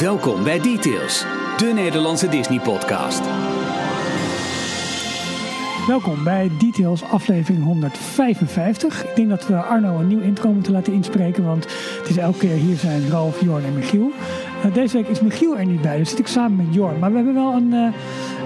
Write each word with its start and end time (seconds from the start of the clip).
Welkom 0.00 0.44
bij 0.44 0.60
Details, 0.60 1.24
de 1.56 1.72
Nederlandse 1.74 2.28
Disney-podcast. 2.28 3.20
Welkom 5.86 6.24
bij 6.24 6.50
Details 6.58 7.02
aflevering 7.02 7.64
155. 7.64 9.04
Ik 9.04 9.16
denk 9.16 9.28
dat 9.28 9.46
we 9.46 9.56
Arno 9.56 9.98
een 9.98 10.06
nieuw 10.06 10.20
intro 10.20 10.52
moeten 10.52 10.72
laten 10.72 10.92
inspreken, 10.92 11.44
want 11.44 11.64
het 11.98 12.08
is 12.08 12.16
elke 12.16 12.38
keer 12.38 12.56
hier 12.56 12.76
zijn 12.76 13.08
Ralf, 13.08 13.40
Jorn 13.40 13.64
en 13.64 13.74
Michiel. 13.74 14.10
Uh, 14.66 14.74
deze 14.74 14.96
week 14.96 15.08
is 15.08 15.20
Michiel 15.20 15.58
er 15.58 15.66
niet 15.66 15.82
bij, 15.82 15.98
dus 15.98 16.10
zit 16.10 16.18
ik 16.18 16.26
samen 16.26 16.56
met 16.56 16.74
Jorn. 16.74 16.98
Maar 16.98 17.10
we 17.10 17.16
hebben 17.16 17.34
wel 17.34 17.52
een, 17.52 17.72
uh, 17.72 17.88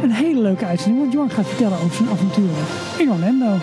een 0.03 0.13
hele 0.13 0.41
leuke 0.41 0.67
uitzending, 0.67 1.01
want 1.01 1.13
Jorn 1.13 1.31
gaat 1.31 1.47
vertellen 1.47 1.79
over 1.79 1.97
zijn 1.97 2.09
avonturen 2.09 2.65
in 2.99 3.11
Orlando. 3.11 3.57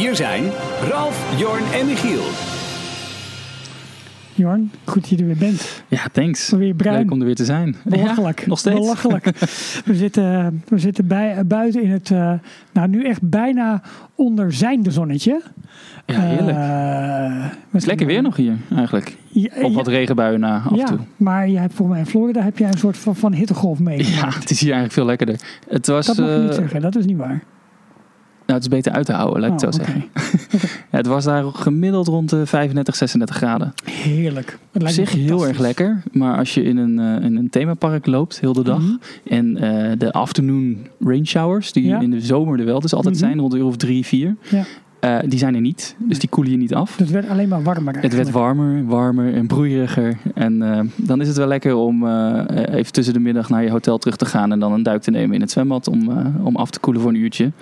Hier 0.00 0.16
zijn 0.16 0.44
Ralf, 0.88 1.38
Jorn 1.38 1.64
en 1.72 1.86
Michiel. 1.86 2.22
Jorn, 4.34 4.70
goed 4.84 5.00
dat 5.00 5.08
je 5.08 5.16
er 5.16 5.26
weer 5.26 5.36
bent. 5.36 5.82
Ja, 5.88 6.06
thanks. 6.12 6.50
Weer 6.50 6.74
bruin. 6.74 6.96
Leuk 6.98 7.10
om 7.10 7.20
er 7.20 7.26
weer 7.26 7.34
te 7.34 7.44
zijn. 7.44 7.76
Belachelijk. 7.84 8.40
Ja, 8.40 8.46
nog 8.46 8.58
steeds. 8.58 8.80
Belachelijk. 8.80 9.24
We 9.84 9.94
zitten, 9.94 10.62
we 10.68 10.78
zitten 10.78 11.06
bij, 11.06 11.46
buiten 11.46 11.82
in 11.82 11.90
het, 11.90 12.10
uh, 12.10 12.32
nou 12.72 12.88
nu 12.88 13.04
echt 13.04 13.28
bijna 13.28 13.82
onder 14.14 14.52
zijnde 14.52 14.90
zonnetje. 14.90 15.42
Ja, 16.06 16.20
heerlijk. 16.20 16.58
Uh, 16.58 17.44
het 17.70 17.80
is 17.80 17.84
lekker 17.84 18.06
weer 18.06 18.22
nog 18.22 18.36
hier 18.36 18.56
eigenlijk. 18.76 19.16
Ja, 19.28 19.50
Op 19.62 19.74
wat 19.74 19.88
regenbuien 19.88 20.40
na 20.40 20.56
af 20.56 20.70
en 20.70 20.76
ja, 20.76 20.84
toe. 20.84 20.98
Maar 21.16 21.48
je 21.48 21.58
hebt 21.58 21.74
volgens 21.74 21.96
mij 21.96 22.06
in 22.06 22.10
Florida 22.10 22.42
heb 22.42 22.58
jij 22.58 22.68
een 22.68 22.78
soort 22.78 22.96
van, 22.96 23.16
van 23.16 23.32
hittegolf 23.32 23.78
mee. 23.78 23.98
Ja, 24.04 24.28
het 24.28 24.50
is 24.50 24.60
hier 24.60 24.72
eigenlijk 24.72 24.92
veel 24.92 25.06
lekkerder. 25.06 25.40
Het 25.68 25.86
was, 25.86 26.06
dat 26.06 26.16
mag 26.16 26.26
je 26.26 26.34
uh, 26.34 26.42
niet 26.42 26.54
zeggen, 26.54 26.80
dat 26.80 26.96
is 26.96 27.04
niet 27.04 27.16
waar. 27.16 27.42
Nou, 28.50 28.62
het 28.62 28.72
is 28.72 28.76
beter 28.78 28.92
uit 28.92 29.06
te 29.06 29.12
houden, 29.12 29.40
laat 29.40 29.50
ik 29.50 29.58
oh, 29.58 29.64
het 29.64 29.74
zo 29.74 29.80
okay. 29.80 29.94
zeggen. 29.94 30.70
ja, 30.90 30.96
het 30.96 31.06
was 31.06 31.24
daar 31.24 31.44
gemiddeld 31.44 32.06
rond 32.06 32.30
de 32.30 32.46
35, 32.46 32.96
36 32.96 33.36
graden. 33.36 33.72
Heerlijk. 33.84 34.58
Op 34.72 34.88
zich 34.88 35.12
heel 35.12 35.46
erg 35.46 35.58
lekker. 35.58 36.02
Maar 36.12 36.38
als 36.38 36.54
je 36.54 36.62
in 36.62 36.76
een, 36.76 36.98
uh, 36.98 37.24
in 37.24 37.36
een 37.36 37.50
themapark 37.50 38.06
loopt, 38.06 38.40
heel 38.40 38.52
de 38.52 38.62
dag. 38.62 38.80
Mm-hmm. 38.80 39.00
En 39.24 39.64
uh, 39.64 39.92
de 39.98 40.12
afternoon 40.12 40.76
rain 41.00 41.26
showers, 41.26 41.72
die 41.72 41.84
Ja. 41.84 42.00
in 42.00 42.10
de 42.10 42.20
zomer 42.20 42.58
er 42.58 42.64
wel 42.64 42.80
dus 42.80 42.94
altijd 42.94 43.14
Mhm. 43.14 43.24
zijn, 43.24 43.38
rond 43.38 43.52
de 43.52 43.58
uur 43.58 43.64
of 43.64 43.76
drie, 43.76 44.06
vier. 44.06 44.36
Ja. 44.50 44.64
Uh, 45.04 45.18
die 45.30 45.38
zijn 45.38 45.54
er 45.54 45.60
niet. 45.60 45.96
Dus 45.98 46.18
die 46.18 46.28
koelen 46.28 46.52
je 46.52 46.58
niet 46.58 46.74
af. 46.74 46.88
Dus 46.96 47.06
het 47.06 47.10
werd 47.10 47.28
alleen 47.28 47.48
maar 47.48 47.62
warmer 47.62 48.00
Het 48.00 48.14
werd 48.14 48.30
warmer, 48.30 48.86
warmer 48.86 49.34
en 49.34 49.46
broeieriger. 49.46 50.18
En 50.34 50.62
uh, 50.62 50.80
dan 50.96 51.20
is 51.20 51.28
het 51.28 51.36
wel 51.36 51.46
lekker 51.46 51.74
om 51.74 52.04
uh, 52.04 52.42
even 52.70 52.92
tussen 52.92 53.14
de 53.14 53.20
middag 53.20 53.48
naar 53.48 53.62
je 53.62 53.70
hotel 53.70 53.98
terug 53.98 54.16
te 54.16 54.24
gaan. 54.26 54.52
En 54.52 54.60
dan 54.60 54.72
een 54.72 54.82
duik 54.82 55.02
te 55.02 55.10
nemen 55.10 55.34
in 55.34 55.40
het 55.40 55.50
zwembad 55.50 55.88
om, 55.88 56.10
om 56.42 56.56
af 56.56 56.70
te 56.70 56.80
koelen 56.80 57.02
voor 57.02 57.10
een 57.10 57.16
uurtje. 57.16 57.52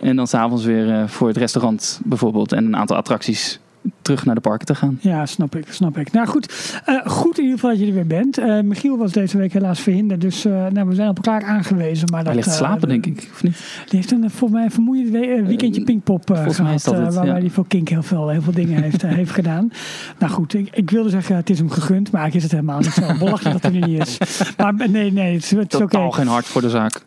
En 0.00 0.16
dan 0.16 0.26
s'avonds 0.26 0.64
weer 0.64 0.86
uh, 0.86 1.08
voor 1.08 1.28
het 1.28 1.36
restaurant 1.36 2.00
bijvoorbeeld. 2.04 2.52
En 2.52 2.64
een 2.64 2.76
aantal 2.76 2.96
attracties 2.96 3.60
terug 4.02 4.24
naar 4.24 4.34
de 4.34 4.40
parken 4.40 4.66
te 4.66 4.74
gaan. 4.74 4.98
Ja, 5.00 5.26
snap 5.26 5.56
ik, 5.56 5.64
snap 5.70 5.98
ik. 5.98 6.12
Nou 6.12 6.26
goed, 6.26 6.72
uh, 6.88 7.06
goed 7.06 7.38
in 7.38 7.44
ieder 7.44 7.58
geval 7.58 7.70
dat 7.70 7.80
je 7.80 7.86
er 7.86 7.94
weer 7.94 8.06
bent. 8.06 8.38
Uh, 8.38 8.60
Michiel 8.60 8.96
was 8.96 9.12
deze 9.12 9.38
week 9.38 9.52
helaas 9.52 9.80
verhinderd, 9.80 10.20
dus 10.20 10.46
uh, 10.46 10.66
nou, 10.66 10.88
we 10.88 10.94
zijn 10.94 11.08
op 11.08 11.16
elkaar 11.16 11.44
aangewezen. 11.44 12.08
Maar 12.10 12.24
Hij 12.24 12.34
dat, 12.34 12.44
ligt 12.44 12.56
slapen, 12.56 12.88
denk 12.88 13.06
ik, 13.06 13.28
of 13.32 13.42
niet? 13.42 13.56
Die 13.88 13.98
heeft 13.98 14.10
een, 14.10 14.30
volgens 14.30 14.50
mij 14.50 14.64
een 14.64 14.70
vermoeiend 14.70 15.10
weekendje 15.46 15.82
Pinkpop 15.82 16.30
gehad. 16.30 16.84
het, 16.84 16.84
waarbij 16.84 17.26
ja. 17.26 17.32
hij 17.32 17.50
voor 17.50 17.66
Kink 17.66 17.88
heel 17.88 18.02
veel, 18.02 18.28
heel 18.28 18.42
veel 18.42 18.52
dingen 18.52 18.82
heeft, 18.82 19.02
heeft 19.20 19.30
gedaan. 19.30 19.72
Nou 20.18 20.32
goed, 20.32 20.54
ik, 20.54 20.68
ik, 20.72 20.90
wilde 20.90 21.10
zeggen 21.10 21.36
het 21.36 21.50
is 21.50 21.58
hem 21.58 21.70
gegund, 21.70 22.10
maar 22.10 22.20
eigenlijk 22.20 22.34
is 22.34 22.42
het 22.42 22.60
helemaal 22.60 22.78
niet 22.78 22.92
zo. 22.92 23.18
Belachelijk 23.24 23.62
dat 23.62 23.72
hij 23.72 23.80
er 23.80 23.88
niet 23.88 24.00
is. 24.00 24.18
Maar 24.56 24.74
nee, 24.74 25.12
nee, 25.12 25.34
het 25.34 25.42
is, 25.42 25.50
het 25.50 25.74
is 25.74 25.80
oké. 25.80 25.96
Okay. 25.96 26.10
geen 26.10 26.26
hart 26.26 26.46
voor 26.46 26.60
de 26.60 26.70
zaak. 26.70 27.02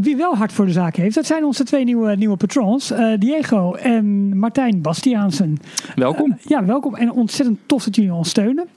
wie 0.00 0.16
wel 0.16 0.36
hard 0.36 0.52
voor 0.52 0.66
de 0.66 0.72
zaak 0.72 0.96
heeft, 0.96 1.14
dat 1.14 1.26
zijn 1.26 1.44
onze 1.44 1.64
twee 1.64 1.84
nieuwe, 1.84 2.16
nieuwe 2.16 2.36
patrons. 2.36 2.92
Diego 3.18 3.74
en 3.74 4.38
Martijn 4.38 4.82
Bastiaansen. 4.82 5.58
Welkom. 5.94 6.38
ja, 6.42 6.64
welkom 6.64 6.94
en 6.94 7.12
ontzettend 7.12 7.58
tof 7.66 7.84
dat 7.84 7.96
jullie 7.96 8.14
ons 8.14 8.28
steunen. 8.28 8.68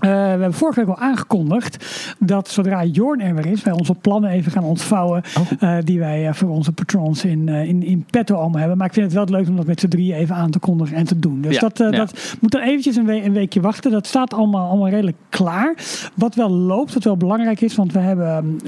Uh, 0.00 0.10
we 0.10 0.16
hebben 0.16 0.54
vorige 0.54 0.80
week 0.80 0.88
al 0.88 1.02
aangekondigd 1.02 1.86
dat 2.18 2.48
zodra 2.48 2.84
Jorn 2.84 3.20
er 3.20 3.34
weer 3.34 3.46
is, 3.46 3.62
wij 3.62 3.72
onze 3.72 3.94
plannen 3.94 4.30
even 4.30 4.52
gaan 4.52 4.64
ontvouwen. 4.64 5.22
Oh. 5.38 5.50
Uh, 5.60 5.76
die 5.84 5.98
wij 5.98 6.26
uh, 6.26 6.32
voor 6.32 6.48
onze 6.48 6.72
patrons 6.72 7.24
in, 7.24 7.48
in, 7.48 7.82
in 7.82 8.06
petto 8.10 8.36
allemaal 8.36 8.58
hebben. 8.58 8.76
Maar 8.78 8.86
ik 8.86 8.92
vind 8.92 9.12
het 9.12 9.14
wel 9.14 9.38
leuk 9.38 9.48
om 9.48 9.56
dat 9.56 9.66
met 9.66 9.80
z'n 9.80 9.88
drieën 9.88 10.16
even 10.16 10.34
aan 10.34 10.50
te 10.50 10.58
kondigen 10.58 10.96
en 10.96 11.04
te 11.04 11.18
doen. 11.18 11.40
Dus 11.40 11.54
ja, 11.54 11.60
dat, 11.60 11.78
ja. 11.78 11.90
dat 11.90 12.36
moet 12.40 12.50
dan 12.50 12.60
eventjes 12.60 12.96
een, 12.96 13.06
we 13.06 13.24
een, 13.24 13.32
weekje 13.32 13.60
wachten. 13.60 13.90
Dat 13.90 14.06
staat 14.06 14.34
allemaal, 14.34 14.68
allemaal 14.68 14.88
redelijk 14.88 15.16
klaar. 15.28 15.74
Wat 16.14 16.34
wel 16.34 16.50
loopt, 16.50 16.94
wat 16.94 17.04
wel 17.04 17.16
belangrijk 17.16 17.60
is, 17.60 17.74
want 17.74 17.92
we 17.92 17.98
hebben 17.98 18.60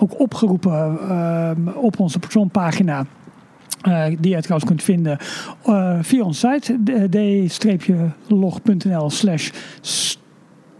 ook 0.00 0.20
opgeroepen 0.20 0.98
op 1.76 2.00
onze 2.00 2.18
patronpagina. 2.18 3.06
Uh, 3.88 4.04
die 4.20 4.34
je 4.34 4.42
trouwens 4.42 4.64
kunt 4.64 4.82
vinden 4.82 5.18
uh, 5.66 5.98
via 6.00 6.22
onze 6.22 6.58
site 6.62 7.08
d-log.nl 8.28 9.10
slash 9.10 9.50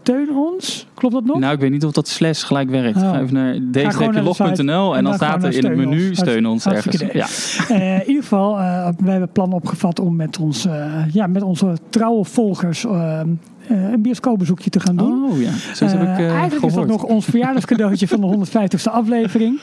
steun 0.07 0.35
ons. 0.35 0.87
Klopt 0.93 1.13
dat 1.13 1.25
nog? 1.25 1.39
Nou, 1.39 1.53
ik 1.53 1.59
weet 1.59 1.71
niet 1.71 1.85
of 1.85 1.91
dat 1.91 2.07
slash 2.07 2.45
gelijk 2.45 2.69
werkt. 2.69 2.97
Oh. 2.97 3.11
Ga 3.11 3.21
even 3.21 3.33
naar 3.33 3.55
d-log.nl 3.71 4.95
en 4.95 5.03
dan 5.03 5.13
staat 5.13 5.43
er 5.43 5.53
in 5.53 5.65
het 5.65 5.75
menu 5.75 6.09
ons. 6.09 6.19
steun 6.19 6.45
ons 6.45 6.65
ergens. 6.65 7.03
Ja. 7.13 7.27
Uh, 7.71 7.93
in 7.99 8.07
ieder 8.07 8.23
geval, 8.23 8.59
uh, 8.59 8.89
we 8.97 9.09
hebben 9.09 9.29
plannen 9.31 9.57
opgevat 9.57 9.99
om 9.99 10.15
met, 10.15 10.39
ons, 10.39 10.65
uh, 10.65 11.03
ja, 11.11 11.27
met 11.27 11.41
onze 11.41 11.77
trouwe 11.89 12.25
volgers 12.25 12.85
een 13.67 14.01
bioscoopbezoekje 14.01 14.69
te 14.69 14.79
gaan 14.79 14.95
doen. 14.95 15.23
Oh 15.23 15.41
ja, 15.41 15.51
zo 15.73 15.85
heb 15.85 16.01
ik 16.01 16.07
uh, 16.07 16.17
Eigenlijk 16.17 16.53
gehoord. 16.53 16.65
is 16.65 16.73
dat 16.73 16.87
nog 16.87 17.03
ons 17.03 17.25
verjaardagscadeautje 17.25 18.07
van 18.07 18.21
de 18.21 18.37
150ste 18.37 18.91
aflevering. 18.91 19.59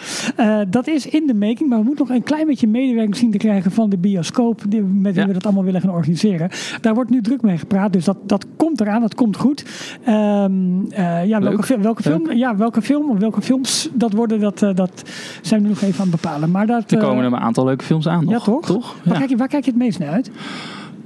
Dat 0.68 0.86
is 0.86 1.06
in 1.06 1.26
de 1.26 1.34
making, 1.34 1.68
maar 1.68 1.78
we 1.78 1.84
moeten 1.84 2.06
nog 2.06 2.16
een 2.16 2.22
klein 2.22 2.46
beetje 2.46 2.66
medewerking 2.66 3.16
zien 3.16 3.30
te 3.30 3.38
krijgen 3.38 3.70
van 3.70 3.90
de 3.90 3.98
bioscoop 3.98 4.62
die, 4.68 4.82
met 4.82 5.12
wie 5.12 5.22
ja. 5.22 5.26
we 5.26 5.32
dat 5.32 5.44
allemaal 5.44 5.64
willen 5.64 5.80
gaan 5.80 5.90
organiseren. 5.90 6.50
Daar 6.80 6.94
wordt 6.94 7.10
nu 7.10 7.20
druk 7.20 7.42
mee 7.42 7.58
gepraat, 7.58 7.92
dus 7.92 8.04
dat, 8.04 8.16
dat 8.26 8.46
komt 8.56 8.80
eraan, 8.80 9.00
dat 9.00 9.14
komt 9.14 9.36
goed. 9.36 9.64
Um, 10.08 10.86
ja, 11.26 11.40
welke, 11.40 11.78
welke, 11.78 12.02
film, 12.02 12.32
ja, 12.32 12.56
welke 12.56 12.82
film 12.82 13.10
of 13.10 13.18
welke 13.18 13.42
films 13.42 13.88
dat 13.92 14.12
worden, 14.12 14.40
dat, 14.40 14.58
dat 14.58 15.02
zijn 15.42 15.62
we 15.62 15.68
nog 15.68 15.80
even 15.82 16.04
aan 16.04 16.10
het 16.10 16.20
bepalen. 16.20 16.50
Maar 16.50 16.66
dat, 16.66 16.90
er 16.90 16.98
komen 16.98 17.24
er 17.24 17.32
een 17.32 17.38
aantal 17.38 17.64
leuke 17.64 17.84
films 17.84 18.08
aan. 18.08 18.24
Ja, 18.24 18.32
nog. 18.32 18.44
toch? 18.44 18.66
toch? 18.66 18.96
Waar, 19.04 19.18
kijk 19.18 19.30
je, 19.30 19.36
waar 19.36 19.48
kijk 19.48 19.64
je 19.64 19.70
het 19.70 19.80
meest 19.80 19.98
naar 19.98 20.08
uit? 20.08 20.30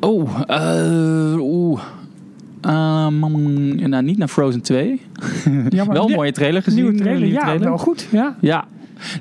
Oh, 0.01 0.39
uh, 0.51 1.41
oeh. 1.41 1.81
Um, 2.63 3.89
nou, 3.89 4.03
niet 4.03 4.19
naar 4.19 4.29
Frozen 4.29 4.63
2. 4.63 4.89
Ja, 5.69 5.85
maar 5.85 5.95
wel 5.95 6.09
een 6.09 6.15
mooie 6.15 6.33
trailer 6.33 6.63
gezien. 6.63 6.83
Nieuwe 6.83 6.99
trailer, 6.99 7.21
nieuwe 7.21 7.35
ja, 7.35 7.41
trailer. 7.41 7.69
wel 7.69 7.79
goed. 7.79 8.09
Ja. 8.11 8.37
ja. 8.41 8.67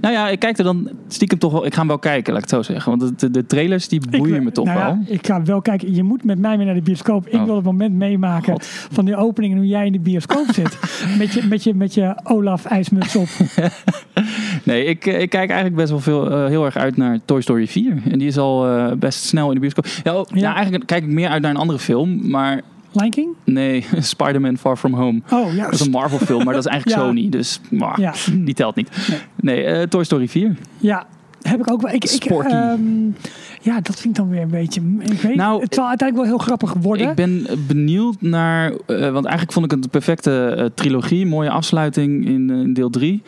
Nou 0.02 0.14
ja, 0.14 0.30
ik 0.30 0.40
kijk 0.40 0.58
er 0.58 0.64
dan 0.64 0.90
stiekem 1.08 1.38
toch 1.38 1.52
wel. 1.52 1.66
Ik 1.66 1.74
ga 1.74 1.80
hem 1.80 1.88
wel 1.88 2.00
kijken, 2.00 2.34
laat 2.34 2.44
ik 2.44 2.50
het 2.50 2.66
zo 2.66 2.74
zeggen. 2.74 2.98
Want 2.98 3.20
de, 3.20 3.32
de 3.32 3.46
trailers 3.46 3.88
die 3.88 4.02
boeien 4.10 4.44
me 4.44 4.52
toch 4.52 4.66
nou 4.66 4.78
wel. 4.80 4.88
Ja, 4.88 5.14
ik 5.14 5.28
ga 5.28 5.44
wel 5.44 5.62
kijken. 5.62 5.96
Je 5.96 6.04
moet 6.04 6.24
met 6.24 6.40
mij 6.40 6.58
mee 6.58 6.66
naar 6.66 6.76
de 6.76 6.82
bioscoop. 6.82 7.28
Ik 7.28 7.34
oh. 7.34 7.44
wil 7.44 7.56
het 7.56 7.64
moment 7.64 7.94
meemaken 7.94 8.54
God. 8.54 8.66
van 8.66 9.06
die 9.06 9.16
opening 9.16 9.54
en 9.54 9.60
hoe 9.60 9.68
jij 9.68 9.86
in 9.86 9.92
de 9.92 10.00
bioscoop 10.00 10.46
zit. 10.52 10.78
Met 11.20 11.34
je, 11.34 11.44
met 11.50 11.64
je, 11.64 11.74
met 11.74 11.94
je 11.94 12.20
Olaf 12.24 12.66
ijsmuts 12.66 13.16
op. 13.16 13.28
nee, 14.64 14.86
ik, 14.86 15.06
ik 15.06 15.30
kijk 15.30 15.50
eigenlijk 15.50 15.76
best 15.76 15.90
wel 15.90 16.00
veel, 16.00 16.32
uh, 16.32 16.46
heel 16.46 16.66
erg 16.66 16.78
uit 16.78 16.98
naar 16.98 17.20
Toy 17.26 17.42
Story 17.42 17.68
4. 17.68 18.02
En 18.10 18.20
die 18.20 18.28
is 18.28 18.38
al 18.38 18.70
uh, 18.70 18.92
best 18.92 19.24
snel 19.24 19.48
in 19.48 19.54
de 19.54 19.60
bioscoop. 19.60 19.86
Ja, 20.04 20.20
oh, 20.20 20.26
ja. 20.30 20.40
ja, 20.40 20.54
eigenlijk 20.54 20.86
kijk 20.86 21.04
ik 21.04 21.10
meer 21.10 21.30
uit 21.30 21.42
naar 21.42 21.52
een 21.52 21.58
andere 21.58 21.80
film. 21.80 22.30
Maar 22.30 22.62
Lion 22.92 23.10
King? 23.10 23.36
Nee, 23.44 23.86
Spider-Man 24.00 24.58
Far 24.58 24.78
From 24.78 24.94
Home. 24.94 25.22
Oh, 25.32 25.54
ja. 25.54 25.64
Dat 25.64 25.74
is 25.74 25.80
een 25.80 25.92
Marvel 25.92 26.20
film, 26.20 26.44
maar 26.44 26.54
dat 26.54 26.66
is 26.66 26.72
eigenlijk 26.72 27.00
ja. 27.02 27.08
Sony. 27.08 27.30
Dus 27.30 27.60
maar, 27.70 28.02
ja. 28.02 28.14
die 28.32 28.54
telt 28.54 28.76
niet. 28.76 28.90
Nee, 29.36 29.64
nee 29.64 29.80
uh, 29.80 29.82
Toy 29.82 30.04
Story 30.04 30.28
4. 30.28 30.56
Ja, 30.78 31.08
heb 31.42 31.60
ik 31.60 31.72
ook 31.72 31.82
wel. 31.82 31.94
Ik, 31.94 32.06
Sporty. 32.06 32.48
Ik, 32.48 32.54
um, 32.54 33.16
ja, 33.62 33.82
dat 33.82 34.00
vind 34.00 34.06
ik 34.06 34.16
dan 34.16 34.30
weer 34.30 34.42
een 34.42 34.50
beetje... 34.50 34.82
Ik 35.00 35.22
weet, 35.22 35.36
nou, 35.36 35.62
het 35.62 35.74
zal 35.74 35.88
uiteindelijk 35.88 36.30
wel 36.30 36.38
heel 36.38 36.46
grappig 36.46 36.74
worden. 36.74 37.10
Ik 37.10 37.16
ben 37.16 37.48
benieuwd 37.68 38.22
naar... 38.22 38.72
Uh, 38.72 38.78
want 38.88 39.26
eigenlijk 39.26 39.52
vond 39.52 39.66
ik 39.66 39.72
het 39.72 39.84
de 39.84 39.90
perfecte 39.90 40.56
uh, 40.58 40.66
trilogie. 40.74 41.26
Mooie 41.26 41.50
afsluiting 41.50 42.26
in, 42.26 42.50
in 42.50 42.74
deel 42.74 42.90
3. 42.90 43.22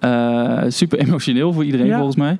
Uh, 0.00 0.62
super 0.68 0.98
emotioneel 0.98 1.52
voor 1.52 1.64
iedereen 1.64 1.86
ja. 1.86 1.96
volgens 1.96 2.16
mij. 2.16 2.38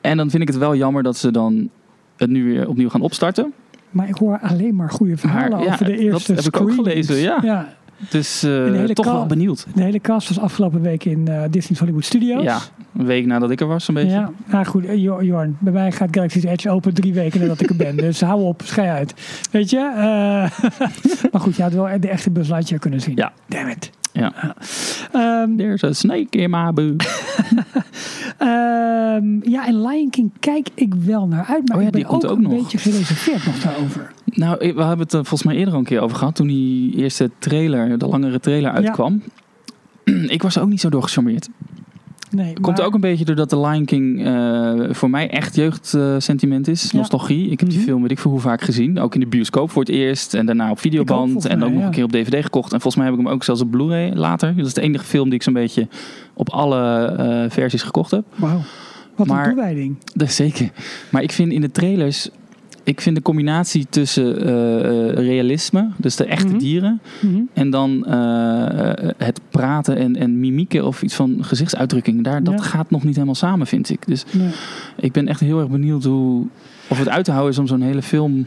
En 0.00 0.16
dan 0.16 0.30
vind 0.30 0.42
ik 0.42 0.48
het 0.48 0.58
wel 0.58 0.76
jammer 0.76 1.02
dat 1.02 1.16
ze 1.16 1.30
dan 1.30 1.70
het 2.16 2.30
nu 2.30 2.44
weer 2.44 2.68
opnieuw 2.68 2.88
gaan 2.88 3.00
opstarten. 3.00 3.52
Maar 3.90 4.08
ik 4.08 4.16
hoor 4.16 4.38
alleen 4.40 4.74
maar 4.74 4.90
goede 4.90 5.16
verhalen 5.16 5.58
maar, 5.58 5.66
over 5.66 5.84
de 5.84 5.98
eerste 5.98 6.34
Dat 6.34 6.44
heb 6.44 6.54
ik 6.54 6.60
ook 6.60 6.72
gelezen, 6.72 7.16
ja. 7.16 7.66
Dus 8.10 8.44
uh, 8.44 8.84
toch 8.84 9.06
wel 9.06 9.26
benieuwd. 9.26 9.66
De 9.74 9.82
hele 9.82 10.00
cast 10.00 10.28
was 10.28 10.38
afgelopen 10.38 10.80
week 10.80 11.04
in 11.04 11.26
uh, 11.28 11.42
Disney's 11.50 11.78
Hollywood 11.78 12.04
Studios. 12.04 12.42
Ja, 12.42 12.58
een 12.96 13.06
week 13.06 13.26
nadat 13.26 13.50
ik 13.50 13.60
er 13.60 13.66
was, 13.66 13.88
een 13.88 13.94
beetje. 13.94 14.10
Ja, 14.10 14.30
nou 14.46 14.64
goed, 14.64 14.84
uh, 14.84 15.22
Jorn, 15.22 15.56
bij 15.60 15.72
mij 15.72 15.92
gaat 15.92 16.08
Galaxy's 16.10 16.44
Edge 16.44 16.70
open 16.70 16.94
drie 16.94 17.14
weken 17.14 17.40
nadat 17.40 17.60
ik 17.60 17.70
er 17.70 17.76
ben. 17.76 17.96
Dus 18.06 18.20
hou 18.20 18.42
op, 18.42 18.62
schei 18.64 18.88
uit. 18.88 19.14
Weet 19.50 19.70
je? 19.70 19.78
maar 21.32 21.40
goed, 21.40 21.56
je 21.56 21.62
had 21.62 21.72
wel 21.72 22.00
de 22.00 22.08
echte 22.08 22.30
Buzz 22.30 22.50
Lightyear 22.50 22.80
kunnen 22.80 23.00
zien. 23.00 23.16
Ja. 23.16 23.32
Damn 23.46 23.68
it. 23.68 23.90
Ja. 24.16 24.54
Um, 25.42 25.56
There's 25.58 25.84
a 25.84 25.92
snake 25.92 26.38
in 26.38 26.50
my 26.50 26.72
boot. 26.72 27.06
um, 28.40 29.40
ja, 29.54 29.66
en 29.66 29.86
Lion 29.86 30.10
King 30.10 30.30
kijk 30.40 30.68
ik 30.74 30.94
wel 30.94 31.26
naar 31.26 31.44
uit. 31.44 31.68
Maar 31.68 31.76
oh 31.76 31.82
ja, 31.82 31.88
ik 31.88 31.92
ben 31.92 32.00
die 32.00 32.10
komt 32.10 32.24
ook, 32.24 32.30
ook 32.30 32.36
een 32.36 32.42
nog. 32.42 32.52
beetje 32.52 32.78
gereserveerd 32.78 33.44
nog 33.46 33.58
daarover. 33.58 34.10
Nou, 34.24 34.58
we 34.58 34.64
hebben 34.82 34.98
het 34.98 35.12
er 35.12 35.24
volgens 35.24 35.42
mij 35.42 35.56
eerder 35.56 35.72
al 35.74 35.80
een 35.80 35.86
keer 35.86 36.00
over 36.00 36.16
gehad. 36.16 36.34
Toen 36.34 36.46
die 36.46 36.94
eerste 36.96 37.30
trailer, 37.38 37.98
de 37.98 38.06
langere 38.06 38.40
trailer 38.40 38.70
uitkwam. 38.70 39.22
Ja. 40.04 40.12
ik 40.36 40.42
was 40.42 40.56
er 40.56 40.62
ook 40.62 40.68
niet 40.68 40.80
zo 40.80 40.88
door 40.88 41.02
gecharmeerd. 41.02 41.48
Nee, 42.30 42.52
Komt 42.60 42.76
maar- 42.76 42.86
ook 42.86 42.94
een 42.94 43.00
beetje 43.00 43.24
doordat 43.24 43.48
The 43.48 43.60
Lion 43.60 43.84
King 43.84 44.24
eh, 44.26 44.74
voor 44.90 45.10
mij 45.10 45.30
echt 45.30 45.54
jeugdsentiment 45.56 46.68
is. 46.68 46.90
Ja. 46.90 46.98
Nostalgie. 46.98 47.50
Ik 47.50 47.60
heb 47.60 47.68
die 47.68 47.78
Mhm. 47.78 47.86
film 47.86 48.02
weet 48.02 48.10
ik 48.10 48.18
veel 48.18 48.30
hoe 48.30 48.40
vaak 48.40 48.60
gezien. 48.62 48.98
Ook 49.00 49.14
in 49.14 49.20
de 49.20 49.26
bioscoop 49.26 49.70
voor 49.70 49.82
het 49.82 49.90
eerst. 49.90 50.34
En 50.34 50.46
daarna 50.46 50.70
op 50.70 50.78
videoband. 50.78 51.46
En 51.46 51.58
mij, 51.58 51.66
ook 51.66 51.72
nog 51.72 51.80
ja. 51.82 51.86
een 51.86 51.92
keer 51.92 52.04
op 52.04 52.12
DVD 52.12 52.42
gekocht. 52.44 52.72
En 52.72 52.80
volgens 52.80 52.96
mij 52.96 53.04
heb 53.04 53.14
ik 53.14 53.20
hem 53.24 53.32
ook 53.34 53.44
zelfs 53.44 53.60
op 53.60 53.70
Blu-ray 53.70 54.12
later. 54.14 54.56
Dat 54.56 54.66
is 54.66 54.74
de 54.74 54.80
enige 54.80 55.04
film 55.04 55.24
die 55.24 55.34
ik 55.34 55.42
zo'n 55.42 55.52
beetje 55.52 55.88
op 56.34 56.50
alle 56.50 57.04
eh, 57.06 57.50
versies 57.50 57.82
gekocht 57.82 58.10
heb. 58.10 58.24
Wauw. 58.34 58.60
Wat 59.16 59.26
Maar- 59.26 59.44
een 59.44 59.54
toewijding. 59.54 59.96
Dat 60.14 60.32
zeker. 60.32 60.70
Maar 61.10 61.22
ik 61.22 61.32
vind 61.32 61.52
in 61.52 61.60
de 61.60 61.70
trailers... 61.70 62.28
Ik 62.86 63.00
vind 63.00 63.16
de 63.16 63.22
combinatie 63.22 63.86
tussen 63.90 64.40
eh, 64.46 65.08
eh, 65.08 65.14
realisme, 65.14 65.88
dus 65.96 66.16
de 66.16 66.24
echte 66.24 66.48
Mhm. 66.48 66.58
dieren, 66.58 67.00
Mhm. 67.22 67.40
en 67.52 67.70
dan 67.70 68.06
eh, 68.06 68.92
het 69.18 69.40
praten 69.50 69.96
en, 69.96 70.16
en 70.16 70.40
mimieken 70.40 70.86
of 70.86 71.02
iets 71.02 71.14
van 71.14 71.36
gezichtsuitdrukking, 71.40 72.24
daar, 72.24 72.42
dat 72.42 72.54
Ja. 72.54 72.62
gaat 72.62 72.90
nog 72.90 73.04
niet 73.04 73.14
helemaal 73.14 73.34
samen, 73.34 73.66
vind 73.66 73.90
ik. 73.90 74.06
Dus 74.06 74.24
Nee. 74.32 74.48
ik 74.96 75.12
ben 75.12 75.28
echt 75.28 75.40
heel 75.40 75.58
erg 75.58 75.68
benieuwd 75.68 76.04
hoe, 76.04 76.46
of 76.88 76.98
het 76.98 77.08
uit 77.08 77.24
te 77.24 77.30
houden 77.30 77.52
is 77.52 77.58
om 77.58 77.66
zo'n 77.66 77.80
hele 77.80 78.02
film 78.02 78.46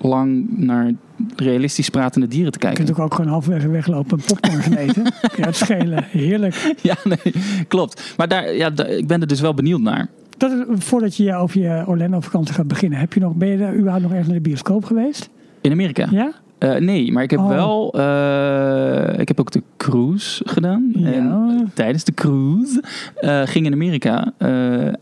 lang 0.00 0.46
naar 0.58 0.92
realistisch 1.36 1.88
pratende 1.88 2.26
dieren 2.28 2.52
te 2.52 2.58
Je 2.60 2.64
kijken. 2.66 2.84
kunt 2.84 2.98
ook, 2.98 3.04
ook 3.04 3.14
gewoon 3.14 3.30
halverwege 3.30 3.68
weglopen 3.68 4.18
en 4.18 4.24
popcorn 4.26 4.62
gaan 4.62 4.74
eten. 4.76 5.02
Je 5.36 5.42
het 5.42 5.56
schelen. 5.56 6.04
Heerlijk. 6.04 6.74
Ja, 6.82 6.96
nee, 7.04 7.34
klopt. 7.68 8.14
Maar 8.16 8.28
daar, 8.28 8.54
ja, 8.54 8.70
ik 8.86 9.06
ben 9.06 9.20
er 9.20 9.26
dus 9.26 9.40
wel 9.40 9.54
benieuwd 9.54 9.80
naar. 9.80 10.08
Dat 10.36 10.50
is, 10.52 10.64
voordat 10.84 11.16
je 11.16 11.34
over 11.34 11.60
je 11.60 11.84
Orlando-vakantie 11.86 12.54
gaat 12.54 12.68
beginnen, 12.68 12.98
heb 12.98 13.12
je 13.12 13.20
nog, 13.20 13.34
ben 13.34 13.48
je 13.48 13.64
er 13.64 13.74
überhaupt 13.74 14.02
nog 14.02 14.10
ergens 14.10 14.28
naar 14.28 14.36
de 14.42 14.48
bioscoop 14.48 14.84
geweest? 14.84 15.28
In 15.60 15.72
Amerika? 15.72 16.06
Ja? 16.10 16.32
Eh, 16.58 16.76
nee, 16.76 17.12
maar 17.12 17.22
ik 17.22 17.30
heb 17.30 17.40
Oh. 17.40 17.48
wel. 17.48 17.94
eh, 17.94 19.18
ik 19.18 19.28
heb 19.28 19.40
ook 19.40 19.50
de 19.50 19.62
cruise 19.76 20.42
gedaan. 20.48 20.90
Ja. 20.94 21.12
En 21.12 21.70
tijdens 21.74 22.04
de 22.04 22.14
cruise 22.14 22.82
eh, 23.16 23.42
ging 23.44 23.66
in 23.66 23.72
Amerika 23.72 24.32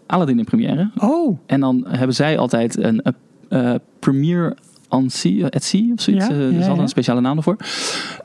Aladdin 0.06 0.38
in 0.38 0.44
première. 0.44 0.90
Oh, 0.98 1.38
En 1.46 1.60
dan 1.60 1.84
hebben 1.88 2.14
zij 2.16 2.38
altijd 2.38 2.82
een 2.82 3.02
premiere 3.98 4.56
sea, 5.10 5.46
at 5.50 5.64
sea 5.64 5.92
of 5.94 6.00
zoiets. 6.00 6.26
Ja, 6.26 6.32
Eh, 6.32 6.36
er 6.38 6.42
ja, 6.42 6.48
is 6.48 6.54
altijd 6.56 6.76
ja. 6.76 6.82
een 6.82 6.88
speciale 6.88 7.20
naam 7.20 7.36
ervoor. 7.36 7.56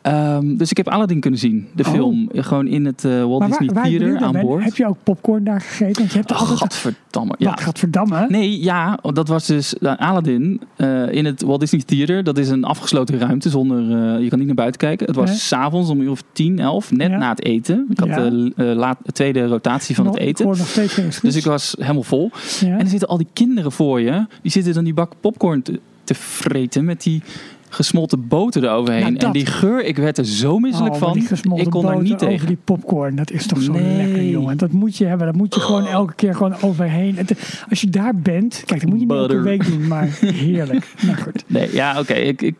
Ehm, 0.02 0.56
dus 0.56 0.72
ik 0.72 0.78
heb 0.78 0.88
Aladdin 0.88 1.20
kunnen 1.20 1.40
zien, 1.40 1.68
de 1.76 1.84
Oh. 1.86 1.92
film. 1.92 2.30
eh, 2.34 2.44
Gewoon 2.44 2.68
in 2.68 2.86
het 2.86 3.06
eh, 3.06 3.24
Walt 3.24 3.46
Disney 3.48 3.70
waar, 3.74 3.84
Theater 3.86 4.18
aan 4.18 4.32
ben, 4.32 4.42
boord. 4.42 4.64
heb 4.64 4.76
je 4.76 4.88
ook 4.88 4.98
popcorn 5.04 5.44
daar 5.44 5.62
gegeten? 5.62 5.96
Want 5.98 6.12
je 6.12 6.18
hebt 6.18 6.32
Oh, 6.32 6.40
altijd... 6.40 6.60
gadverdamme. 6.60 7.36
Ja. 7.38 7.50
Wat 7.50 7.62
gaat 7.62 7.80
verdammen? 7.80 8.26
Nee, 8.32 8.60
ja, 8.64 9.00
dat 9.14 9.28
was 9.28 9.46
dus 9.46 9.76
uh, 9.80 9.96
Aladdin 9.98 10.62
uh, 10.78 11.12
in 11.12 11.26
het 11.26 11.42
Walt 11.42 11.60
Disney 11.60 11.82
Theater. 11.86 12.24
Dat 12.24 12.38
is 12.38 12.50
een 12.50 12.64
afgesloten 12.64 13.20
ruimte 13.20 13.50
zonder, 13.50 13.82
uh, 14.16 14.24
je 14.24 14.28
kan 14.30 14.38
niet 14.38 14.48
naar 14.48 14.56
buiten 14.56 14.80
kijken. 14.80 15.06
Het 15.08 15.16
was 15.16 15.30
Nee. 15.30 15.38
s'avonds 15.38 15.90
om 15.90 16.02
uur 16.02 16.12
of 16.12 16.24
tien, 16.32 16.60
elf, 16.60 16.92
net 16.92 17.10
Ja. 17.10 17.18
na 17.18 17.30
het 17.30 17.44
eten. 17.44 17.86
Ik 17.90 18.00
had 18.00 18.08
de 18.14 18.52
uh, 18.56 18.74
laat, 18.76 18.98
tweede 19.14 19.46
rotatie 19.48 19.96
van 19.96 20.06
het 20.06 20.18
eten. 20.18 20.46
nog 20.46 20.58
steeds. 20.58 21.20
Dus 21.22 21.36
ik 21.36 21.44
was 21.44 21.76
helemaal 21.80 22.04
vol. 22.04 22.32
En 22.62 22.80
er 22.80 22.88
zitten 22.88 23.08
al 23.08 23.18
die 23.18 23.28
kinderen 23.34 23.72
voor 23.72 24.02
je. 24.02 24.26
Die 24.42 24.52
zitten 24.52 24.74
dan 24.74 24.84
die 24.84 24.94
bak 24.94 25.12
popcorn 25.22 25.62
te, 25.62 25.80
te 26.08 26.14
vreten 26.16 26.86
met 26.86 27.02
die 27.04 27.22
gesmolten 27.70 28.28
boter 28.28 28.64
eroverheen. 28.64 29.14
Ja, 29.14 29.20
en 29.26 29.32
die 29.32 29.46
geur, 29.46 29.84
ik 29.84 29.98
werd 29.98 30.18
er 30.18 30.26
zo 30.26 30.60
misselijk 30.60 30.94
Oh, 30.94 31.00
van. 31.00 31.14
die 31.14 31.26
gesmolten 31.28 31.66
Ik 31.66 31.72
kon 31.72 31.82
er 31.86 31.88
boter 31.90 32.04
niet 32.04 32.14
over 32.14 32.28
tegen. 32.28 32.48
die 32.48 32.58
popcorn, 32.64 33.16
dat 33.16 33.32
is 33.32 33.48
toch 33.48 33.62
zo 33.62 33.72
Nee. 33.72 33.98
lekker, 34.06 34.24
jongen. 34.24 34.58
Dat 34.58 34.72
moet 34.72 34.98
je 34.98 35.06
hebben. 35.06 35.28
Dat 35.28 35.36
moet 35.36 35.54
je 35.56 35.60
gewoon 35.62 35.86
elke 35.88 36.14
keer 36.16 36.36
gewoon 36.36 36.56
overheen. 36.62 37.18
Het- 37.18 37.62
als 37.70 37.82
je 37.82 37.90
daar 37.90 38.16
bent, 38.16 38.62
kijk, 38.66 38.80
dat 38.82 38.90
moet 38.90 39.00
je 39.00 39.06
niet 39.06 39.16
elke 39.16 39.42
week 39.42 39.66
doen, 39.66 39.88
maar 39.88 40.08
heerlijk. 40.22 40.94
Nou 41.02 41.18
goed. 41.18 41.44
Nee, 41.48 41.74
ja, 41.74 42.00
oké. 42.00 42.14
Ik, 42.14 42.42
ik 42.42 42.56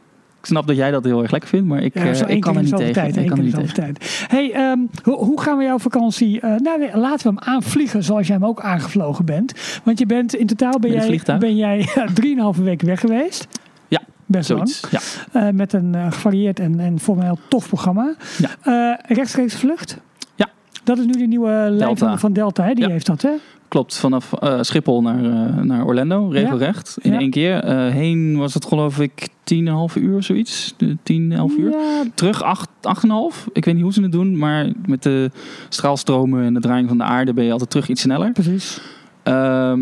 snap 0.48 0.68
dat 0.68 0.76
jij 0.76 0.92
dat 0.92 1.04
heel 1.04 1.22
erg 1.22 1.32
lekker 1.32 1.50
vindt, 1.50 1.68
maar 1.68 1.82
ik, 1.82 1.94
Ja, 1.94 2.02
eh, 2.06 2.36
ik 2.36 2.42
kan 2.42 2.56
er 2.58 2.64
niet 2.64 2.76
tegen. 2.76 2.94
tijd. 2.94 3.18
Ik 3.18 3.28
kan 3.28 3.38
er 3.38 3.44
niet 3.44 3.54
tegen. 3.56 3.74
tijd. 3.74 4.26
Hey, 4.28 4.52
ehm, 4.54 4.80
hoe, 5.04 5.16
hoe 5.16 5.42
gaan 5.42 5.58
we 5.58 5.64
jouw 5.64 5.80
vakantie... 5.80 6.40
eh, 6.40 6.56
nou, 6.56 6.80
nee, 6.80 6.98
laten 6.98 7.28
we 7.34 7.40
hem 7.40 7.54
aanvliegen 7.54 8.04
zoals 8.04 8.28
jij 8.28 8.36
hem 8.36 8.46
ook 8.46 8.62
aangevlogen 8.62 9.26
bent. 9.26 9.54
Want 9.84 10.00
je 10.00 10.06
bent 10.06 10.36
in 10.36 10.48
totaal 10.48 10.80
ben 10.80 10.92
jij, 10.92 11.22
ben 11.40 11.56
jij 11.56 11.88
drieënhalve 12.14 12.64
week 12.64 12.82
weg 12.82 13.00
geweest. 13.00 13.48
Ja, 13.88 14.02
Best 14.26 14.50
lang. 14.50 14.70
Zoiets. 14.70 15.04
Ja. 15.32 15.48
Eh, 15.48 15.54
met 15.54 15.74
een 15.74 15.96
eh, 15.96 16.06
gevarieerd 16.12 16.60
en, 16.60 16.80
en 16.80 17.00
voor 17.00 17.16
mij 17.16 17.26
heel 17.26 17.40
tof 17.48 17.68
programma. 17.68 18.16
Ja. 18.38 19.00
Rechtstreeks 19.08 19.56
vlucht. 19.56 19.98
Ja. 20.36 20.48
Dat 20.84 20.98
is 20.98 21.06
nu 21.06 21.12
de 21.12 21.28
nieuwe 21.28 21.68
lijn 21.72 21.98
van, 21.98 22.20
van 22.20 22.34
Delta, 22.34 22.64
hè? 22.64 22.74
Die 22.74 22.84
Ja. 22.86 22.90
heeft 22.90 23.06
dat, 23.06 23.22
hè? 23.22 23.32
Klopt, 23.78 23.98
vanaf 23.98 24.34
eh, 24.34 24.62
Schiphol 24.62 25.02
naar, 25.02 25.24
eh, 25.24 25.64
naar 25.64 25.86
Orlando, 25.86 26.28
regelrecht. 26.30 26.98
In 27.02 27.12
Ja. 27.12 27.20
één 27.20 27.30
keer. 27.30 27.64
Eh, 27.64 27.88
heen 27.88 28.38
was 28.38 28.54
het 28.54 28.66
geloof 28.66 29.00
ik 29.00 29.28
10,5 29.44 29.96
uur 29.96 30.16
of 30.18 30.24
zoiets. 30.24 30.74
De 30.78 30.98
10, 31.04 31.32
11 31.32 31.58
uur. 31.58 31.70
Ja, 31.72 32.04
Terug 32.14 32.44
8, 32.44 32.70
8,5. 32.82 33.48
Ik 33.54 33.66
weet 33.66 33.74
niet 33.74 33.84
hoe 33.84 33.94
ze 33.94 34.02
het 34.02 34.12
doen, 34.12 34.38
maar 34.38 34.68
met 34.86 35.04
de 35.04 35.32
straalstromen 35.70 36.44
en 36.44 36.54
de 36.54 36.60
draaiing 36.60 36.88
van 36.90 36.98
de 36.98 37.04
aarde 37.04 37.34
ben 37.34 37.44
je 37.44 37.52
altijd 37.52 37.70
terug 37.70 37.88
iets 37.90 38.02
sneller. 38.02 38.32
precies. 38.32 38.80
Ehm, 39.24 39.80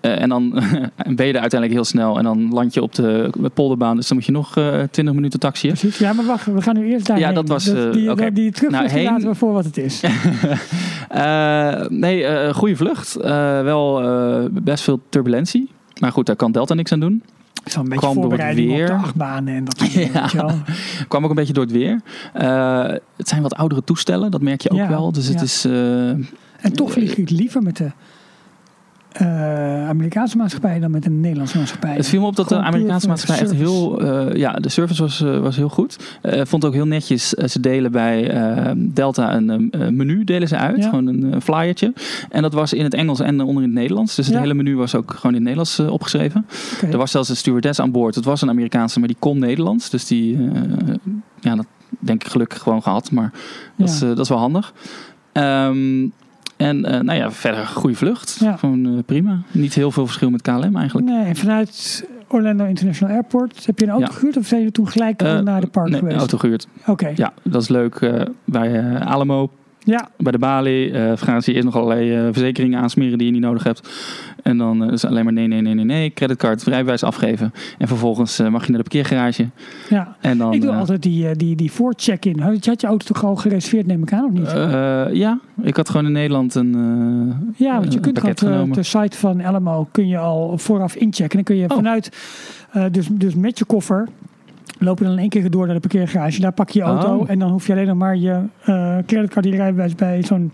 eh, 0.00 0.20
en 0.22 0.28
dan 0.28 0.50
ben 1.16 1.26
je 1.26 1.32
er 1.32 1.40
uiteindelijk 1.40 1.72
heel 1.72 1.84
snel 1.84 2.18
en 2.18 2.24
dan 2.24 2.48
land 2.52 2.74
je 2.74 2.82
op 2.82 2.94
de 2.94 3.30
polderbaan. 3.54 3.96
Dus 3.96 4.08
dan 4.08 4.16
moet 4.16 4.26
je 4.26 4.32
nog 4.32 4.56
eh 4.56 4.82
20 4.90 5.14
minuten 5.14 5.40
taxiën. 5.40 5.70
precies. 5.70 5.98
Ja, 5.98 6.12
maar 6.12 6.24
wacht, 6.24 6.44
we 6.46 6.62
gaan 6.62 6.74
nu 6.76 6.86
eerst 6.92 7.06
daarheen. 7.06 7.26
Ja, 7.26 7.32
dat 7.32 7.48
was, 7.48 7.66
eh, 7.68 7.92
die, 7.92 8.10
oké. 8.10 8.32
die 8.32 8.52
Nou, 8.68 8.88
heen- 8.88 9.04
laten 9.04 9.28
we 9.28 9.34
voor 9.34 9.52
wat 9.52 9.64
het 9.64 9.76
is. 9.76 10.00
Nee, 11.88 12.52
goede 12.54 12.76
vlucht. 12.76 13.14
Wel 13.64 14.02
best 14.50 14.84
veel 14.84 15.00
turbulentie. 15.08 15.68
Maar 16.00 16.12
goed, 16.12 16.26
daar 16.26 16.36
kan 16.36 16.52
Delta 16.52 16.74
niks 16.74 16.92
aan 16.92 17.00
doen. 17.00 17.22
Zo'n 17.64 17.82
beetje 17.84 17.98
Kwam 17.98 18.14
door 18.20 18.32
het 18.32 18.56
de 18.56 18.62
weer. 18.66 18.90
achtbanen 18.92 19.54
en 19.54 19.64
dat 19.64 19.78
soort 19.78 19.92
dingen. 19.94 20.22
Kwam 21.08 21.24
ook 21.24 21.30
een 21.30 21.36
beetje 21.36 21.52
door 21.52 21.64
het 21.64 21.72
weer. 21.72 22.00
Het 23.16 23.28
zijn 23.28 23.42
wat 23.42 23.54
oudere 23.54 23.84
toestellen, 23.84 24.30
dat 24.30 24.40
merk 24.42 24.60
je 24.60 24.70
ook 24.70 24.76
Ja, 24.78 24.88
wel. 24.88 25.12
Dus 25.12 25.26
het 25.26 25.36
ja. 25.36 25.42
is. 25.42 25.64
En 26.60 26.72
toch 26.72 26.92
vlieg 26.92 27.14
ik 27.16 27.30
liever 27.30 27.62
met 27.62 27.76
de 27.76 27.90
eh, 29.12 29.88
Amerikaanse 29.88 30.36
maatschappij 30.36 30.80
dan 30.80 30.90
met 30.90 31.02
de 31.02 31.10
Nederlandse 31.10 31.58
maatschappij. 31.58 31.94
het 31.94 32.08
viel 32.08 32.20
me 32.20 32.26
op 32.26 32.36
dat 32.36 32.48
de 32.48 32.54
Gewoon 32.54 32.68
Amerikaanse 32.68 33.08
maatschappij 33.08 33.44
echt 33.44 33.54
heel. 33.54 34.00
eh, 34.00 34.36
ja, 34.36 34.52
de 34.52 34.68
service 34.68 35.02
was, 35.02 35.20
eh, 35.22 35.38
was 35.38 35.56
heel 35.56 35.68
goed. 35.68 35.96
Vond 36.42 36.64
ook 36.64 36.72
heel 36.72 36.86
netjes. 36.86 37.28
ze 37.28 37.60
delen 37.60 37.92
bij 37.92 38.32
Delta 38.76 39.34
een 39.36 39.70
menu 39.90 40.24
delen 40.24 40.48
ze 40.48 40.56
uit. 40.56 40.76
Ja. 40.76 40.88
Gewoon 40.88 41.06
een 41.06 41.42
flyertje. 41.42 41.92
En 42.30 42.42
dat 42.42 42.52
was 42.52 42.72
in 42.72 42.84
het 42.84 42.94
Engels 42.94 43.20
en 43.20 43.40
onder 43.40 43.62
in 43.62 43.68
het 43.68 43.78
Nederlands. 43.78 44.14
Dus 44.14 44.26
het 44.26 44.34
Ja. 44.34 44.40
hele 44.40 44.54
menu 44.54 44.76
was 44.76 44.94
ook 44.94 45.10
gewoon 45.10 45.34
in 45.36 45.46
het 45.46 45.56
Nederlands 45.56 45.78
opgeschreven. 45.92 46.46
Er 46.90 46.98
was 46.98 47.10
zelfs 47.10 47.28
een 47.28 47.36
stewardess 47.36 47.80
aan 47.80 47.90
boord. 47.90 48.14
Het 48.14 48.24
was 48.24 48.42
een 48.42 48.48
Amerikaanse, 48.48 48.98
maar 48.98 49.08
die 49.08 49.16
kon 49.18 49.38
Nederlands. 49.38 49.90
Dus 49.90 50.06
die, 50.06 50.38
ja, 51.40 51.54
dat 51.54 51.66
denk 51.98 52.24
ik 52.24 52.30
gelukkig 52.30 52.62
gewoon 52.62 52.82
gehad. 52.82 53.10
Maar 53.10 53.32
dat, 53.76 53.88
is, 53.88 53.98
Ja. 54.00 54.06
dat 54.06 54.18
is 54.18 54.28
wel 54.28 54.38
handig. 54.38 54.72
Ehm, 55.32 56.06
en 56.60 56.84
eh, 56.84 57.00
nou 57.00 57.18
ja, 57.18 57.30
verder 57.30 57.66
goede 57.66 57.96
vlucht. 57.96 58.36
Ja. 58.40 58.56
Gewoon 58.56 58.86
eh, 58.86 58.92
prima. 59.06 59.42
Niet 59.52 59.74
heel 59.74 59.90
veel 59.90 60.04
verschil 60.06 60.30
met 60.30 60.42
KLM 60.42 60.76
eigenlijk. 60.76 61.06
Nee, 61.08 61.24
en 61.24 61.36
vanuit 61.36 62.04
Orlando 62.28 62.64
International 62.64 63.14
Airport 63.14 63.66
heb 63.66 63.78
je 63.78 63.84
een 63.84 63.90
auto 63.90 64.06
Ja. 64.06 64.12
gehuurd 64.18 64.36
of 64.36 64.46
zijn 64.46 64.62
je 64.62 64.72
toen 64.72 64.88
gelijk 64.88 65.22
Eh, 65.22 65.38
naar 65.38 65.60
de 65.60 65.66
park 65.66 65.88
nee, 65.90 65.98
geweest? 65.98 66.18
auto 66.18 66.38
gehuurd. 66.38 66.66
Oké. 66.86 67.12
Ja, 67.14 67.32
dat 67.42 67.62
is 67.62 67.68
leuk. 67.68 68.12
bij 68.44 68.98
Alamo, 69.00 69.50
Ja, 69.84 70.08
bij 70.18 70.32
de 70.32 70.38
balie, 70.38 70.92
eh 70.92 71.12
gaan 71.16 71.42
ze 71.42 71.52
eerst 71.52 71.64
nog 71.64 71.76
allerlei 71.76 72.32
verzekeringen 72.32 72.80
aansmeren 72.80 73.18
die 73.18 73.26
je 73.26 73.32
niet 73.32 73.42
nodig 73.42 73.62
hebt. 73.62 73.88
En 74.42 74.58
dan 74.58 74.84
eh, 74.84 74.92
is 74.92 75.02
het 75.02 75.10
alleen 75.10 75.24
maar 75.24 75.32
nee, 75.32 75.46
nee, 75.46 75.60
nee, 75.60 75.74
nee, 75.74 75.84
nee. 75.84 76.10
Creditcard, 76.10 76.62
rijbewijs 76.62 77.02
afgeven. 77.04 77.52
En 77.78 77.88
vervolgens 77.88 78.38
eh, 78.38 78.48
mag 78.48 78.64
je 78.66 78.72
naar 78.72 78.82
de 78.82 78.88
parkeergarage. 78.88 79.48
ja. 79.88 80.16
En 80.20 80.38
dan, 80.38 80.52
ik 80.52 80.60
doe 80.60 80.70
eh, 80.70 80.78
altijd 80.78 81.02
die, 81.02 81.36
die, 81.36 81.56
die 81.56 81.72
voor 81.72 81.92
check-in. 81.96 82.40
Had 82.40 82.64
je 82.64 82.70
had 82.70 82.80
je 82.80 82.86
auto 82.86 83.06
toch 83.06 83.24
al 83.24 83.36
gereserveerd, 83.36 83.86
neem 83.86 84.02
ik 84.02 84.12
aan, 84.12 84.24
of 84.24 84.30
niet? 84.32 84.50
Ja, 85.16 85.38
ik 85.62 85.76
had 85.76 85.88
gewoon 85.90 86.06
in 86.06 86.12
Nederland 86.12 86.54
een, 86.54 86.72
ja, 87.56 87.80
want 87.80 87.92
je 87.92 88.00
kunt 88.00 88.20
gewoon 88.40 88.60
op 88.62 88.74
de 88.74 88.82
site 88.82 89.16
van 89.16 89.42
Alamo 89.42 89.88
kun 89.92 90.08
je 90.08 90.18
al 90.18 90.58
vooraf 90.58 90.94
inchecken. 90.96 91.34
Dan 91.36 91.44
kun 91.44 91.56
je 91.56 91.68
Oh. 91.70 91.76
vanuit, 91.76 92.16
dus, 92.90 93.06
dus 93.12 93.34
met 93.34 93.58
je 93.58 93.64
koffer, 93.64 94.08
loop 94.78 94.98
je 94.98 95.04
dan 95.04 95.12
in 95.12 95.18
één 95.18 95.28
keer 95.28 95.50
door 95.50 95.64
naar 95.66 95.74
de 95.74 95.80
parkeergarage. 95.80 96.40
Daar 96.40 96.52
pak 96.52 96.70
je 96.70 96.78
je 96.78 96.84
auto 96.84 97.16
Oh. 97.16 97.30
en 97.30 97.38
dan 97.38 97.50
hoef 97.50 97.66
je 97.66 97.72
alleen 97.72 97.86
nog 97.86 97.96
maar 97.96 98.16
je 98.16 98.40
creditcard, 99.06 99.42
die 99.44 99.56
rijbewijs 99.56 99.94
bij 99.94 100.22
zo'n 100.22 100.52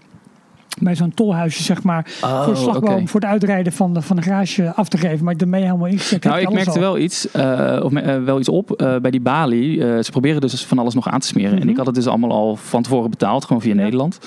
bij 0.79 0.95
zo'n 0.95 1.15
tolhuisje, 1.15 1.63
zeg 1.63 1.83
maar, 1.83 2.07
voor 2.21 2.53
de 2.55 2.61
slagboom, 2.61 2.95
Oh, 3.03 3.07
voor 3.07 3.21
het 3.21 3.29
uitrijden 3.31 3.73
van 3.73 3.95
de, 3.95 4.03
van 4.03 4.17
de 4.17 4.23
garage 4.23 4.73
af 4.75 4.89
te 4.89 4.99
geven. 4.99 5.25
Maar 5.25 5.37
daarmee 5.37 5.63
helemaal 5.63 5.87
ingecheckt. 5.87 6.25
Nou, 6.25 6.35
heb 6.37 6.45
je 6.45 6.49
ik 6.51 6.55
merkte 6.65 6.75
al. 6.75 6.81
wel 6.81 6.99
iets, 6.99 7.31
eh, 7.31 7.81
of 7.83 7.93
eh, 7.93 8.23
wel 8.25 8.39
iets 8.39 8.49
op 8.49 8.73
eh, 8.73 8.97
bij 8.97 9.11
die 9.11 9.21
balie. 9.21 9.81
Ze 9.81 10.09
proberen 10.11 10.41
dus 10.41 10.65
van 10.67 10.79
alles 10.79 10.95
nog 10.95 11.09
aan 11.09 11.21
te 11.21 11.27
smeren. 11.27 11.53
En 11.53 11.59
Mhm. 11.59 11.69
ik 11.69 11.77
had 11.77 11.87
het 11.87 11.95
dus 11.95 12.07
allemaal 12.07 12.31
al 12.33 12.57
van 12.57 12.83
tevoren 12.83 13.11
betaald, 13.11 13.45
gewoon 13.45 13.63
via 13.63 13.75
Ja. 13.75 13.81
Nederland. 13.83 14.19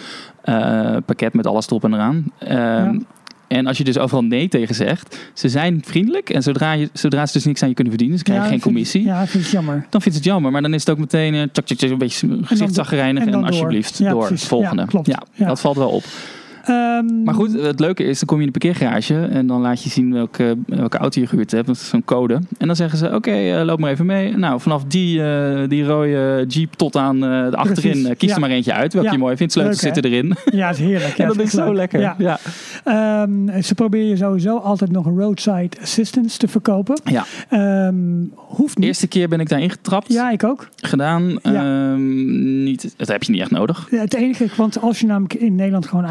Pakket 1.06 1.34
met 1.34 1.48
alles 1.48 1.68
erop 1.68 1.84
en 1.84 1.94
eraan. 1.94 2.26
Ehm, 2.40 3.00
En 3.48 3.68
als 3.68 3.78
je 3.78 3.84
dus 3.84 3.98
overal 3.98 4.24
nee 4.24 4.48
tegen 4.48 4.76
zegt, 4.76 5.30
ze 5.34 5.50
zijn 5.50 5.82
vriendelijk. 5.86 6.30
En 6.30 6.44
zodra, 6.44 6.72
je, 6.72 6.90
zodra 6.94 7.26
ze 7.26 7.34
dus 7.34 7.46
niks 7.46 7.62
aan 7.62 7.68
je 7.68 7.74
kunnen 7.74 7.94
verdienen, 7.94 8.18
ze 8.18 8.24
krijgen 8.24 8.46
Ja, 8.46 8.52
geen 8.52 8.62
commissie. 8.62 9.04
Ja, 9.06 9.22
ik 9.22 9.28
vind 9.30 9.44
het 9.44 9.52
jammer. 9.52 9.86
Dan 9.90 10.02
vindt 10.02 10.18
ze 10.18 10.24
het 10.24 10.34
jammer. 10.34 10.52
Maar 10.52 10.62
dan 10.62 10.74
is 10.74 10.80
het 10.80 10.90
ook 10.90 10.98
meteen 10.98 11.34
eh, 11.34 11.42
tjak, 11.52 11.66
tjak, 11.66 11.78
tjak, 11.78 11.90
een 11.92 11.98
beetje 11.98 12.38
gezichtszagrijnig. 12.42 13.22
en 13.24 13.28
En, 13.34 13.34
door. 13.40 13.46
alsjeblieft, 13.46 13.98
Ja, 13.98 14.10
door. 14.10 14.26
precies. 14.28 14.48
Volgende. 14.48 14.82
Ja, 14.82 14.88
klopt. 14.88 15.08
Ja. 15.08 15.46
dat 15.48 15.60
valt 15.62 15.78
wel 15.78 15.90
op. 15.90 16.04
Ehm, 16.70 17.24
Maar 17.24 17.34
goed, 17.34 17.54
het 17.62 17.80
leuke 17.80 18.04
is, 18.04 18.20
dan 18.20 18.28
kom 18.28 18.38
je 18.40 18.46
in 18.46 18.52
de 18.52 18.60
parkeergarage 18.60 19.16
en 19.26 19.48
dan 19.48 19.62
laat 19.62 19.84
je 19.84 19.90
zien 19.90 20.14
welke, 20.14 20.58
welke 20.66 20.98
auto 20.98 21.20
je 21.22 21.28
gehuurd 21.28 21.52
hebt. 21.52 21.68
Dat 21.68 21.76
is 21.76 21.90
zo'n 21.90 22.04
code. 22.04 22.40
En 22.58 22.68
dan 22.68 22.76
zeggen 22.76 22.98
ze, 22.98 23.16
oké, 23.16 23.32
eh, 23.32 23.64
loop 23.66 23.80
maar 23.80 23.92
even 23.92 24.06
mee. 24.06 24.38
Nou, 24.38 24.60
vanaf 24.62 24.84
die, 24.84 25.24
eh, 25.24 25.68
die 25.68 25.84
rode 25.86 26.46
Jeep 26.48 26.74
tot 26.74 26.96
aan 26.96 27.16
eh, 27.24 27.50
de 27.50 27.56
achterin, 27.56 28.18
kies 28.18 28.30
ja. 28.30 28.36
er 28.36 28.42
maar 28.42 28.50
eentje 28.50 28.74
uit. 28.74 28.94
Welke 28.94 29.08
Ja. 29.08 29.14
je 29.14 29.20
mooi 29.22 29.38
vindt. 29.38 29.54
Sleutels 29.54 29.80
zitten 29.80 30.04
erin. 30.04 30.36
Ja, 30.52 30.68
het 30.68 30.80
is 30.80 30.86
heerlijk. 30.86 31.18
En 31.20 31.28
dat 31.28 31.40
is 31.40 31.52
zo 31.52 31.74
lekker. 31.74 32.00
Ja. 32.00 32.40
Ehm, 32.84 33.62
ze 33.62 33.76
proberen 33.76 34.08
je 34.08 34.16
sowieso 34.18 34.58
altijd 34.58 34.92
nog 34.92 35.06
roadside 35.06 35.70
assistance 35.82 36.38
te 36.38 36.48
verkopen. 36.48 37.02
Ja. 37.04 37.26
Ehm, 37.50 37.96
hoeft 38.36 38.78
niet. 38.78 38.88
eerste 38.88 39.08
keer 39.08 39.28
ben 39.28 39.40
ik 39.40 39.50
daarin 39.50 39.70
getrapt. 39.70 40.14
Ja, 40.14 40.32
ik 40.32 40.44
ook. 40.44 40.70
Gedaan. 40.76 41.40
Ja. 41.44 41.96
Niet, 41.96 42.94
dat 42.98 43.08
heb 43.08 43.24
je 43.24 43.32
niet 43.32 43.42
echt 43.42 43.52
nodig. 43.52 43.88
Ja, 43.92 44.00
Het 44.00 44.14
enige, 44.14 44.48
want 44.56 44.82
als 44.82 45.00
je 45.00 45.06
namelijk 45.06 45.34
in 45.34 45.56
Nederland 45.56 45.86
gewoon 45.88 46.06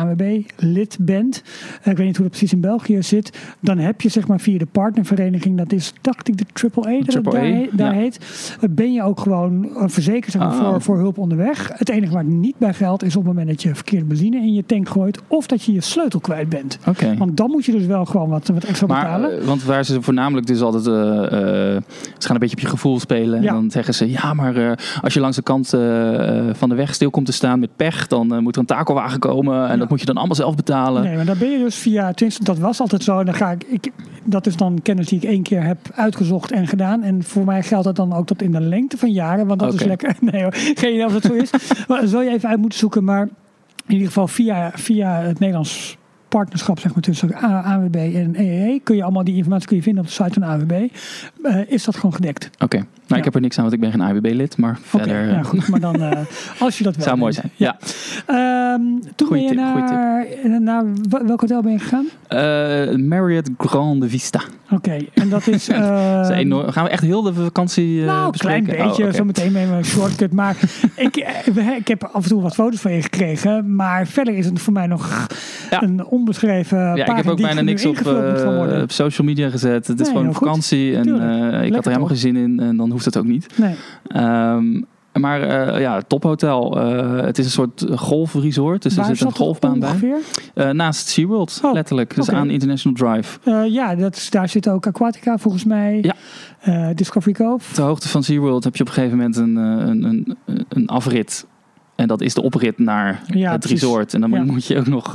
ANWB-lid 0.57 0.97
bent, 1.01 1.43
eh, 1.83 1.91
ik 1.91 1.97
weet 1.97 2.07
niet 2.07 2.17
hoe 2.17 2.27
dat 2.27 2.37
precies 2.37 2.53
in 2.53 2.61
België 2.61 3.03
zit, 3.03 3.39
dan 3.61 3.79
heb 3.79 4.01
je 4.01 4.09
zeg 4.09 4.29
maar 4.29 4.41
via 4.41 4.59
de 4.59 4.67
partnervereniging, 4.67 5.57
dat 5.59 5.73
is 5.73 5.93
dacht 6.01 6.29
ik 6.29 6.37
de 6.39 6.45
AAA, 6.53 6.99
dat 7.05 7.15
het 7.15 7.27
AAA, 7.27 7.33
daar, 7.33 7.43
he- 7.43 7.69
daar 7.73 7.95
ja. 7.95 8.01
heet, 8.01 8.19
eh, 8.61 8.69
ben 8.71 8.93
je 8.93 9.03
ook 9.03 9.21
gewoon 9.21 9.77
eh, 9.77 9.83
verzekerd 9.87 10.33
zeg 10.33 10.43
maar, 10.43 10.51
Ah. 10.51 10.59
voor, 10.71 10.81
voor 10.83 10.97
hulp 10.99 11.19
onderweg. 11.19 11.71
Het 11.75 11.89
enige 11.89 12.13
waar 12.13 12.23
het 12.25 12.33
niet 12.33 12.59
bij 12.59 12.75
geldt 12.75 13.03
is 13.03 13.17
op 13.17 13.23
het 13.25 13.31
moment 13.33 13.49
dat 13.49 13.63
je 13.63 13.75
verkeerde 13.75 14.05
benzine 14.05 14.37
in 14.37 14.53
je 14.55 14.67
tank 14.67 14.89
gooit 14.89 15.21
of 15.27 15.47
dat 15.47 15.63
je 15.63 15.73
je 15.73 15.81
sleutel 15.81 16.21
kwijt 16.21 16.49
bent. 16.49 16.79
Want 17.19 17.37
dan 17.37 17.51
moet 17.51 17.65
je 17.65 17.73
dus 17.73 17.87
wel 17.87 18.05
gewoon 18.05 18.29
wat, 18.29 18.49
wat 18.49 18.65
extra 18.65 18.87
Maar, 18.87 19.03
betalen. 19.03 19.47
want 19.47 19.63
waar 19.65 19.85
ze 19.85 20.03
voornamelijk 20.03 20.47
dus 20.47 20.61
altijd, 20.61 20.85
ze 20.85 21.83
gaan 22.19 22.35
een 22.35 22.39
beetje 22.41 22.57
op 22.57 22.63
je 22.63 22.69
gevoel 22.69 23.01
spelen. 23.01 23.43
Ja. 23.43 23.49
En 23.49 23.55
dan 23.55 23.71
zeggen 23.71 23.95
ze, 23.95 24.11
ja, 24.11 24.35
maar 24.35 24.79
als 25.03 25.15
je 25.15 25.21
langs 25.21 25.37
de 25.37 25.43
kant 25.43 25.69
van 26.59 26.69
de 26.69 26.75
weg 26.75 26.95
stil 26.95 27.11
komt 27.11 27.27
te 27.27 27.33
staan 27.33 27.59
met 27.61 27.71
pech, 27.77 28.07
dan 28.07 28.43
moet 28.43 28.55
er 28.55 28.61
een 28.61 28.67
takelwagen 28.67 29.19
komen 29.19 29.65
en 29.65 29.71
Ja. 29.73 29.77
dat 29.77 29.89
moet 29.89 30.01
je 30.01 30.07
dan 30.07 30.17
allemaal 30.17 30.37
zelf 30.39 30.55
betalen. 30.55 31.03
Nee, 31.03 31.17
maar 31.17 31.25
dan 31.25 31.39
ben 31.39 31.51
je 31.51 31.59
dus 31.59 31.77
via, 31.77 32.13
tenminste 32.13 32.45
dat 32.45 32.59
was 32.59 32.81
altijd 32.81 33.03
zo. 33.03 33.19
En 33.19 33.25
dan 33.25 33.35
ga 33.35 33.51
ik, 33.51 33.65
ik, 33.69 33.93
dat 34.25 34.47
is 34.47 34.57
dan 34.57 34.79
kennis 34.83 35.07
die 35.07 35.19
ik 35.19 35.29
één 35.29 35.43
keer 35.43 35.63
heb 35.63 35.79
uitgezocht 35.95 36.53
en 36.53 36.67
gedaan. 36.67 37.03
En 37.03 37.23
voor 37.23 37.45
mij 37.45 37.63
geldt 37.63 37.85
dat 37.85 37.97
dan 37.97 38.13
ook 38.13 38.27
tot 38.27 38.43
in 38.43 38.53
de 38.53 38.61
lengte 38.61 38.97
van 38.99 39.13
jaren. 39.13 39.47
Want 39.47 39.61
dat 39.61 39.75
is 39.75 39.85
lekker. 39.85 40.17
Nee 40.31 40.43
hoor, 40.43 40.55
geen 40.55 40.93
idee 40.93 41.05
of 41.05 41.13
dat 41.13 41.23
zo 41.23 41.33
is. 41.33 41.51
maar 41.89 42.01
dat 42.01 42.11
zou 42.11 42.25
je 42.25 42.31
even 42.31 42.49
uit 42.49 42.61
moeten 42.61 42.79
zoeken. 42.79 43.05
Maar 43.05 43.29
in 43.87 43.93
ieder 43.93 44.07
geval 44.07 44.29
via, 44.29 44.71
via 44.75 45.21
het 45.21 45.39
Nederlands 45.39 45.97
partnerschap 46.29 46.79
zeg 46.81 46.93
maar, 46.95 47.03
tussen 47.03 47.35
AWB 47.35 47.95
en 47.97 48.35
EEE 48.41 48.81
kun 48.81 48.97
je 48.97 49.03
allemaal 49.03 49.25
die 49.25 49.37
informatie 49.37 49.67
kun 49.69 49.77
je 49.77 49.83
vinden 49.83 50.03
op 50.03 50.09
de 50.09 50.15
site 50.15 50.33
van 50.41 50.45
AWB. 50.45 50.73
Eh, 51.43 51.57
is 51.67 51.85
dat 51.85 51.95
gewoon 51.95 52.15
gedekt? 52.15 52.51
Oké, 52.59 52.77
nou 52.77 52.89
Ja. 53.07 53.17
ik 53.17 53.25
heb 53.25 53.35
er 53.35 53.41
niks 53.41 53.57
aan, 53.57 53.63
want 53.63 53.75
ik 53.75 53.81
ben 53.81 53.91
geen 53.91 54.03
AWB-lid, 54.03 54.57
maar 54.57 54.79
verder 54.83 55.23
eh, 55.29 55.31
ja, 55.33 55.43
goed. 55.43 55.69
Maar 55.69 55.81
dan, 55.81 56.03
eh, 56.03 56.21
als 56.61 56.79
je 56.79 56.85
dat 56.85 56.97
wel 56.97 57.05
zou 57.05 57.17
mooi 57.19 57.33
zijn. 57.33 57.51
Ja. 57.57 57.77
Ehm, 58.27 58.81
toen 59.15 59.29
Goeie 59.29 59.55
ben 59.55 59.67
je 59.67 59.73
tip, 59.75 60.45
naar, 60.45 60.61
naar 60.61 60.85
wel- 61.09 61.27
welk 61.27 61.41
hotel 61.41 61.63
ben 61.63 61.73
je 61.73 61.79
gegaan? 61.79 62.07
Eh, 62.29 62.97
Marriott 62.97 63.51
Grande 63.59 64.09
Vista. 64.09 64.41
Oké, 64.71 64.97
en 65.15 65.29
dat 65.29 65.47
is... 65.47 65.67
Dat 66.19 66.31
is 66.31 66.37
enorm. 66.37 66.71
Gaan 66.71 66.85
we 66.85 66.91
echt 66.91 67.03
heel 67.03 67.23
de 67.23 67.35
vakantie 67.35 68.01
eh 68.01 68.07
nou, 68.07 68.25
een 68.27 68.33
klein 68.33 68.65
beetje, 68.65 69.07
Oh, 69.07 69.13
zo 69.13 69.25
meteen 69.25 69.53
met 69.53 69.69
een 69.71 69.85
shortcut. 69.85 70.33
Maar 70.33 70.57
ik, 70.97 71.17
eh, 71.17 71.77
ik 71.77 71.89
heb 71.89 72.05
af 72.13 72.23
en 72.23 72.29
toe 72.29 72.43
wat 72.43 72.55
foto's 72.55 72.81
van 72.81 72.93
je 72.93 73.03
gekregen. 73.03 73.75
Maar 73.75 74.07
verder 74.07 74.35
is 74.35 74.47
het 74.47 74.61
voor 74.61 74.73
mij 74.73 74.87
nog 74.87 75.27
Ja. 75.71 75.83
een 75.83 76.05
onbeschreven 76.07 76.79
Ja, 76.79 76.95
ik 77.07 77.17
heb 77.17 77.27
ook 77.29 77.41
bijna 77.41 77.61
niks 77.61 77.87
op, 77.87 77.97
eh, 77.97 78.81
op 78.83 78.91
social 78.91 79.27
media 79.27 79.49
gezet. 79.51 79.87
Het 79.87 80.01
is 80.01 80.07
Nee, 80.07 80.17
gewoon 80.17 80.35
goed. 80.35 80.47
vakantie 80.47 80.97
en 80.97 81.21
eh, 81.21 81.65
ik 81.65 81.73
had 81.75 81.85
er 81.85 81.91
helemaal 81.91 82.09
geen 82.09 82.17
zin 82.17 82.37
in 82.37 82.61
en 82.61 82.77
dan 82.77 82.91
hoeft 82.91 83.05
het 83.05 83.17
ook 83.17 83.27
niet. 83.27 83.47
Nee. 83.59 83.75
Ehm, 84.07 84.81
maar 85.21 85.43
eh, 85.43 85.81
ja, 85.81 86.01
tophotel. 86.07 86.81
Eh, 86.81 87.25
het 87.25 87.39
is 87.39 87.45
een 87.45 87.51
soort 87.51 87.85
golfresort. 87.95 88.83
Dus 88.83 88.95
Waar 88.95 89.09
er 89.09 89.17
zit 89.17 89.27
een 89.27 89.35
golfbaan 89.35 89.79
bij. 89.79 90.15
Eh, 90.55 90.71
naast 90.71 91.09
SeaWorld, 91.09 91.61
Oh, 91.65 91.73
letterlijk. 91.73 92.15
Dus 92.15 92.31
aan 92.31 92.51
International 92.51 92.99
Drive. 93.13 93.39
Ja, 93.71 93.95
dat, 93.95 94.17
is- 94.17 94.31
daar 94.31 94.49
zit 94.49 94.69
ook 94.69 94.87
Aquatica 94.87 95.39
volgens 95.39 95.65
mij. 95.65 95.99
Ja. 96.03 96.93
Discovery 96.95 97.35
Cove. 97.35 97.75
Ter 97.75 97.85
hoogte 97.85 98.09
van 98.09 98.23
SeaWorld 98.23 98.65
heb 98.65 98.77
je 98.77 98.83
op 98.83 98.89
een 98.89 98.95
gegeven 98.95 99.17
moment 99.17 99.37
een, 99.37 99.57
een, 99.57 100.05
een, 100.05 100.37
een 100.69 100.87
afrit. 100.89 101.47
En 101.95 102.09
dat 102.09 102.21
is 102.21 102.35
de 102.35 102.43
oprit 102.43 102.79
naar 102.79 103.23
Ja, 103.27 103.51
het 103.51 103.61
precies. 103.61 103.81
resort. 103.81 104.15
En 104.15 104.21
dan 104.21 104.31
Ja. 104.31 104.43
moet 104.45 104.67
je 104.67 104.79
ook 104.79 104.87
nog, 104.87 105.13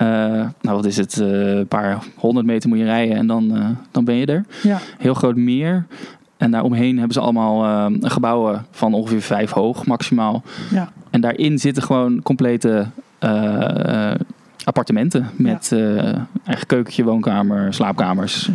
nou 0.00 0.50
wat 0.62 0.84
is 0.86 0.96
het, 0.96 1.16
een 1.16 1.68
paar 1.68 1.98
honderd 2.16 2.46
meter 2.46 2.68
moet 2.68 2.78
je 2.78 2.84
rijden 2.84 3.16
en 3.16 3.26
dan, 3.26 3.76
dan 3.90 4.04
ben 4.04 4.14
je 4.14 4.26
er. 4.26 4.44
Ja, 4.62 4.78
Heel 4.98 5.14
groot 5.14 5.36
meer. 5.36 5.86
En 6.36 6.50
daaromheen 6.50 6.96
hebben 6.96 7.14
ze 7.14 7.20
allemaal 7.20 7.64
eh, 7.64 8.10
gebouwen 8.10 8.66
van 8.70 8.94
ongeveer 8.94 9.22
vijf 9.22 9.50
hoog 9.50 9.86
maximaal. 9.86 10.42
ja. 10.70 10.92
En 11.10 11.22
daarin 11.22 11.58
zitten 11.58 11.82
gewoon 11.82 12.22
complete 12.22 12.86
eh, 13.18 14.12
eh, 14.12 14.20
appartementen. 14.64 15.26
Met 15.36 15.72
eh, 15.72 16.14
eigen 16.44 16.66
keukentje, 16.66 17.04
woonkamer, 17.04 17.74
slaapkamers. 17.74 18.50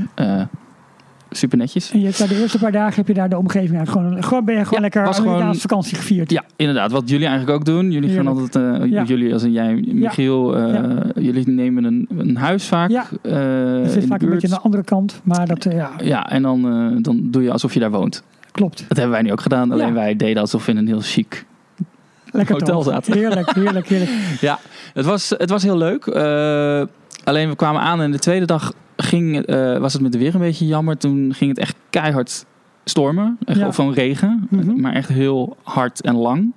Super 1.33 1.57
netjes. 1.57 1.91
En 1.91 1.99
je 1.99 2.05
hebt 2.05 2.17
daar 2.19 2.27
de 2.27 2.41
eerste 2.41 2.57
paar 2.59 2.71
dagen 2.71 2.95
heb 2.95 3.07
je 3.07 3.13
daar 3.13 3.29
de 3.29 3.37
omgeving 3.37 3.79
uit. 3.79 3.89
Gewoon, 3.89 4.23
gewoon 4.23 4.45
ben 4.45 4.55
je 4.55 4.59
gewoon 4.63 4.73
Ja, 4.75 4.81
lekker 4.81 5.03
was 5.03 5.19
gewoon- 5.19 5.55
vakantie 5.55 5.95
gevierd. 5.97 6.31
Ja, 6.31 6.43
inderdaad. 6.55 6.91
Wat 6.91 7.09
jullie 7.09 7.27
eigenlijk 7.27 7.57
ook 7.59 7.65
doen. 7.65 7.91
Jullie 7.91 8.09
gaan 8.09 8.27
altijd, 8.27 8.55
eh, 8.55 8.89
Ja. 8.89 9.03
jullie 9.03 9.33
als 9.33 9.43
in 9.43 9.51
jij, 9.51 9.73
Michiel, 9.93 10.55
eh, 10.57 10.73
Ja. 10.73 11.03
jullie 11.21 11.49
nemen 11.49 11.83
een, 11.83 12.07
een 12.17 12.35
huis 12.37 12.65
vaak. 12.67 12.89
Ja. 12.89 13.05
eh, 13.21 13.83
in 13.83 13.89
zit 13.89 14.05
vaak 14.05 14.21
een 14.21 14.29
beetje 14.29 14.47
aan 14.47 14.53
de 14.53 14.59
andere 14.61 14.83
kant. 14.83 15.21
Maar 15.23 15.47
dat, 15.47 15.63
ja, 15.63 15.89
Ja, 16.03 16.29
en 16.29 16.41
dan, 16.41 16.61
dan 17.01 17.19
doe 17.31 17.43
je 17.43 17.51
alsof 17.51 17.73
je 17.73 17.79
daar 17.79 17.91
woont. 17.91 18.23
klopt. 18.51 18.85
Dat 18.87 18.97
hebben 18.97 19.15
wij 19.15 19.21
nu 19.21 19.31
ook 19.31 19.41
gedaan. 19.41 19.71
Alleen 19.71 19.93
wij 19.93 20.15
deden 20.15 20.41
alsof 20.41 20.65
we 20.65 20.71
in 20.71 20.77
een 20.77 20.87
heel 20.87 21.01
chic 21.01 21.45
Lekker 22.31 22.53
Hotel 22.55 22.83
zaten. 22.83 23.13
Heerlijk, 23.13 23.55
heerlijk, 23.55 23.87
heerlijk. 23.87 24.11
Ja, 24.41 24.59
het 24.93 25.05
was, 25.05 25.29
het 25.37 25.49
was 25.49 25.63
heel 25.63 25.77
leuk. 25.77 26.07
Alleen 27.23 27.49
we 27.49 27.55
kwamen 27.55 27.81
aan 27.81 28.01
en 28.01 28.11
de 28.11 28.19
tweede 28.19 28.45
dag 28.45 28.73
ging, 29.03 29.37
eh, 29.45 29.77
was 29.77 29.93
het 29.93 30.01
met 30.01 30.11
de 30.11 30.17
weer 30.17 30.33
een 30.33 30.39
beetje 30.39 30.65
jammer. 30.67 30.97
Toen 30.97 31.33
ging 31.33 31.49
het 31.49 31.59
echt 31.59 31.75
keihard 31.89 32.45
stormen. 32.85 33.37
Echt 33.45 33.59
Ja. 33.59 33.67
Of 33.67 33.75
van 33.75 33.93
regen. 33.93 34.47
Mhm. 34.49 34.81
Maar 34.81 34.93
echt 34.93 35.09
heel 35.09 35.57
hard 35.63 36.01
en 36.01 36.15
lang. 36.15 36.53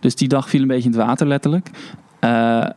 Dus 0.00 0.14
die 0.14 0.28
dag 0.28 0.48
viel 0.48 0.60
een 0.62 0.66
beetje 0.68 0.90
in 0.90 0.96
het 0.96 1.06
water 1.06 1.26
letterlijk. 1.26 1.70
Eh, 2.20 2.30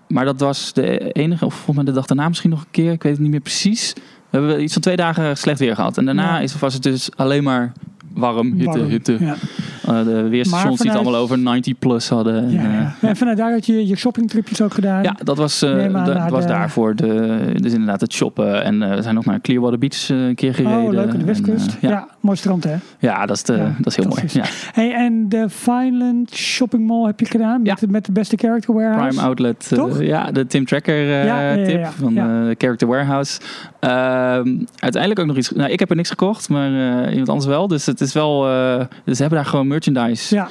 maar 0.07 0.25
dat 0.25 0.39
was 0.39 0.73
de 0.73 1.11
enige, 1.11 1.45
of 1.45 1.53
volgens 1.53 1.75
mij 1.75 1.85
de 1.85 1.91
dag 1.91 2.05
daarna 2.05 2.27
misschien 2.27 2.49
nog 2.49 2.59
een 2.61 2.71
keer. 2.71 2.91
Ik 2.91 3.03
weet 3.03 3.11
het 3.11 3.21
niet 3.21 3.31
meer 3.31 3.39
precies. 3.39 3.93
We 4.29 4.37
hebben 4.39 4.63
iets 4.63 4.73
van 4.73 4.81
twee 4.81 4.95
dagen 4.95 5.37
slecht 5.37 5.59
weer 5.59 5.75
gehad. 5.75 5.97
En 5.97 6.05
daarna 6.05 6.23
Ja. 6.35 6.39
is, 6.39 6.59
was 6.59 6.73
het 6.73 6.83
dus 6.83 7.09
alleen 7.15 7.43
maar 7.43 7.71
warm, 8.13 8.51
hitte, 8.53 8.77
Warm. 8.79 8.89
hitte. 8.89 9.17
Ja. 9.19 9.35
Eh, 9.87 10.03
de 10.03 10.27
weerstations 10.29 10.79
die 10.79 10.89
het 10.91 10.99
allemaal 10.99 11.19
over 11.21 11.39
90 11.39 11.79
plus 11.79 12.09
hadden. 12.09 12.43
En, 12.43 12.51
Ja, 12.51 12.59
eh, 12.63 12.71
ja. 12.73 13.07
En 13.09 13.15
vanuit 13.15 13.37
daar 13.37 13.51
had 13.51 13.65
je 13.65 13.87
je 13.87 13.95
shoppingtripjes 13.95 14.61
ook 14.61 14.73
gedaan. 14.73 15.03
ja, 15.03 15.15
dat 15.23 15.37
was, 15.37 15.61
eh, 15.61 15.93
dat 16.05 16.29
was 16.29 16.41
de- 16.41 16.47
daarvoor. 16.47 16.95
De, 16.95 17.39
dus 17.55 17.71
inderdaad 17.71 18.01
het 18.01 18.13
shoppen. 18.13 18.63
En 18.63 18.95
we 18.95 19.01
zijn 19.01 19.15
nog 19.15 19.25
naar 19.25 19.41
Clearwater 19.41 19.77
Beach 19.77 20.09
een 20.09 20.35
keer 20.35 20.53
gereden. 20.53 20.81
Oh, 20.81 20.91
leuk, 20.91 21.11
de 21.11 21.17
En, 21.17 21.25
Westkust. 21.25 21.77
ja. 21.81 22.07
mooi 22.19 22.37
strand 22.37 22.63
hè. 22.63 22.75
ja, 22.99 23.25
dat 23.25 23.35
is, 23.35 23.43
de, 23.43 23.57
dat 23.77 23.87
is 23.87 23.95
heel 23.95 24.07
mooi. 24.07 24.21
Ja. 24.27 24.43
Hey, 24.73 24.93
en 24.93 25.29
de 25.29 25.45
Vineland 25.49 26.33
Shopping 26.35 26.87
Mall 26.87 27.05
heb 27.05 27.19
je 27.19 27.25
gedaan 27.25 27.61
met, 27.61 27.79
Ja. 27.79 27.87
met 27.89 28.05
de 28.05 28.11
beste 28.11 28.37
character 28.37 28.73
warehouse. 28.73 29.07
Prime 29.07 29.21
Outlet. 29.27 29.71
ja, 29.99 30.31
de 30.31 30.45
Tim 30.45 30.65
Tracker 30.65 31.23
tip 31.65 31.85
van 31.85 32.13
Character 32.57 32.87
Warehouse. 32.87 33.39
Ehm, 33.83 34.57
uiteindelijk 34.79 35.19
ook 35.19 35.25
nog 35.27 35.37
iets. 35.37 35.51
Nou, 35.51 35.69
ik 35.71 35.79
heb 35.79 35.89
er 35.89 35.95
niks 35.95 36.09
gekocht, 36.09 36.49
maar 36.49 36.67
eh, 37.05 37.09
iemand 37.11 37.29
anders 37.29 37.47
wel. 37.47 37.67
Dus 37.67 37.85
het 37.85 38.01
is 38.01 38.13
wel. 38.13 38.47
eh, 38.49 38.85
dus 39.03 39.15
ze 39.15 39.21
hebben 39.21 39.39
daar 39.41 39.49
gewoon 39.49 39.67
merchandise 39.67 40.35
Ja, 40.35 40.47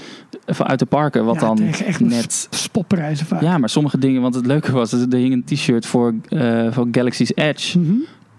van 0.46 0.66
uit 0.66 0.78
de 0.78 0.86
parken. 0.86 1.24
Wat 1.24 1.34
Ja, 1.34 1.40
dan 1.40 1.58
echt 1.62 2.00
net. 2.00 2.46
spopprijzen 2.50 3.26
vaak. 3.26 3.40
Ja, 3.40 3.58
maar 3.58 3.68
sommige 3.68 3.98
dingen. 3.98 4.22
Want 4.22 4.34
het 4.34 4.46
leuke 4.46 4.72
was, 4.72 4.92
er 4.92 5.06
hing 5.10 5.32
een 5.32 5.44
t-shirt 5.44 5.86
voor, 5.86 6.14
eh, 6.28 6.66
voor 6.70 6.88
Galaxy's 6.92 7.32
Edge. 7.34 7.78
Mhm. 7.78 7.92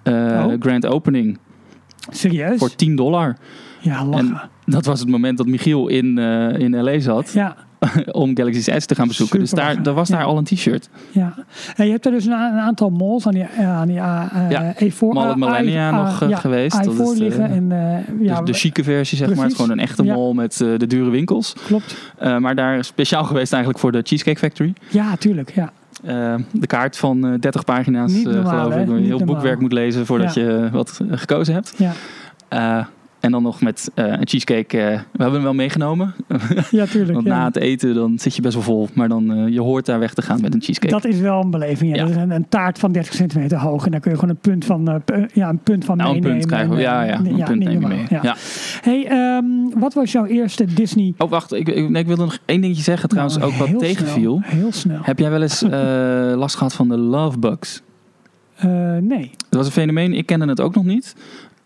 Oh. 0.03 0.53
Grand 0.59 0.85
Opening. 0.85 1.37
Serieus? 2.09 2.59
Voor 2.59 2.75
10 2.75 2.95
dollar. 2.95 3.37
Ja, 3.79 4.05
lachen. 4.05 4.41
Dat 4.65 4.85
was 4.85 4.99
het 4.99 5.09
moment 5.09 5.37
dat 5.37 5.47
Michiel 5.47 5.87
in, 5.87 6.17
eh, 6.17 6.59
in 6.59 6.75
LA 6.83 6.99
zat. 6.99 7.31
Ja, 7.33 7.55
om 8.11 8.37
Galaxy's 8.37 8.67
Edge 8.67 8.85
te 8.85 8.95
gaan 8.95 9.07
bezoeken. 9.07 9.39
dus 9.39 9.49
Super 9.49 9.63
daar, 9.63 9.73
gaaf. 9.75 9.83
daar 9.83 9.93
was 9.93 10.07
Ja. 10.07 10.17
daar 10.17 10.25
al 10.25 10.37
een 10.37 10.43
t-shirt. 10.43 10.89
ja. 11.11 11.33
En 11.75 11.85
je 11.85 11.91
hebt 11.91 12.05
er 12.05 12.11
dus 12.11 12.25
een, 12.25 12.31
een 12.31 12.59
aantal 12.59 12.89
malls 12.89 13.27
aan 13.27 13.33
die, 13.33 13.43
eh, 13.43 13.77
aan 13.77 13.87
die 13.87 13.97
eh, 13.97 14.25
Ja, 14.49 14.73
E4 14.75 14.97
Mall 14.99 15.23
of 15.25 15.31
eh, 15.31 15.35
Millennia 15.35 15.89
I- 15.89 15.95
nog, 15.95 16.21
eh, 16.21 16.29
ja, 16.29 16.37
geweest. 16.37 16.83
Dat 16.83 16.93
I4 16.93 17.01
is 17.01 17.09
de- 17.17 17.23
liggen. 17.23 17.45
En, 17.49 17.71
eh, 17.71 18.25
ja, 18.27 18.41
dus 18.41 18.45
de 18.45 18.53
chique 18.59 18.83
versie, 18.83 19.17
zeg 19.17 19.27
maar. 19.27 19.37
Het 19.37 19.51
is 19.51 19.55
gewoon 19.55 19.71
een 19.71 19.79
echte 19.79 20.03
mall 20.03 20.33
met 20.33 20.61
eh, 20.61 20.67
de 20.77 20.87
dure 20.87 21.09
winkels. 21.09 21.53
Klopt. 21.65 21.95
Eh, 22.17 22.37
maar 22.37 22.55
daar 22.55 22.83
speciaal 22.83 23.23
geweest 23.23 23.51
eigenlijk 23.51 23.81
voor 23.81 23.91
de 23.91 24.01
Cheesecake 24.03 24.39
Factory. 24.39 24.73
Ja, 24.89 25.15
tuurlijk. 25.15 25.51
Ja. 25.55 25.71
Eh, 26.03 26.35
de 26.51 26.67
kaart 26.67 26.97
van 26.97 27.25
eh, 27.27 27.39
30 27.39 27.63
pagina's, 27.65 28.13
eh, 28.13 28.21
geloof 28.49 28.75
ik. 28.75 28.87
Je 28.87 28.93
Niet 28.93 28.99
heel 29.05 29.07
normaal. 29.17 29.25
boekwerk 29.25 29.59
moet 29.59 29.71
lezen 29.73 30.05
voordat 30.05 30.33
Ja. 30.33 30.41
je 30.41 30.69
wat 30.71 30.99
eh, 31.09 31.17
gekozen 31.17 31.53
hebt. 31.53 31.73
ja. 31.77 31.91
En 33.23 33.31
dan 33.31 33.43
nog 33.43 33.61
met 33.61 33.91
eh, 33.93 34.05
een 34.05 34.27
cheesecake. 34.27 34.77
eh, 34.77 34.85
we 34.85 34.99
hebben 35.11 35.33
hem 35.33 35.43
wel 35.43 35.53
meegenomen. 35.53 36.13
Ja, 36.71 36.85
tuurlijk. 36.85 37.13
Want 37.13 37.27
ja. 37.27 37.37
na 37.37 37.45
het 37.45 37.55
eten 37.55 37.93
dan 37.93 38.19
zit 38.19 38.35
je 38.35 38.41
best 38.41 38.53
wel 38.53 38.63
vol. 38.63 38.87
Maar 38.93 39.07
dan 39.07 39.31
eh, 39.31 39.47
je 39.47 39.61
hoort 39.61 39.85
daar 39.85 39.99
weg 39.99 40.13
te 40.13 40.21
gaan 40.21 40.41
met 40.41 40.53
een 40.53 40.61
cheesecake. 40.61 40.93
Dat 40.93 41.05
is 41.05 41.19
wel 41.19 41.41
een 41.41 41.49
beleving. 41.49 41.95
Ja. 41.95 41.95
Ja. 41.95 42.01
Dat 42.01 42.15
is 42.17 42.21
een, 42.21 42.31
een 42.31 42.49
taart 42.49 42.79
van 42.79 42.91
30 42.91 43.13
centimeter 43.13 43.57
hoog. 43.57 43.85
En 43.85 43.91
daar 43.91 43.99
kun 43.99 44.11
je 44.11 44.17
gewoon 44.17 44.35
een 44.35 44.41
punt 44.41 44.65
van, 44.65 45.01
ja, 45.33 45.49
een 45.49 45.59
punt 45.59 45.85
van 45.85 45.97
nou, 45.97 46.09
een 46.09 46.15
meenemen. 46.15 46.37
punt 46.37 46.51
krijgen 46.51 46.75
we. 46.75 46.81
Ja, 46.81 47.03
ja. 47.03 47.19
Een 47.19 47.35
ja, 47.37 47.45
punt 47.45 47.59
neem 47.59 47.69
je 47.69 47.79
normaal, 47.79 47.97
mee. 47.97 48.05
ja. 48.09 48.19
Ja. 48.23 48.35
Hey, 48.81 49.07
ehm, 49.07 49.79
wat 49.79 49.93
was 49.93 50.11
jouw 50.11 50.25
eerste 50.25 50.65
Disney? 50.65 51.13
Oh, 51.17 51.29
wacht. 51.29 51.53
Ik, 51.53 51.69
ik, 51.69 51.89
nee, 51.89 52.01
ik 52.01 52.07
wilde 52.07 52.23
nog 52.23 52.37
één 52.45 52.61
dingetje 52.61 52.83
zeggen 52.83 53.09
trouwens. 53.09 53.37
Nou, 53.37 53.51
ook 53.51 53.57
wat 53.57 53.79
tegenviel. 53.79 54.41
Snel, 54.45 54.59
heel 54.59 54.71
snel. 54.71 54.99
Heb 55.01 55.19
jij 55.19 55.29
wel 55.29 55.41
eens 55.41 55.61
last 56.43 56.55
gehad 56.55 56.73
van 56.73 56.87
de 56.89 56.97
love 56.97 57.39
bugs? 57.39 57.81
Nee. 59.01 59.31
Het 59.49 59.55
was 59.55 59.65
een 59.65 59.71
fenomeen, 59.71 60.13
ik 60.13 60.25
kende 60.25 60.45
het 60.47 60.61
ook 60.61 60.75
nog 60.75 60.83
niet. 60.85 61.15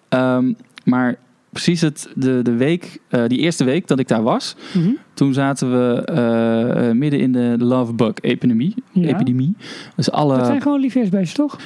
Ehm, 0.09 0.53
maar 0.83 1.17
precies 1.63 1.81
het, 1.81 2.09
de, 2.15 2.39
de 2.43 2.55
week, 2.55 2.97
eh, 3.09 3.23
die 3.27 3.37
eerste 3.39 3.63
week 3.63 3.87
dat 3.87 3.99
ik 3.99 4.07
daar 4.07 4.23
was, 4.23 4.55
Mhm. 4.73 4.89
toen 5.13 5.33
zaten 5.33 5.71
we 5.71 6.01
eh, 6.05 6.91
midden 6.91 7.19
in 7.19 7.31
de 7.31 7.55
love 7.59 7.93
bug 7.93 8.13
epidemie. 8.21 8.73
Ja. 8.91 9.07
epidemie. 9.07 9.55
Dus 9.95 10.11
alle. 10.11 10.37
Dat 10.37 10.45
zijn 10.45 10.61
gewoon 10.61 10.79
liefheersbeestjes, 10.79 11.33
toch? 11.33 11.57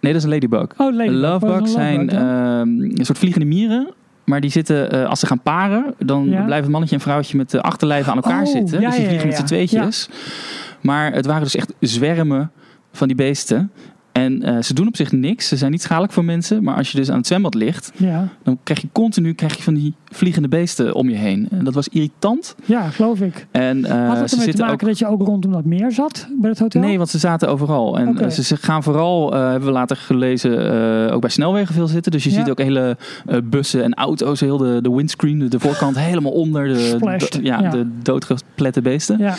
Nee, 0.00 0.12
dat 0.12 0.22
is 0.22 0.22
een 0.28 0.32
ladybug. 0.34 0.66
Oh, 0.76 0.94
ladybug. 0.94 0.96
Zijn 0.96 1.14
lovebug 1.20 1.72
dan? 1.72 2.08
ehm, 2.08 2.68
een 2.98 3.04
soort 3.04 3.18
vliegende 3.18 3.46
mieren. 3.46 3.92
Maar 4.24 4.40
die 4.40 4.50
zitten, 4.50 4.90
eh, 4.90 5.08
als 5.08 5.20
ze 5.20 5.26
gaan 5.26 5.40
paren, 5.42 5.94
dan 5.98 6.28
Ja. 6.28 6.44
blijven 6.44 6.70
mannetje 6.70 6.94
en 6.96 7.02
vrouwtje 7.02 7.36
met 7.36 7.50
de 7.50 7.62
achterlijven 7.62 8.10
aan 8.10 8.16
elkaar 8.22 8.42
Oh, 8.42 8.52
zitten. 8.52 8.80
ja, 8.80 8.86
dus 8.88 8.96
die 8.96 9.06
vliegen 9.06 9.28
ja, 9.30 9.36
met 9.36 9.36
z'n 9.48 9.54
tweetjes. 9.54 10.08
Maar 10.80 11.12
het 11.12 11.26
waren 11.26 11.42
dus 11.42 11.56
echt 11.56 11.72
zwermen 11.80 12.50
van 12.92 13.06
die 13.06 13.16
beesten. 13.16 13.70
En 14.14 14.42
eh, 14.42 14.62
ze 14.62 14.74
doen 14.74 14.86
op 14.86 14.96
zich 14.96 15.12
niks. 15.12 15.48
Ze 15.48 15.56
zijn 15.56 15.70
niet 15.70 15.82
schadelijk 15.82 16.12
voor 16.12 16.24
mensen. 16.24 16.62
Maar 16.62 16.74
als 16.76 16.90
je 16.92 16.98
dus 16.98 17.10
aan 17.10 17.16
het 17.16 17.26
zwembad 17.26 17.54
ligt, 17.54 17.92
Ja. 17.96 18.28
dan 18.42 18.58
krijg 18.62 18.80
je 18.80 18.88
continu 18.92 19.32
krijg 19.32 19.56
je 19.56 19.62
van 19.62 19.74
die 19.74 19.94
vliegende 20.14 20.48
beesten 20.48 20.94
om 20.94 21.08
je 21.08 21.16
heen. 21.16 21.48
En 21.50 21.64
dat 21.64 21.74
was 21.74 21.88
irritant. 21.88 22.54
ja, 22.64 22.88
geloof 22.90 23.20
ik. 23.20 23.46
En 23.50 23.84
eh, 23.84 24.08
Had 24.08 24.18
het 24.20 24.32
ermee 24.32 24.52
te 24.54 24.60
maken 24.60 24.72
ook. 24.74 24.86
dat 24.88 24.98
je 24.98 25.06
ook 25.06 25.22
rondom 25.26 25.52
dat 25.52 25.64
meer 25.64 25.92
zat 25.92 26.26
bij 26.40 26.50
het 26.50 26.58
hotel? 26.58 26.80
Nee, 26.80 26.96
want 26.96 27.08
ze 27.08 27.18
zaten 27.18 27.48
overal. 27.48 27.98
En 27.98 28.18
eh, 28.18 28.28
ze, 28.28 28.56
gaan 28.56 28.82
vooral, 28.82 29.34
eh, 29.34 29.40
hebben 29.40 29.68
we 29.68 29.74
later 29.74 29.96
gelezen, 29.96 31.10
ook 31.12 31.20
bij 31.20 31.30
snelwegen 31.30 31.74
veel 31.74 31.86
zitten. 31.86 32.12
Dus 32.12 32.24
je 32.24 32.30
Ja. 32.30 32.36
ziet 32.36 32.50
ook 32.50 32.58
hele 32.58 32.96
bussen 33.44 33.82
en 33.82 33.94
auto's, 33.94 34.40
heel 34.40 34.56
de, 34.56 34.78
de 34.82 34.90
windscreen, 34.92 35.38
de, 35.38 35.48
de 35.48 35.60
voorkant 35.60 35.98
helemaal 36.08 36.32
onder. 36.32 36.68
De, 36.68 36.96
do- 36.98 37.38
ja, 37.42 37.60
ja. 37.60 37.70
de 37.70 37.86
doodgeplette 38.02 38.82
beesten. 38.82 39.18
Ja. 39.18 39.34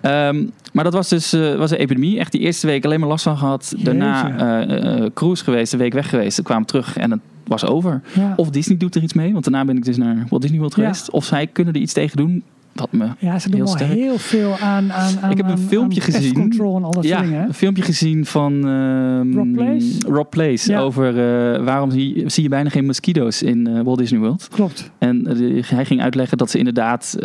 Ehm, 0.00 0.44
maar 0.72 0.84
dat 0.84 0.92
was 0.92 1.08
dus 1.08 1.32
was 1.56 1.70
een 1.70 1.76
epidemie. 1.78 2.18
Echt 2.18 2.32
die 2.32 2.40
eerste 2.40 2.66
week 2.66 2.84
alleen 2.84 3.00
maar 3.00 3.08
last 3.08 3.24
van 3.24 3.36
gehad. 3.36 3.74
Daarna 3.78 4.28
Jeetje. 4.60 5.10
cruise 5.14 5.44
geweest, 5.44 5.72
een 5.72 5.78
week 5.78 5.92
weg 5.92 6.08
geweest. 6.08 6.36
We 6.36 6.42
kwamen 6.42 6.66
terug 6.66 6.96
en 6.96 7.10
het 7.10 7.20
was 7.46 7.64
over. 7.66 8.00
Ja. 8.14 8.32
Of 8.36 8.50
Disney 8.50 8.76
doet 8.76 8.94
er 8.94 9.02
iets 9.02 9.12
mee. 9.12 9.32
Want 9.32 9.44
daarna 9.44 9.64
ben 9.64 9.76
ik 9.76 9.84
dus 9.84 9.96
naar 9.96 10.13
Walt 10.28 10.40
Disney 10.42 10.58
World 10.60 10.74
geweest. 10.74 11.10
Of 11.10 11.24
zij 11.24 11.46
kunnen 11.46 11.74
er 11.74 11.80
iets 11.80 11.92
tegen 11.92 12.16
doen. 12.16 12.42
Wat 12.72 12.92
me 12.92 13.08
ja, 13.18 13.38
ze 13.38 13.50
doen 13.50 13.60
heel 13.60 13.68
sterk. 13.68 13.90
heel 13.92 14.18
veel 14.18 14.56
aan, 14.58 14.92
aan, 14.92 15.14
aan 15.20 15.30
Ik 15.30 15.36
heb 15.36 15.48
een 15.48 15.58
filmpje 15.58 16.00
gezien. 16.00 16.34
control 16.34 16.76
en 16.76 16.84
al 16.84 16.90
dat 16.90 17.04
ja, 17.04 17.20
dingen. 17.20 17.46
een 17.46 17.54
filmpje 17.54 17.82
gezien 17.82 18.26
van 18.26 18.52
ehm, 18.68 19.34
Rob 19.34 19.52
Place? 19.54 19.98
Rob 20.08 20.28
Place 20.30 20.70
Ja. 20.72 20.80
over 20.80 21.08
eh, 21.08 21.64
waarom 21.64 21.90
zie, 21.90 22.22
zie 22.26 22.42
je 22.42 22.48
bijna 22.48 22.68
geen 22.70 22.84
mosquito's 22.86 23.42
in 23.42 23.66
eh, 23.66 23.80
Walt 23.82 23.98
Disney 23.98 24.20
World. 24.20 24.48
Klopt. 24.48 24.90
En 24.98 25.26
eh, 25.26 25.62
hij 25.64 25.84
ging 25.84 26.00
uitleggen 26.02 26.38
dat 26.38 26.50
ze 26.50 26.58
inderdaad 26.58 27.16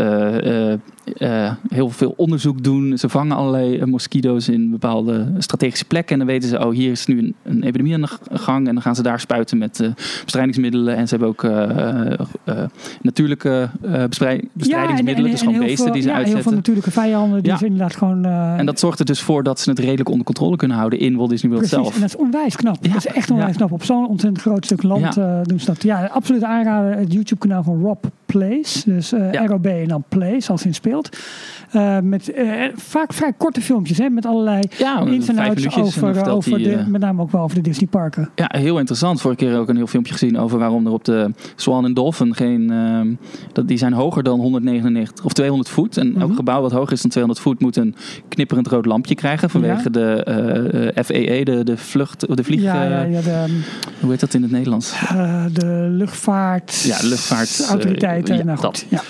eh, 1.18 1.52
heel 1.70 1.90
veel 1.90 2.14
onderzoek 2.18 2.64
doen. 2.64 2.98
Ze 2.98 3.10
vangen 3.10 3.36
allerlei 3.38 3.78
eh, 3.78 3.86
mosquito's 3.86 4.48
in 4.48 4.70
bepaalde 4.70 5.32
strategische 5.38 5.86
plekken. 5.86 6.12
En 6.14 6.18
dan 6.18 6.28
weten 6.28 6.50
ze, 6.50 6.66
oh 6.66 6.74
hier 6.74 6.92
is 6.92 7.06
nu 7.06 7.18
een, 7.20 7.36
een 7.44 7.64
epidemie 7.64 7.94
aan 7.94 8.02
de 8.02 8.38
gang. 8.38 8.68
En 8.68 8.74
dan 8.74 8.84
gaan 8.84 8.96
ze 8.96 9.02
daar 9.04 9.20
spuiten 9.20 9.58
met 9.58 9.80
eh, 9.80 9.90
bestrijdingsmiddelen. 10.24 10.96
En 10.96 11.08
ze 11.08 11.16
hebben 11.16 11.28
ook 11.30 11.44
natuurlijke 13.02 13.70
eh, 13.82 14.04
bestrij- 14.06 14.44
bestrijdingsmiddelen. 14.54 15.32
dus 15.32 15.40
gewoon 15.40 15.54
heel 15.56 15.64
beesten 15.64 15.84
veel, 15.84 15.94
die 15.94 16.02
ze 16.02 16.08
ja, 16.08 16.14
heel 16.14 16.24
uitzetten. 16.24 16.50
veel 16.50 16.58
natuurlijke 16.58 16.92
vijanden 16.92 17.44
die 17.44 17.52
Ja. 17.52 17.58
ze 17.58 17.66
inderdaad 17.66 17.96
gewoon... 17.96 18.26
En 18.26 18.66
dat 18.66 18.80
zorgt 18.80 19.00
er 19.00 19.06
dus 19.06 19.22
voor 19.22 19.44
dat 19.44 19.60
ze 19.60 19.70
het 19.70 19.80
redelijk 19.80 20.10
onder 20.10 20.26
controle 20.26 20.56
kunnen 20.56 20.78
houden 20.78 21.00
in 21.00 21.16
Walt 21.16 21.30
Disney 21.30 21.52
World 21.52 21.68
Precies, 21.70 21.84
zelf. 21.86 21.96
en 21.96 22.02
dat 22.02 22.10
is 22.10 22.26
onwijs 22.26 22.56
knap. 22.56 22.78
Ja, 22.82 22.94
Dat 22.94 23.06
is 23.06 23.14
echt 23.14 23.32
onwijs 23.32 23.52
ja. 23.52 23.56
knap. 23.58 23.72
Op 23.72 23.84
zo'n 23.84 24.08
ontzettend 24.08 24.42
groot 24.42 24.66
stuk 24.66 24.84
land 24.84 25.14
doen 25.44 25.60
ze 25.60 25.66
dat. 25.66 25.84
Ja, 25.84 26.06
absoluut 26.14 26.44
aanraden. 26.44 26.98
Het 26.98 27.14
YouTube-kanaal 27.14 27.64
van 27.64 27.82
Rob 27.82 28.04
Plays. 28.26 28.84
Dus 28.84 29.10
Ja. 29.10 29.46
ROB 29.46 29.66
en 29.66 29.88
dan 29.88 30.04
Plays, 30.10 30.50
als 30.50 30.64
hij 30.64 30.74
Eh, 31.72 32.00
met 32.00 32.32
eh, 32.32 32.46
vaak 32.76 33.14
vrij 33.14 33.34
korte 33.38 33.62
filmpjes, 33.62 33.98
hè, 33.98 34.10
met 34.10 34.26
allerlei 34.26 34.62
Ja, 34.78 35.00
ins 35.06 35.28
en 35.28 35.38
outs 35.40 35.64
dan 35.64 35.84
over, 35.84 36.30
over 36.30 36.58
de, 36.64 36.74
eh, 36.74 36.86
met 36.86 37.02
name 37.02 37.22
ook 37.22 37.32
wel 37.32 37.42
over 37.42 37.56
de 37.56 37.62
Disney 37.62 37.88
parken. 37.90 38.30
Ja, 38.36 38.50
heel 38.58 38.78
interessant. 38.80 39.22
Vorige 39.22 39.46
keer 39.46 39.58
ook 39.58 39.70
een 39.70 39.76
heel 39.76 39.88
filmpje 39.88 40.12
gezien 40.14 40.38
over 40.38 40.60
waarom 40.60 40.86
er 40.86 40.92
op 40.92 41.06
de 41.06 41.32
Swan 41.56 41.86
en 41.86 41.94
Dolphin 41.94 42.36
geen... 42.36 42.72
ehm, 42.72 43.08
dat, 43.54 43.68
die 43.68 43.78
zijn 43.78 43.94
hoger 43.94 44.24
dan 44.24 44.40
199 44.40 45.26
of 45.26 45.34
200 45.34 45.70
voet. 45.70 45.98
En 45.98 46.16
elk 46.20 46.28
Mhm. 46.28 46.36
gebouw 46.38 46.62
wat 46.62 46.72
hoger 46.72 46.92
is 46.94 47.02
dan 47.02 47.10
200 47.12 47.44
voet 47.46 47.60
moet 47.60 47.76
een 47.76 47.96
knipperend 48.28 48.68
rood 48.68 48.86
lampje 48.86 49.16
krijgen. 49.16 49.50
Vanwege 49.50 49.84
Ja. 49.84 49.90
de 49.90 50.24
eh, 50.94 51.04
FAA, 51.04 51.44
de, 51.44 51.64
de 51.64 51.78
vlucht, 51.78 52.26
of 52.28 52.36
de 52.36 52.44
vlieg... 52.44 52.62
ja, 52.62 52.84
ja, 52.84 53.02
ja, 53.04 53.22
de, 53.22 53.62
Hoe 54.00 54.10
heet 54.12 54.20
dat 54.20 54.34
in 54.34 54.42
het 54.42 54.52
Nederlands? 54.52 54.94
de 55.54 55.88
luchtvaart... 55.90 56.82
Ja, 56.82 56.98
luchtvaart, 57.08 57.60
eh, 57.60 57.70
Autoriteiten. 57.70 58.38
ja, 58.38 58.44
nou 58.44 58.58
goed, 58.58 58.86
ja. 58.90 59.02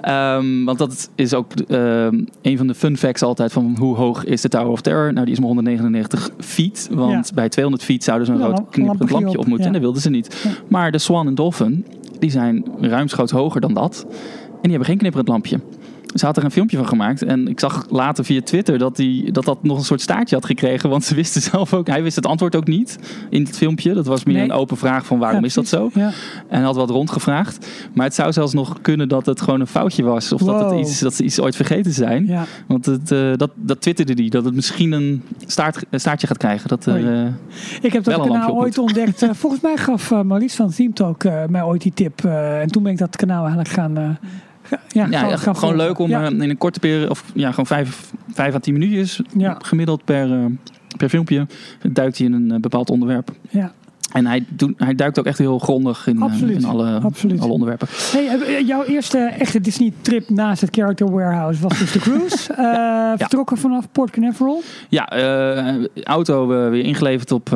Ehm, 0.00 0.64
want 0.64 0.78
dat 0.78 1.10
is 1.14 1.34
ook 1.34 1.52
ehm, 1.52 2.24
een 2.42 2.56
van 2.56 2.66
de 2.66 2.74
fun 2.74 2.96
facts 2.96 3.22
altijd 3.22 3.52
van 3.52 3.76
hoe 3.78 3.96
hoog 3.96 4.24
is 4.24 4.40
de 4.40 4.48
Tower 4.48 4.68
of 4.70 4.80
Terror. 4.80 5.12
Nou, 5.12 5.24
die 5.24 5.34
is 5.34 5.38
maar 5.40 5.48
199 5.48 6.30
feet. 6.38 6.88
Want 6.92 7.28
Ja. 7.28 7.34
bij 7.34 7.48
200 7.48 7.84
feet 7.84 8.04
zouden 8.04 8.26
ze 8.26 8.32
een 8.32 8.38
Ja, 8.38 8.46
rood 8.46 8.62
knipperend 8.70 9.10
lampje 9.10 9.28
op, 9.32 9.38
op 9.38 9.46
moeten. 9.46 9.58
ja. 9.60 9.66
En 9.66 9.72
dat 9.72 9.80
wilden 9.82 10.02
ze 10.02 10.10
niet. 10.10 10.46
Maar 10.68 10.92
de 10.92 10.98
Swan 10.98 11.26
en 11.26 11.34
Dolphin, 11.34 11.86
die 12.18 12.30
zijn 12.30 12.64
ruimschoots 12.80 13.32
hoger 13.32 13.60
dan 13.60 13.74
dat. 13.74 14.06
En 14.48 14.62
die 14.62 14.70
hebben 14.70 14.88
geen 14.88 14.98
knipperend 14.98 15.28
lampje. 15.28 15.60
Ze 16.14 16.26
had 16.26 16.36
er 16.36 16.44
een 16.44 16.50
filmpje 16.50 16.76
van 16.76 16.86
gemaakt. 16.86 17.22
En 17.22 17.48
ik 17.48 17.60
zag 17.60 17.86
later 17.90 18.24
via 18.24 18.40
Twitter 18.42 18.78
dat, 18.78 18.96
die, 18.96 19.32
dat 19.32 19.44
dat 19.44 19.62
nog 19.62 19.78
een 19.78 19.84
soort 19.84 20.00
staartje 20.00 20.34
had 20.34 20.44
gekregen. 20.44 20.90
Want 20.90 21.04
ze 21.04 21.14
wisten 21.14 21.42
zelf 21.50 21.74
ook, 21.74 21.86
hij 21.86 22.02
wist 22.02 22.16
het 22.16 22.26
antwoord 22.26 22.56
ook 22.56 22.66
niet 22.66 22.98
in 23.30 23.44
het 23.44 23.56
filmpje. 23.56 23.94
Dat 23.94 24.06
was 24.06 24.24
meer 24.24 24.34
Nee. 24.34 24.44
een 24.44 24.52
open 24.52 24.76
vraag 24.76 25.06
van 25.06 25.18
waarom 25.18 25.40
Ja, 25.40 25.46
is 25.46 25.54
dat 25.54 25.68
zo? 25.68 25.90
Ja. 25.94 26.10
En 26.48 26.62
had 26.62 26.76
wat 26.76 26.90
rondgevraagd. 26.90 27.66
Maar 27.94 28.04
het 28.04 28.14
zou 28.14 28.32
zelfs 28.32 28.52
nog 28.52 28.80
kunnen 28.80 29.08
dat 29.08 29.26
het 29.26 29.40
gewoon 29.40 29.60
een 29.60 29.66
foutje 29.66 30.02
was. 30.02 30.32
Of 30.32 30.42
dat, 30.42 30.70
het 30.70 30.80
iets, 30.80 31.00
dat 31.00 31.14
ze 31.14 31.24
iets 31.24 31.40
ooit 31.40 31.56
vergeten 31.56 31.92
zijn. 31.92 32.26
Ja. 32.26 32.44
Want 32.66 32.86
het, 32.86 33.10
eh, 33.10 33.32
dat, 33.36 33.50
dat 33.54 33.80
twitterde 33.80 34.14
die. 34.14 34.30
Dat 34.30 34.44
het 34.44 34.54
misschien 34.54 34.92
een, 34.92 35.22
staart, 35.46 35.84
een 35.90 36.00
staartje 36.00 36.26
gaat 36.26 36.38
krijgen. 36.38 36.68
Dat 36.68 36.86
eh, 36.86 37.26
Ik 37.80 37.92
heb 37.92 38.04
dat 38.04 38.20
kanaal 38.20 38.54
ooit 38.54 38.78
ontdekt. 38.78 39.22
Eh, 39.22 39.30
volgens 39.42 39.62
mij 39.62 39.76
gaf 39.76 40.10
eh, 40.10 40.20
Maurice 40.20 40.56
van 40.56 40.70
Theme 40.70 40.92
Talk 40.92 41.24
mij 41.48 41.62
ooit 41.62 41.82
die 41.82 41.92
tip. 41.94 42.24
En 42.24 42.68
toen 42.68 42.82
ben 42.82 42.92
ik 42.92 42.98
dat 42.98 43.16
kanaal 43.16 43.40
eigenlijk 43.40 43.68
gaan... 43.68 44.18
ja, 44.88 45.06
ja, 45.10 45.36
gewoon 45.36 45.56
volgen. 45.56 45.76
leuk 45.78 45.98
om 45.98 46.08
Ja. 46.08 46.24
eh, 46.24 46.30
in 46.30 46.50
een 46.50 46.58
korte 46.58 46.78
periode... 46.80 47.10
Of 47.10 47.24
ja, 47.34 47.50
gewoon 47.50 47.66
vijf, 47.66 48.12
vijf 48.32 48.54
à 48.54 48.58
tien 48.58 48.72
minuutjes 48.72 49.20
Ja. 49.36 49.56
gemiddeld 49.62 50.04
per, 50.04 50.32
eh, 50.32 50.44
per 50.96 51.08
filmpje... 51.08 51.46
duikt 51.92 52.18
hij 52.18 52.26
in 52.26 52.32
een 52.32 52.50
eh, 52.50 52.60
bepaald 52.60 52.90
onderwerp. 52.90 53.30
Ja. 53.50 53.72
En 54.12 54.26
hij, 54.26 54.44
doet, 54.48 54.72
hij 54.76 54.94
duikt 54.94 55.18
ook 55.18 55.24
echt 55.26 55.38
heel 55.38 55.58
grondig 55.58 56.06
in, 56.06 56.22
Absoluut, 56.22 56.56
in 56.56 56.64
alle, 56.64 57.00
absoluut. 57.02 57.40
alle 57.40 57.52
onderwerpen. 57.52 57.88
Hey, 58.12 58.62
jouw 58.64 58.84
eerste 58.84 59.18
echte 59.18 59.60
Disney-trip 59.60 60.28
naast 60.28 60.60
het 60.60 60.76
Character 60.76 61.10
Warehouse 61.10 61.62
was 61.62 61.78
dus 61.78 61.92
de 61.92 61.98
cruise. 61.98 62.36
Vertrokken 63.18 63.56
vanaf 63.56 63.88
Port 63.92 64.10
Canaveral. 64.10 64.62
Ja, 64.88 65.08
eh, 65.08 65.84
auto 66.02 66.46
weer 66.46 66.84
ingeleverd 66.84 67.32
op 67.32 67.48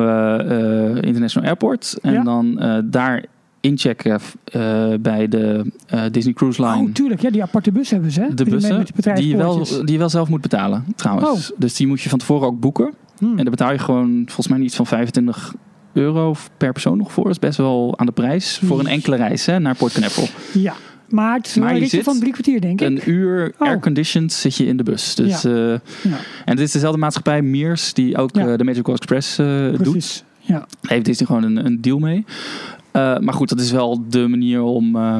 International 1.01 1.47
Airport. 1.49 1.97
En 2.01 2.13
Ja. 2.13 2.23
dan 2.23 2.61
daar 2.85 3.25
inchecken 3.61 4.19
eh, 4.45 4.93
bij 5.01 5.27
de 5.27 5.71
eh, 5.87 6.03
Disney 6.11 6.33
Cruise 6.33 6.61
Line. 6.61 6.81
Oh, 6.87 6.91
tuurlijk. 6.93 7.21
Ja, 7.21 7.29
die 7.29 7.41
aparte 7.41 7.71
bus 7.71 7.89
hebben 7.89 8.11
ze. 8.11 8.21
hè? 8.21 8.33
de 8.33 8.45
bussen, 8.45 8.85
die 9.15 9.27
je, 9.27 9.37
wel, 9.37 9.63
die 9.63 9.91
je 9.91 9.97
wel 9.97 10.09
zelf 10.09 10.29
moet 10.29 10.41
betalen 10.41 10.85
trouwens. 10.95 11.51
Oh. 11.51 11.57
Dus 11.59 11.75
die 11.75 11.87
moet 11.87 12.01
je 12.01 12.09
van 12.09 12.19
tevoren 12.19 12.47
ook 12.47 12.59
boeken. 12.59 12.93
Hmm. 13.17 13.29
En 13.29 13.35
daar 13.35 13.49
betaal 13.49 13.71
je 13.71 13.77
gewoon 13.79 14.21
volgens 14.25 14.47
mij 14.47 14.59
iets 14.59 14.75
van 14.75 14.87
25 14.87 15.53
euro 15.93 16.35
per 16.57 16.71
persoon 16.71 16.97
nog 16.97 17.11
voor. 17.11 17.23
Dat 17.23 17.31
is 17.33 17.39
best 17.39 17.57
wel 17.57 17.93
aan 17.97 18.05
de 18.05 18.11
prijs 18.11 18.61
voor 18.65 18.79
een 18.79 18.87
enkele 18.87 19.15
reis 19.15 19.45
hè, 19.45 19.59
naar 19.59 19.75
Port 19.75 19.93
Canaveral. 19.93 20.27
Ja. 20.53 20.73
Maar 21.09 21.35
het 21.37 21.45
is 21.47 21.55
Maar 21.55 21.75
een 21.75 21.89
zit 21.89 22.03
van 22.03 22.19
drie 22.19 22.31
kwartier, 22.31 22.61
denk 22.61 22.81
ik. 22.81 22.87
Een 22.87 23.09
uur 23.09 23.53
Oh. 23.59 23.67
airconditioned 23.67 24.33
zit 24.33 24.55
je 24.55 24.65
in 24.65 24.77
de 24.77 24.83
bus. 24.83 25.15
Dus, 25.15 25.41
Ja. 25.41 25.49
eh, 25.49 25.79
Ja. 26.11 26.17
en 26.45 26.51
het 26.51 26.59
is 26.59 26.71
dezelfde 26.71 26.99
maatschappij, 26.99 27.41
Mears, 27.41 27.93
die 27.93 28.17
ook 28.17 28.35
Ja. 28.35 28.47
eh, 28.47 28.57
de 28.57 28.63
Magical 28.63 28.93
Express 28.95 29.35
doet. 29.81 30.23
Ja. 30.39 30.57
Daar 30.57 30.67
heeft 30.81 31.05
Disney 31.05 31.27
gewoon 31.27 31.43
een, 31.43 31.65
een 31.65 31.81
deal 31.81 31.99
mee. 31.99 32.25
Eh, 32.91 33.17
maar 33.17 33.33
goed, 33.33 33.49
dat 33.49 33.59
is 33.59 33.71
wel 33.71 33.99
de 34.09 34.27
manier 34.27 34.61
om, 34.61 34.95
eh, 34.95 35.17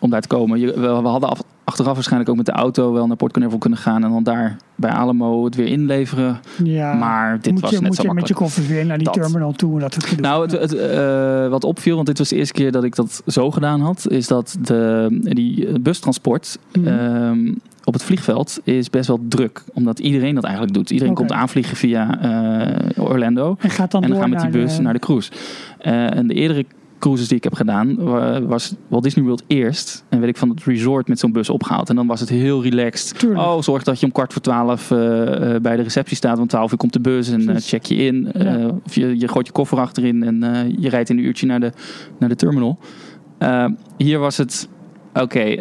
om 0.00 0.10
daar 0.10 0.20
te 0.20 0.28
komen. 0.28 0.60
Je, 0.60 0.66
we, 0.66 0.80
we 0.80 1.08
hadden 1.08 1.28
af- 1.28 1.42
achteraf 1.64 1.94
waarschijnlijk 1.94 2.30
ook 2.30 2.36
met 2.36 2.46
de 2.46 2.52
auto 2.52 2.92
wel 2.92 3.06
naar 3.06 3.16
Port 3.16 3.32
Canaveral 3.32 3.58
kunnen 3.60 3.78
gaan. 3.78 4.04
En 4.04 4.10
dan 4.10 4.22
daar 4.22 4.56
bij 4.74 4.90
Alamo 4.90 5.44
het 5.44 5.54
weer 5.54 5.66
inleveren. 5.66 6.40
ja. 6.64 6.92
maar 6.94 7.40
dit 7.40 7.52
moet 7.52 7.60
was 7.60 7.70
je, 7.70 7.76
net 7.76 7.86
moet 7.86 7.96
zo 7.96 8.02
je 8.02 8.12
met 8.14 8.28
je 8.28 8.34
koffers 8.34 8.66
weer 8.66 8.86
naar 8.86 8.96
die 8.98 9.06
Dat. 9.06 9.14
terminal 9.14 9.52
toe 9.52 9.74
en 9.74 9.80
dat 9.80 10.04
gedoe. 10.04 10.20
Nou, 10.26 10.42
het, 10.42 10.52
het, 10.52 10.74
eh, 10.76 11.48
wat 11.48 11.64
opviel, 11.64 11.94
want 11.94 12.06
dit 12.06 12.18
was 12.18 12.28
de 12.28 12.36
eerste 12.36 12.52
keer 12.52 12.72
dat 12.72 12.84
ik 12.84 12.94
dat 12.96 13.22
zo 13.26 13.50
gedaan 13.50 13.80
had, 13.80 14.06
is 14.10 14.26
dat 14.26 14.56
de, 14.62 15.06
die 15.22 15.80
bustransport 15.80 16.58
Mhm. 16.72 16.86
ehm, 16.86 17.52
op 17.84 17.92
het 17.92 18.02
vliegveld 18.02 18.60
is 18.64 18.90
best 18.90 19.08
wel 19.08 19.20
druk. 19.28 19.64
Omdat 19.72 19.98
iedereen 19.98 20.34
dat 20.34 20.44
eigenlijk 20.44 20.74
doet. 20.74 20.90
Iedereen 20.90 21.14
komt 21.14 21.32
aanvliegen 21.32 21.76
via 21.76 22.18
Orlando. 22.96 23.56
en 23.58 23.70
gaat 23.70 23.90
dan 23.90 24.02
en 24.02 24.08
dan 24.08 24.18
door 24.18 24.28
gaan 24.28 24.42
met 24.42 24.52
die 24.52 24.60
bus 24.62 24.76
de- 24.76 24.82
naar 24.82 24.92
de 24.92 24.98
cruise. 24.98 25.30
En 25.78 26.26
de 26.26 26.34
eerdere 26.34 26.64
cruises 27.02 27.28
die 27.28 27.36
ik 27.36 27.44
heb 27.44 27.54
gedaan, 27.54 27.96
wa- 27.96 28.42
was 28.42 28.74
Walt 28.88 29.02
Disney 29.02 29.24
World 29.24 29.42
eerst. 29.46 30.04
En 30.08 30.18
werd 30.18 30.30
ik 30.30 30.36
van 30.36 30.48
het 30.48 30.64
resort 30.64 31.08
met 31.08 31.18
zo'n 31.18 31.32
bus 31.32 31.50
opgehaald. 31.50 31.88
En 31.88 31.96
dan 31.96 32.06
was 32.06 32.20
het 32.20 32.28
heel 32.28 32.62
relaxed. 32.62 33.18
Tuurlijk. 33.18 33.40
Oh, 33.40 33.60
zorg 33.62 33.82
dat 33.82 34.00
je 34.00 34.06
om 34.06 34.12
kwart 34.12 34.32
voor 34.32 34.42
twaalf 34.42 34.90
eh, 34.90 35.54
eh, 35.54 35.62
bij 35.62 35.76
de 35.76 35.82
receptie 35.82 36.16
staat. 36.16 36.36
Want 36.38 36.48
twaalf 36.50 36.70
uur 36.72 36.78
komt 36.78 36.92
de 36.92 37.00
bus 37.00 37.28
en 37.30 37.48
eh, 37.48 37.56
check 37.60 37.84
je 37.84 37.94
in. 37.94 38.30
Ja. 38.38 38.70
of 38.84 38.94
je, 38.94 39.18
je 39.18 39.28
gooit 39.28 39.46
je 39.46 39.52
koffer 39.52 39.78
achterin 39.78 40.22
en 40.42 40.74
je 40.78 40.88
rijdt 40.88 41.10
in 41.10 41.18
een 41.18 41.24
uurtje 41.24 41.46
naar 41.46 41.60
de, 41.60 41.72
naar 42.18 42.28
de 42.28 42.36
terminal. 42.36 42.78
Hier 43.96 44.18
was 44.18 44.36
het, 44.36 44.68
oké, 45.14 45.54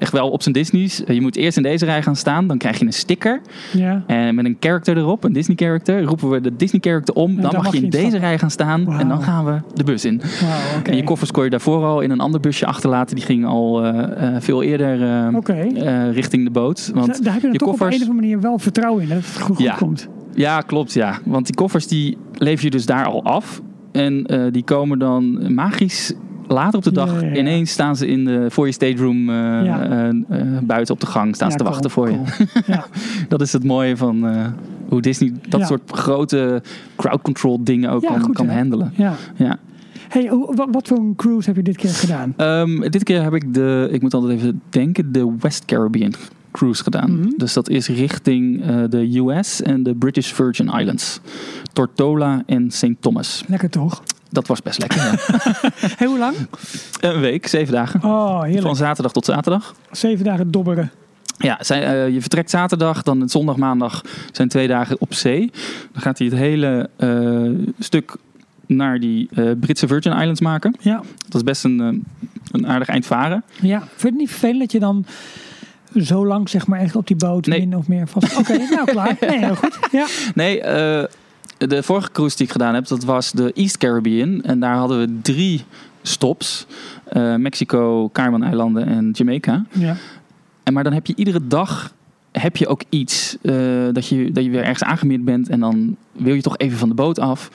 echt 0.00 0.12
wel 0.12 0.30
op 0.30 0.42
zijn 0.42 0.54
Disney's. 0.54 1.04
Eh, 1.04 1.14
Je 1.14 1.20
moet 1.20 1.36
eerst 1.36 1.56
in 1.56 1.62
deze 1.62 1.84
rij 1.84 2.02
gaan 2.02 2.16
staan. 2.16 2.46
Dan 2.46 2.58
krijg 2.58 2.78
je 2.78 2.84
een 2.86 2.92
sticker. 2.92 3.40
Ja. 3.72 4.02
En 4.06 4.34
met 4.34 4.44
een 4.44 4.56
character 4.60 4.96
erop, 4.96 5.24
een 5.24 5.32
Disney 5.32 5.56
character. 5.56 6.02
Roepen 6.02 6.30
we 6.30 6.40
de 6.40 6.56
Disney 6.56 6.80
character 6.80 7.14
om. 7.14 7.40
Dan, 7.40 7.50
mag 7.54 7.72
je 7.72 7.80
in 7.82 7.90
deze 7.90 8.18
rij 8.18 8.38
gaan 8.38 8.50
staan. 8.50 8.92
En 8.98 9.08
dan 9.08 9.22
gaan 9.22 9.44
we 9.44 9.58
de 9.74 9.84
bus 9.84 10.04
in. 10.04 10.20
Wauw, 10.40 10.78
oké. 10.78 10.90
En 10.90 10.96
je 10.96 11.04
koffers 11.04 11.30
kon 11.30 11.44
je 11.44 11.50
daarvoor 11.50 11.84
al 11.84 12.00
in 12.00 12.10
een 12.10 12.20
ander 12.20 12.40
busje 12.40 12.66
achterlaten. 12.66 13.16
Die 13.16 13.24
ging 13.24 13.46
al 13.46 13.84
eh, 13.84 14.34
eh, 14.36 14.42
veel 14.42 14.62
eerder 14.62 15.02
eh, 15.28 15.34
Oké. 15.36 15.52
eh, 15.52 16.12
richting 16.12 16.44
de 16.44 16.50
boot. 16.50 16.90
Want 16.94 17.06
Da- 17.06 17.12
Daar 17.22 17.32
heb 17.32 17.34
je 17.34 17.40
dan 17.48 17.52
je 17.52 17.58
toch 17.58 17.68
op 17.68 17.80
een 17.80 17.86
of 17.86 17.92
andere 17.92 18.12
manier 18.12 18.40
wel 18.40 18.58
vertrouwen 18.58 19.02
in 19.02 19.08
dat 19.08 19.16
het 19.18 19.26
goed, 19.40 19.56
goed 19.56 19.58
Ja. 19.64 19.74
komt. 19.74 20.08
Ja, 20.34 20.60
klopt, 20.60 20.92
ja. 20.92 21.18
Want 21.24 21.46
die 21.46 21.54
koffers 21.54 21.86
die 21.86 22.16
lever 22.32 22.64
je 22.64 22.70
dus 22.70 22.86
daar 22.86 23.04
al 23.06 23.24
af. 23.24 23.60
En 23.92 24.26
eh, 24.26 24.42
die 24.52 24.62
komen 24.64 24.98
dan 24.98 25.54
magisch 25.54 26.12
later 26.50 26.78
op 26.78 26.84
de 26.84 26.92
dag. 26.92 27.20
Ja. 27.20 27.34
Ineens 27.34 27.70
staan 27.70 27.96
ze 27.96 28.06
in 28.06 28.24
de, 28.24 28.46
voor 28.48 28.66
je 28.66 28.72
stateroom 28.72 29.30
eh, 29.30 29.60
eh, 29.60 30.08
eh, 30.08 30.14
buiten 30.62 30.94
op 30.94 31.00
de 31.00 31.06
gang. 31.06 31.34
Staan 31.34 31.50
ze 31.50 31.56
te 31.56 31.62
cool, 31.62 31.74
wachten 31.74 31.90
voor 31.90 32.10
je. 32.10 32.20
cool. 32.64 32.78
Dat 33.28 33.40
is 33.40 33.52
het 33.52 33.64
mooie 33.64 33.96
van 33.96 34.26
hoe 34.88 35.00
Disney 35.00 35.32
dat 35.48 35.66
soort 35.66 35.90
grote 35.90 36.62
crowd 36.96 37.22
control 37.22 37.64
dingen 37.64 37.90
ook 37.90 38.06
kan, 38.06 38.20
goed, 38.20 38.34
kan 38.34 38.48
handelen. 38.48 38.92
ja. 38.96 39.14
Ja. 39.36 39.58
Hey, 40.08 40.30
wat, 40.70 40.88
voor 40.88 40.98
een 40.98 41.14
cruise 41.16 41.48
heb 41.48 41.56
je 41.56 41.62
dit 41.62 41.76
keer 41.76 41.90
gedaan? 41.90 42.34
Ehm, 42.36 42.80
dit 42.90 43.02
keer 43.02 43.22
heb 43.22 43.34
ik 43.34 43.54
de, 43.54 43.88
ik 43.92 44.02
moet 44.02 44.14
altijd 44.14 44.38
even 44.38 44.60
denken, 44.68 45.12
de 45.12 45.34
West 45.38 45.64
Caribbean 45.64 46.12
cruise 46.50 46.82
gedaan. 46.82 47.18
Mhm. 47.18 47.28
Dus 47.36 47.52
dat 47.52 47.68
is 47.68 47.88
richting 47.88 48.64
de 48.88 49.18
US 49.18 49.62
en 49.62 49.82
de 49.82 49.94
British 49.94 50.32
Virgin 50.32 50.66
Islands. 50.66 51.20
Tortola 51.72 52.42
en 52.46 52.70
St. 52.70 52.94
Thomas. 53.00 53.44
Lekker 53.46 53.70
toch? 53.70 54.02
Dat 54.30 54.46
was 54.46 54.62
best 54.62 54.78
lekker. 54.78 54.98
ja. 54.98 55.14
Hey, 55.98 56.06
hoe 56.06 56.18
lang? 56.18 56.34
Een 57.00 57.20
week, 57.20 57.46
zeven 57.46 57.72
dagen. 57.74 58.04
Oh, 58.04 58.42
heerlijk. 58.42 58.62
Van 58.66 58.76
zaterdag 58.76 59.12
tot 59.12 59.24
zaterdag. 59.24 59.74
Zeven 59.90 60.24
dagen 60.24 60.50
dobberen. 60.50 60.90
Ja, 61.38 61.58
zij, 61.60 61.86
eh, 61.86 62.14
je 62.14 62.20
vertrekt 62.20 62.50
zaterdag, 62.50 63.02
dan 63.02 63.28
zondag, 63.28 63.56
maandag 63.56 64.02
zijn 64.32 64.48
twee 64.48 64.68
dagen 64.68 64.96
op 65.00 65.14
zee. 65.14 65.50
Dan 65.92 66.02
gaat 66.02 66.18
hij 66.18 66.26
het 66.26 66.36
hele 66.36 66.88
eh, 66.96 67.68
stuk 67.78 68.16
naar 68.66 68.98
die 69.00 69.28
eh, 69.34 69.50
Britse 69.60 69.86
Virgin 69.86 70.12
Islands 70.12 70.40
maken. 70.40 70.76
Ja. 70.80 71.02
Dat 71.28 71.34
is 71.34 71.42
best 71.42 71.64
een, 71.64 72.04
een 72.52 72.66
aardig 72.66 72.88
eind 72.88 73.06
varen. 73.06 73.44
ja. 73.60 73.78
Vind 73.78 74.00
je 74.00 74.06
het 74.08 74.16
niet 74.16 74.30
vervelend 74.30 74.58
dat 74.60 74.72
je 74.72 74.78
dan 74.80 75.04
zo 75.96 76.26
lang 76.26 76.48
zeg 76.48 76.66
maar 76.66 76.80
echt 76.80 76.96
op 76.96 77.06
die 77.06 77.16
boot 77.16 77.46
Nee. 77.46 77.58
min 77.60 77.76
of 77.76 77.88
meer 77.88 78.06
vast... 78.08 78.36
Oké, 78.38 78.56
nou 78.58 78.84
klaar. 78.84 79.16
Nee, 79.20 79.38
heel 79.38 79.54
goed. 79.54 79.78
Ja. 79.92 80.06
Nee, 80.34 80.60
eh, 80.60 81.04
de 81.68 81.82
vorige 81.82 82.10
cruise 82.12 82.36
die 82.36 82.46
ik 82.46 82.52
gedaan 82.52 82.74
heb, 82.74 82.86
dat 82.86 83.04
was 83.04 83.32
de 83.32 83.52
East 83.52 83.78
Caribbean. 83.78 84.42
En 84.42 84.60
daar 84.60 84.74
hadden 84.76 84.98
we 84.98 85.18
drie 85.22 85.64
stops. 86.02 86.66
Eh, 87.08 87.34
Mexico, 87.34 88.08
Cayman-eilanden 88.12 88.86
en 88.86 89.10
Jamaica. 89.12 89.64
ja. 89.72 89.96
En 90.62 90.72
maar 90.72 90.84
dan 90.84 90.92
heb 90.92 91.06
je 91.06 91.12
iedere 91.16 91.46
dag 91.46 91.92
heb 92.32 92.56
je 92.56 92.66
ook 92.66 92.82
iets 92.88 93.36
eh, 93.42 93.54
dat, 93.92 94.06
je, 94.06 94.32
dat 94.32 94.44
je 94.44 94.50
weer 94.50 94.60
ergens 94.62 94.84
aangemeerd 94.84 95.24
bent 95.24 95.48
en 95.48 95.60
dan 95.60 95.96
wil 96.12 96.34
je 96.34 96.42
toch 96.42 96.56
even 96.58 96.78
van 96.78 96.88
de 96.88 96.94
boot 96.94 97.18
af. 97.18 97.50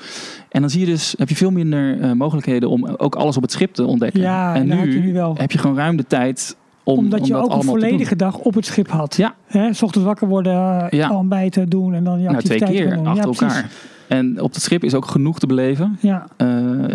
En 0.50 0.62
dan 0.62 0.70
zie 0.70 0.80
je 0.80 0.86
dus, 0.86 1.15
heb 1.18 1.30
je 1.30 1.36
veel 1.36 1.52
minder 1.52 2.02
eh, 2.02 2.12
mogelijkheden 2.12 2.70
om 2.70 2.86
ook 2.86 3.15
alles 3.15 3.36
op 3.36 3.41
het 3.41 3.52
schip 3.52 3.74
te 3.74 3.86
ontdekken. 3.86 4.22
Ja, 4.22 4.56
en 4.56 4.68
daar 4.68 4.78
heb 4.78 4.88
nu, 4.88 4.94
je 4.94 5.00
nu 5.00 5.13
wel. 5.13 5.36
heb 5.38 5.52
je 5.52 5.58
gewoon 5.58 5.76
ruim 5.78 5.98
de 5.98 6.08
tijd 6.08 6.56
om, 6.84 6.98
Omdat 6.98 7.20
om 7.20 7.26
je 7.26 7.36
ook 7.36 7.54
een 7.54 7.63
volledige 7.63 8.15
dag 8.15 8.38
op 8.38 8.54
het 8.54 8.65
schip 8.65 8.89
had. 8.89 9.15
Ja. 9.15 9.36
Hè, 9.46 9.74
's 9.74 9.82
ochtends 9.82 10.08
wakker 10.08 10.28
worden, 10.28 10.88
Ja. 10.89 11.12
ontbijten 11.18 11.70
doen 11.70 11.94
en 11.94 12.04
dan 12.04 12.22
je 12.22 12.30
Nou, 12.30 12.41
twee 12.44 12.60
keer 12.63 13.00
achter 13.04 13.30
ja, 13.30 13.32
precies. 13.32 13.63
En 14.08 14.41
op 14.41 14.54
het 14.54 14.62
schip 14.63 14.84
is 14.84 14.94
ook 14.94 15.06
genoeg 15.06 15.39
te 15.39 15.48
beleven. 15.48 15.98
Ja, 16.02 16.28
Eh, 16.38 16.48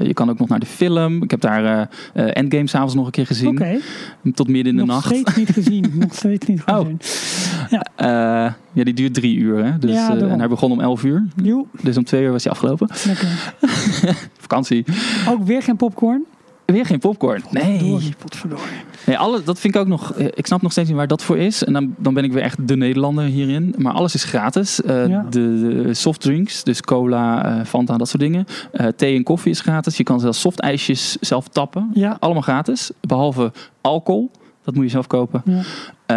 je 0.03 0.15
kan 0.15 0.31
ook 0.31 0.39
nog 0.39 0.49
naar 0.49 0.59
de 0.61 0.67
film. 0.67 1.23
Ik 1.23 1.31
heb 1.31 1.41
daar 1.41 1.89
eh, 2.13 2.37
Endgame 2.37 2.67
s'avonds 2.67 2.95
nog 2.95 3.07
een 3.07 3.11
keer 3.13 3.27
gezien. 3.27 3.49
oké. 3.49 3.79
Tot 4.35 4.49
midden 4.49 4.73
in 4.73 4.79
de 4.79 4.85
Nog 4.85 4.95
nacht. 4.95 5.07
steeds 5.07 5.37
niet 5.37 5.49
gezien. 5.51 5.93
Nog 5.99 6.15
steeds 6.15 6.47
niet 6.47 6.63
Oh. 6.67 6.77
gezien. 6.79 6.99
Eh, 7.97 8.07
ja, 8.73 8.85
die 8.85 8.95
duurt 8.95 9.15
drie 9.15 9.37
uur. 9.37 9.65
Hè? 9.65 9.79
Dus, 9.79 9.91
Ja, 9.91 10.17
en 10.17 10.39
hij 10.39 10.49
begon 10.49 10.71
om 10.73 10.81
elf 10.81 11.05
uur. 11.05 11.27
Joe, 11.43 11.65
Dus 11.83 11.97
om 11.97 12.05
twee 12.05 12.23
uur 12.23 12.31
was 12.33 12.45
hij 12.45 12.53
afgelopen. 12.53 12.89
lekker. 13.07 13.29
Vakantie. 14.39 14.85
Ook 15.29 15.45
weer 15.45 15.63
geen 15.63 15.77
popcorn? 15.77 16.25
Weer 16.73 16.87
geen 16.87 16.99
popcorn. 16.99 17.43
Nee. 17.51 17.99
Potverdorie, 18.19 18.65
nee 19.07 19.19
alle, 19.19 19.43
dat 19.43 19.59
vind 19.59 19.75
ik 19.75 19.81
ook 19.81 19.87
nog. 19.87 20.13
eh, 20.13 20.27
Ik 20.35 20.47
snap 20.47 20.63
nog 20.63 20.73
steeds 20.73 20.89
niet 20.89 20.97
waar 20.97 21.07
dat 21.07 21.23
voor 21.23 21.39
is. 21.39 21.65
En 21.65 21.73
dan, 21.73 21.95
dan 21.99 22.15
ben 22.15 22.25
ik 22.25 22.33
weer 22.33 22.43
echt 22.43 22.69
de 22.69 22.77
Nederlander 22.77 23.25
hierin. 23.25 23.75
Maar 23.79 23.93
alles 23.93 24.15
is 24.15 24.25
gratis. 24.25 24.83
Eh, 24.83 25.07
Ja. 25.09 25.27
de, 25.31 25.39
de 25.85 25.95
softdrinks, 25.95 26.65
dus 26.65 26.81
cola, 26.81 27.45
eh, 27.59 27.65
Fanta, 27.65 27.97
dat 27.97 28.09
soort 28.09 28.23
dingen. 28.23 28.47
Thee 28.97 29.17
en 29.17 29.23
koffie 29.23 29.51
is 29.51 29.61
gratis. 29.61 29.97
Je 29.97 30.03
kan 30.03 30.21
zelfs 30.21 30.41
softijsjes 30.41 31.17
zelf 31.21 31.49
tappen. 31.49 31.91
Ja. 31.95 32.17
Allemaal 32.21 32.43
gratis. 32.43 32.91
Behalve 33.01 33.53
alcohol. 33.81 34.31
Dat 34.65 34.75
moet 34.75 34.85
je 34.85 34.91
zelf 34.91 35.07
kopen. 35.07 35.43
Ja. 35.45 35.63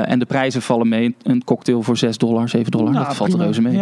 En 0.05 0.19
de 0.19 0.25
prijzen 0.25 0.61
vallen 0.61 0.87
mee. 0.89 1.15
Een 1.23 1.43
cocktail 1.43 1.81
voor 1.81 1.97
6 1.97 2.17
dollar, 2.17 2.49
7 2.49 2.71
dollar. 2.71 2.91
Nou, 2.93 3.05
dat 3.05 3.15
valt 3.15 3.29
prima. 3.29 3.43
reuze 3.43 3.61
mee. 3.61 3.81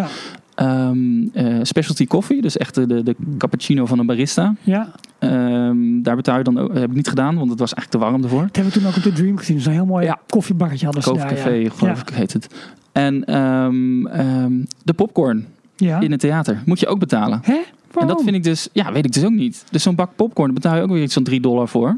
Ehm, 0.62 1.28
eh, 1.34 1.60
specialty 1.62 2.06
koffie, 2.08 2.41
dus 2.41 2.58
echt 2.58 2.76
de, 2.76 3.04
de, 3.04 3.15
cappuccino 3.38 3.86
van 3.86 4.00
een 4.00 4.06
barista. 4.06 4.56
ja, 4.63 4.91
Ehm, 5.19 6.02
daar 6.02 6.15
betaal 6.15 6.38
je 6.38 6.43
dan 6.43 6.58
ook, 6.60 6.74
heb 6.74 6.89
ik 6.89 6.95
niet 6.95 7.08
gedaan, 7.08 7.38
want 7.38 7.50
het 7.50 7.60
was 7.60 7.74
eigenlijk 7.74 8.04
te 8.04 8.12
warm 8.12 8.24
ervoor. 8.24 8.41
dat 8.45 8.56
hebben 8.56 8.74
we 8.74 8.80
toen 8.80 8.89
ook 8.89 8.95
op 8.95 9.04
de 9.04 9.13
Dream 9.13 9.38
gezien. 9.38 9.60
Zo'n 9.60 9.74
heel 9.74 9.86
mooi 9.86 10.06
Ja. 10.06 10.19
koffiebarretje 10.30 10.86
hadden 10.86 11.04
ze 11.04 11.13
daar. 11.13 11.60
Ja. 11.60 11.69
geloof 11.69 12.02
ik, 12.02 12.10
heet 12.10 12.34
het. 12.34 12.47
En 12.91 13.26
ehm, 13.26 14.63
de 14.84 14.93
popcorn 14.95 15.45
Ja. 15.76 16.00
in 16.00 16.12
het 16.12 16.19
theater 16.19 16.62
moet 16.65 16.80
je 16.80 16.88
ook 16.88 17.00
betalen. 17.00 17.39
Hè? 17.43 17.60
En 18.00 18.08
dat 18.08 18.21
vind 18.24 18.36
ik 18.36 18.43
dus, 18.43 18.69
ja, 18.74 18.91
weet 18.91 19.06
ik 19.06 19.12
dus 19.12 19.24
ook 19.24 19.32
niet. 19.32 19.63
Dus 19.71 19.84
zo'n 19.84 19.95
bak 19.95 20.10
popcorn, 20.15 20.54
betaal 20.54 20.76
je 20.76 20.82
ook 20.82 20.89
weer 20.91 21.04
iets 21.04 21.13
van 21.13 21.24
3 21.24 21.41
dollar 21.41 21.67
voor. 21.67 21.97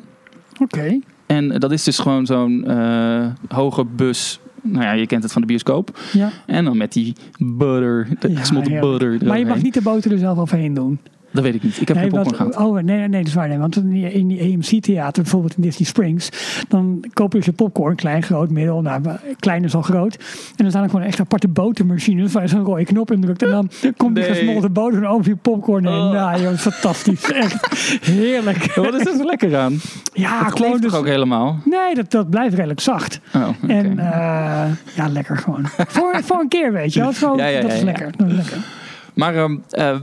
Oké. 0.62 1.00
En 1.26 1.60
dat 1.60 1.72
is 1.72 1.84
dus 1.84 2.00
gewoon 2.00 2.26
zo'n 2.26 2.66
eh, 2.68 3.26
hoge 3.48 3.86
bus. 3.86 4.40
Nou 4.64 4.84
ja, 4.84 4.92
je 4.92 5.08
kent 5.08 5.24
het 5.24 5.32
van 5.32 5.42
de 5.42 5.48
bioscoop. 5.48 6.00
Ja. 6.14 6.30
En 6.46 6.66
dan 6.66 6.78
met 6.78 6.94
die 6.94 7.16
butter, 7.38 8.08
de 8.20 8.36
gesmolten 8.36 8.80
butter. 8.80 9.18
Maar 9.26 9.40
je 9.40 9.46
mag 9.46 9.62
niet 9.62 9.74
de 9.74 9.82
boter 9.82 10.12
er 10.12 10.18
zelf 10.18 10.38
overheen 10.38 10.74
doen. 10.74 11.00
Dat 11.34 11.44
weet 11.44 11.56
ik 11.56 11.64
niet. 11.64 11.82
Ik 11.82 11.88
heb 11.88 11.98
nee, 11.98 12.10
geen 12.10 12.14
popcorn 12.20 12.38
want, 12.44 12.56
gehad. 12.56 12.70
oh, 12.70 12.74
nee, 12.84 12.98
nee, 12.98 13.10
dat 13.10 13.28
is 13.28 13.34
waar. 13.34 13.48
Nee, 13.48 13.58
want 13.58 13.76
in 13.76 13.90
die, 14.28 14.54
AMC-theater, 14.54 15.22
bijvoorbeeld 15.22 15.56
in 15.56 15.62
Disney 15.62 15.88
Springs, 15.88 16.30
dan 16.68 17.06
koop 17.14 17.34
je 17.34 17.40
je 17.44 17.52
popcorn, 17.52 17.96
klein, 17.96 18.24
groot, 18.24 18.50
middel. 18.50 18.82
Nou, 18.82 19.02
klein 19.40 19.64
is 19.64 19.76
al 19.76 19.82
groot. 19.82 20.16
En 20.16 20.24
dan 20.56 20.70
staan 20.70 20.84
er 20.84 20.90
gewoon 20.90 21.06
echt 21.06 21.20
aparte 21.20 21.48
botermachines 21.48 22.32
waar 22.32 22.42
je 22.44 22.50
zo'n 22.50 22.64
rode 22.64 22.86
knop 22.86 23.12
in 23.12 23.22
drukt. 23.22 23.42
En 23.44 23.50
dan 23.50 23.70
komt 23.98 24.16
die 24.16 24.24
Nee. 24.24 24.34
gesmolten 24.34 24.74
boter 24.74 25.06
over 25.08 25.28
je 25.28 25.36
popcorn 25.36 25.86
heen. 25.86 25.94
Oh. 25.96 26.12
Nou, 26.12 26.42
joh, 26.42 26.54
fantastisch. 26.54 27.32
Echt 27.44 27.68
heerlijk. 28.02 28.74
Wat 28.76 28.94
is 28.94 29.06
er 29.06 29.16
zo 29.18 29.26
lekker 29.26 29.58
aan? 29.58 29.80
Ja, 30.14 30.46
Het 30.46 30.56
gewoon 30.58 30.82
dus... 30.82 30.92
toch 30.92 31.00
ook 31.00 31.08
helemaal? 31.08 31.58
Nee, 31.66 31.96
dat, 31.96 32.12
dat 32.12 32.30
blijft 32.30 32.54
redelijk 32.56 32.80
zacht. 32.80 33.20
Oh. 33.36 33.48
En 33.68 34.00
eh, 34.00 34.66
ja, 34.96 35.08
lekker 35.12 35.38
gewoon. 35.38 35.66
voor, 35.88 36.20
voor 36.24 36.40
een 36.40 36.48
keer, 36.48 36.72
weet 36.74 36.94
je 36.94 37.00
wel. 37.00 37.12
Zo, 37.24 37.38
Ja, 37.38 37.46
ja, 37.46 37.62
dat 37.62 37.70
ja, 37.70 37.74
is 37.76 37.80
ja. 37.80 37.86
lekker. 37.86 38.12
Dat 38.18 38.28
is 38.28 38.36
lekker. 38.36 38.58
Maar 39.14 39.36
eh, 39.70 39.96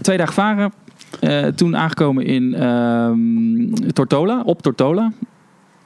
twee 0.00 0.16
dagen 0.16 0.34
varen. 0.34 0.72
Eh, 1.20 1.46
toen 1.46 1.76
aangekomen 1.76 2.24
in 2.24 2.54
ehm, 2.54 3.90
Tortola, 3.92 4.42
op 4.44 4.62
Tortola. 4.62 5.12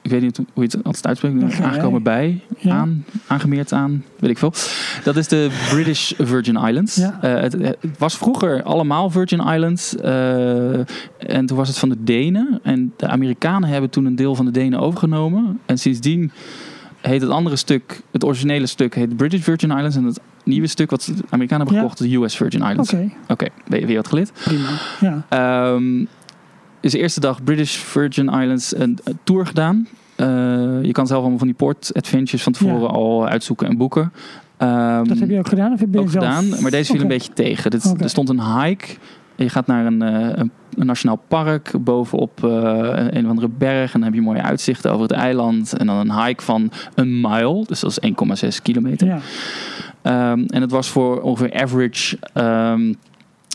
Ik 0.01 0.11
weet 0.11 0.21
niet 0.21 0.37
hoe 0.37 0.63
je 0.63 0.69
het 0.77 0.83
altijd 0.83 1.07
uitspreekt. 1.07 1.61
Aangekomen 1.61 2.03
bij, 2.03 2.41
Ja. 2.57 2.75
aan, 2.75 3.05
aangemeerd 3.27 3.73
aan, 3.73 4.03
weet 4.19 4.29
ik 4.29 4.37
veel. 4.37 4.53
Dat 5.03 5.15
is 5.15 5.27
de 5.27 5.49
British 5.69 6.11
Virgin 6.17 6.55
Islands. 6.55 6.95
Ja. 6.95 7.17
Eh, 7.21 7.41
het, 7.41 7.53
het 7.53 7.77
was 7.97 8.17
vroeger 8.17 8.63
allemaal 8.63 9.09
Virgin 9.09 9.39
Islands. 9.39 9.95
eh, 9.95 10.73
en 11.17 11.45
toen 11.45 11.57
was 11.57 11.67
het 11.67 11.77
van 11.77 11.89
de 11.89 12.03
Denen. 12.03 12.59
En 12.63 12.93
de 12.97 13.07
Amerikanen 13.07 13.69
hebben 13.69 13.89
toen 13.89 14.05
een 14.05 14.15
deel 14.15 14.35
van 14.35 14.45
de 14.45 14.51
Denen 14.51 14.79
overgenomen. 14.79 15.59
En 15.65 15.77
sindsdien 15.77 16.31
heet 17.01 17.21
het 17.21 17.29
andere 17.29 17.55
stuk, 17.55 18.01
het 18.11 18.23
originele 18.23 18.65
stuk, 18.67 18.95
heet 18.95 19.15
British 19.17 19.41
Virgin 19.41 19.71
Islands. 19.71 19.95
En 19.95 20.03
het 20.03 20.19
nieuwe 20.45 20.67
stuk 20.67 20.89
wat 20.89 21.01
de 21.01 21.13
Amerikanen 21.29 21.67
hebben 21.67 21.83
gekocht, 21.83 22.09
de 22.09 22.15
US 22.15 22.35
Virgin 22.35 22.61
Islands. 22.61 22.93
Oké, 22.93 23.09
Oké, 23.27 23.47
weer, 23.67 23.95
wat 23.95 24.31
prima. 24.43 24.69
Ja. 24.99 25.25
Ehm 25.29 26.05
is 26.81 26.91
de 26.91 26.99
eerste 26.99 27.19
dag 27.19 27.43
British 27.43 27.75
Virgin 27.75 28.25
Islands 28.29 28.75
een, 28.75 28.99
een 29.03 29.19
tour 29.23 29.45
gedaan. 29.45 29.87
Eh, 30.15 30.27
je 30.81 30.91
kan 30.91 31.07
zelf 31.07 31.19
allemaal 31.19 31.37
van 31.37 31.47
die 31.47 31.55
port 31.55 31.91
adventures 31.93 32.43
van 32.43 32.53
tevoren 32.53 32.81
Ja. 32.81 32.87
al 32.87 33.27
uitzoeken 33.27 33.67
en 33.67 33.77
boeken. 33.77 34.13
Ehm, 34.57 35.03
Dat 35.03 35.19
heb 35.19 35.29
je 35.29 35.37
ook 35.37 35.47
gedaan? 35.47 35.73
Of 35.73 35.79
heb 35.79 35.93
je 35.93 35.99
ook 35.99 36.09
zelf... 36.09 36.25
gedaan, 36.25 36.61
maar 36.61 36.71
deze 36.71 36.91
viel 36.91 37.01
een 37.01 37.07
beetje 37.07 37.33
tegen. 37.33 37.71
Dit. 37.71 38.01
Er 38.01 38.09
stond 38.09 38.29
een 38.29 38.61
hike. 38.61 38.85
Je 39.35 39.49
gaat 39.49 39.67
naar 39.67 39.85
een, 39.85 40.01
eh, 40.01 40.29
een, 40.33 40.51
een 40.73 40.85
nationaal 40.85 41.21
park 41.27 41.71
bovenop 41.79 42.43
eh, 42.43 42.49
een, 42.51 43.17
een 43.17 43.23
of 43.23 43.29
andere 43.29 43.49
berg. 43.57 43.93
En 43.93 43.99
dan 43.99 44.03
heb 44.03 44.13
je 44.13 44.21
mooie 44.21 44.41
uitzichten 44.41 44.91
over 44.91 45.01
het 45.03 45.11
eiland. 45.11 45.73
En 45.73 45.87
dan 45.87 45.95
een 46.09 46.23
hike 46.25 46.43
van 46.43 46.71
een 46.95 47.21
mile. 47.21 47.63
Dus 47.67 47.79
dat 47.79 47.89
is 47.89 47.99
1,6 47.99 48.61
kilometer. 48.61 49.07
Ja. 49.07 49.19
Ehm, 50.01 50.43
en 50.47 50.61
het 50.61 50.71
was 50.71 50.89
voor 50.89 51.21
ongeveer 51.21 51.61
average 51.61 52.17
ehm, 52.33 52.93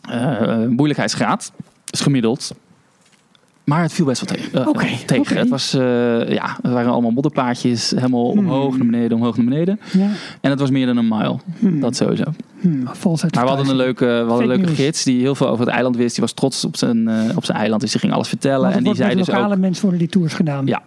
eh, 0.08 0.66
moeilijkheidsgraad. 0.68 1.52
Dus 1.84 2.00
gemiddeld. 2.00 2.54
Maar 3.64 3.82
het 3.82 3.92
viel 3.92 4.04
best 4.04 4.30
wel 4.30 4.38
tegen. 4.38 4.66
Eh, 4.66 4.98
tegen. 5.06 5.36
Het, 5.36 5.48
was, 5.48 5.74
eh, 5.74 6.28
ja, 6.28 6.56
het 6.62 6.72
waren 6.72 6.92
allemaal 6.92 7.10
modderpaadjes. 7.10 7.90
Helemaal 7.90 8.30
Hmm. 8.30 8.38
omhoog 8.38 8.76
naar 8.76 8.86
beneden, 8.86 9.16
omhoog 9.16 9.36
naar 9.36 9.44
beneden. 9.44 9.80
Ja. 9.92 10.08
En 10.40 10.50
het 10.50 10.60
was 10.60 10.70
meer 10.70 10.86
dan 10.86 10.96
een 10.96 11.08
mile. 11.08 11.38
Hmm. 11.58 11.80
Dat 11.80 11.96
sowieso. 11.96 12.24
Hmm, 12.60 12.82
Maar 12.82 12.94
we 13.30 13.38
hadden 13.38 13.68
een 13.68 13.76
leuke, 13.76 14.04
we 14.04 14.24
hadden 14.28 14.50
een 14.50 14.56
leuke 14.56 14.74
gids 14.74 15.04
die 15.04 15.20
heel 15.20 15.34
veel 15.34 15.48
over 15.48 15.64
het 15.64 15.74
eiland 15.74 15.96
wist. 15.96 16.14
Die 16.14 16.24
was 16.24 16.32
trots 16.32 16.64
op 16.64 16.76
zijn, 16.76 17.08
op 17.36 17.44
zijn 17.44 17.58
eiland. 17.58 17.80
Dus 17.80 17.90
die 17.90 18.00
ging 18.00 18.12
alles 18.12 18.28
vertellen. 18.28 18.72
En 18.72 18.84
die 18.84 18.94
zei 18.94 19.14
dus 19.14 19.30
ook... 19.30 19.34
lokale 19.34 19.56
mensen 19.56 19.82
worden 19.82 20.00
die 20.00 20.08
tours 20.08 20.34
gedaan. 20.34 20.66
Ja. 20.66 20.82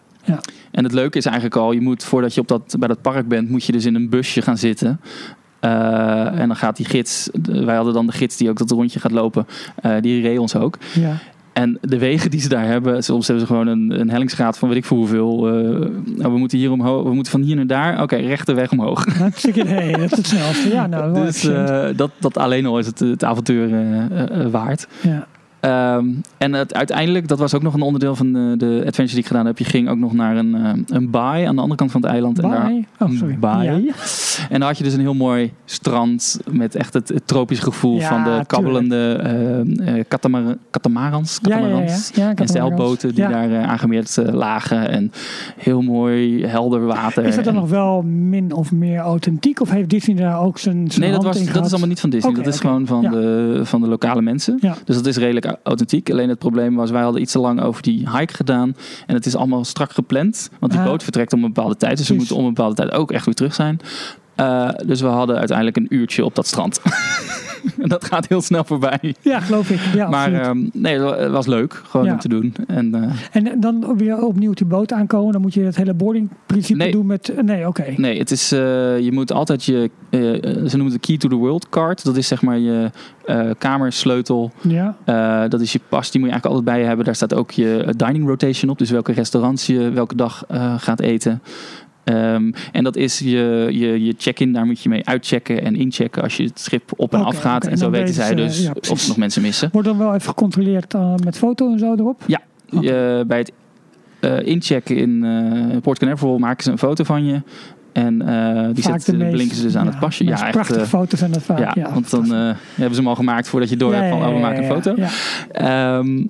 En 0.72 0.84
het 0.84 0.94
leuke 0.94 1.18
is 1.18 1.26
eigenlijk 1.26 1.56
al, 1.56 1.72
je 1.72 1.82
moet 1.82 2.04
voordat 2.04 2.34
je 2.34 2.42
op 2.42 2.48
dat, 2.48 2.76
bij 2.80 2.88
dat 2.88 3.02
park 3.02 3.28
bent, 3.28 3.50
moet 3.50 3.64
je 3.64 3.72
dus 3.72 3.86
in 3.86 3.96
een 3.96 4.10
busje 4.10 4.42
gaan 4.42 4.58
zitten. 4.58 5.00
Eh, 5.60 6.40
en 6.40 6.48
dan 6.48 6.56
gaat 6.56 6.78
die 6.78 6.86
gids, 6.86 7.30
wij 7.44 7.76
hadden 7.76 7.94
dan 7.94 8.06
de 8.06 8.12
gids 8.12 8.38
die 8.38 8.50
ook 8.50 8.58
dat 8.58 8.72
rondje 8.72 9.00
gaat 9.00 9.12
lopen, 9.12 9.48
eh, 9.76 9.92
die 10.02 10.22
reed 10.22 10.38
ons 10.38 10.56
ook. 10.56 10.78
Ja. 10.94 11.14
En 11.54 11.78
de 11.82 11.98
wegen 11.98 12.32
die 12.32 12.40
ze 12.40 12.50
daar 12.50 12.66
hebben, 12.66 13.04
soms 13.04 13.28
hebben 13.28 13.48
ze 13.48 13.52
gewoon 13.54 13.68
een, 13.68 14.00
een 14.00 14.10
hellingsgraad 14.10 14.58
van 14.58 14.68
weet 14.70 14.78
ik 14.78 14.86
veel 14.86 14.98
hoeveel. 14.98 15.48
eh, 15.48 15.54
nou, 16.06 16.32
we 16.32 16.38
moeten 16.38 16.58
hier 16.58 16.72
omhoog, 16.72 17.04
we 17.04 17.14
moeten 17.14 17.32
van 17.32 17.42
hier 17.42 17.56
naar 17.56 17.68
daar. 17.68 18.02
Oké, 18.02 18.16
rechte 18.16 18.54
weg 18.54 18.72
omhoog. 18.72 19.18
Hartstikke 19.18 19.60
idee. 19.60 19.92
Dat 19.92 20.12
is 20.12 20.18
het 20.18 20.28
snelste. 20.28 20.70
Ja, 20.70 20.88
nou, 20.88 21.14
Dus 21.26 21.42
dat, 21.96 22.12
dat 22.20 22.38
alleen 22.38 22.66
al 22.66 22.80
is 22.80 22.86
het, 22.86 23.00
het 23.00 23.24
avontuur 23.24 23.70
waard. 24.52 24.88
ja. 25.02 25.28
Ehm, 25.60 26.06
en 26.38 26.54
het, 26.54 26.74
uiteindelijk, 26.74 27.28
dat 27.28 27.40
was 27.40 27.54
ook 27.54 27.62
nog 27.62 27.74
een 27.74 27.82
onderdeel 27.82 28.16
van 28.16 28.34
de, 28.34 28.54
de 28.58 28.76
adventure 28.88 29.08
die 29.08 29.18
ik 29.20 29.26
gedaan 29.28 29.46
heb. 29.46 29.58
Je 29.58 29.64
ging 29.66 29.90
ook 29.90 29.98
nog 29.98 30.14
naar 30.14 30.38
een, 30.38 30.56
eh, 30.56 30.72
een 30.88 31.10
baai 31.10 31.46
aan 31.46 31.56
de 31.56 31.62
andere 31.62 31.80
kant 31.80 31.92
van 31.92 32.02
het 32.02 32.10
eiland. 32.12 32.40
En 32.40 32.50
daar. 32.50 32.72
Oh, 33.00 33.18
sorry. 33.18 33.34
een 33.34 33.40
baai. 33.40 33.70
Ja. 33.86 33.94
En 34.50 34.60
daar 34.60 34.68
had 34.70 34.78
je 34.78 34.84
dus 34.84 34.94
een 34.94 35.00
heel 35.00 35.14
mooi 35.14 35.54
strand 35.66 36.40
met 36.52 36.76
echt 36.76 36.94
het, 36.94 37.10
het 37.10 37.28
tropisch 37.28 37.60
gevoel 37.60 37.98
Ja, 37.98 38.08
van 38.08 38.24
de 38.24 38.46
kabbelende 38.46 39.20
eh, 39.24 39.98
eh, 39.98 40.06
katamar- 40.08 40.56
katamarans. 40.72 41.40
Katamarans. 41.42 42.12
ja, 42.14 42.36
En 42.36 42.48
zeilboten 42.48 43.16
die 43.16 43.28
daar 43.28 43.52
eh, 43.52 43.70
aangemeerd 43.70 44.18
eh, 44.18 44.34
lagen. 44.34 44.90
En 44.90 45.12
heel 45.58 45.82
mooi 45.82 46.46
helder 46.46 46.86
water. 46.86 47.26
Is 47.26 47.36
dat 47.36 47.44
dan 47.44 47.54
En- 47.54 47.60
nog 47.60 47.70
wel 47.70 48.02
min 48.02 48.54
of 48.54 48.72
meer 48.72 49.00
authentiek? 49.00 49.62
Of 49.62 49.70
heeft 49.70 49.90
Disney 49.90 50.16
daar 50.16 50.42
ook 50.42 50.58
zijn, 50.58 50.88
zijn 50.92 51.02
Nee, 51.02 51.12
dat, 51.12 51.24
was, 51.24 51.46
dat 51.46 51.66
is 51.66 51.72
allemaal 51.72 51.90
niet 51.90 52.00
van 52.00 52.10
Disney. 52.10 52.34
Dat 52.34 52.48
is 52.48 52.60
gewoon 52.60 52.86
van, 52.86 53.02
de, 53.02 53.60
van 53.64 53.82
de 53.82 53.88
lokale 53.88 54.22
mensen. 54.22 54.60
Dus 54.86 54.96
dat 54.96 55.06
is 55.06 55.18
redelijk 55.18 55.48
au- 55.50 55.58
authentiek. 55.64 56.12
Alleen 56.12 56.30
het 56.30 56.40
probleem 56.40 56.76
was, 56.76 56.92
wij 56.92 57.02
hadden 57.02 57.22
iets 57.22 57.32
te 57.32 57.40
lang 57.40 57.62
over 57.62 57.82
die 57.82 58.10
hike 58.18 58.34
gedaan. 58.34 58.76
En 59.08 59.16
het 59.16 59.26
is 59.26 59.36
allemaal 59.36 59.66
strak 59.66 59.92
gepland. 59.92 60.50
Want 60.60 60.72
die 60.72 60.82
Ah. 60.82 60.88
boot 60.88 61.04
vertrekt 61.04 61.34
om 61.34 61.44
een 61.44 61.54
bepaalde 61.54 61.78
tijd. 61.78 61.98
Dus 61.98 62.08
we 62.10 62.16
moeten 62.16 62.36
om 62.36 62.46
een 62.46 62.54
bepaalde 62.54 62.76
tijd 62.76 62.92
ook 62.92 63.12
echt 63.12 63.26
weer 63.26 63.36
terug 63.36 63.54
zijn. 63.54 63.80
Eh, 64.36 64.70
dus 64.86 65.02
we 65.02 65.08
hadden 65.08 65.38
uiteindelijk 65.38 65.78
een 65.78 65.88
uurtje 65.90 66.26
op 66.26 66.36
dat 66.36 66.48
strand. 66.48 66.80
dat 67.94 68.06
gaat 68.06 68.28
heel 68.28 68.42
snel 68.42 68.64
voorbij. 68.64 69.16
Ja, 69.22 69.40
geloof 69.40 69.70
ik. 69.70 69.80
Ja, 69.94 70.10
maar 70.10 70.34
ehm, 70.34 70.66
nee, 70.74 71.00
het 71.00 71.32
was 71.32 71.46
leuk. 71.48 71.82
Gewoon 71.86 72.06
Ja. 72.06 72.14
om 72.14 72.20
te 72.20 72.28
doen. 72.30 72.54
En, 72.68 72.96
eh, 72.96 73.12
en 73.32 73.60
dan 73.60 73.98
weer 73.98 74.22
opnieuw 74.24 74.50
op 74.50 74.58
die 74.58 74.66
boot 74.68 74.94
aankomen. 74.94 75.32
Dan 75.32 75.42
moet 75.42 75.54
je 75.54 75.62
het 75.62 75.76
hele 75.76 75.94
boardingprincipe 75.94 76.78
Nee. 76.78 76.92
doen 76.92 77.06
met... 77.06 77.34
Nee, 77.42 77.68
oké. 77.68 77.94
Nee, 77.98 78.20
het 78.20 78.32
is, 78.32 78.52
eh, 78.52 78.60
je 79.00 79.10
moet 79.12 79.32
altijd 79.32 79.64
je, 79.66 79.90
eh, 80.10 80.34
eh, 80.36 80.42
ze 80.44 80.78
noemen 80.78 80.94
het 80.94 81.02
de 81.02 81.08
Key 81.08 81.18
to 81.18 81.28
the 81.30 81.36
World 81.36 81.70
card. 81.70 82.04
Dat 82.06 82.18
is 82.18 82.28
zeg 82.28 82.42
maar 82.42 82.58
je 82.58 82.92
eh, 83.26 83.50
kamersleutel. 83.58 84.52
Ja. 84.62 84.96
Eh, 85.06 85.50
dat 85.50 85.62
is 85.62 85.72
je 85.74 85.80
pas, 85.90 86.12
die 86.12 86.20
moet 86.22 86.30
je 86.30 86.36
eigenlijk 86.36 86.46
altijd 86.46 86.66
bij 86.66 86.80
je 86.80 86.86
hebben. 86.88 87.06
Daar 87.06 87.16
staat 87.16 87.34
ook 87.34 87.52
je 87.52 87.84
eh, 87.84 87.94
dining 87.98 88.28
rotation 88.28 88.72
op. 88.72 88.78
Dus 88.78 88.90
welke 88.90 89.12
restaurants 89.12 89.66
je 89.66 89.90
welke 89.90 90.16
dag 90.16 90.44
eh, 90.48 90.74
gaat 90.78 91.00
eten. 91.00 91.42
Ehm, 92.14 92.52
en 92.72 92.84
dat 92.84 92.96
is 92.96 93.20
je, 93.20 93.68
je, 93.72 94.04
je 94.06 94.14
check-in, 94.18 94.54
daar 94.54 94.66
moet 94.66 94.82
je 94.82 94.90
mee 94.90 95.06
uitchecken 95.06 95.62
en 95.66 95.76
inchecken 95.76 96.24
als 96.24 96.38
je 96.38 96.44
het 96.44 96.60
schip 96.60 96.92
op 96.96 97.14
en 97.14 97.20
Oké, 97.20 97.28
af 97.28 97.38
gaat. 97.40 97.66
En 97.66 97.72
en 97.72 97.78
zo 97.78 97.90
weten 97.90 98.14
zij 98.14 98.36
dus 98.36 98.64
ja, 98.64 98.72
of 98.90 99.00
ze 99.00 99.08
nog 99.08 99.18
mensen 99.18 99.42
missen. 99.42 99.70
Wordt 99.72 99.88
dan 99.88 99.98
wel 99.98 100.14
even 100.14 100.28
gecontroleerd 100.30 100.94
eh, 100.94 101.14
met 101.24 101.38
foto 101.38 101.72
en 101.72 101.80
zo 101.80 101.94
erop? 101.96 102.24
Ja. 102.28 102.42
Bij 103.26 103.38
het 103.38 103.52
eh, 104.20 104.46
inchecken 104.48 104.96
in 104.98 105.24
eh 105.24 105.78
Port 105.82 106.00
Canaveral 106.00 106.38
maken 106.38 106.64
ze 106.64 106.72
een 106.72 106.78
foto 106.78 107.04
van 107.04 107.26
je. 107.26 107.42
En 107.92 108.18
die 108.74 108.84
zetten, 108.84 109.14
de 109.18 109.24
meest- 109.24 109.36
blinken 109.36 109.56
ze 109.56 109.62
dus 109.64 109.76
aan 109.76 109.86
ja, 109.86 109.90
het 109.92 110.00
pasje. 110.00 110.24
Ja, 110.24 110.32
echt. 110.32 110.52
prachtige 110.52 110.86
foto's 110.86 111.20
zijn 111.20 111.32
dat 111.32 111.44
vaak. 111.44 111.60
ja, 111.60 111.72
Ja, 111.76 111.94
want 111.94 112.10
dan 112.10 112.26
hebben 112.32 112.56
ze 112.76 112.96
hem 113.02 113.08
al 113.08 113.16
gemaakt 113.16 113.48
voordat 113.48 113.70
je 113.70 113.78
door 113.78 113.94
hebt 113.94 114.10
van, 114.10 114.26
oh, 114.28 114.34
we 114.34 114.40
maken 114.40 114.64
een 114.64 114.70
foto. 114.70 114.94
Ja, 114.96 115.10
Ehm, 115.52 116.24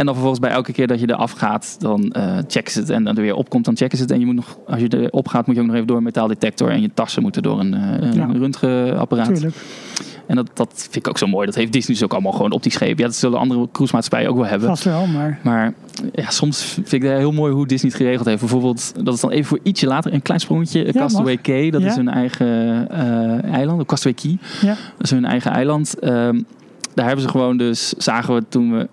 en 0.00 0.06
dan 0.06 0.14
vervolgens 0.14 0.40
bij 0.46 0.50
elke 0.50 0.72
keer 0.72 0.86
dat 0.86 1.00
je 1.00 1.08
eraf 1.10 1.32
gaat, 1.32 1.76
dan 1.78 2.10
eh 2.12 2.36
checken 2.48 2.72
ze 2.72 2.78
het. 2.80 2.90
En 2.90 3.04
dan 3.04 3.16
er 3.16 3.22
weer 3.22 3.34
opkomt, 3.34 3.64
dan 3.64 3.76
checken 3.76 3.96
ze 3.96 4.02
het. 4.02 4.12
En 4.12 4.20
je 4.20 4.26
moet 4.26 4.34
nog, 4.34 4.58
als 4.66 4.80
je 4.80 5.00
erop 5.00 5.28
gaat, 5.28 5.46
moet 5.46 5.54
je 5.54 5.60
ook 5.60 5.66
nog 5.66 5.76
even 5.76 5.86
door 5.88 5.96
een 5.96 6.02
metaaldetector. 6.02 6.70
En 6.70 6.80
je 6.80 6.90
tassen 6.94 7.22
moeten 7.22 7.42
door 7.42 7.60
een, 7.60 7.74
eh, 7.74 8.08
een 8.08 8.14
Ja. 8.14 8.26
röntgenapparaat. 8.32 9.26
tuurlijk. 9.34 9.56
En 10.26 10.36
dat, 10.36 10.50
dat 10.54 10.70
vind 10.74 10.96
ik 10.96 11.08
ook 11.08 11.18
zo 11.18 11.26
mooi. 11.26 11.46
Dat 11.46 11.54
heeft 11.54 11.72
Disney 11.72 11.94
dus 11.96 12.04
ook 12.04 12.12
allemaal 12.12 12.32
gewoon 12.32 12.50
op 12.52 12.62
die 12.62 12.72
schepen. 12.72 12.96
Ja, 12.98 13.04
dat 13.04 13.14
zullen 13.14 13.38
andere 13.38 13.68
cruisemaatschappijen 13.72 14.30
ook 14.30 14.36
wel 14.36 14.46
hebben. 14.46 14.68
Vast 14.68 14.84
wel, 14.84 15.06
maar... 15.06 15.38
Maar 15.42 15.72
ja, 16.12 16.30
soms 16.30 16.62
vind 16.62 16.92
ik 16.92 17.02
het 17.02 17.16
heel 17.18 17.32
mooi 17.32 17.52
hoe 17.52 17.66
Disney 17.66 17.90
het 17.90 18.00
geregeld 18.00 18.26
heeft. 18.26 18.40
Bijvoorbeeld, 18.40 18.92
dat 19.04 19.14
is 19.14 19.20
dan 19.20 19.30
even 19.30 19.44
voor 19.44 19.58
ietsje 19.62 19.86
later 19.86 20.12
een 20.12 20.22
klein 20.22 20.40
sprongetje. 20.40 20.84
Ja, 20.84 20.92
Castaway 20.92 21.36
Cay, 21.36 21.70
dat 21.70 21.82
Ja. 21.82 21.88
is 21.88 21.96
hun 21.96 22.08
eigen 22.08 22.88
eh, 22.90 23.52
eiland. 23.52 23.86
Castaway 23.86 24.18
Key, 24.22 24.38
Ja. 24.60 24.68
dat 24.68 25.02
is 25.02 25.10
hun 25.10 25.24
eigen 25.24 25.50
eiland. 25.50 25.98
Ehm, 25.98 26.40
daar 26.94 27.06
hebben 27.06 27.24
ze 27.24 27.30
gewoon 27.30 27.56
dus, 27.56 27.88
zagen 27.88 28.34
we 28.34 28.42
toen 28.48 28.72
we 28.72 28.88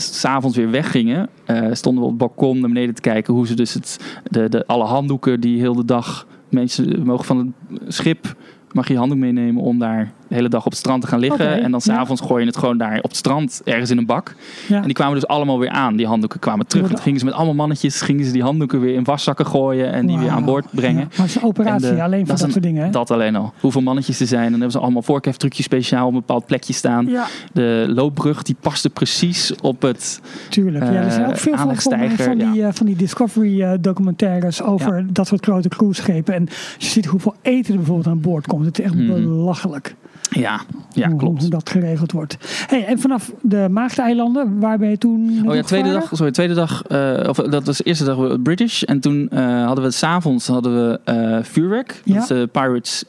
s'avonds 0.00 0.56
weer 0.56 0.70
weggingen, 0.70 1.28
eh, 1.44 1.66
stonden 1.72 2.02
we 2.02 2.10
op 2.10 2.18
het 2.18 2.28
balkon 2.28 2.60
naar 2.60 2.68
beneden 2.68 2.94
te 2.94 3.00
kijken 3.00 3.34
hoe 3.34 3.46
ze 3.46 3.54
dus 3.54 3.74
het, 3.74 4.18
de, 4.30 4.48
de, 4.48 4.66
alle 4.66 4.84
handdoeken 4.84 5.40
die 5.40 5.60
heel 5.60 5.74
de 5.74 5.84
dag 5.84 6.26
mensen 6.48 7.02
mogen 7.02 7.24
van 7.24 7.54
het 7.68 7.94
schip 7.94 8.36
mag 8.72 8.86
je 8.86 8.92
je 8.92 8.98
handdoek 8.98 9.18
meenemen 9.18 9.62
om 9.62 9.78
daar 9.78 10.12
de 10.28 10.34
hele 10.34 10.48
dag 10.48 10.64
op 10.64 10.70
het 10.70 10.78
strand 10.80 11.02
te 11.02 11.06
gaan 11.08 11.18
liggen. 11.18 11.52
En 11.62 11.70
dan 11.70 11.80
ja. 11.84 11.94
s'avonds 11.94 12.22
gooi 12.22 12.40
je 12.40 12.46
het 12.46 12.56
gewoon 12.56 12.78
daar 12.78 12.96
op 12.96 13.02
het 13.08 13.16
strand 13.16 13.60
ergens 13.64 13.90
in 13.90 13.98
een 13.98 14.06
bak. 14.06 14.34
Ja. 14.68 14.76
En 14.76 14.82
die 14.84 14.92
kwamen 14.92 15.14
dus 15.14 15.26
allemaal 15.26 15.58
weer 15.58 15.68
aan. 15.70 15.96
Die 15.96 16.06
handdoeken 16.06 16.40
kwamen 16.40 16.66
terug. 16.66 16.84
En 16.88 16.94
toen 16.94 17.02
gingen 17.02 17.18
ze 17.18 17.24
met 17.24 17.34
allemaal 17.34 17.54
mannetjes, 17.54 18.00
gingen 18.00 18.24
ze 18.24 18.32
die 18.32 18.42
handdoeken 18.42 18.80
weer 18.80 18.94
in 18.94 19.04
waszakken 19.04 19.46
gooien 19.46 19.92
en 19.92 20.06
die 20.06 20.18
weer 20.18 20.30
aan 20.30 20.44
boord 20.44 20.66
brengen. 20.70 21.00
Ja, 21.00 21.06
Maar 21.08 21.16
het 21.26 21.26
is 21.26 21.34
een 21.36 21.42
operatie 21.48 21.94
de- 21.94 22.02
alleen 22.02 22.26
voor 22.26 22.36
dat 22.38 22.50
soort 22.50 22.62
dingen. 22.62 22.84
Hè? 22.84 22.90
Dat 22.90 23.10
alleen 23.10 23.36
al. 23.36 23.52
Hoeveel 23.60 23.80
mannetjes 23.82 24.20
er 24.20 24.26
zijn. 24.26 24.42
En 24.44 24.50
dan 24.50 24.60
hebben 24.60 24.72
ze 24.72 24.78
allemaal 24.78 25.02
voorkeftrucjes 25.02 25.64
speciaal 25.64 26.06
op 26.06 26.12
een 26.12 26.18
bepaald 26.18 26.46
plekje 26.46 26.72
staan. 26.72 27.06
Ja, 27.06 27.26
De 27.52 27.84
loopbrug 27.88 28.42
die 28.42 28.56
paste 28.60 28.90
precies 28.90 29.54
op 29.60 29.82
het... 29.82 30.20
tuurlijk. 30.48 30.84
Ja, 30.84 30.90
er 30.92 31.10
zijn 31.10 31.26
ook 31.26 31.32
Eh, 31.32 31.38
veel 31.38 31.56
van, 31.56 31.76
van, 31.76 32.38
die, 32.38 32.62
eh, 32.64 32.72
van 32.72 32.86
die 32.86 32.96
Discovery 32.96 33.62
eh, 33.62 33.72
documentaires 33.80 34.62
over 34.62 35.06
dat 35.12 35.26
soort 35.26 35.44
grote 35.44 35.68
cruiseschepen. 35.68 36.34
En 36.34 36.48
je 36.78 36.86
ziet 36.86 37.06
hoeveel 37.06 37.34
eten 37.42 37.70
er 37.72 37.76
bijvoorbeeld 37.76 38.06
aan 38.08 38.20
boord 38.20 38.46
komt. 38.46 38.64
Het 38.64 38.78
is 38.78 38.84
echt 38.84 38.94
Mhm. 38.94 39.06
belachelijk 39.06 39.94
Ja, 40.30 40.60
ja 40.92 41.08
klopt. 41.08 41.40
hoe 41.40 41.50
dat 41.50 41.70
geregeld 41.70 42.12
wordt. 42.12 42.36
Hey, 42.66 42.84
en 42.86 42.98
vanaf 42.98 43.32
de 43.42 43.66
Maagdeilanden, 43.70 44.58
waar 44.60 44.78
ben 44.78 44.90
je 44.90 44.98
toen 44.98 45.42
Oh 45.48 45.54
ja, 45.54 45.62
tweede 45.62 45.92
dag, 45.92 46.08
sorry, 46.12 46.32
tweede 46.32 46.54
dag, 46.54 46.82
eh, 46.86 47.28
of 47.28 47.36
dat 47.36 47.66
was 47.66 47.76
de 47.76 47.84
eerste 47.84 48.04
dag 48.04 48.16
we- 48.16 48.40
British. 48.40 48.82
En 48.82 49.00
toen 49.00 49.28
eh, 49.30 49.64
hadden 49.64 49.84
we 49.84 49.90
s'avonds 49.90 50.46
hadden 50.46 50.74
we 50.88 51.00
eh, 51.04 51.38
vuurwerk. 51.42 52.00
Ja. 52.04 52.12
Dat 52.14 52.22
is 52.22 52.28
de 52.28 52.48
Pirates 52.52 53.04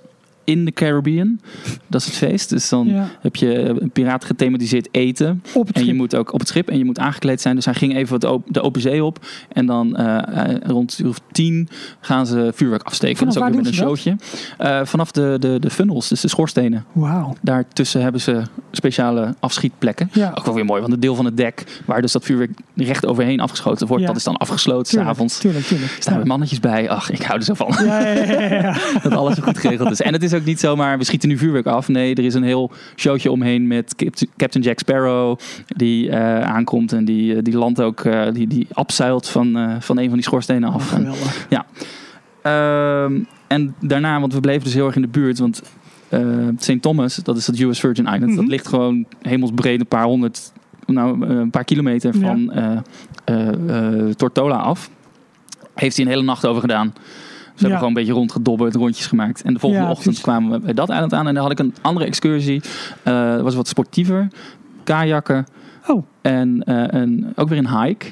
in 0.49 0.65
the 0.65 0.71
Caribbean. 0.71 1.39
Dat 1.87 2.01
is 2.01 2.07
het 2.07 2.15
feest. 2.15 2.49
Dus 2.49 2.69
dan 2.69 2.87
Ja, 2.87 3.07
heb 3.21 3.35
je 3.35 3.55
een 3.79 3.89
piraat 3.91 4.25
gethematiseerd 4.25 4.87
eten. 4.91 5.43
op 5.53 5.67
het 5.67 5.75
En 5.75 5.85
je 5.85 5.93
moet 5.93 6.15
ook 6.15 6.33
op 6.33 6.39
het 6.39 6.47
schip 6.47 6.69
en 6.69 6.77
je 6.77 6.85
moet 6.85 6.99
aangekleed 6.99 7.41
zijn. 7.41 7.55
Dus 7.55 7.65
hij 7.65 7.73
ging 7.73 7.95
even 7.95 8.19
wat 8.19 8.31
op- 8.31 8.45
de 8.47 8.61
open 8.61 8.81
zee 8.81 9.03
op. 9.03 9.25
En 9.51 9.65
dan 9.65 9.95
eh, 9.95 10.45
eh, 10.51 10.57
rond 10.65 10.99
uur 10.99 11.07
of 11.09 11.19
tien 11.31 11.69
gaan 11.99 12.25
ze 12.27 12.51
vuurwerk 12.55 12.83
afsteken. 12.83 13.17
Vanaf 13.17 13.33
dat 13.33 13.43
is 13.43 13.49
ook 13.49 13.53
weer 13.55 13.63
met 13.63 13.71
een 13.79 13.85
showtje. 13.87 14.15
Eh, 14.57 14.85
vanaf 14.85 15.11
de, 15.11 15.35
de, 15.39 15.57
de 15.59 15.69
funnels, 15.69 16.07
dus 16.09 16.21
de 16.21 16.27
schoorstenen. 16.27 16.85
Wauw. 16.91 17.35
Daartussen 17.41 18.01
hebben 18.01 18.21
ze 18.21 18.41
speciale 18.71 19.35
afschietplekken. 19.39 20.09
Ja, 20.13 20.31
Ook 20.35 20.45
wel 20.45 20.53
weer 20.55 20.65
mooi, 20.65 20.79
want 20.81 20.91
het 20.91 21.01
deel 21.01 21.15
van 21.15 21.25
het 21.25 21.37
dek 21.37 21.81
waar 21.85 22.01
dus 22.01 22.11
dat 22.11 22.23
vuurwerk 22.25 22.51
recht 22.75 23.05
overheen 23.05 23.39
afgeschoten 23.39 23.87
wordt, 23.87 24.01
Ja. 24.01 24.07
dat 24.09 24.17
is 24.17 24.23
dan 24.23 24.37
afgesloten 24.37 24.91
s'avonds. 25.01 25.39
tuurlijk, 25.39 25.65
tuurlijk. 25.65 25.91
Er 25.95 26.01
staan 26.01 26.17
weer 26.17 26.27
mannetjes 26.27 26.59
bij. 26.59 26.89
Ach, 26.89 27.09
ik 27.11 27.21
hou 27.21 27.39
er 27.39 27.45
zo 27.45 27.53
van. 27.53 27.67
Dat 29.03 29.11
alles 29.13 29.35
zo 29.35 29.41
goed 29.43 29.57
geregeld 29.57 29.91
is. 29.91 30.01
En 30.01 30.13
het 30.13 30.23
is 30.23 30.33
ook 30.33 30.38
niet 30.45 30.59
zomaar, 30.59 30.97
we 30.97 31.03
schieten 31.03 31.29
nu 31.29 31.37
vuurwerk 31.37 31.65
af. 31.65 31.87
Nee, 31.87 32.15
er 32.15 32.23
is 32.25 32.33
een 32.33 32.43
heel 32.43 32.71
showtje 32.95 33.31
omheen 33.31 33.67
met 33.67 33.95
Capt- 33.95 34.25
Captain 34.37 34.63
Jack 34.63 34.79
Sparrow. 34.79 35.39
Die 35.67 36.09
eh, 36.09 36.41
aankomt 36.41 36.91
en 36.93 37.05
die, 37.05 37.35
eh, 37.35 37.43
die 37.43 37.57
landt 37.57 37.81
ook, 37.81 37.99
eh, 37.99 38.31
die, 38.33 38.47
die 38.47 38.67
abzeilt 38.73 39.27
van, 39.29 39.77
van 39.79 39.97
een 39.97 40.05
van 40.07 40.13
die 40.13 40.23
schoorstenen 40.23 40.69
Oh, 40.69 40.75
af. 40.75 40.93
En, 40.93 40.97
geweldig. 40.99 41.47
ehm, 42.41 43.19
en 43.47 43.75
daarna, 43.79 44.19
want 44.19 44.33
we 44.33 44.39
bleven 44.39 44.63
dus 44.63 44.73
heel 44.73 44.85
erg 44.85 44.95
in 44.95 45.01
de 45.01 45.07
buurt. 45.07 45.39
Want 45.39 45.61
St. 46.57 46.81
Thomas, 46.81 47.15
dat 47.15 47.37
is 47.37 47.45
dat 47.45 47.59
US 47.59 47.79
Virgin 47.79 48.05
Island. 48.05 48.25
Mhm. 48.25 48.35
Dat 48.35 48.47
ligt 48.47 48.67
gewoon 48.67 49.05
hemelsbreed 49.21 49.79
een 49.79 49.87
paar 49.87 50.03
honderd, 50.05 50.51
nou 50.85 51.25
een 51.27 51.49
paar 51.49 51.63
kilometer 51.63 52.13
Ja. 52.19 52.27
van 52.27 52.51
Tortola 54.15 54.55
af. 54.55 54.89
Heeft 55.75 55.95
hij 55.95 56.05
een 56.05 56.11
hele 56.11 56.23
nacht 56.23 56.45
over 56.45 56.61
gedaan. 56.61 56.93
We 57.59 57.65
hebben 57.67 57.77
gewoon 57.77 57.87
een 57.87 58.05
beetje 58.05 58.19
rondgedobberd, 58.19 58.75
rondjes 58.75 59.07
gemaakt. 59.07 59.41
En 59.41 59.53
de 59.53 59.59
volgende 59.59 59.85
ochtend 59.85 60.03
precies. 60.03 60.23
kwamen 60.23 60.51
we 60.51 60.59
bij 60.59 60.73
dat 60.73 60.89
eiland 60.89 61.13
aan. 61.13 61.27
En 61.27 61.33
dan 61.33 61.43
had 61.43 61.51
ik 61.51 61.59
een 61.59 61.73
andere 61.81 62.05
excursie. 62.05 62.61
Dat 63.03 63.41
was 63.41 63.55
wat 63.55 63.67
sportiever. 63.67 64.27
Kajakken. 64.83 65.45
Oh. 65.87 66.03
En 66.21 66.63
eh, 66.63 67.01
een, 67.01 67.33
ook 67.35 67.49
weer 67.49 67.57
een 67.57 67.81
hike. 67.81 68.05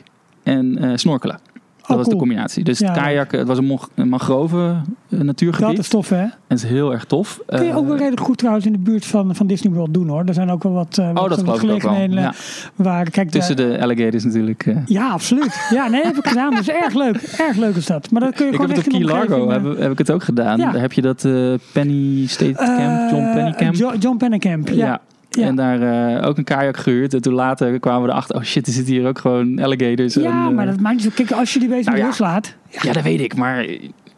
En 0.44 0.78
eh, 0.78 0.92
snorkelen. 0.96 1.40
Dat 1.88 1.97
was 1.97 2.08
de 2.08 2.15
combinatie. 2.15 2.63
Dus 2.63 2.80
Ja. 2.80 2.88
het 2.91 2.97
kajakken, 2.97 3.39
het 3.39 3.47
was 3.47 3.58
een, 3.58 4.10
mangrove 4.10 4.76
eh, 5.10 5.19
natuurgebied. 5.19 5.69
Dat 5.76 5.78
is 5.86 5.88
tof, 5.89 6.10
hè? 6.10 6.21
En 6.21 6.32
het 6.47 6.58
is 6.63 6.69
heel 6.69 6.91
erg 6.93 7.06
tof. 7.06 7.39
Kun 7.45 7.63
je 7.63 7.69
Eh, 7.69 7.78
ook 7.78 7.88
wel 7.88 7.97
redelijk 7.97 8.21
goed 8.21 8.38
trouwens 8.38 8.65
in 8.65 8.71
de 8.71 8.78
buurt 8.78 9.06
van, 9.06 9.36
van 9.36 9.47
Disney 9.47 9.73
World 9.73 9.93
doen, 9.93 10.08
hoor. 10.08 10.23
Er 10.26 10.34
zijn 10.34 10.50
ook 10.50 10.63
wel 10.63 10.71
wat, 10.71 10.97
eh, 10.97 11.12
wat, 11.13 11.23
Oh, 11.23 11.30
dat 11.30 11.41
wat 11.41 11.60
gelegenheden 11.60 12.19
Ja. 12.21 12.34
waar... 12.76 13.10
Kijk, 13.10 13.30
Tussen 13.30 13.56
de, 13.56 13.67
de 13.67 13.82
alligators 13.82 14.23
natuurlijk. 14.23 14.65
eh. 14.65 14.76
Ja, 14.86 15.10
absoluut. 15.10 15.67
Ja, 15.69 15.88
nee, 15.88 16.04
heb 16.04 16.17
ik 16.17 16.28
gedaan. 16.28 16.50
Dat 16.52 16.60
is 16.60 16.69
erg 16.69 16.93
leuk. 16.93 17.15
Erg 17.38 17.58
leuk 17.58 17.76
is 17.76 17.86
dat. 17.86 18.12
Maar 18.12 18.21
dat 18.21 18.36
kun 18.36 18.45
je 18.45 18.52
Ik 18.52 18.60
heb 18.60 18.69
het 18.69 18.78
op 18.78 18.84
Key 18.93 19.02
Largo 19.04 19.50
heb, 19.50 19.78
heb 19.78 19.91
ik 19.91 19.97
het 19.97 20.12
ook 20.12 20.23
gedaan. 20.23 20.58
Ja. 20.60 20.71
Daar 20.71 20.82
heb 20.82 20.93
je 20.93 21.02
dat 21.02 21.26
eh, 21.26 21.54
Penny 21.71 22.26
State 22.28 22.52
eh, 22.60 22.78
Camp, 22.78 23.10
John 23.12 23.32
Penny 23.34 23.52
Camp. 23.54 23.76
Jo- 23.76 23.93
John 24.00 24.17
Pennekamp, 24.17 24.67
ja. 24.69 24.76
ja. 24.86 25.00
Ja. 25.30 25.44
En 25.46 25.56
daar 25.56 25.82
eh, 26.18 26.28
ook 26.28 26.38
een 26.38 26.44
kajak 26.44 26.78
gehuurd. 26.78 27.13
En 27.13 27.22
toen 27.22 27.34
later 27.34 27.80
kwamen 27.80 28.04
we 28.04 28.10
erachter, 28.10 28.36
oh 28.36 28.42
shit, 28.44 28.68
er 28.68 28.74
zitten 28.74 28.94
hier 28.94 29.08
ook 29.08 29.20
gewoon 29.20 29.60
alligators. 29.60 30.13
Ja, 30.13 30.24
en, 30.24 30.50
eh, 30.50 30.56
maar 30.56 30.66
dat 30.66 30.80
maakt 30.80 30.96
niet 30.96 31.04
zo. 31.04 31.10
Kijk, 31.16 31.32
als 31.32 31.54
je 31.54 31.60
die 31.60 31.70
bezig 31.70 31.86
Nou 31.94 32.06
met 32.06 32.18
ja. 32.18 32.42
Ja, 32.82 32.94
dat 32.94 33.04
weet 33.04 33.20
ik, 33.22 33.36
maar 33.36 33.66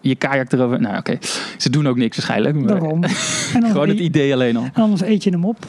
je 0.02 0.15
kajak 0.15 0.52
erover... 0.52 0.82
Nou 0.82 0.98
oké, 0.98 1.17
ze 1.58 1.69
doen 1.69 1.88
ook 1.88 1.98
niks 1.98 2.15
waarschijnlijk. 2.17 2.56
Maar 2.56 2.67
daarom. 2.67 3.04
En 3.54 3.63
gewoon 3.65 3.88
het 3.89 3.98
eet- 3.98 4.06
idee 4.06 4.34
alleen 4.34 4.58
al. 4.58 4.63
en 4.63 4.82
anders 4.82 5.02
eet 5.02 5.24
je 5.24 5.30
hem 5.30 5.45
op. 5.45 5.65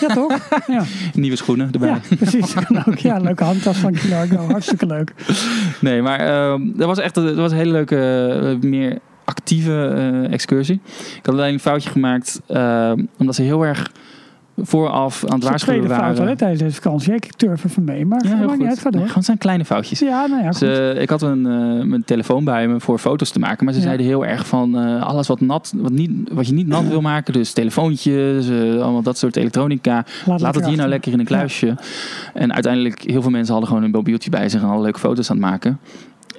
Ja, 0.00 0.14
toch? 0.14 0.48
Ja, 0.66 0.84
Nieuwe 1.14 1.36
schoenen 1.36 1.68
erbij. 1.72 1.88
ja 1.88 2.00
precies. 2.16 2.52
Kan 2.52 2.84
ook. 2.86 2.98
Ja, 2.98 3.16
leuke 3.18 3.44
handtas 3.44 3.76
van 3.76 3.92
Key 3.92 4.10
Largo. 4.10 4.36
Hartstikke 4.36 4.86
leuk. 4.86 5.12
Nee, 5.80 6.02
maar 6.02 6.18
ehm, 6.20 6.60
dat 6.76 6.86
was 6.86 6.98
echt 6.98 7.14
dat 7.14 7.34
was 7.34 7.50
een 7.50 7.56
hele 7.56 7.72
leuke, 7.72 7.96
eh, 8.62 8.68
meer 8.68 8.98
actieve 9.24 9.92
eh, 9.96 10.32
excursie. 10.32 10.80
Ik 11.16 11.26
had 11.26 11.34
alleen 11.34 11.52
een 11.52 11.60
foutje 11.60 11.90
gemaakt, 11.90 12.40
ehm, 12.46 13.04
omdat 13.18 13.34
ze 13.34 13.42
heel 13.42 13.62
erg 13.66 13.92
vooraf 14.56 15.24
aan 15.26 15.34
het 15.38 15.48
waarschuwen 15.48 15.86
fout 15.88 15.98
waren. 16.16 16.26
hè, 16.28 16.36
tijdens 16.36 16.60
deze 16.60 16.74
vakantie. 16.74 17.12
Ik 17.14 17.32
turf 17.36 17.64
er 17.64 17.70
van 17.70 17.84
mee, 17.84 18.06
maar 18.06 18.24
Ja, 18.26 18.36
heel 18.36 18.50
niet 18.56 18.68
uit. 18.68 18.78
Ga 18.78 18.90
door. 18.90 19.10
het 19.14 19.24
zijn 19.24 19.38
kleine 19.38 19.64
foutjes. 19.64 19.98
Ja, 19.98 20.26
nou 20.26 20.42
ja. 20.42 20.48
Dus, 20.50 20.60
eh, 20.60 21.00
ik 21.02 21.10
had 21.10 21.22
een, 21.22 21.46
eh, 21.46 21.84
mijn 21.86 22.04
telefoon 22.04 22.44
bij 22.44 22.68
me 22.68 22.80
voor 22.80 22.98
foto's 22.98 23.30
te 23.30 23.38
maken. 23.38 23.64
Maar 23.64 23.74
ze 23.74 23.80
Ja. 23.80 23.86
zeiden 23.86 24.06
heel 24.06 24.26
erg 24.26 24.46
van 24.46 24.78
eh, 24.78 25.02
alles 25.02 25.26
wat, 25.28 25.40
nat, 25.40 25.72
wat, 25.76 25.92
niet, 25.92 26.10
wat 26.32 26.46
je 26.46 26.52
niet 26.52 26.66
nat 26.66 26.88
wil 26.88 27.00
maken. 27.00 27.32
Dus 27.32 27.52
telefoontjes, 27.52 28.50
allemaal 28.80 29.02
dat 29.02 29.18
soort 29.18 29.36
elektronica. 29.36 30.04
Laat 30.26 30.54
het 30.54 30.66
hier 30.66 30.76
nou 30.76 30.88
lekker 30.88 31.12
in 31.12 31.18
een 31.18 31.24
kluisje. 31.24 31.74
En 32.34 32.52
uiteindelijk, 32.52 33.02
heel 33.02 33.22
veel 33.22 33.30
mensen 33.30 33.52
hadden 33.52 33.68
gewoon 33.70 33.84
een 33.84 33.90
mobieltje 33.90 34.30
bij 34.30 34.48
zich 34.48 34.62
en 34.62 34.68
alle 34.68 34.82
leuke 34.82 34.98
foto's 34.98 35.30
aan 35.30 35.36
het 35.36 35.44
maken. 35.46 35.78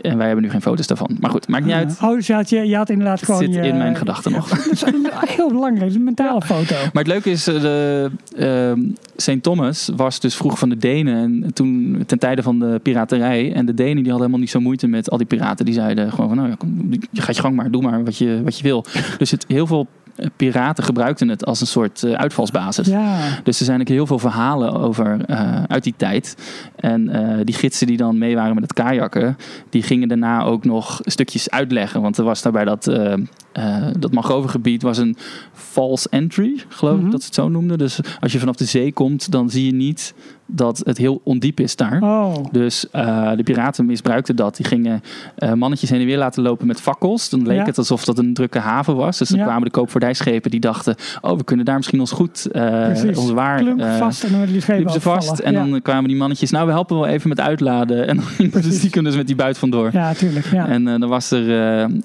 En 0.01 0.17
wij 0.17 0.25
hebben 0.25 0.43
nu 0.45 0.51
geen 0.51 0.61
foto's 0.61 0.87
daarvan. 0.87 1.17
Maar 1.19 1.29
goed, 1.29 1.47
maakt 1.47 1.65
niet 1.65 1.73
uit. 1.73 1.97
Oh, 2.01 2.15
dus 2.15 2.27
je 2.27 2.33
had, 2.33 2.49
je, 2.49 2.67
je 2.67 2.75
had 2.75 2.89
inderdaad 2.89 3.19
Het 3.19 3.25
gewoon 3.25 3.41
zit 3.43 3.53
je... 3.53 3.61
in 3.61 3.77
mijn 3.77 3.95
gedachten 3.95 4.31
nog. 4.31 4.49
Dat 4.49 4.71
is 4.71 4.81
een- 4.81 5.07
heel 5.11 5.47
belangrijk. 5.47 5.89
Is 5.89 5.95
een 5.95 6.03
mentale 6.03 6.41
foto. 6.41 6.75
Maar 6.75 7.03
het 7.03 7.07
leuke 7.07 7.29
is, 7.29 7.47
eh, 7.47 7.61
de, 7.61 8.09
ehm, 8.37 8.79
St. 9.15 9.43
Thomas 9.43 9.89
was 9.95 10.19
dus 10.19 10.35
vroeg 10.35 10.59
van 10.59 10.69
de 10.69 10.77
Denen. 10.77 11.43
En 11.43 11.53
toen 11.53 12.03
ten 12.05 12.19
tijde 12.19 12.43
van 12.43 12.59
de 12.59 12.79
piraterij. 12.83 13.53
En 13.53 13.65
de 13.65 13.73
Denen 13.73 13.93
die 14.03 14.11
hadden 14.11 14.17
helemaal 14.19 14.39
niet 14.39 14.49
zo 14.49 14.59
moeite 14.59 14.87
met 14.87 15.09
al 15.09 15.17
die 15.17 15.27
piraten. 15.27 15.65
Die 15.65 15.73
zeiden 15.73 16.11
gewoon 16.11 16.27
van, 16.27 16.37
nou 16.37 16.49
ja, 16.49 16.55
kom, 16.55 16.89
je 17.11 17.21
gaat 17.21 17.35
je 17.35 17.41
gang 17.41 17.55
maar, 17.55 17.71
doe 17.71 17.81
maar 17.81 18.03
wat 18.03 18.17
je, 18.17 18.41
wat 18.43 18.57
je 18.57 18.63
wil. 18.63 18.85
Dus 19.17 19.31
het, 19.31 19.45
heel 19.47 19.67
veel 19.67 19.87
piraten 20.35 20.83
gebruikten 20.83 21.27
het 21.27 21.45
als 21.45 21.61
een 21.61 21.67
soort 21.67 22.03
eh, 22.03 22.13
uitvalsbasis. 22.13 22.87
Ja. 22.87 23.17
Dus 23.43 23.59
er 23.59 23.65
zijn 23.65 23.81
ook 23.81 23.87
heel 23.87 24.07
veel 24.07 24.19
verhalen 24.19 24.73
over 24.73 25.25
eh, 25.25 25.63
uit 25.63 25.83
die 25.83 25.93
tijd. 25.97 26.37
En 26.75 27.09
eh, 27.09 27.39
die 27.43 27.55
gidsen 27.55 27.87
die 27.87 27.97
dan 27.97 28.17
mee 28.17 28.35
waren 28.35 28.53
met 28.53 28.63
het 28.63 28.73
kajakken, 28.73 29.37
die 29.69 29.83
gingen 29.83 30.07
daarna 30.07 30.43
ook 30.43 30.65
nog 30.65 30.99
stukjes 31.03 31.49
uitleggen. 31.49 32.01
Want 32.01 32.17
er 32.17 32.23
was 32.23 32.41
daarbij 32.41 32.65
dat, 32.65 32.87
eh 32.87 33.13
eh 33.53 33.87
dat 33.99 34.11
mangrovengebied 34.11 34.81
was 34.81 34.97
een 34.97 35.15
false 35.53 36.09
entry, 36.09 36.63
geloof 36.67 36.97
Mhm. 36.97 37.05
ik 37.05 37.11
dat 37.11 37.19
ze 37.21 37.25
het 37.25 37.35
zo 37.35 37.49
noemden. 37.49 37.77
Dus 37.77 37.99
als 38.19 38.31
je 38.31 38.39
vanaf 38.39 38.55
de 38.55 38.65
zee 38.65 38.93
komt, 38.93 39.31
dan 39.31 39.49
zie 39.49 39.65
je 39.65 39.73
niet 39.73 40.13
dat 40.45 40.81
het 40.85 40.97
heel 40.97 41.21
ondiep 41.23 41.59
is 41.59 41.75
daar. 41.75 42.01
Oh. 42.01 42.33
Dus 42.51 42.89
eh, 42.89 43.31
de 43.35 43.43
piraten 43.43 43.85
misbruikten 43.85 44.35
dat. 44.35 44.55
Die 44.55 44.65
gingen 44.65 45.01
eh, 45.35 45.53
mannetjes 45.53 45.89
heen 45.89 45.99
en 45.99 46.05
weer 46.05 46.17
laten 46.17 46.43
lopen 46.43 46.67
met 46.67 46.81
fakkels. 46.81 47.29
Dan 47.29 47.47
leek 47.47 47.57
Ja. 47.57 47.65
het 47.65 47.77
alsof 47.77 48.05
dat 48.05 48.17
een 48.17 48.33
drukke 48.33 48.59
haven 48.59 48.95
was. 48.95 49.17
Dus 49.17 49.29
dan 49.29 49.37
Ja. 49.39 49.43
kwamen 49.45 49.63
de 49.63 49.69
koopvaardijschepen 49.71 50.51
die 50.51 50.59
dachten... 50.59 50.95
oh, 51.21 51.37
we 51.37 51.43
kunnen 51.43 51.65
daar 51.65 51.75
misschien 51.75 51.99
ons 51.99 52.11
goed, 52.11 52.47
Precies. 52.51 53.17
ons 53.17 53.31
waar... 53.31 53.57
Klunk 53.59 53.81
vast 53.83 54.23
en 54.23 54.31
dan 54.31 54.45
die 54.45 54.61
schepen 54.61 54.75
liepen 54.75 54.93
ze 54.93 55.01
vast. 55.01 55.39
En 55.39 55.53
ja. 55.53 55.65
dan 55.65 55.81
kwamen 55.81 56.07
die 56.07 56.17
mannetjes... 56.17 56.51
nou, 56.51 56.65
we 56.65 56.71
helpen 56.71 56.95
wel 56.95 57.07
even 57.07 57.29
met 57.29 57.39
uitladen. 57.39 58.07
En 58.07 58.15
dan 58.15 58.25
gingen 58.25 58.51
Precies. 58.51 58.77
stiekem 58.77 59.03
dus 59.03 59.15
met 59.15 59.27
die 59.27 59.35
buit 59.35 59.57
vandoor. 59.57 59.89
Ja, 59.93 60.13
tuurlijk. 60.13 60.45
Ja. 60.45 60.67
En 60.67 60.83
dan 60.83 61.07
was 61.07 61.31
er, 61.31 61.47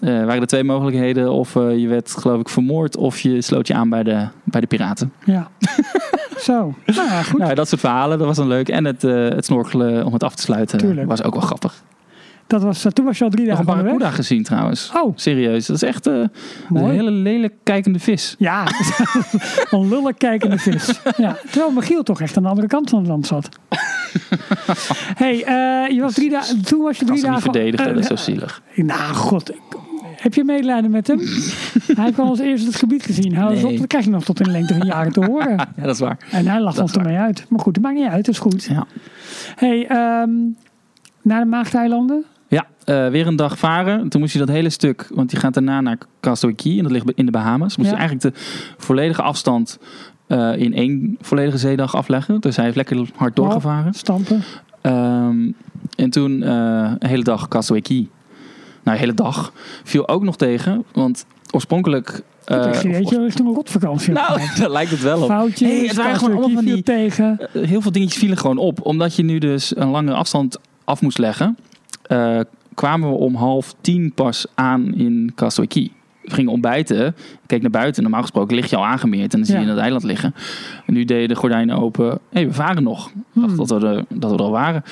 waren 0.00 0.40
er 0.40 0.46
twee 0.46 0.64
mogelijkheden. 0.64 1.32
Of 1.32 1.54
je 1.54 1.86
werd, 1.88 2.10
geloof 2.18 2.40
ik, 2.40 2.48
vermoord... 2.48 2.96
of 2.96 3.20
je 3.20 3.42
sloot 3.42 3.66
je 3.66 3.74
aan 3.74 3.88
bij 3.88 4.02
de, 4.02 4.26
bij 4.44 4.60
de 4.60 4.66
piraten. 4.66 5.12
ja. 5.24 5.48
Zo. 6.40 6.74
Nou 6.86 7.08
ja, 7.08 7.22
goed. 7.22 7.40
Nou, 7.40 7.54
dat 7.54 7.68
soort 7.68 7.80
verhalen, 7.80 8.18
dat 8.18 8.26
was 8.26 8.36
dan 8.36 8.48
leuk. 8.48 8.68
En 8.68 8.84
het, 8.84 9.04
eh, 9.04 9.28
het 9.28 9.44
snorkelen 9.44 10.04
om 10.04 10.12
het 10.12 10.22
af 10.22 10.34
te 10.34 10.42
sluiten 10.42 10.78
Tuurlijk. 10.78 11.08
was 11.08 11.22
ook 11.22 11.32
wel 11.32 11.42
grappig. 11.42 11.82
Dat 12.48 12.62
was, 12.62 12.84
eh, 12.84 12.92
toen 12.92 13.04
was 13.04 13.18
je 13.18 13.24
al 13.24 13.30
drie 13.30 13.46
Nog 13.46 13.58
een 13.58 13.64
dagen 13.64 13.82
barracuda 13.82 14.10
gezien 14.10 14.42
trouwens. 14.42 14.90
Oh, 14.94 15.12
Serieus, 15.16 15.66
dat 15.66 15.76
is 15.76 15.82
echt 15.82 16.06
eh, 16.06 16.14
een 16.74 16.90
hele 16.90 17.10
lelijk 17.10 17.54
kijkende 17.62 17.98
vis. 17.98 18.34
Ja, 18.38 18.66
een 19.70 19.88
lullig 19.88 20.16
kijkende 20.16 20.58
vis. 20.58 21.00
Ja, 21.16 21.36
terwijl 21.50 21.70
Michiel 21.72 22.02
toch 22.02 22.20
echt 22.20 22.36
aan 22.36 22.42
de 22.42 22.48
andere 22.48 22.66
kant 22.66 22.90
van 22.90 22.98
het 22.98 23.08
land 23.08 23.26
zat. 23.26 23.48
hey, 25.22 25.44
eh, 25.44 25.94
je 25.94 26.00
was 26.00 26.14
drie 26.14 26.30
dagen. 26.30 26.64
Toen 26.64 26.82
was 26.82 26.98
je 26.98 27.04
drie 27.04 27.18
ze 27.18 27.24
niet 27.24 27.34
dagen. 27.34 27.52
verdedigen, 27.52 27.94
dat 27.94 28.02
is 28.02 28.06
zo 28.06 28.16
zielig. 28.16 28.62
Nou, 28.74 29.14
god. 29.14 29.52
Heb 30.16 30.34
je 30.34 30.44
medelijden 30.44 30.90
met 30.90 31.06
hem? 31.06 31.18
hij 31.96 32.04
heeft 32.04 32.18
al 32.18 32.28
als 32.28 32.38
eerste 32.38 32.66
het 32.66 32.76
gebied 32.76 33.02
gezien. 33.02 33.34
Hou 33.34 33.50
eens 33.52 33.62
Nee. 33.62 33.72
op, 33.72 33.78
dat 33.78 33.86
krijg 33.86 34.04
je 34.04 34.10
nog 34.10 34.24
tot 34.24 34.38
in 34.40 34.46
de 34.46 34.50
lengte 34.50 34.74
van 34.74 34.86
jaren 34.86 35.12
te 35.12 35.24
horen. 35.24 35.56
Ja, 35.56 35.68
dat 35.76 35.94
is 35.94 36.00
waar. 36.00 36.18
En 36.30 36.46
hij 36.46 36.60
lacht 36.60 36.78
ons 36.78 36.92
ermee 36.92 37.16
uit. 37.16 37.46
Maar 37.48 37.60
goed, 37.60 37.74
het 37.76 37.84
maakt 37.84 37.96
niet 37.96 38.08
uit, 38.08 38.24
dat 38.24 38.34
is 38.34 38.40
goed. 38.40 38.64
Ja, 38.64 38.86
hey, 39.56 39.86
ehm, 39.86 40.30
naar 41.22 41.40
de 41.40 41.46
Maagdeilanden? 41.46 42.24
Ja 42.48 42.66
eh, 42.84 43.08
weer 43.08 43.26
een 43.26 43.36
dag 43.36 43.58
varen. 43.58 44.08
Toen 44.08 44.20
moest 44.20 44.32
je 44.32 44.38
dat 44.38 44.48
hele 44.48 44.70
stuk, 44.70 45.08
want 45.14 45.30
die 45.30 45.38
gaat 45.38 45.54
daarna 45.54 45.80
naar 45.80 45.98
Castaway 46.20 46.54
Key. 46.56 46.76
En 46.76 46.82
dat 46.82 46.92
ligt 46.92 47.10
in 47.14 47.26
de 47.26 47.32
Bahamas. 47.32 47.76
Moest 47.76 47.90
Ja. 47.90 47.96
je 47.96 48.00
eigenlijk 48.02 48.34
de 48.34 48.40
volledige 48.78 49.22
afstand 49.22 49.78
eh, 50.26 50.56
in 50.56 50.74
één 50.74 51.16
volledige 51.20 51.58
zeedag 51.58 51.94
afleggen. 51.96 52.40
Dus 52.40 52.56
hij 52.56 52.64
heeft 52.64 52.76
lekker 52.76 53.08
hard 53.14 53.36
doorgevaren. 53.36 53.92
Stampen? 53.94 54.42
Ehm, 54.80 55.50
en 55.96 56.10
toen 56.10 56.42
eh, 56.42 56.92
een 56.98 57.08
hele 57.08 57.22
dag 57.24 57.48
Castaway 57.48 57.82
Key. 57.82 58.08
Nou, 58.82 58.96
een 58.96 59.02
hele 59.02 59.14
dag. 59.14 59.52
Viel 59.84 60.08
ook 60.08 60.22
nog 60.22 60.36
tegen, 60.36 60.84
want 60.92 61.26
oorspronkelijk... 61.50 62.22
Uh, 62.46 62.64
eh, 62.64 62.82
ik 62.82 62.90
weet 62.92 63.08
je 63.08 63.20
richting 63.20 63.48
een 63.48 63.54
rotvakantie. 63.54 64.12
nou, 64.12 64.40
daar 64.58 64.70
lijkt 64.70 64.90
het 64.90 65.02
wel 65.02 65.20
op. 65.22 65.28
Foutjes, 65.28 65.68
Hey, 65.70 65.86
het 65.86 65.96
waren 65.96 66.16
gewoon 66.16 66.36
allemaal 66.36 66.50
van 66.62 66.64
die- 66.64 66.82
tegen. 66.82 67.38
Eh, 67.52 67.62
heel 67.68 67.80
veel 67.80 67.92
dingetjes 67.92 68.18
vielen 68.18 68.38
gewoon 68.38 68.58
op. 68.58 68.84
Omdat 68.86 69.16
je 69.16 69.22
nu 69.22 69.38
dus 69.38 69.76
een 69.76 69.88
langere 69.88 70.16
afstand 70.16 70.58
af 70.84 71.00
moest 71.00 71.18
leggen, 71.18 71.56
eh, 72.08 72.40
kwamen 72.74 73.08
we 73.10 73.14
om 73.16 73.34
half 73.34 73.74
tien 73.80 74.12
pas 74.14 74.46
aan 74.54 74.94
in 74.94 75.32
Key. 75.68 75.90
We 76.22 76.34
gingen 76.34 76.52
ontbijten, 76.52 77.14
keek 77.46 77.62
naar 77.62 77.70
buiten. 77.70 78.02
Normaal 78.02 78.20
gesproken 78.20 78.54
lig 78.56 78.70
je 78.70 78.76
al 78.76 78.86
aangemeerd 78.86 79.32
en 79.32 79.38
dan 79.38 79.46
zie 79.48 79.58
je 79.58 79.64
Ja. 79.64 79.70
het 79.70 79.78
eiland 79.78 80.02
liggen. 80.02 80.34
En 80.86 80.94
nu 80.94 81.04
deden 81.04 81.28
de 81.28 81.34
gordijnen 81.34 81.76
open. 81.78 82.06
Hé, 82.06 82.18
hey, 82.30 82.46
we 82.46 82.52
varen 82.54 82.82
nog. 82.82 83.08
Ik 83.08 83.14
dacht 83.32 83.46
Hmm. 83.56 83.56
dat, 83.66 83.82
we 83.82 83.86
er, 83.88 84.04
dat 84.08 84.30
we 84.30 84.36
er 84.36 84.42
al 84.42 84.50
waren. 84.50 84.82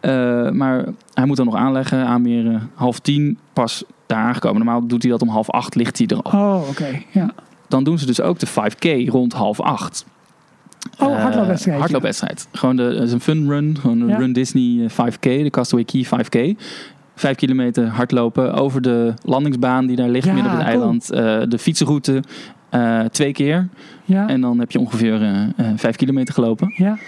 Eh, 0.00 0.50
maar 0.50 0.84
hij 1.14 1.26
moet 1.26 1.36
dan 1.36 1.46
nog 1.46 1.54
aanleggen, 1.56 2.06
aanmeren. 2.06 2.70
Half 2.74 2.98
tien 2.98 3.38
pas 3.52 3.84
daar 4.06 4.18
aangekomen. 4.18 4.56
Normaal 4.64 4.86
doet 4.86 5.02
hij 5.02 5.10
dat 5.10 5.22
om 5.22 5.28
half 5.28 5.50
acht, 5.50 5.74
ligt 5.74 5.98
hij 5.98 6.06
er 6.06 6.22
al. 6.22 6.40
Oh, 6.40 6.68
oké. 6.68 7.02
Ja. 7.12 7.30
Dan 7.68 7.84
doen 7.84 7.98
ze 7.98 8.06
dus 8.06 8.20
ook 8.20 8.38
de 8.38 8.46
5K 8.46 9.08
rond 9.08 9.32
half 9.32 9.60
acht. 9.60 10.06
Oh, 10.98 11.12
Eh, 11.14 11.22
hardloopwedstrijd. 11.22 11.78
hardloopwedstrijd. 11.78 12.48
Gewoon 12.52 12.76
de, 12.76 12.82
is 13.02 13.12
een 13.12 13.20
fun 13.20 13.48
run. 13.48 13.76
Gewoon 13.80 14.00
een. 14.00 14.16
Run 14.18 14.32
Disney 14.32 14.84
eh, 14.84 14.90
5K. 14.90 15.20
De 15.42 15.50
Castaway 15.50 15.84
Key 15.84 16.04
5K. 16.04 16.60
Vijf 17.14 17.36
kilometer 17.36 17.86
hardlopen 17.86 18.54
over 18.54 18.82
de 18.82 19.14
landingsbaan 19.22 19.86
die 19.86 19.96
daar 19.96 20.08
ligt 20.08 20.26
Ja, 20.26 20.32
midden 20.32 20.52
op 20.52 20.58
het 20.58 20.66
cool. 20.66 20.78
eiland. 20.80 21.10
Eh, 21.10 21.40
de 21.48 21.58
fietsenroute 21.58 22.22
eh, 22.70 23.00
twee 23.00 23.32
keer. 23.32 23.68
Ja. 24.04 24.28
En 24.28 24.40
dan 24.40 24.58
heb 24.58 24.70
je 24.70 24.78
ongeveer 24.78 25.22
eh, 25.22 25.42
eh, 25.42 25.66
vijf 25.76 25.96
kilometer 25.96 26.34
gelopen. 26.34 26.72
ja. 26.76 26.98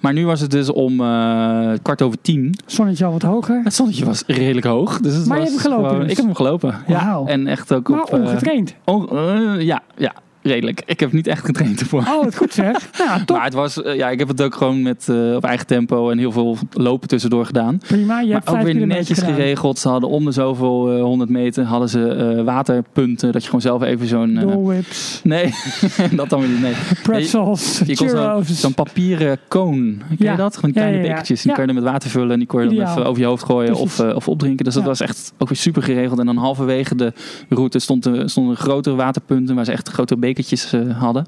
Maar 0.00 0.12
nu 0.12 0.26
was 0.26 0.40
het 0.40 0.50
dus 0.50 0.72
om 0.72 1.00
eh, 1.00 1.72
kwart 1.82 2.02
over 2.02 2.20
tien. 2.20 2.54
Zonnetje 2.66 3.04
al 3.04 3.12
wat 3.12 3.22
hoger. 3.22 3.60
Het 3.64 3.74
zonnetje 3.74 4.04
was 4.04 4.22
redelijk 4.26 4.66
hoog. 4.66 5.00
Dus 5.00 5.14
het 5.14 5.26
Maar 5.26 5.36
je 5.36 5.42
hebt 5.42 5.54
hem 5.54 5.62
gelopen 5.64 5.84
gewoon- 5.88 6.02
dus? 6.02 6.10
Ik 6.10 6.16
heb 6.16 6.26
hem 6.26 6.34
gelopen. 6.34 6.74
Ja. 6.86 7.22
En 7.26 7.46
echt 7.46 7.72
ook 7.72 7.88
Maar 7.88 8.02
op... 8.02 8.12
eh, 8.12 8.20
ongetraind. 8.20 8.74
on- 8.84 9.08
eh, 9.10 9.60
ja, 9.60 9.82
ja, 9.96 10.12
redelijk. 10.48 10.82
Ik 10.86 11.00
heb 11.00 11.12
niet 11.12 11.26
echt 11.26 11.44
getraind 11.44 11.80
ervoor. 11.80 12.00
Oh, 12.00 12.24
wat 12.24 12.36
goed 12.36 12.52
zeg. 12.54 12.76
Ja, 12.98 13.24
top. 13.24 13.36
Maar 13.36 13.44
het 13.44 13.54
was, 13.54 13.82
eh, 13.82 13.96
ja, 13.96 14.10
ik 14.10 14.18
heb 14.18 14.28
het 14.28 14.42
ook 14.42 14.54
gewoon 14.54 14.82
met, 14.82 15.08
eh, 15.08 15.34
op 15.34 15.44
eigen 15.44 15.66
tempo 15.66 16.10
en 16.10 16.18
heel 16.18 16.32
veel 16.32 16.56
lopen 16.72 17.08
tussendoor 17.08 17.46
gedaan. 17.46 17.78
Prima, 17.86 18.20
je 18.20 18.32
hebt 18.32 18.50
maar 18.50 18.60
ook 18.60 18.62
weer 18.66 18.86
netjes 18.86 19.18
gedaan. 19.18 19.34
geregeld. 19.34 19.78
Ze 19.78 19.88
hadden 19.88 20.08
om 20.10 20.24
de 20.24 20.30
zoveel 20.32 20.92
eh, 20.96 21.02
100 21.02 21.30
meter 21.30 21.64
hadden 21.64 21.88
ze 21.88 22.08
eh, 22.08 22.44
waterpunten. 22.44 23.32
Dat 23.32 23.40
je 23.42 23.46
gewoon 23.46 23.60
zelf 23.60 23.82
even 23.82 24.06
zo'n... 24.06 24.36
eh, 24.36 24.42
Doorwhips, 24.42 25.20
nee, 25.24 25.54
dat 26.16 26.28
dan 26.28 26.40
weer 26.40 26.48
niet. 26.48 26.60
Nee. 26.60 26.72
pretzels, 27.02 27.80
Je 27.86 27.94
zo- 27.94 28.42
zo'n 28.44 28.74
papieren 28.74 29.38
koon. 29.48 30.02
Ken 30.08 30.16
Ja. 30.18 30.30
je 30.30 30.36
dat? 30.36 30.54
Gewoon 30.56 30.72
kleine 30.72 30.96
ja, 30.96 31.02
bekertjes. 31.02 31.42
Die 31.42 31.52
kon 31.52 31.60
je 31.60 31.66
dan 31.72 31.82
met 31.82 31.92
water 31.92 32.10
vullen. 32.10 32.30
En 32.30 32.38
die 32.38 32.46
kon 32.48 32.62
je 32.62 32.68
dan 32.76 32.88
even 32.90 33.04
over 33.06 33.20
je 33.22 33.26
hoofd 33.28 33.44
gooien 33.44 33.74
of, 33.74 33.78
Precies. 33.96 33.98
eh, 34.10 34.16
of 34.16 34.28
opdrinken. 34.28 34.64
Dus 34.64 34.74
dat 34.74 34.84
was 34.84 35.00
echt 35.00 35.32
ook 35.38 35.48
weer 35.48 35.56
super 35.58 35.82
geregeld. 35.82 36.18
En 36.18 36.26
dan 36.26 36.36
halverwege 36.36 36.94
de 36.94 37.12
route 37.48 37.78
stond 37.78 38.04
er, 38.06 38.30
stonden 38.30 38.56
grotere 38.56 38.96
waterpunten. 38.96 39.54
Waar 39.54 39.64
ze 39.64 39.72
echt 39.72 39.88
grotere 39.88 40.20
bekertjes 40.20 40.37
eh, 40.72 40.98
hadden. 40.98 41.26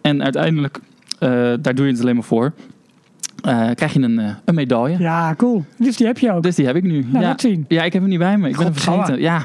En 0.00 0.22
uiteindelijk, 0.22 0.78
eh, 1.18 1.28
daar 1.60 1.74
doe 1.74 1.86
je 1.86 1.92
het 1.92 2.00
alleen 2.00 2.14
maar 2.14 2.24
voor. 2.24 2.52
eh, 3.44 3.70
krijg 3.74 3.92
je 3.92 4.00
een, 4.00 4.18
een 4.44 4.54
medaille. 4.54 4.98
Ja, 4.98 5.34
cool. 5.36 5.64
Dus 5.78 5.96
die 5.96 6.06
heb 6.06 6.18
je 6.18 6.32
ook. 6.32 6.42
Dus 6.42 6.54
die 6.54 6.66
heb 6.66 6.76
ik 6.76 6.82
nu. 6.82 7.06
Nou, 7.10 7.24
ja. 7.24 7.34
zien. 7.36 7.64
ja, 7.68 7.82
ik 7.82 7.92
heb 7.92 8.02
hem 8.02 8.10
niet 8.10 8.18
bij 8.18 8.38
me. 8.38 8.48
Ik 8.48 8.56
ben 8.56 8.64
hem 8.64 8.74
vergeten. 8.74 9.20
Ja. 9.20 9.44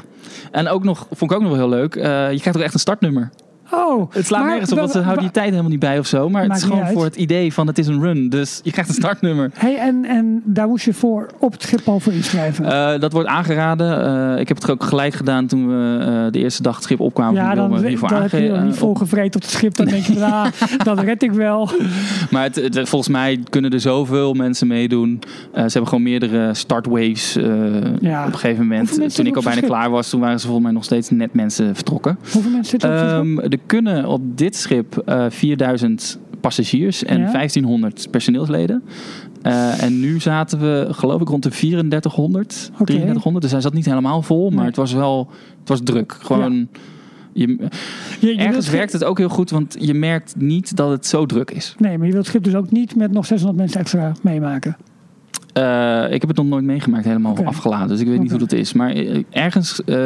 En 0.50 0.68
ook 0.68 0.84
nog, 0.84 1.06
vond 1.10 1.30
ik 1.30 1.36
ook 1.36 1.42
nog 1.42 1.50
wel 1.50 1.60
heel 1.60 1.78
leuk. 1.78 1.94
je 1.94 2.38
krijgt 2.40 2.56
ook 2.56 2.62
echt 2.62 2.74
een 2.74 2.80
startnummer. 2.80 3.30
Oh, 3.72 4.12
Het 4.12 4.26
slaat 4.26 4.40
maar 4.40 4.50
nergens 4.50 4.72
op, 4.72 4.78
want 4.78 4.90
ze 4.90 4.98
houden 4.98 5.22
die 5.22 5.32
tijd 5.32 5.48
helemaal 5.50 5.70
niet 5.70 5.78
bij 5.80 5.98
of 5.98 6.06
zo. 6.06 6.28
Maar 6.28 6.42
het 6.42 6.56
is 6.56 6.62
gewoon 6.62 6.86
voor 6.88 7.04
het 7.04 7.16
idee 7.16 7.52
van 7.52 7.66
het 7.66 7.78
is 7.78 7.86
een 7.86 8.00
run. 8.02 8.28
Dus 8.28 8.60
je 8.62 8.70
krijgt 8.70 8.90
een 8.90 8.96
startnummer. 8.96 9.50
Hey, 9.54 9.76
en, 9.78 10.04
en 10.04 10.42
daar 10.44 10.68
moest 10.68 10.84
je 10.84 10.94
voor 10.94 11.26
op 11.38 11.52
het 11.52 11.62
schip 11.62 11.88
al 11.88 12.00
voor 12.00 12.12
inschrijven. 12.12 12.64
Eh, 12.64 13.00
dat 13.00 13.12
wordt 13.12 13.28
aangeraden. 13.28 14.04
Eh, 14.34 14.40
ik 14.40 14.48
heb 14.48 14.56
het 14.56 14.66
er 14.66 14.72
ook 14.72 14.84
gelijk 14.84 15.14
gedaan 15.14 15.46
toen 15.46 15.68
we 15.68 16.04
eh, 16.04 16.32
de 16.32 16.38
eerste 16.38 16.62
dag 16.62 16.74
het 16.74 16.84
schip 16.84 17.00
opkwamen. 17.00 17.34
ja, 17.42 17.54
dan, 17.54 17.70
we 17.80 17.88
hiervoor 17.88 18.08
dan 18.08 18.22
heb 18.22 18.30
je 18.30 18.48
nog 18.48 18.62
niet 18.64 18.76
volgevreten 18.76 19.34
op 19.40 19.42
het 19.46 19.50
schip. 19.50 19.76
Dan 19.76 19.86
denk 19.86 20.04
je, 20.04 20.24
ah, 20.24 20.46
dat 20.84 20.98
red 21.00 21.22
ik 21.22 21.32
wel. 21.32 21.70
Maar 22.30 22.42
het, 22.42 22.54
het- 22.56 22.88
volgens 22.88 23.10
mij 23.12 23.40
kunnen 23.50 23.70
er 23.70 23.80
zoveel 23.80 24.34
mensen 24.34 24.66
meedoen. 24.66 25.18
Ze 25.54 25.60
hebben 25.60 25.86
gewoon 25.88 26.02
meerdere 26.02 26.54
startwaves 26.54 27.32
Ja. 28.00 28.26
op 28.26 28.32
een 28.32 28.38
gegeven 28.38 28.66
moment. 28.66 29.14
Toen 29.14 29.26
ik 29.26 29.36
al 29.36 29.42
bijna 29.42 29.60
klaar 29.60 29.90
was, 29.90 30.10
toen 30.10 30.20
waren 30.20 30.38
ze 30.40 30.44
volgens 30.44 30.64
mij 30.66 30.74
nog 30.74 30.84
steeds 30.84 31.10
net 31.10 31.34
mensen 31.34 31.74
vertrokken. 31.74 32.18
Hoeveel 32.32 32.50
mensen 32.50 32.80
zitten 32.80 32.98
schip? 32.98 33.10
Ehm, 33.10 33.57
er 33.58 33.64
kunnen 33.66 34.06
op 34.06 34.20
dit 34.38 34.56
schip 34.56 34.96
eh 35.06 35.24
4000 35.28 36.18
passagiers 36.40 37.04
en 37.04 37.20
Ja. 37.20 37.30
1500 37.32 38.10
personeelsleden. 38.10 38.82
Eh, 39.42 39.82
en 39.82 40.00
nu 40.00 40.20
zaten 40.20 40.58
we, 40.60 40.86
geloof 40.90 41.20
ik, 41.20 41.28
rond 41.28 41.42
de 41.42 41.48
3400, 41.50 42.70
Oké. 42.72 42.84
3300. 42.84 43.42
Dus 43.42 43.52
hij 43.52 43.60
zat 43.60 43.72
niet 43.72 43.84
helemaal 43.84 44.22
vol, 44.22 44.48
maar 44.48 44.56
Nee. 44.58 44.66
het 44.66 44.76
was 44.76 44.92
wel 44.92 45.30
het 45.60 45.68
was 45.68 45.80
druk. 45.84 46.16
Gewoon, 46.20 46.68
je, 47.32 47.46
Je, 47.46 47.56
je 48.20 48.26
wilt 48.26 48.38
ergens 48.38 48.70
werkt 48.70 48.92
het 48.92 49.04
ook 49.04 49.18
heel 49.18 49.28
goed, 49.28 49.50
want 49.50 49.76
je 49.78 49.94
merkt 49.94 50.34
niet 50.36 50.76
dat 50.76 50.90
het 50.90 51.06
zo 51.06 51.26
druk 51.26 51.50
is. 51.50 51.74
Nee, 51.78 51.98
maar 51.98 52.06
je 52.06 52.12
wilt 52.12 52.24
het 52.26 52.26
schip 52.26 52.44
dus 52.44 52.54
ook 52.54 52.70
niet 52.70 52.96
met 52.96 53.12
nog 53.12 53.26
600 53.26 53.58
mensen 53.58 53.80
extra 53.80 54.12
meemaken. 54.22 54.76
Eh, 55.62 56.04
ik 56.14 56.20
heb 56.20 56.28
het 56.28 56.36
nog 56.36 56.46
nooit 56.46 56.64
meegemaakt, 56.64 57.04
helemaal 57.04 57.36
afgeladen. 57.44 57.88
Dus 57.88 58.00
ik 58.00 58.06
weet 58.06 58.20
niet 58.20 58.30
hoe 58.30 58.38
dat 58.38 58.52
is. 58.52 58.72
Maar 58.72 58.90
eh, 58.90 59.22
ergens 59.30 59.84
eh, 59.84 59.96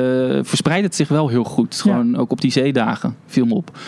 verspreidt 0.42 0.84
het 0.84 0.94
zich 0.94 1.08
wel 1.08 1.28
heel 1.28 1.44
goed. 1.44 1.74
Ja. 1.84 1.92
Gewoon 1.92 2.16
ook 2.16 2.30
op 2.30 2.40
die 2.40 2.50
zeedagen 2.50 3.16
viel 3.26 3.44
me 3.46 3.54
op. 3.54 3.78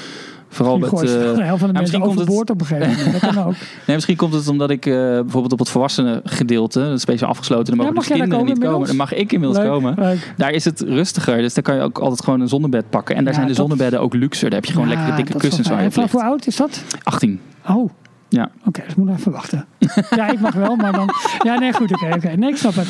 Vooral 0.49 0.79
met... 0.79 0.91
de 0.91 0.97
helft 1.07 1.11
van 1.11 1.39
de 1.39 1.47
ja, 1.47 1.57
mensen 1.57 1.81
misschien 1.81 2.01
komt 2.01 2.13
het- 2.19 2.21
overboord 2.29 2.51
op 2.51 2.61
een 2.61 2.67
gegeven 2.67 3.05
moment. 3.05 3.21
Dat 3.23 3.35
kan 3.35 3.45
ook. 3.45 3.53
Nee, 3.87 3.97
misschien 3.97 4.17
komt 4.17 4.35
het 4.35 4.49
omdat 4.49 4.71
ik 4.71 4.81
bijvoorbeeld 4.81 5.53
op 5.53 5.59
het 5.59 5.69
volwassenen 5.69 6.21
gedeelte, 6.25 6.81
dat 6.81 6.93
is 6.93 7.01
speciaal 7.01 7.31
afgesloten, 7.31 7.67
dan 7.67 7.77
mogen 7.77 7.95
mag 7.95 8.07
dus 8.07 8.17
kinderen 8.19 8.45
niet 8.45 8.59
komen. 8.59 8.87
Dan 8.87 8.97
mag 8.97 9.13
ik 9.15 9.33
inmiddels 9.33 9.59
Leuk, 9.63 9.71
komen. 9.71 9.95
leuk. 9.99 10.33
Daar 10.37 10.51
is 10.51 10.65
het 10.65 10.81
rustiger, 10.81 11.37
dus 11.37 11.55
daar 11.55 11.65
kan 11.65 11.75
je 11.75 11.81
ook 11.81 11.99
altijd 11.99 12.25
gewoon 12.25 12.41
een 12.41 12.49
zonnebed 12.49 12.91
pakken. 12.91 13.17
En 13.17 13.25
daar 13.25 13.33
Ja, 13.33 13.39
zijn 13.39 13.51
de 13.51 13.57
zonnebedden 13.57 14.01
ook 14.01 14.15
luxer. 14.15 14.51
Daar 14.51 14.59
heb 14.59 14.65
je 14.69 14.73
gewoon 14.73 14.89
Ja, 14.89 14.95
lekkere 14.95 15.17
dikke 15.17 15.39
kussens 15.39 15.69
waar 15.69 15.83
je 15.83 15.89
En 15.91 15.93
ligt. 16.01 16.13
hoe 16.13 16.23
oud 16.23 16.47
is 16.47 16.57
dat? 16.57 16.83
18. 17.03 17.41
Oh. 17.69 17.91
Ja. 18.35 18.51
Oké, 18.65 18.83
dus 18.87 18.95
moet 18.95 19.09
even 19.11 19.33
wachten. 19.33 19.65
ja, 20.17 20.29
ik 20.31 20.41
mag 20.41 20.55
wel, 20.55 20.77
maar 20.77 20.93
dan... 20.93 21.09
Ja, 21.43 21.59
nee, 21.59 21.73
goed, 21.73 21.93
oké, 21.93 22.15
oké. 22.15 22.29
Nee, 22.29 22.51
ik 22.51 22.57
snap 22.57 22.75
het. 22.75 22.87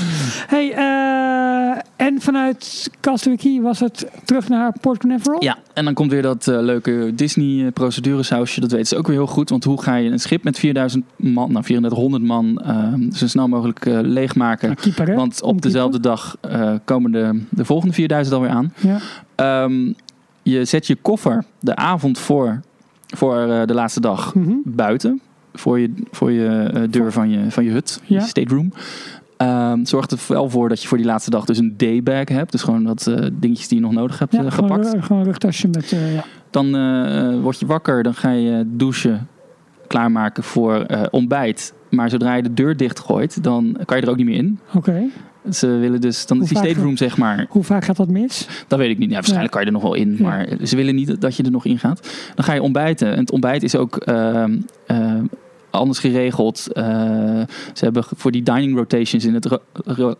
hey, 0.46 0.72
eh, 0.72 1.80
en 2.06 2.20
vanuit 2.20 2.90
Castaway 3.00 3.38
Key 3.38 3.60
was 3.60 3.80
het 3.80 4.06
terug 4.24 4.48
naar 4.48 4.72
Port 4.80 4.98
Canaveral? 4.98 5.42
Ja, 5.42 5.56
en 5.74 5.84
dan 5.84 5.94
komt 5.94 6.10
weer 6.10 6.22
dat 6.22 6.46
eh, 6.48 6.58
leuke 6.60 7.12
Disney-proceduresausje. 7.14 8.60
Dat 8.60 8.70
weten 8.70 8.86
ze 8.86 8.96
ook 8.96 9.06
weer 9.06 9.16
heel 9.16 9.26
goed. 9.26 9.50
Want 9.50 9.64
hoe 9.64 9.82
ga 9.82 9.94
je 9.94 10.10
een 10.10 10.18
schip 10.20 10.44
met 10.44 10.58
4000 10.58 11.04
man, 11.16 11.52
nou 11.52 11.64
3400 11.64 12.22
man, 12.22 12.58
eh, 12.58 12.92
zo 13.12 13.26
snel 13.26 13.48
mogelijk 13.48 13.84
leegmaken? 14.02 14.68
Nou, 14.68 14.80
keeper? 14.80 15.14
Want 15.14 15.34
op 15.42 15.48
Omkeeper. 15.48 15.70
dezelfde 15.70 16.00
dag 16.00 16.36
komen 16.84 17.12
de, 17.12 17.42
de 17.48 17.64
volgende 17.64 17.94
4000 17.94 18.36
alweer 18.36 18.50
aan. 18.50 18.72
Ja. 18.80 18.98
Ehm, 19.34 19.92
je 20.42 20.64
zet 20.64 20.86
je 20.86 20.94
koffer 21.02 21.44
de 21.60 21.76
avond 21.76 22.18
voor, 22.18 22.60
voor 23.06 23.34
de 23.66 23.74
laatste 23.74 24.00
dag 24.00 24.34
Mhm. 24.34 24.52
buiten. 24.64 25.20
Voor 25.56 25.80
je, 25.80 25.92
voor 26.10 26.32
je 26.32 26.46
eh, 26.74 26.82
deur 26.90 27.12
van 27.12 27.30
je, 27.30 27.50
van 27.50 27.64
je 27.64 27.70
hut, 27.70 28.00
Ja. 28.04 28.20
je 28.20 28.26
stateroom. 28.26 28.72
Ehm 29.36 29.84
zorg 29.84 30.10
er 30.10 30.18
wel 30.28 30.50
voor 30.50 30.68
dat 30.68 30.82
je 30.82 30.88
voor 30.88 30.96
die 30.96 31.06
laatste 31.06 31.30
dag 31.30 31.44
dus 31.44 31.58
een 31.58 31.74
daybag 31.76 32.28
hebt. 32.28 32.52
Dus 32.52 32.62
gewoon 32.62 32.84
wat 32.84 33.06
eh, 33.06 33.26
dingetjes 33.32 33.68
die 33.68 33.78
je 33.78 33.84
nog 33.84 33.92
nodig 33.92 34.18
hebt 34.18 34.32
Ja, 34.32 34.44
eh, 34.44 34.52
gewoon, 34.52 34.70
gepakt. 34.70 34.94
een- 34.94 35.02
gewoon 35.02 35.18
een 35.22 35.28
rugtasje 35.28 35.68
met... 35.68 35.88
ja. 35.90 36.24
Dan 36.50 36.70
word 37.42 37.58
je 37.60 37.66
wakker, 37.66 38.02
dan 38.02 38.14
ga 38.14 38.30
je 38.30 38.64
douchen, 38.66 39.28
klaarmaken 39.86 40.42
voor 40.42 40.86
ontbijt. 41.10 41.74
Maar 41.90 42.10
zodra 42.10 42.34
je 42.34 42.42
de 42.42 42.54
deur 42.54 42.76
dichtgooit, 42.76 43.42
dan 43.42 43.76
kan 43.84 43.96
je 43.96 44.02
er 44.02 44.08
ook 44.10 44.16
niet 44.16 44.26
meer 44.26 44.36
in. 44.36 44.58
Oké. 44.74 45.02
Ze 45.50 45.66
willen 45.66 46.00
dus, 46.00 46.26
dan 46.26 46.36
Hoe 46.36 46.46
is 46.46 46.52
die 46.52 46.62
stateroom 46.62 46.96
zeg 46.96 47.16
maar 47.16 47.46
Hoe 47.48 47.62
vaak 47.64 47.84
gaat 47.84 47.96
dat 47.96 48.08
mis? 48.08 48.48
Dat 48.68 48.78
weet 48.78 48.90
ik 48.90 48.98
niet. 48.98 49.08
Ja, 49.08 49.14
waarschijnlijk 49.14 49.50
kan 49.52 49.60
je 49.60 49.66
er 49.66 49.72
nog 49.72 49.82
wel 49.82 49.94
in. 49.94 50.16
Ja. 50.18 50.22
Maar 50.22 50.48
ze 50.64 50.76
willen 50.76 50.94
niet 50.94 51.20
dat 51.20 51.36
je 51.36 51.42
er 51.42 51.50
nog 51.50 51.64
in 51.64 51.78
gaat. 51.78 52.08
Dan 52.34 52.44
ga 52.44 52.52
je 52.52 52.62
ontbijten. 52.62 53.12
En 53.12 53.18
het 53.18 53.30
ontbijt 53.30 53.62
is 53.62 53.76
ook 53.76 53.96
ehm, 53.96 54.58
eh, 54.86 55.14
anders 55.74 55.98
geregeld. 55.98 56.72
Eh, 56.72 56.84
ze 57.72 57.84
hebben 57.84 58.04
voor 58.16 58.30
die 58.30 58.42
dining 58.42 58.76
rotations 58.76 59.24
in 59.24 59.34
het 59.34 59.58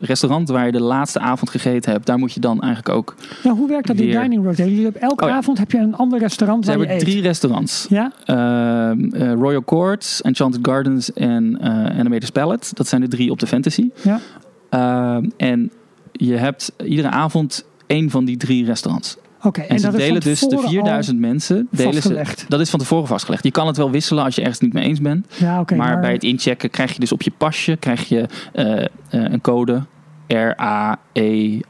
restaurant 0.01 0.49
waar 0.49 0.67
je 0.67 0.73
de 0.73 0.83
laatste 0.83 1.19
avond 1.19 1.51
gegeten 1.51 1.93
hebt. 1.93 2.07
Daar 2.07 2.19
moet 2.19 2.33
je 2.33 2.41
dan 2.41 2.61
eigenlijk 2.61 2.97
ook... 2.97 3.15
Nou, 3.45 3.57
hoe 3.57 3.69
werkt 3.69 3.87
dat 3.87 3.97
in 3.97 4.07
Weer. 4.07 4.21
dining 4.21 4.45
rotation? 4.45 4.83
Dus 4.83 4.93
elke 5.01 5.25
Oh 5.25 5.31
ja. 5.31 5.37
avond 5.37 5.59
heb 5.59 5.71
je 5.71 5.79
een 5.79 5.95
ander 5.97 6.19
restaurant 6.19 6.65
Ze 6.65 6.71
waar 6.71 6.81
je 6.81 6.87
hebben 6.87 7.07
eet. 7.07 7.13
drie 7.13 7.23
restaurants. 7.27 7.87
Ja? 7.89 8.13
Ehm, 8.25 9.15
eh, 9.15 9.33
Royal 9.33 9.65
Court, 9.65 10.21
Enchanted 10.23 10.67
Gardens 10.67 11.13
en 11.13 11.59
eh 11.61 11.99
Animator's 11.99 12.31
Palette. 12.31 12.69
Dat 12.75 12.87
zijn 12.89 13.01
de 13.01 13.09
drie 13.09 13.31
op 13.31 13.39
de 13.39 13.47
fantasy. 13.47 13.91
Ja. 14.03 14.21
Ehm, 14.69 15.29
en 15.37 15.71
je 16.13 16.35
hebt 16.35 16.73
iedere 16.85 17.09
avond 17.11 17.65
één 17.87 18.11
van 18.11 18.25
die 18.25 18.37
drie 18.37 18.65
restaurants. 18.65 19.17
Oké. 19.45 19.61
En, 19.61 19.79
ze 19.79 19.85
dat 19.85 19.95
is 19.95 20.01
delen 20.01 20.21
dus 20.21 20.41
de 20.41 20.47
tevoren 20.47 20.67
al 20.67 20.73
4000 20.73 21.19
mensen. 21.19 21.69
Delen 21.71 22.03
ze, 22.03 22.25
dat 22.49 22.61
is 22.61 22.71
van 22.71 22.79
tevoren 22.79 23.07
vastgelegd. 23.07 23.45
Je 23.45 23.51
kan 23.51 23.67
het 23.67 23.77
wel 23.77 23.91
wisselen 23.91 24.25
als 24.25 24.35
je 24.35 24.41
ergens 24.41 24.61
niet 24.61 24.73
mee 24.73 24.85
eens 24.85 25.01
bent. 25.01 25.27
Ja, 25.37 25.65
maar, 25.77 26.01
bij 26.01 26.13
het 26.13 26.23
inchecken 26.23 26.71
krijg 26.71 26.93
je 26.93 27.01
dus 27.01 27.13
op 27.13 27.23
je 27.23 27.33
pasje 27.37 27.77
krijg 27.77 28.09
je, 28.09 28.27
eh, 28.53 28.83
eh, 28.83 28.87
een 29.09 29.41
code 29.41 29.83
R-A-E. 30.27 31.61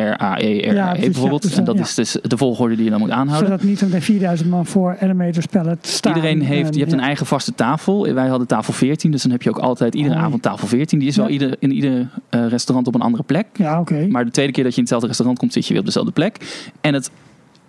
R-A-E, 0.00 0.58
R-A-E 0.58 0.74
Ja, 0.74 0.86
precies, 0.90 1.04
bijvoorbeeld. 1.10 1.42
ja, 1.42 1.48
dus, 1.48 1.58
en 1.58 1.64
dat 1.64 1.74
ja. 1.76 1.80
is 1.82 1.94
dus 1.94 2.16
de 2.22 2.36
volgorde 2.36 2.74
die 2.74 2.84
je 2.84 2.90
dan 2.90 2.98
moet 2.98 3.10
aanhouden. 3.10 3.48
Zodat 3.48 3.62
niet 3.66 3.78
zometeen 3.78 4.02
4000 4.02 4.50
man 4.50 4.66
voor 4.66 4.96
Animators 5.00 5.46
Pallet 5.46 5.86
staan. 5.86 6.14
Iedereen 6.14 6.40
heeft, 6.42 6.74
je 6.74 6.80
hebt 6.80 6.92
En, 6.92 6.98
een 6.98 7.04
eigen 7.04 7.26
vaste 7.26 7.54
tafel. 7.54 8.14
Wij 8.14 8.28
hadden 8.28 8.46
tafel 8.46 8.72
14, 8.72 9.10
dus 9.10 9.22
dan 9.22 9.30
heb 9.30 9.42
je 9.42 9.48
ook 9.50 9.58
altijd 9.58 9.94
iedere 9.94 10.14
Hoi. 10.14 10.26
avond 10.26 10.42
tafel 10.42 10.66
14. 10.68 10.98
Die 10.98 11.08
is 11.08 11.16
wel 11.16 11.26
Ja. 11.26 11.32
ieder, 11.32 11.56
in 11.58 11.72
ieder 11.72 12.08
eh, 12.28 12.46
restaurant 12.48 12.86
op 12.86 12.94
een 12.94 13.00
andere 13.00 13.22
plek. 13.22 13.46
Ja, 13.52 13.80
oké. 13.80 14.06
Maar 14.06 14.24
de 14.24 14.30
tweede 14.30 14.52
keer 14.52 14.62
dat 14.64 14.72
je 14.72 14.76
in 14.76 14.82
hetzelfde 14.82 15.08
restaurant 15.08 15.38
komt, 15.38 15.52
zit 15.52 15.62
je 15.66 15.70
weer 15.70 15.80
op 15.80 15.86
dezelfde 15.86 16.12
plek. 16.12 16.62
En 16.80 16.94
het, 16.94 17.10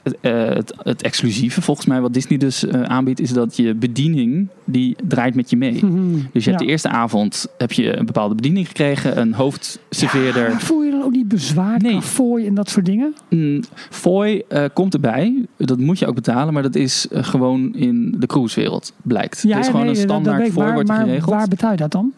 het, 0.06 0.18
eh, 0.22 0.46
het, 0.46 0.74
het 0.84 1.02
exclusieve, 1.02 1.62
volgens 1.62 1.88
mij, 1.88 2.02
wat 2.02 2.14
Disney 2.14 2.38
dus 2.38 2.66
eh, 2.66 2.82
aanbiedt, 2.82 3.20
is 3.20 3.34
dat 3.34 3.58
je 3.58 3.74
bediening, 3.74 4.48
die 4.64 4.96
draait 5.04 5.36
met 5.36 5.50
je 5.50 5.58
mee. 5.58 5.86
Mhm. 5.86 6.14
Dus 6.32 6.44
je 6.44 6.50
hebt 6.50 6.62
Ja. 6.62 6.66
de 6.66 6.72
eerste 6.72 6.90
avond 6.90 7.48
heb 7.58 7.72
je 7.72 7.98
een 7.98 8.06
bepaalde 8.06 8.36
bediening 8.36 8.68
gekregen, 8.68 9.20
een 9.20 9.34
hoofdserveerder. 9.34 10.50
Maar 10.50 10.62
voel 10.62 10.84
je 10.84 10.92
dan 10.92 11.04
ook 11.04 11.12
niet 11.12 11.28
bezwaar 11.28 11.80
Nee. 11.80 11.92
nee. 11.92 12.02
fooi 12.02 12.46
en 12.48 12.54
dat 12.54 12.70
soort 12.70 12.86
dingen? 12.86 13.14
Mm, 13.30 13.62
fooi 13.90 14.42
eh, 14.50 14.64
komt 14.74 14.94
erbij, 14.94 15.46
dat 15.58 15.80
moet 15.80 16.00
je 16.00 16.08
ook 16.08 16.16
betalen, 16.16 16.54
maar 16.54 16.64
dat 16.64 16.76
is 16.76 17.08
gewoon 17.12 17.74
in 17.76 18.16
de 18.20 18.28
cruisewereld, 18.28 18.94
blijkt. 19.02 19.44
er 19.44 19.60
is 19.60 19.66
gewoon 19.68 19.82
nee, 19.86 19.90
een 19.90 19.96
dat- 19.96 20.08
dat 20.08 20.18
standaard 20.22 20.48
ik, 20.48 20.52
fooi 20.54 20.72
wordt 20.74 20.88
maar 20.88 21.20
waar 21.26 21.48
betaal 21.48 21.72
je 21.72 21.78
dat 21.78 21.92
dan? 21.92 22.14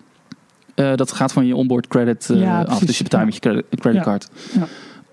Dat 0.96 1.12
gaat 1.12 1.34
van 1.34 1.46
je 1.46 1.56
onboard 1.56 1.88
credit 1.88 2.30
Ja, 2.34 2.60
af, 2.60 2.66
precies. 2.66 2.86
dus 2.88 2.98
je 2.98 3.04
betaalt 3.04 3.22
Ja. 3.22 3.28
met 3.28 3.36
je 3.36 3.42
credit, 3.50 3.66
creditcard. 3.80 4.30
Ja. 4.54 4.68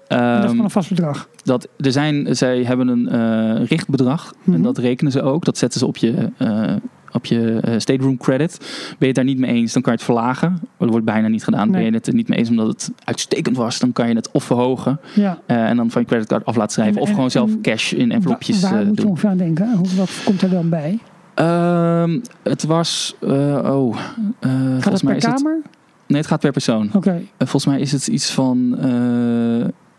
En 0.08 0.18
dat 0.34 0.44
is 0.44 0.50
gewoon 0.50 0.64
een 0.64 0.70
vast 0.70 0.88
bedrag. 0.88 1.28
dat, 1.42 1.68
er 1.76 1.92
zijn, 1.92 2.36
zij 2.36 2.62
hebben 2.64 2.88
een 2.88 3.08
eh, 3.08 3.66
richtbedrag 3.66 4.34
Mhm. 4.44 4.56
en 4.56 4.62
dat 4.62 4.78
rekenen 4.78 5.12
ze 5.12 5.22
ook. 5.22 5.44
Dat 5.44 5.58
zetten 5.58 5.80
ze 5.80 5.86
op 5.86 5.96
je, 5.96 6.30
eh 6.38 6.72
op 7.12 7.26
je 7.26 7.58
eh, 7.62 7.74
stateroom 7.78 8.16
credit. 8.16 8.58
Ben 8.58 8.96
je 8.98 9.06
het 9.06 9.14
daar 9.14 9.24
niet 9.24 9.38
mee 9.38 9.50
eens, 9.52 9.72
dan 9.72 9.82
kan 9.82 9.92
je 9.92 9.98
het 9.98 10.06
verlagen. 10.06 10.58
Dat 10.78 10.88
wordt 10.88 11.04
bijna 11.04 11.28
niet 11.28 11.44
gedaan. 11.44 11.70
Ben 11.70 11.82
je 11.84 11.90
het 11.90 12.06
er 12.06 12.14
niet 12.14 12.28
mee 12.28 12.38
eens 12.38 12.48
omdat 12.50 12.66
het 12.66 12.90
uitstekend 13.04 13.56
was, 13.56 13.78
dan 13.78 13.92
kan 13.92 14.08
je 14.08 14.14
het 14.14 14.30
of 14.32 14.44
verhogen 14.44 15.00
Ja. 15.14 15.38
en 15.46 15.76
dan 15.76 15.90
van 15.90 16.00
je 16.02 16.06
creditcard 16.08 16.44
af 16.44 16.56
laten 16.56 16.72
schrijven. 16.72 16.96
En- 16.96 17.02
of 17.02 17.08
en- 17.08 17.14
gewoon 17.14 17.30
zelf 17.30 17.60
cash 17.62 17.92
in 17.92 18.12
envelopjes 18.12 18.60
Wa- 18.60 18.70
waar 18.70 18.78
moet 18.86 18.96
je 18.96 19.00
doen. 19.02 19.10
ongeveer 19.10 19.28
aan 19.30 19.36
denken? 19.36 19.72
Hoe, 19.76 19.86
wat 19.96 20.10
komt 20.24 20.42
er 20.42 20.50
dan 20.50 20.68
bij? 20.68 20.98
Ehm, 21.34 22.18
het 22.42 22.64
was, 22.64 23.14
oh, 23.20 23.96
Gaat 24.40 24.52
volgens 24.70 24.84
het 24.84 25.02
mij 25.02 25.12
per 25.14 25.16
is 25.16 25.24
het, 25.24 25.34
kamer? 25.42 25.60
nee 26.06 26.18
het 26.18 26.26
gaat 26.26 26.40
per 26.40 26.52
persoon. 26.52 26.90
Oké. 26.94 27.22
Volgens 27.38 27.66
mij 27.66 27.80
is 27.80 27.92
het 27.92 28.06
iets 28.06 28.30
van 28.32 28.76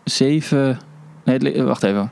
eh 0.06 0.12
zeven. 0.12 0.78
Nee, 1.24 1.34
het 1.34 1.42
li- 1.42 1.62
wacht 1.62 1.82
even. 1.82 2.10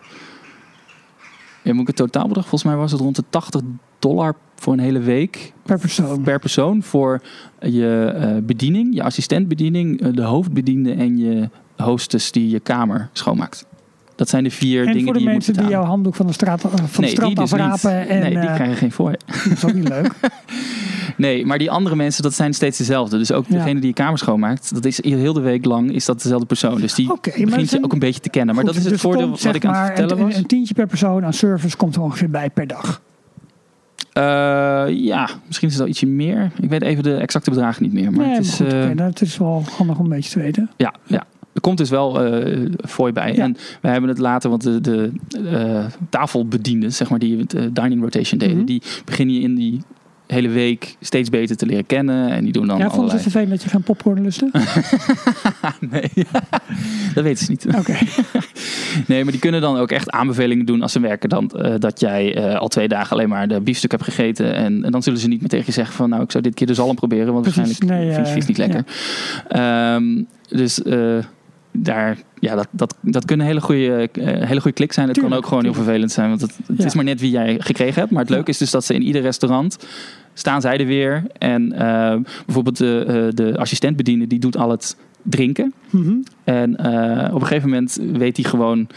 Ja, 1.63 1.73
moet 1.73 1.81
ik 1.81 1.87
het 1.87 1.97
totaalbedrag? 1.97 2.49
Volgens 2.49 2.71
mij 2.71 2.81
was 2.81 2.93
het 2.93 3.01
rond 3.01 3.17
de 3.17 3.25
80 3.31 3.61
dollar 3.99 4.35
voor 4.57 4.73
een 4.73 4.79
hele 4.79 4.99
week 4.99 5.53
Per 5.63 5.79
persoon. 5.79 6.23
per 6.23 6.39
persoon 6.39 6.83
voor 6.83 7.23
je 7.61 8.13
eh, 8.17 8.43
bediening, 8.43 8.95
je 8.95 9.03
assistentbediening, 9.03 10.01
eh, 10.01 10.13
de 10.13 10.23
hoofdbediende 10.23 10.93
en 10.93 11.19
je 11.19 11.49
hostess 11.77 12.33
die 12.33 12.51
je 12.51 12.61
kamer 12.61 13.09
schoonmaakt. 13.13 13.67
Dat 14.17 14.29
zijn 14.29 14.45
de 14.45 14.51
vier 14.51 14.87
en 14.87 14.93
dingen 14.93 15.05
voor 15.05 15.13
de 15.13 15.19
die 15.19 15.29
je 15.29 15.35
moet 15.35 15.45
mensen 15.47 15.63
die 15.65 15.73
jouw 15.73 15.85
handdoek 15.85 16.15
van 16.15 16.27
de, 16.27 16.33
straat, 16.33 16.61
van 16.61 16.71
de 16.71 17.01
nee, 17.01 17.11
strand 17.11 17.37
dus 17.37 17.51
niet. 17.53 17.61
afrapen. 17.61 18.09
En, 18.09 18.21
nee, 18.21 18.31
die 18.31 18.39
eh, 18.39 18.55
krijgen 18.55 18.77
geen 18.77 18.93
fooi. 18.93 19.15
dat 19.27 19.53
is 19.53 19.65
ook 19.65 19.75
niet 19.75 19.89
leuk. 19.89 20.13
Nee, 21.17 21.47
maar 21.47 21.59
die 21.59 21.71
andere 21.71 21.97
mensen, 21.97 22.23
dat 22.23 22.35
zijn 22.35 22.53
steeds 22.55 22.79
dezelfde. 22.79 23.19
Dus 23.19 23.33
ook 23.33 23.49
degene 23.49 23.81
die 23.81 23.89
je 23.89 23.93
kamer 23.95 24.19
schoonmaakt, 24.19 24.75
dat 24.75 24.85
is 24.85 25.03
heel 25.05 25.33
de 25.33 25.41
week 25.41 25.65
lang 25.65 25.93
is 25.93 26.05
dat 26.05 26.23
dezelfde 26.23 26.47
persoon. 26.47 26.81
Dus 26.81 26.95
die 26.95 27.07
dat 27.07 27.21
begint 27.23 27.55
je 27.61 27.65
zijn- 27.67 27.85
ook 27.85 27.93
een 27.93 27.99
beetje 27.99 28.21
te 28.21 28.29
kennen. 28.31 28.55
Maar 28.55 28.65
Goed, 28.65 28.73
dat 28.75 28.83
is 28.83 28.91
het 28.91 29.01
dus 29.01 29.03
voordeel 29.03 29.27
komt, 29.29 29.43
wat 29.43 29.55
ik 29.55 29.65
aan 29.65 29.75
het 29.75 29.87
vertellen 29.87 30.19
een, 30.19 30.25
was. 30.27 30.37
Een, 30.37 30.47
tientje 30.47 30.75
per 30.75 30.87
persoon 30.87 31.25
aan 31.25 31.33
service 31.33 31.77
komt 31.77 31.95
er 31.97 32.03
ongeveer 32.03 32.31
bij 32.31 32.51
per 32.51 32.67
dag. 32.67 33.01
Eh, 34.13 34.23
ja, 34.89 35.29
misschien 35.47 35.69
is 35.69 35.75
het 35.75 35.83
wel 35.83 35.89
ietsje 35.91 36.07
meer. 36.07 36.51
Ik 36.61 36.69
weet 36.69 36.83
even 36.83 37.03
de 37.03 37.15
exacte 37.15 37.51
bedragen 37.51 37.83
niet 37.83 37.93
meer. 37.93 38.13
Maar 38.13 38.27
nee, 38.27 38.35
het 38.37 38.45
is, 38.45 38.59
maar 38.59 38.71
goed, 38.71 38.91
eh, 38.91 38.97
dat 39.07 39.21
is 39.21 39.39
wel 39.39 39.63
handig 39.77 39.99
om 39.99 40.05
een 40.05 40.11
beetje 40.11 40.31
te 40.31 40.39
weten. 40.39 40.71
ja, 40.77 40.95
ja. 41.07 41.25
Er 41.53 41.61
komt 41.61 41.79
dus 41.79 41.91
wel 41.91 42.13
fooi 42.89 43.13
bij. 43.13 43.35
Ja. 43.35 43.43
En 43.43 43.57
wij 43.81 43.93
hebben 43.93 44.11
het 44.11 44.19
later, 44.19 44.51
want 44.51 44.63
de, 44.63 44.81
de 44.81 45.13
tafelbedienden, 46.09 46.93
zeg 46.93 47.11
maar, 47.11 47.19
die 47.19 47.39
het 47.39 47.55
eh, 47.55 47.63
dining 47.73 48.01
rotation 48.03 48.39
deden, 48.39 48.57
Mhm. 48.57 48.65
die 48.67 48.83
beginnen 49.05 49.35
je 49.35 49.41
in 49.41 49.55
die 49.55 49.83
hele 50.27 50.49
week 50.49 50.97
steeds 51.01 51.31
beter 51.31 51.57
te 51.57 51.67
leren 51.67 51.87
kennen. 51.87 52.31
En 52.31 52.45
die 52.45 52.53
doen 52.53 52.67
dan 52.67 52.79
ja, 52.79 52.91
vonden 52.91 53.11
ze 53.11 53.17
allerlei... 53.17 53.23
het 53.23 53.33
vervelend 53.33 53.51
dat 53.51 53.63
je 53.63 53.69
geen 53.69 53.83
popcorn 53.83 54.23
lustte? 54.23 54.51
nee, 55.93 56.11
dat 57.15 57.25
weten 57.25 57.45
ze 57.45 57.51
niet. 57.51 57.67
Oké. 57.79 57.97
Nee, 59.07 59.23
maar 59.23 59.33
die 59.33 59.41
kunnen 59.41 59.61
dan 59.61 59.77
ook 59.77 59.91
echt 59.91 60.11
aanbevelingen 60.11 60.67
doen 60.67 60.83
als 60.83 60.93
ze 60.93 61.01
werken. 61.01 61.29
Dan, 61.29 61.51
eh, 61.51 61.75
dat 61.79 62.01
jij 62.01 62.37
eh, 62.37 62.59
al 62.59 62.69
twee 62.69 62.89
dagen 62.89 63.13
alleen 63.13 63.29
maar 63.29 63.49
de 63.49 63.61
biefstuk 63.61 63.91
hebt 63.91 64.05
gegeten. 64.05 64.55
En, 64.55 64.85
en 64.85 64.93
dan 64.93 65.03
zullen 65.03 65.19
ze 65.19 65.29
niet 65.29 65.41
meer 65.41 65.49
tegen 65.49 65.67
je 65.67 65.73
zeggen 65.73 65.95
van... 65.95 66.09
nou, 66.09 66.23
ik 66.23 66.31
zou 66.31 66.43
dit 66.43 66.55
keer 66.55 66.67
de 66.67 66.75
zalm 66.75 66.95
proberen. 66.95 67.33
Want 67.33 67.43
Precies, 67.43 67.63
waarschijnlijk 67.63 68.05
nee, 68.05 68.15
vind 68.15 68.27
je 68.27 68.33
vis 68.33 68.47
niet 68.47 68.59
lekker. 68.59 68.85
Ehm, 69.49 70.23
dus 70.49 70.83
eh, 70.83 71.19
daar, 71.79 72.19
ja, 72.39 72.55
dat, 72.55 72.69
dat, 72.71 72.95
dat 73.01 73.25
kunnen 73.25 73.47
hele 73.47 73.61
goede, 73.61 74.09
eh, 74.13 74.25
hele 74.27 74.61
goede 74.61 74.77
klik 74.77 74.93
zijn. 74.93 75.09
Het 75.09 75.21
kan 75.21 75.33
ook 75.33 75.47
gewoon 75.47 75.65
heel 75.65 75.75
vervelend 75.75 76.13
zijn. 76.13 76.29
Want 76.29 76.41
het, 76.41 76.59
het 76.67 76.79
Ja. 76.79 76.85
is 76.85 76.95
maar 76.95 77.05
net 77.05 77.21
wie 77.21 77.31
jij 77.31 77.57
gekregen 77.61 78.01
hebt. 78.01 78.11
Maar 78.11 78.21
het 78.23 78.31
leuke 78.31 78.51
is 78.51 78.59
dus 78.59 78.71
dat 78.71 78.85
ze 78.85 78.95
in 78.95 79.03
ieder 79.03 79.23
restaurant... 79.23 79.87
staan 80.35 80.61
zij 80.61 80.79
er 80.79 80.87
weer. 80.87 81.23
En 81.39 81.73
eh, 81.73 82.17
bijvoorbeeld 82.45 82.77
de, 82.77 83.05
eh, 83.07 83.35
de 83.35 83.59
assistentbediende... 83.59 84.27
die 84.27 84.39
doet 84.39 84.57
al 84.57 84.71
het 84.71 84.97
drinken. 85.23 85.73
Mhm. 85.91 86.15
En 86.45 86.71
op 87.33 87.41
een 87.41 87.47
gegeven 87.47 87.69
moment 87.69 87.99
weet 88.13 88.37
hij 88.37 88.51
gewoon 88.51 88.89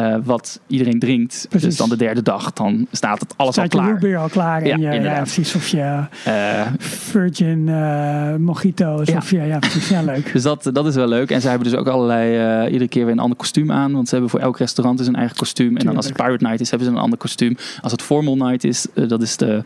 eh, 0.00 0.16
wat 0.24 0.60
iedereen 0.66 0.98
drinkt. 0.98 1.46
Precies. 1.48 1.68
Dus 1.68 1.76
dan 1.76 1.88
de 1.88 1.96
derde 1.96 2.22
dag, 2.22 2.52
dan 2.52 2.86
staat 2.92 3.20
het 3.20 3.34
alles 3.36 3.52
Staat 3.54 3.72
je 3.72 3.78
al 3.78 3.84
klaar. 3.84 3.92
rootbeer 3.92 4.16
al 4.16 4.28
klaar? 4.28 4.66
Ja, 4.66 4.72
en 4.74 4.80
je, 4.80 5.00
ja, 5.00 5.16
precies. 5.20 5.54
Of 5.54 5.68
je 5.68 6.04
Eh, 6.24 6.66
virgin 6.78 7.68
eh, 7.68 8.34
mojito's. 8.36 9.08
Ja. 9.08 9.16
Of 9.16 9.30
ja, 9.30 9.42
ja, 9.42 9.58
precies. 9.58 9.88
Ja, 9.88 10.02
leuk. 10.02 10.32
dus 10.32 10.42
dat, 10.42 10.70
dat 10.72 10.86
is 10.86 10.94
wel 10.94 11.08
leuk. 11.08 11.30
En 11.30 11.40
zij 11.40 11.50
hebben 11.50 11.70
dus 11.70 11.78
ook 11.78 11.86
allerlei, 11.86 12.66
iedere 12.66 12.88
keer 12.88 13.04
weer 13.04 13.12
een 13.12 13.18
ander 13.18 13.36
kostuum 13.38 13.72
aan. 13.72 13.92
Want 13.92 14.04
ze 14.08 14.12
hebben 14.14 14.30
voor 14.30 14.40
elk 14.40 14.58
restaurant 14.58 14.98
dus 14.98 15.06
een 15.06 15.14
eigen 15.16 15.36
kostuum. 15.36 15.76
En 15.76 15.86
dan 15.86 15.96
als 15.96 16.04
het. 16.06 16.14
Pirate 16.16 16.44
Night 16.44 16.60
is, 16.60 16.70
hebben 16.70 16.88
ze 16.88 16.94
een 16.94 17.00
ander 17.00 17.18
kostuum. 17.18 17.56
Als 17.80 17.92
het 17.92 18.02
Formal 18.02 18.36
Night 18.36 18.64
is, 18.64 18.86
dat 18.94 19.22
is 19.22 19.36
de, 19.36 19.62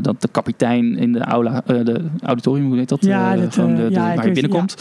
dat 0.00 0.22
de 0.22 0.28
kapitein 0.30 0.98
in 0.98 1.12
de 1.12 1.18
aula, 1.20 1.62
de 1.66 2.04
auditorium, 2.22 2.66
hoe 2.66 2.76
heet 2.76 2.88
dat? 2.88 3.04
Ja, 3.04 3.36
dat, 3.36 3.54
gewoon 3.54 3.74
de, 3.74 3.82
de- 3.88 3.90
ja, 3.90 4.14
waar 4.14 4.26
je 4.26 4.32
binnenkomt. 4.32 4.76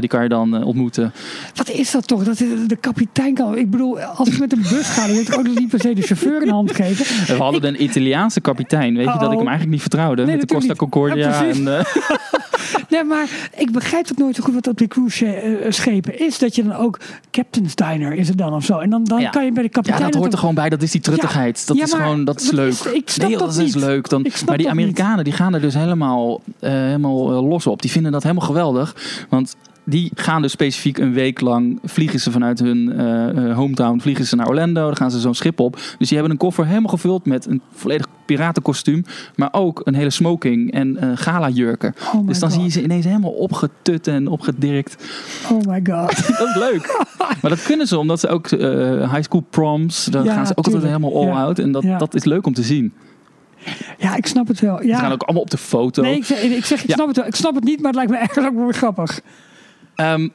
die 0.00 0.08
kan 0.08 0.22
je 0.22 0.28
dan 0.28 0.62
ontmoeten. 0.64 1.12
Wat 1.54 1.68
is 1.70 1.90
dat 1.90 2.06
toch? 2.06 2.24
Dat 2.24 2.36
de 2.66 2.76
kapitein 2.80 3.34
kan. 3.34 3.56
Ik 3.56 3.70
bedoel, 3.70 3.98
als 4.18 4.28
ik 4.28 4.38
met 4.38 4.52
een 4.52 4.62
bus 4.62 4.88
ga, 4.88 5.06
dan 5.06 5.12
wil 5.14 5.20
ik 5.24 5.38
ook 5.38 5.46
nog 5.46 5.54
niet 5.58 5.68
per 5.68 5.80
se 5.80 5.92
de 5.94 6.02
chauffeur 6.02 6.42
een 6.42 6.48
hand 6.50 6.74
geven. 6.74 7.26
We 7.36 7.42
hadden 7.42 7.64
een 7.64 7.82
Italiaanse 7.82 8.40
kapitein. 8.40 8.96
Weet 8.96 9.04
je 9.06 9.12
dat 9.12 9.14
ik 9.14 9.20
hem 9.20 9.30
Uh-oh. 9.32 9.40
eigenlijk 9.46 9.70
niet 9.70 9.80
vertrouwde? 9.80 10.24
Nee, 10.24 10.36
met 10.36 10.48
de 10.48 10.54
Costa. 10.54 10.74
Concordia. 10.74 11.28
Ja, 11.42 11.48
en, 11.48 11.78
eh, 11.78 11.84
Nee, 12.88 13.04
maar 13.04 13.28
ik 13.56 13.70
begrijp 13.72 14.08
het 14.08 14.18
nooit 14.18 14.36
zo 14.36 14.42
goed 14.42 14.54
wat 14.54 14.66
op 14.66 14.78
die 14.78 14.88
cruise 14.88 15.26
eh, 15.26 15.70
schepen 15.70 16.18
is. 16.18 16.38
Dat 16.38 16.54
je 16.54 16.62
dan 16.62 16.74
ook 16.76 16.98
Captain's 17.30 17.74
Diner 17.74 18.12
is 18.14 18.28
het 18.28 18.38
dan 18.38 18.52
of 18.54 18.64
zo. 18.64 18.78
En 18.78 18.90
dan, 18.90 19.04
dan 19.04 19.20
Ja. 19.20 19.30
kan 19.30 19.44
je 19.44 19.52
bij 19.52 19.62
de 19.62 19.68
Ja, 19.72 19.80
kapitein. 19.80 20.10
dat 20.10 20.14
hoort 20.20 20.32
er 20.32 20.38
gewoon 20.38 20.54
bij. 20.54 20.68
Dat 20.68 20.82
is 20.82 20.90
die 20.90 21.00
truttigheid. 21.00 21.66
dat 21.66 21.76
Ja, 21.76 21.82
is 21.82 21.92
maar 21.92 22.00
gewoon, 22.00 22.24
dat 22.24 22.40
is 22.40 22.50
leuk. 22.50 22.72
is- 22.72 23.16
nee, 23.16 23.36
dat 23.36 23.56
is 23.56 23.74
leuk. 23.74 24.08
Dan, 24.08 24.22
maar 24.22 24.56
die 24.56 24.56
niet. 24.56 24.66
Amerikanen, 24.66 25.24
die 25.24 25.32
gaan 25.32 25.54
er 25.54 25.60
dus 25.60 25.74
helemaal, 25.74 26.40
eh, 26.60 26.70
helemaal 26.70 27.30
eh, 27.32 27.48
los 27.48 27.66
op. 27.66 27.82
Die 27.82 27.90
vinden 27.90 28.12
dat 28.12 28.22
helemaal 28.22 28.46
geweldig. 28.46 28.96
Want 29.28 29.56
die 29.88 30.10
gaan 30.14 30.42
dus 30.42 30.52
specifiek 30.52 30.98
een 30.98 31.12
week 31.12 31.40
lang, 31.40 31.78
vliegen 31.84 32.20
ze 32.20 32.30
vanuit 32.30 32.58
hun 32.58 32.92
eh, 32.92 33.28
eh, 33.50 33.56
hometown, 33.56 33.98
vliegen 34.00 34.24
ze 34.24 34.36
naar 34.36 34.48
Orlando. 34.48 34.86
Dan 34.86 34.96
gaan 34.96 35.10
ze 35.10 35.20
zo'n 35.20 35.34
schip 35.34 35.60
op. 35.60 35.72
Dus 35.98 36.08
die 36.08 36.12
hebben 36.18 36.30
een 36.30 36.36
koffer 36.38 36.66
helemaal 36.66 36.90
gevuld 36.90 37.26
met 37.26 37.46
een 37.46 37.60
volledig 37.72 38.06
piratenkostuum. 38.26 39.04
Maar 39.36 39.48
ook 39.52 39.80
een 39.84 39.94
hele 39.94 40.10
smoking 40.10 40.72
en 40.72 40.96
eh 40.96 41.08
gala 41.14 41.48
jurken. 41.48 41.94
Oh 42.14 42.26
dus 42.26 42.38
dan 42.38 42.48
God. 42.50 42.58
zie 42.58 42.66
je 42.68 42.72
ze 42.72 42.82
ineens 42.82 43.04
helemaal 43.04 43.30
opgetut 43.30 44.06
en 44.06 44.26
opgedirkt. 44.28 45.04
Oh 45.52 45.60
my 45.66 45.80
god. 45.84 46.26
Dat 46.38 46.48
is 46.48 46.54
leuk. 46.56 47.04
maar 47.18 47.50
dat 47.50 47.62
kunnen 47.62 47.86
ze 47.86 47.98
omdat 47.98 48.20
ze 48.20 48.28
ook 48.28 48.50
high 48.50 49.22
school 49.22 49.44
proms, 49.50 50.04
dan 50.04 50.24
Ja, 50.24 50.32
gaan 50.32 50.46
ze 50.46 50.56
ook 50.56 50.64
altijd 50.64 50.84
helemaal 50.84 51.16
all 51.16 51.26
Ja. 51.26 51.42
out. 51.42 51.58
En 51.58 51.72
dat, 51.72 51.82
Ja. 51.82 51.98
dat 51.98 52.14
is 52.14 52.24
leuk 52.24 52.46
om 52.46 52.54
te 52.54 52.62
zien. 52.62 52.92
Ja, 53.98 54.16
ik 54.16 54.26
snap 54.26 54.48
het 54.48 54.60
wel. 54.60 54.76
Ze 54.82 54.88
gaan 54.88 55.06
Ja. 55.06 55.12
ook 55.12 55.22
allemaal 55.22 55.42
op 55.42 55.50
de 55.50 55.58
foto. 55.58 56.02
Nee, 56.02 56.16
ik 56.16 56.24
zeg, 56.24 56.42
ik, 56.42 56.64
zeg, 56.64 56.82
ik 56.82 56.88
Ja. 56.88 56.94
snap 56.94 57.06
het 57.06 57.16
wel. 57.16 57.26
Ik 57.26 57.34
snap 57.34 57.54
het 57.54 57.64
niet, 57.64 57.76
maar 57.80 57.86
het 57.86 57.94
lijkt 57.96 58.10
me 58.10 58.16
eigenlijk 58.26 58.54
wel 58.56 58.64
weer 58.64 58.74
grappig. 58.74 59.20
Ehm, 59.98 60.28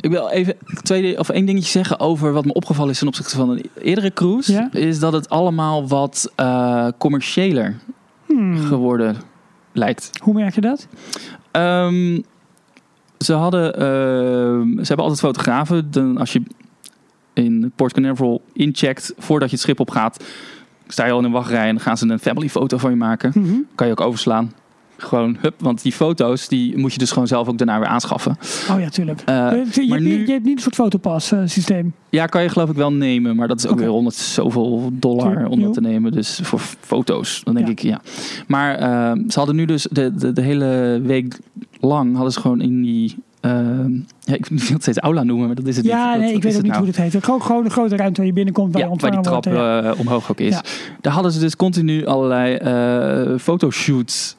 ik 0.00 0.10
wil 0.10 0.28
even 0.28 0.56
twee, 0.82 1.18
of 1.18 1.28
één 1.28 1.46
dingetje 1.46 1.70
zeggen 1.70 2.00
over 2.00 2.32
wat 2.32 2.44
me 2.44 2.52
opgevallen 2.52 2.90
is 2.90 2.98
ten 2.98 3.06
opzichte 3.08 3.36
van 3.36 3.50
een 3.50 3.64
eerdere 3.82 4.12
cruise. 4.12 4.52
Ja? 4.52 4.68
Is 4.72 4.98
dat 4.98 5.12
het 5.12 5.28
allemaal 5.28 5.88
wat 5.88 6.32
eh, 6.36 6.88
commerciëler 6.98 7.76
Hmm. 8.26 8.56
geworden 8.56 9.16
lijkt. 9.72 10.10
Hoe 10.22 10.34
merk 10.34 10.54
je 10.54 10.60
dat? 10.60 10.86
Ehm, 11.50 12.20
ze 13.18 13.32
hadden, 13.32 13.74
ehm, 13.74 14.68
ze 14.70 14.86
hebben 14.86 15.06
altijd 15.06 15.20
fotografen. 15.20 15.90
Dan 15.90 16.16
als 16.18 16.32
je 16.32 16.42
in 17.32 17.72
Port 17.76 17.92
Canaveral 17.92 18.42
incheckt 18.52 19.12
voordat 19.18 19.48
je 19.48 19.54
het 19.54 19.64
schip 19.64 19.80
opgaat, 19.80 20.24
sta 20.88 21.04
je 21.06 21.12
al 21.12 21.18
in 21.18 21.24
een 21.24 21.30
wachtrij 21.32 21.68
en 21.68 21.74
dan 21.74 21.80
gaan 21.84 21.96
ze 21.96 22.08
een 22.08 22.18
family 22.18 22.48
foto 22.48 22.76
van 22.78 22.90
je 22.90 22.96
maken. 22.96 23.30
Mhm. 23.34 23.54
Kan 23.74 23.86
je 23.86 23.92
ook 23.92 24.00
overslaan. 24.00 24.52
Gewoon, 24.96 25.36
hup, 25.40 25.54
want 25.58 25.82
die 25.82 25.92
foto's 25.92 26.48
die 26.48 26.78
moet 26.78 26.92
je 26.92 26.98
dus 26.98 27.10
gewoon 27.10 27.26
zelf 27.26 27.48
ook 27.48 27.58
daarna 27.58 27.78
weer 27.78 27.88
aanschaffen. 27.88 28.36
Oh 28.70 28.80
ja, 28.80 28.88
tuurlijk. 28.88 29.20
Eh, 29.24 29.34
je, 29.34 29.82
je, 29.82 29.88
maar 29.88 29.98
hebt 29.98 30.10
nu- 30.10 30.26
je 30.26 30.32
hebt 30.32 30.44
niet 30.44 30.56
een 30.56 30.62
soort 30.62 30.74
fotopas 30.74 31.32
eh, 31.32 31.38
systeem. 31.44 31.92
Ja, 32.08 32.26
kan 32.26 32.42
je 32.42 32.48
geloof 32.48 32.70
ik 32.70 32.76
wel 32.76 32.92
nemen, 32.92 33.36
maar 33.36 33.48
dat 33.48 33.58
is 33.58 33.66
ook 33.66 33.78
weer 33.78 33.88
100 33.88 34.14
zoveel 34.16 34.90
dollar 34.92 35.46
om 35.46 35.62
dat 35.62 35.74
te 35.74 35.80
nemen. 35.80 36.12
Dus 36.12 36.40
voor 36.42 36.60
foto's, 36.80 37.40
dan 37.44 37.54
denk 37.54 37.66
Ja. 37.66 37.72
ik 37.72 37.78
ja. 37.82 38.00
Maar 38.46 38.74
eh, 38.74 39.12
ze 39.28 39.38
hadden 39.38 39.56
nu 39.56 39.64
dus 39.64 39.86
de, 39.90 40.14
de, 40.14 40.32
de 40.32 40.42
hele 40.42 41.00
week 41.02 41.38
lang 41.80 42.14
hadden 42.14 42.32
ze 42.32 42.40
gewoon 42.40 42.60
in 42.60 42.82
die. 42.82 43.16
eh, 43.40 43.50
ja, 44.20 44.34
ik 44.34 44.46
wil 44.48 44.58
het 44.72 44.82
steeds 44.82 44.98
aula 44.98 45.22
noemen, 45.22 45.46
maar 45.46 45.54
dat 45.56 45.66
is 45.66 45.76
het 45.76 45.86
Ja, 45.86 46.10
niet. 46.10 46.18
nee, 46.20 46.26
Wat- 46.26 46.36
ik 46.36 46.42
weet 46.42 46.56
ook 46.56 46.62
niet 46.62 46.70
het 46.70 46.80
hoe 46.80 46.86
het 46.88 46.96
heet. 47.12 47.24
Gewoon, 47.24 47.42
gewoon 47.42 47.64
een 47.64 47.70
grote 47.70 47.96
ruimte 47.96 48.16
waar 48.18 48.26
je 48.26 48.32
binnenkomt, 48.34 48.72
waar 48.72 48.82
ja, 48.82 48.88
waar 48.88 49.10
die 49.10 49.20
trap 49.20 49.44
wordt. 49.44 49.58
ja. 49.58 49.82
eh, 49.82 50.00
omhoog 50.00 50.30
ook 50.30 50.40
is. 50.40 50.54
Ja. 50.54 50.62
Daar 51.00 51.12
hadden 51.12 51.32
ze 51.32 51.40
dus 51.40 51.56
continu 51.56 52.06
allerlei 52.06 52.54
eh 52.54 53.38
fotoshoots 53.38 54.36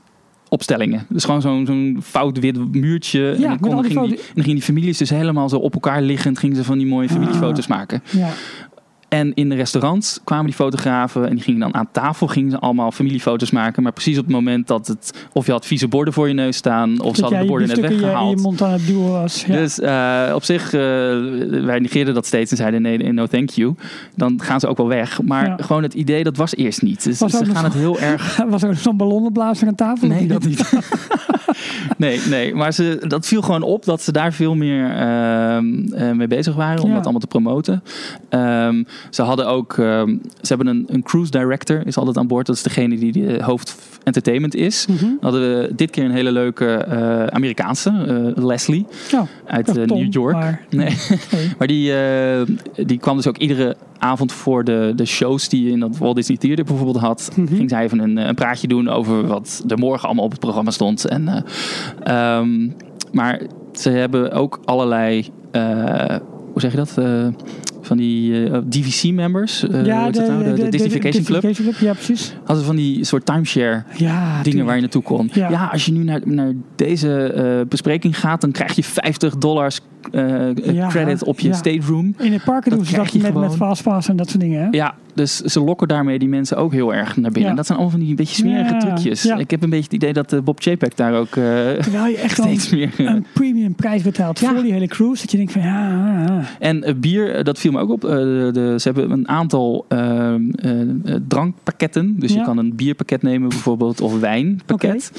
opstellingen. 0.55 1.05
Dus 1.09 1.23
gewoon 1.23 1.41
zo'n 1.41 1.65
zo'n 1.65 1.99
fout 2.03 2.39
wit 2.39 2.73
muurtje. 2.75 3.29
en, 3.29 3.41
dan 3.41 3.59
kon, 3.59 3.81
die 3.81 3.83
ging 3.83 3.87
die, 3.87 3.97
foto- 3.97 4.21
en 4.21 4.33
dan 4.33 4.43
gingen 4.43 4.55
die 4.55 4.65
families 4.65 4.97
dus 4.97 5.09
helemaal 5.09 5.49
zo 5.49 5.57
op 5.57 5.73
elkaar 5.73 6.01
liggend... 6.01 6.39
gingen 6.39 6.55
ze 6.55 6.63
van 6.63 6.77
die 6.77 6.87
mooie 6.87 7.09
familiefoto's 7.09 7.67
maken. 7.67 8.03
Ja. 8.11 8.29
En 9.15 9.33
in 9.33 9.49
de 9.49 9.55
restaurants 9.55 10.19
kwamen 10.23 10.45
die 10.45 10.55
fotografen 10.55 11.27
en 11.27 11.35
die 11.35 11.43
gingen 11.43 11.59
dan 11.59 11.73
aan 11.75 11.87
tafel 11.91 12.27
gingen 12.27 12.51
ze 12.51 12.59
allemaal 12.59 12.91
familiefoto's 12.91 13.51
maken. 13.51 13.83
Maar 13.83 13.91
precies 13.91 14.17
op 14.17 14.23
het 14.25 14.33
moment 14.33 14.67
dat 14.67 14.87
het, 14.87 15.27
of 15.33 15.45
je 15.45 15.51
had 15.51 15.65
vieze 15.65 15.87
borden 15.87 16.13
voor 16.13 16.27
je 16.27 16.33
neus 16.33 16.57
staan, 16.57 17.01
of 17.01 17.15
ze 17.15 17.21
hadden 17.21 17.39
de 17.39 17.45
borden 17.45 17.67
net 17.67 17.77
in 17.77 17.83
je, 17.83 17.89
je 17.89 17.95
weggehaald. 18.01 18.41
mond 18.41 18.61
aan 18.61 18.71
het 18.71 18.85
duwen 18.87 19.11
was. 19.11 19.45
Ja. 19.45 19.53
Dus 19.55 19.79
eh, 19.79 20.31
op 20.35 20.43
zich, 20.43 20.63
eh, 20.65 20.79
wij 21.65 21.79
negeerden 21.79 22.13
dat 22.13 22.25
steeds 22.25 22.51
en 22.51 22.57
zeiden 22.57 22.81
nee, 22.81 23.13
no 23.13 23.25
thank 23.25 23.49
you. 23.49 23.75
Dan 24.15 24.41
gaan 24.41 24.59
ze 24.59 24.67
ook 24.67 24.77
wel 24.77 24.87
weg. 24.87 25.21
Maar 25.21 25.45
Ja. 25.47 25.57
gewoon 25.59 25.83
het 25.83 25.93
idee, 25.93 26.23
dat 26.23 26.37
was 26.37 26.55
eerst 26.55 26.81
niet. 26.81 27.03
Dus 27.03 27.17
ze 27.17 27.45
gaan 27.45 27.63
het 27.63 27.73
heel 27.73 27.99
erg... 27.99 28.37
Was 28.49 28.63
er 28.63 28.75
zo'n 28.75 28.97
ballonnenblazer 28.97 29.67
aan 29.67 29.75
tafel? 29.75 30.07
Nee, 30.07 30.27
dat 30.27 30.43
niet. 30.45 30.71
nee, 31.97 32.19
nee, 32.29 32.55
maar 32.55 32.73
ze, 32.73 33.03
dat 33.07 33.27
viel 33.27 33.41
gewoon 33.41 33.61
op 33.61 33.85
dat 33.85 34.01
ze 34.01 34.11
daar 34.11 34.33
veel 34.33 34.55
meer 34.55 34.89
ehm, 34.95 35.93
eh, 35.93 36.11
mee 36.11 36.27
bezig 36.27 36.55
waren 36.55 36.83
om 36.83 36.87
Ja. 36.89 36.93
dat 36.95 37.03
allemaal 37.03 37.21
te 37.21 37.27
promoten. 37.27 37.83
Ehm, 38.29 38.83
ze 39.09 39.21
hadden 39.21 39.47
ook, 39.47 39.77
ehm, 39.77 40.17
ze 40.41 40.47
hebben 40.47 40.67
een, 40.67 40.83
een 40.87 41.03
cruise 41.03 41.31
director, 41.31 41.87
is 41.87 41.97
altijd 41.97 42.17
aan 42.17 42.27
boord. 42.27 42.45
Dat 42.45 42.55
is 42.55 42.63
degene 42.63 42.97
die 42.97 43.11
de 43.11 43.43
hoofd 43.43 43.75
entertainment 44.03 44.55
is. 44.55 44.85
Mhm. 44.85 45.05
Hadden 45.21 45.41
we 45.41 45.75
dit 45.75 45.89
keer 45.89 46.03
een 46.05 46.11
hele 46.11 46.31
leuke 46.31 46.73
eh, 46.73 47.25
Amerikaanse, 47.25 47.89
eh, 48.35 48.43
Leslie, 48.43 48.85
uit 49.45 49.77
eh, 49.77 49.83
Tom, 49.83 49.97
New 49.97 50.13
York. 50.13 50.33
Maar, 50.33 50.61
Nee. 50.69 50.95
nee. 51.31 51.51
Maar 51.57 51.67
die, 51.67 51.93
eh, 51.97 52.41
die 52.85 52.97
kwam 52.97 53.15
dus 53.15 53.27
ook 53.27 53.37
iedere 53.37 53.75
avond 53.97 54.31
voor 54.31 54.63
de, 54.63 54.93
de 54.95 55.05
shows 55.05 55.49
die 55.49 55.63
je 55.63 55.71
in 55.71 55.79
dat 55.79 55.97
Walt 55.97 56.15
Disney 56.15 56.37
Theater 56.37 56.65
bijvoorbeeld 56.65 56.97
had. 56.97 57.31
Mhm. 57.35 57.55
Ging 57.55 57.69
zij 57.69 57.83
even 57.83 57.99
een, 57.99 58.17
eh, 58.17 58.27
een 58.27 58.35
praatje 58.35 58.67
doen 58.67 58.89
over 58.89 59.27
wat 59.27 59.63
er 59.67 59.77
morgen 59.77 60.05
allemaal 60.05 60.25
op 60.25 60.31
het 60.31 60.39
programma 60.39 60.71
stond. 60.71 61.05
En, 61.05 61.27
eh, 61.27 62.37
ehm, 62.37 62.69
maar 63.11 63.41
ze 63.73 63.89
hebben 63.89 64.31
ook 64.31 64.59
allerlei, 64.65 65.27
eh, 65.51 66.15
hoe 66.51 66.61
zeg 66.61 66.71
je 66.71 66.77
dat? 66.77 66.97
Eh, 66.97 67.27
van 67.85 67.97
die 67.97 68.49
eh, 68.49 68.57
DVC-members. 68.69 69.59
ja, 69.83 70.09
de, 70.09 70.19
nou? 70.19 70.43
de, 70.43 70.53
de, 70.53 70.69
Disney 70.69 70.89
Vacation 70.89 71.23
Club. 71.23 71.75
Ja, 71.79 71.93
precies. 71.93 72.35
Hadden 72.43 72.65
van 72.65 72.75
die 72.75 73.03
soort 73.03 73.25
timeshare 73.25 73.83
Ja, 73.97 74.43
dingen 74.43 74.65
waar 74.65 74.75
je 74.75 74.81
naartoe 74.81 75.01
kon. 75.01 75.29
Ja. 75.33 75.49
Ja, 75.49 75.69
als 75.71 75.85
je 75.85 75.91
nu 75.91 76.03
naar, 76.03 76.21
naar 76.23 76.53
deze 76.75 77.23
eh, 77.23 77.67
bespreking 77.67 78.19
gaat, 78.19 78.41
dan 78.41 78.51
krijg 78.51 78.75
je 78.75 78.83
50 78.83 79.37
dollars 79.37 79.79
eh, 80.11 80.73
Ja, 80.73 80.87
credit 80.87 81.23
op 81.23 81.39
je 81.39 81.47
ja. 81.47 81.53
stateroom. 81.53 82.15
In 82.17 82.33
het 82.33 82.43
parken 82.43 82.71
doen 82.71 82.85
ze 82.85 82.95
dat 82.95 83.13
je 83.13 83.19
met, 83.21 83.33
met 83.33 83.55
fastpass 83.55 84.09
en 84.09 84.15
dat 84.15 84.29
soort 84.29 84.41
dingen. 84.41 84.61
Hè? 84.61 84.67
Ja, 84.71 84.95
dus 85.13 85.37
ze 85.37 85.59
lokken 85.59 85.87
daarmee 85.87 86.19
die 86.19 86.27
mensen 86.27 86.57
ook 86.57 86.71
heel 86.71 86.93
erg 86.93 87.17
naar 87.17 87.31
binnen. 87.31 87.41
Ja. 87.41 87.49
En 87.49 87.55
dat 87.55 87.65
zijn 87.65 87.77
allemaal 87.77 87.97
van 87.97 88.05
die 88.05 88.15
beetje 88.15 88.35
smerige 88.35 88.77
trucjes. 88.77 89.25
Ik 89.25 89.51
heb 89.51 89.63
een 89.63 89.69
beetje 89.69 89.83
het 89.85 89.93
idee 89.93 90.13
dat 90.13 90.33
eh, 90.33 90.39
Bob 90.41 90.61
Chapek 90.61 90.97
daar 90.97 91.13
ook 91.13 91.27
eh, 91.27 91.33
Terwijl 91.81 92.05
je 92.05 92.17
echt 92.17 92.37
steeds 92.41 92.69
meer... 92.69 92.91
eh, 92.97 93.05
een 93.05 93.25
premium 93.33 93.75
prijs 93.75 94.01
betaalt 94.01 94.39
voor 94.39 94.61
die 94.61 94.71
hele 94.71 94.87
cruise. 94.87 95.21
Dat 95.21 95.31
je 95.31 95.37
denkt 95.37 95.51
van 95.51 95.61
ja, 95.61 95.89
ja, 95.89 96.23
ja. 96.27 96.41
En 96.59 96.83
eh, 96.83 96.93
bier, 96.95 97.35
eh, 97.35 97.43
dat 97.43 97.59
viel 97.59 97.71
me 97.71 97.79
ook 97.79 97.89
op. 97.89 98.03
Eh, 98.03 98.11
de, 98.11 98.75
ze 98.77 98.91
hebben 98.91 99.11
een 99.11 99.27
aantal 99.27 99.85
ehm, 99.87 100.49
eh, 100.55 100.81
eh, 100.81 100.87
drankpakketten. 101.27 102.19
Dus 102.19 102.33
je 102.33 102.41
kan 102.41 102.57
een 102.57 102.75
bierpakket 102.75 103.21
nemen 103.21 103.49
bijvoorbeeld, 103.49 104.01
of 104.01 104.19
wijnpakket. 104.19 105.11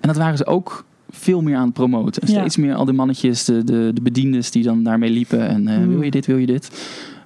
En 0.00 0.08
dat 0.08 0.16
waren 0.16 0.36
ze 0.36 0.46
ook 0.46 0.84
veel 1.12 1.42
meer 1.42 1.56
aan 1.56 1.64
het 1.64 1.72
promoten. 1.74 2.28
Steeds 2.28 2.56
meer 2.56 2.74
al 2.74 2.84
die 2.84 2.94
mannetjes, 2.94 3.44
de, 3.44 3.64
de, 3.64 3.90
de 3.94 4.00
bediendes 4.02 4.50
die 4.50 4.62
dan 4.62 4.82
daarmee 4.82 5.10
liepen. 5.10 5.48
En 5.48 5.68
eh, 5.68 5.78
Mm. 5.78 5.88
wil 5.88 6.02
je 6.02 6.10
dit, 6.10 6.26
wil 6.26 6.36
je 6.36 6.46
dit? 6.46 6.70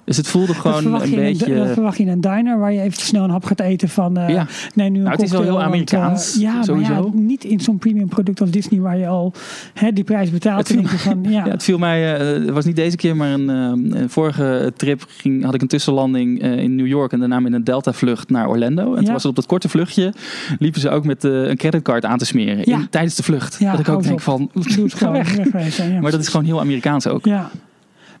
Dus 0.05 0.17
het 0.17 0.27
voelde 0.27 0.53
gewoon 0.53 0.85
een 0.85 1.09
je 1.09 1.15
in 1.15 1.17
een, 1.17 1.23
beetje... 1.23 1.55
dat 1.55 1.69
verwacht 1.69 1.97
je 1.97 2.03
in 2.03 2.09
een 2.09 2.21
diner 2.21 2.59
waar 2.59 2.73
je 2.73 2.81
even 2.81 3.01
snel 3.01 3.23
een 3.23 3.29
hap 3.29 3.45
gaat 3.45 3.59
eten 3.59 3.89
van 3.89 4.17
eh 4.17 4.29
ja, 4.29 4.47
nee, 4.73 4.89
nu 4.89 4.97
een 4.97 5.03
Nou, 5.03 5.15
het 5.15 5.25
is 5.25 5.31
wel 5.31 5.41
heel 5.41 5.51
want, 5.51 5.63
Amerikaans, 5.63 6.35
eh, 6.35 6.41
ja, 6.41 6.63
sowieso. 6.63 6.93
Maar 6.93 7.03
ja, 7.03 7.09
niet 7.13 7.43
in 7.43 7.59
zo'n 7.59 7.77
premium 7.77 8.07
product 8.07 8.41
als 8.41 8.49
Disney 8.49 8.79
waar 8.79 8.97
je 8.97 9.07
al 9.07 9.33
hè, 9.73 9.91
die 9.91 10.03
prijs 10.03 10.29
betaalt. 10.29 10.67
Het 10.67 10.89
van, 10.89 11.23
ja, 11.29 11.45
Ja, 11.45 11.51
het 11.51 11.63
viel 11.63 11.77
mij, 11.77 12.17
eh, 12.17 12.45
het 12.45 12.49
was 12.49 12.65
niet 12.65 12.75
deze 12.75 12.95
keer, 12.95 13.15
maar 13.15 13.31
een, 13.31 13.49
eh, 13.49 13.99
een 14.01 14.09
vorige 14.09 14.73
trip 14.75 15.05
ging, 15.07 15.43
had 15.43 15.53
ik 15.53 15.61
een 15.61 15.67
tussenlanding 15.67 16.41
eh, 16.41 16.57
in 16.57 16.75
New 16.75 16.87
York 16.87 17.11
en 17.11 17.19
daarna 17.19 17.39
met 17.39 17.53
een 17.53 17.63
Delta-vlucht 17.63 18.29
naar 18.29 18.47
Orlando. 18.47 18.95
En 18.95 19.03
toen 19.03 19.13
was 19.13 19.23
het 19.23 19.31
op 19.31 19.35
dat 19.35 19.45
korte 19.45 19.69
vluchtje, 19.69 20.13
liepen 20.59 20.81
ze 20.81 20.89
ook 20.89 21.05
met 21.05 21.23
eh, 21.23 21.31
een 21.31 21.57
creditcard 21.57 22.05
aan 22.05 22.17
te 22.17 22.25
smeren 22.25 22.63
in, 22.63 22.89
tijdens 22.89 23.15
de 23.15 23.23
vlucht. 23.23 23.59
Dat 23.59 23.79
ik 23.79 23.89
ook 23.89 24.03
denk 24.03 24.15
op. 24.15 24.21
van, 24.21 24.49
ga 24.87 25.11
weg. 25.11 25.51
Maar 26.01 26.11
dat 26.11 26.19
is 26.19 26.27
gewoon 26.27 26.45
heel 26.45 26.59
Amerikaans 26.59 27.07
ook. 27.07 27.25
Ja. 27.25 27.49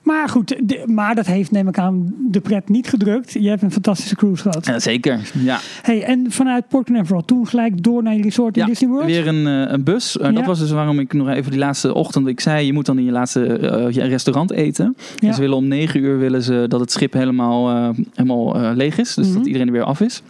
Maar 0.05 0.29
goed, 0.29 0.55
de- 0.63 0.83
maar 0.85 1.15
dat 1.15 1.25
heeft, 1.25 1.51
neem 1.51 1.67
ik 1.67 1.77
aan, 1.77 2.13
de 2.31 2.39
pret 2.39 2.69
niet 2.69 2.87
gedrukt. 2.87 3.31
Je 3.31 3.49
hebt 3.49 3.61
een 3.61 3.71
fantastische 3.71 4.15
cruise 4.15 4.41
gehad. 4.41 4.65
Ja, 4.65 4.79
zeker, 4.79 5.19
ja. 5.43 5.59
Hey, 5.81 6.03
en 6.03 6.25
vanuit 6.31 6.67
Port 6.67 6.85
Canaveral 6.85 7.25
toen 7.25 7.47
gelijk 7.47 7.83
door 7.83 8.03
naar 8.03 8.15
je 8.15 8.21
resort 8.21 8.55
in 8.57 8.61
Ja, 8.61 8.67
Disney 8.67 8.89
World? 8.89 9.05
Weer 9.05 9.27
een, 9.27 9.47
eh, 9.47 9.71
een 9.73 9.83
bus. 9.83 10.17
Eh, 10.17 10.25
Ja. 10.29 10.31
Dat 10.35 10.45
was 10.45 10.59
dus 10.59 10.71
waarom 10.71 10.99
ik 10.99 11.13
nog 11.13 11.29
even 11.29 11.51
die 11.51 11.59
laatste 11.59 11.93
ochtend... 11.93 12.27
Ik 12.27 12.39
zei, 12.39 12.65
je 12.65 12.73
moet 12.73 12.85
dan 12.85 12.97
in 12.97 13.05
je 13.05 13.11
laatste 13.11 13.45
eh, 13.45 13.89
je 13.91 14.03
restaurant 14.03 14.51
eten. 14.51 14.95
Ja. 15.15 15.27
En 15.27 15.33
ze 15.33 15.39
willen 15.41 15.57
om 15.57 15.67
negen 15.67 15.99
uur 15.99 16.19
willen 16.19 16.43
ze 16.43 16.65
dat 16.67 16.79
het 16.79 16.91
schip 16.91 17.13
helemaal, 17.13 17.93
helemaal 18.13 18.73
leeg 18.75 18.97
is. 18.97 19.13
Dus 19.13 19.27
Mhm. 19.27 19.37
dat 19.37 19.45
iedereen 19.45 19.67
er 19.67 19.73
weer 19.73 19.83
af 19.83 20.01
is. 20.01 20.21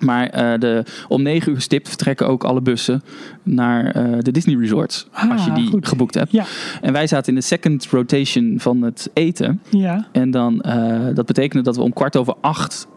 Maar 0.00 0.26
eh, 0.28 0.58
de, 0.58 0.84
om 1.08 1.22
negen 1.22 1.52
uur 1.52 1.60
stipt 1.60 1.88
vertrekken 1.88 2.28
ook 2.28 2.44
alle 2.44 2.60
bussen 2.60 3.02
naar 3.42 3.86
eh, 3.86 4.18
de 4.18 4.30
Disney 4.30 4.56
Resorts. 4.56 5.06
Ah, 5.12 5.30
als 5.30 5.44
je 5.44 5.52
die 5.52 5.66
goed. 5.66 5.88
geboekt 5.88 6.14
hebt. 6.14 6.32
Ja, 6.32 6.44
En 6.80 6.92
wij 6.92 7.06
zaten 7.06 7.28
in 7.32 7.38
de 7.38 7.44
second 7.44 7.86
rotation 7.90 8.54
van 8.58 8.82
het 8.82 9.10
eten. 9.12 9.60
ja. 9.70 10.06
En 10.12 10.30
dan, 10.30 10.60
eh, 10.60 11.14
dat 11.14 11.26
betekende 11.26 11.62
dat 11.64 11.76
we 11.76 11.82
om 11.82 11.92
kwart 11.92 12.16
over 12.16 12.34
acht 12.40 12.88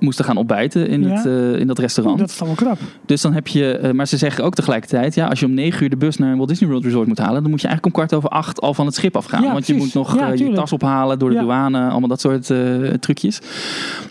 moesten 0.00 0.24
gaan 0.24 0.36
ontbijten 0.36 0.88
in, 0.88 1.02
Ja. 1.02 1.08
het, 1.14 1.26
eh, 1.26 1.60
in 1.60 1.66
dat 1.66 1.78
restaurant. 1.78 2.18
Dat 2.18 2.28
is 2.28 2.38
dan 2.38 2.46
wel 2.46 2.56
knap. 2.56 2.78
Dus 3.06 3.20
dan 3.20 3.32
heb 3.32 3.46
je, 3.46 3.70
eh, 3.78 3.90
maar 3.92 4.06
ze 4.06 4.16
zeggen 4.16 4.44
ook 4.44 4.54
tegelijkertijd, 4.54 5.14
ja, 5.14 5.26
als 5.26 5.40
je 5.40 5.46
om 5.46 5.54
negen 5.54 5.82
uur 5.82 5.90
de 5.90 5.96
bus 5.96 6.16
naar 6.16 6.30
een 6.30 6.36
Walt 6.36 6.48
Disney 6.48 6.68
World 6.70 6.84
Resort 6.84 7.06
moet 7.06 7.18
halen, 7.18 7.42
dan 7.42 7.50
moet 7.50 7.60
je 7.60 7.66
eigenlijk 7.66 7.96
om 7.96 8.02
kwart 8.06 8.14
over 8.24 8.36
acht 8.36 8.60
al 8.60 8.74
van 8.74 8.86
het 8.86 8.94
schip 8.94 9.16
afgaan. 9.16 9.42
Ja, 9.42 9.52
want 9.52 9.66
je 9.66 9.74
moet 9.74 9.94
nog 9.94 10.16
Ja, 10.18 10.32
eh, 10.32 10.38
je 10.38 10.52
tas 10.52 10.72
ophalen 10.72 11.18
door 11.18 11.30
de 11.30 11.38
douane, 11.38 11.88
allemaal 11.88 12.08
dat 12.08 12.20
soort 12.20 12.50
trucjes. 13.00 13.40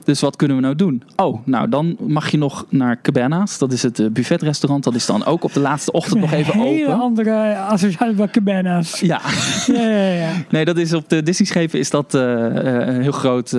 Dus 0.03 0.21
wat 0.21 0.35
kunnen 0.35 0.55
we 0.57 0.63
nou 0.63 0.75
doen? 0.75 1.03
Oh, 1.15 1.39
nou 1.45 1.69
dan 1.69 1.95
mag 2.07 2.29
je 2.31 2.37
nog 2.37 2.65
naar 2.69 3.01
Cabana's. 3.01 3.57
Dat 3.57 3.71
is 3.71 3.83
het 3.83 4.13
buffetrestaurant. 4.13 4.83
Dat 4.83 4.95
is 4.95 5.05
dan 5.05 5.25
ook 5.25 5.43
op 5.43 5.53
de 5.53 5.59
laatste 5.59 5.91
ochtend 5.91 6.19
nog 6.19 6.31
even 6.31 6.53
Een 6.53 6.59
hele 6.61 6.87
open. 6.87 6.99
andere 6.99 7.55
associatie 7.57 8.15
bij 8.15 8.27
cabana's. 8.27 8.99
Ja, 8.99 9.21
Ja, 9.67 9.81
ja, 9.89 10.11
ja. 10.11 10.29
nee, 10.49 10.65
dat 10.65 10.77
is 10.77 10.93
op 10.93 11.09
de 11.09 11.23
Disney-schepen 11.23 11.79
is 11.79 11.89
dat 11.89 12.13
een 12.13 13.01
heel 13.01 13.11
groot 13.11 13.51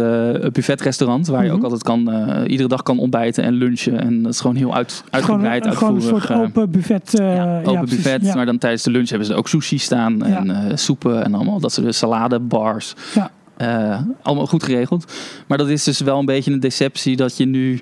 buffetrestaurant 0.53 1.27
waar 1.27 1.43
je 1.43 1.49
Mhm. 1.49 1.57
ook 1.57 1.63
altijd 1.63 1.83
kan, 1.83 2.09
eh, 2.27 2.51
iedere 2.51 2.69
dag 2.69 2.83
kan 2.83 2.99
ontbijten 2.99 3.45
en 3.45 3.53
lunchen. 3.55 4.01
En 4.01 4.23
dat 4.23 4.33
is 4.33 4.41
gewoon 4.41 4.57
heel 4.57 4.75
uit, 4.75 4.93
Gewoon, 4.93 5.11
uitgebreid, 5.11 5.67
een- 5.67 5.77
gewoon 5.77 5.95
een 5.95 6.03
soort 6.03 6.31
eh, 6.31 6.39
open 6.41 6.71
buffet. 6.71 7.19
eh, 7.21 7.35
ja, 7.37 7.61
open 7.65 7.89
buffet. 7.89 8.23
Ja. 8.25 8.35
Maar 8.35 8.47
dan 8.47 8.59
tijdens 8.59 8.83
de 8.83 8.91
lunch 8.91 9.09
hebben 9.09 9.27
ze 9.27 9.35
ook 9.35 9.49
sushi 9.49 9.79
staan. 9.79 10.23
En 10.23 10.51
eh, 10.51 10.77
soepen 10.77 11.25
en 11.25 11.35
allemaal 11.35 11.61
dat 11.61 11.73
soort 11.73 11.95
saladebars. 11.95 12.95
Ja. 13.15 13.31
Eh, 13.57 14.01
allemaal 14.23 14.47
goed 14.47 14.63
geregeld. 14.63 15.13
Maar 15.47 15.59
dat 15.59 15.69
is 15.69 15.85
dus 15.85 16.01
wel 16.01 16.19
een 16.19 16.25
beetje 16.27 16.53
een 16.53 16.61
deceptie 16.61 17.17
dat 17.17 17.37
je 17.37 17.45
nu... 17.47 17.81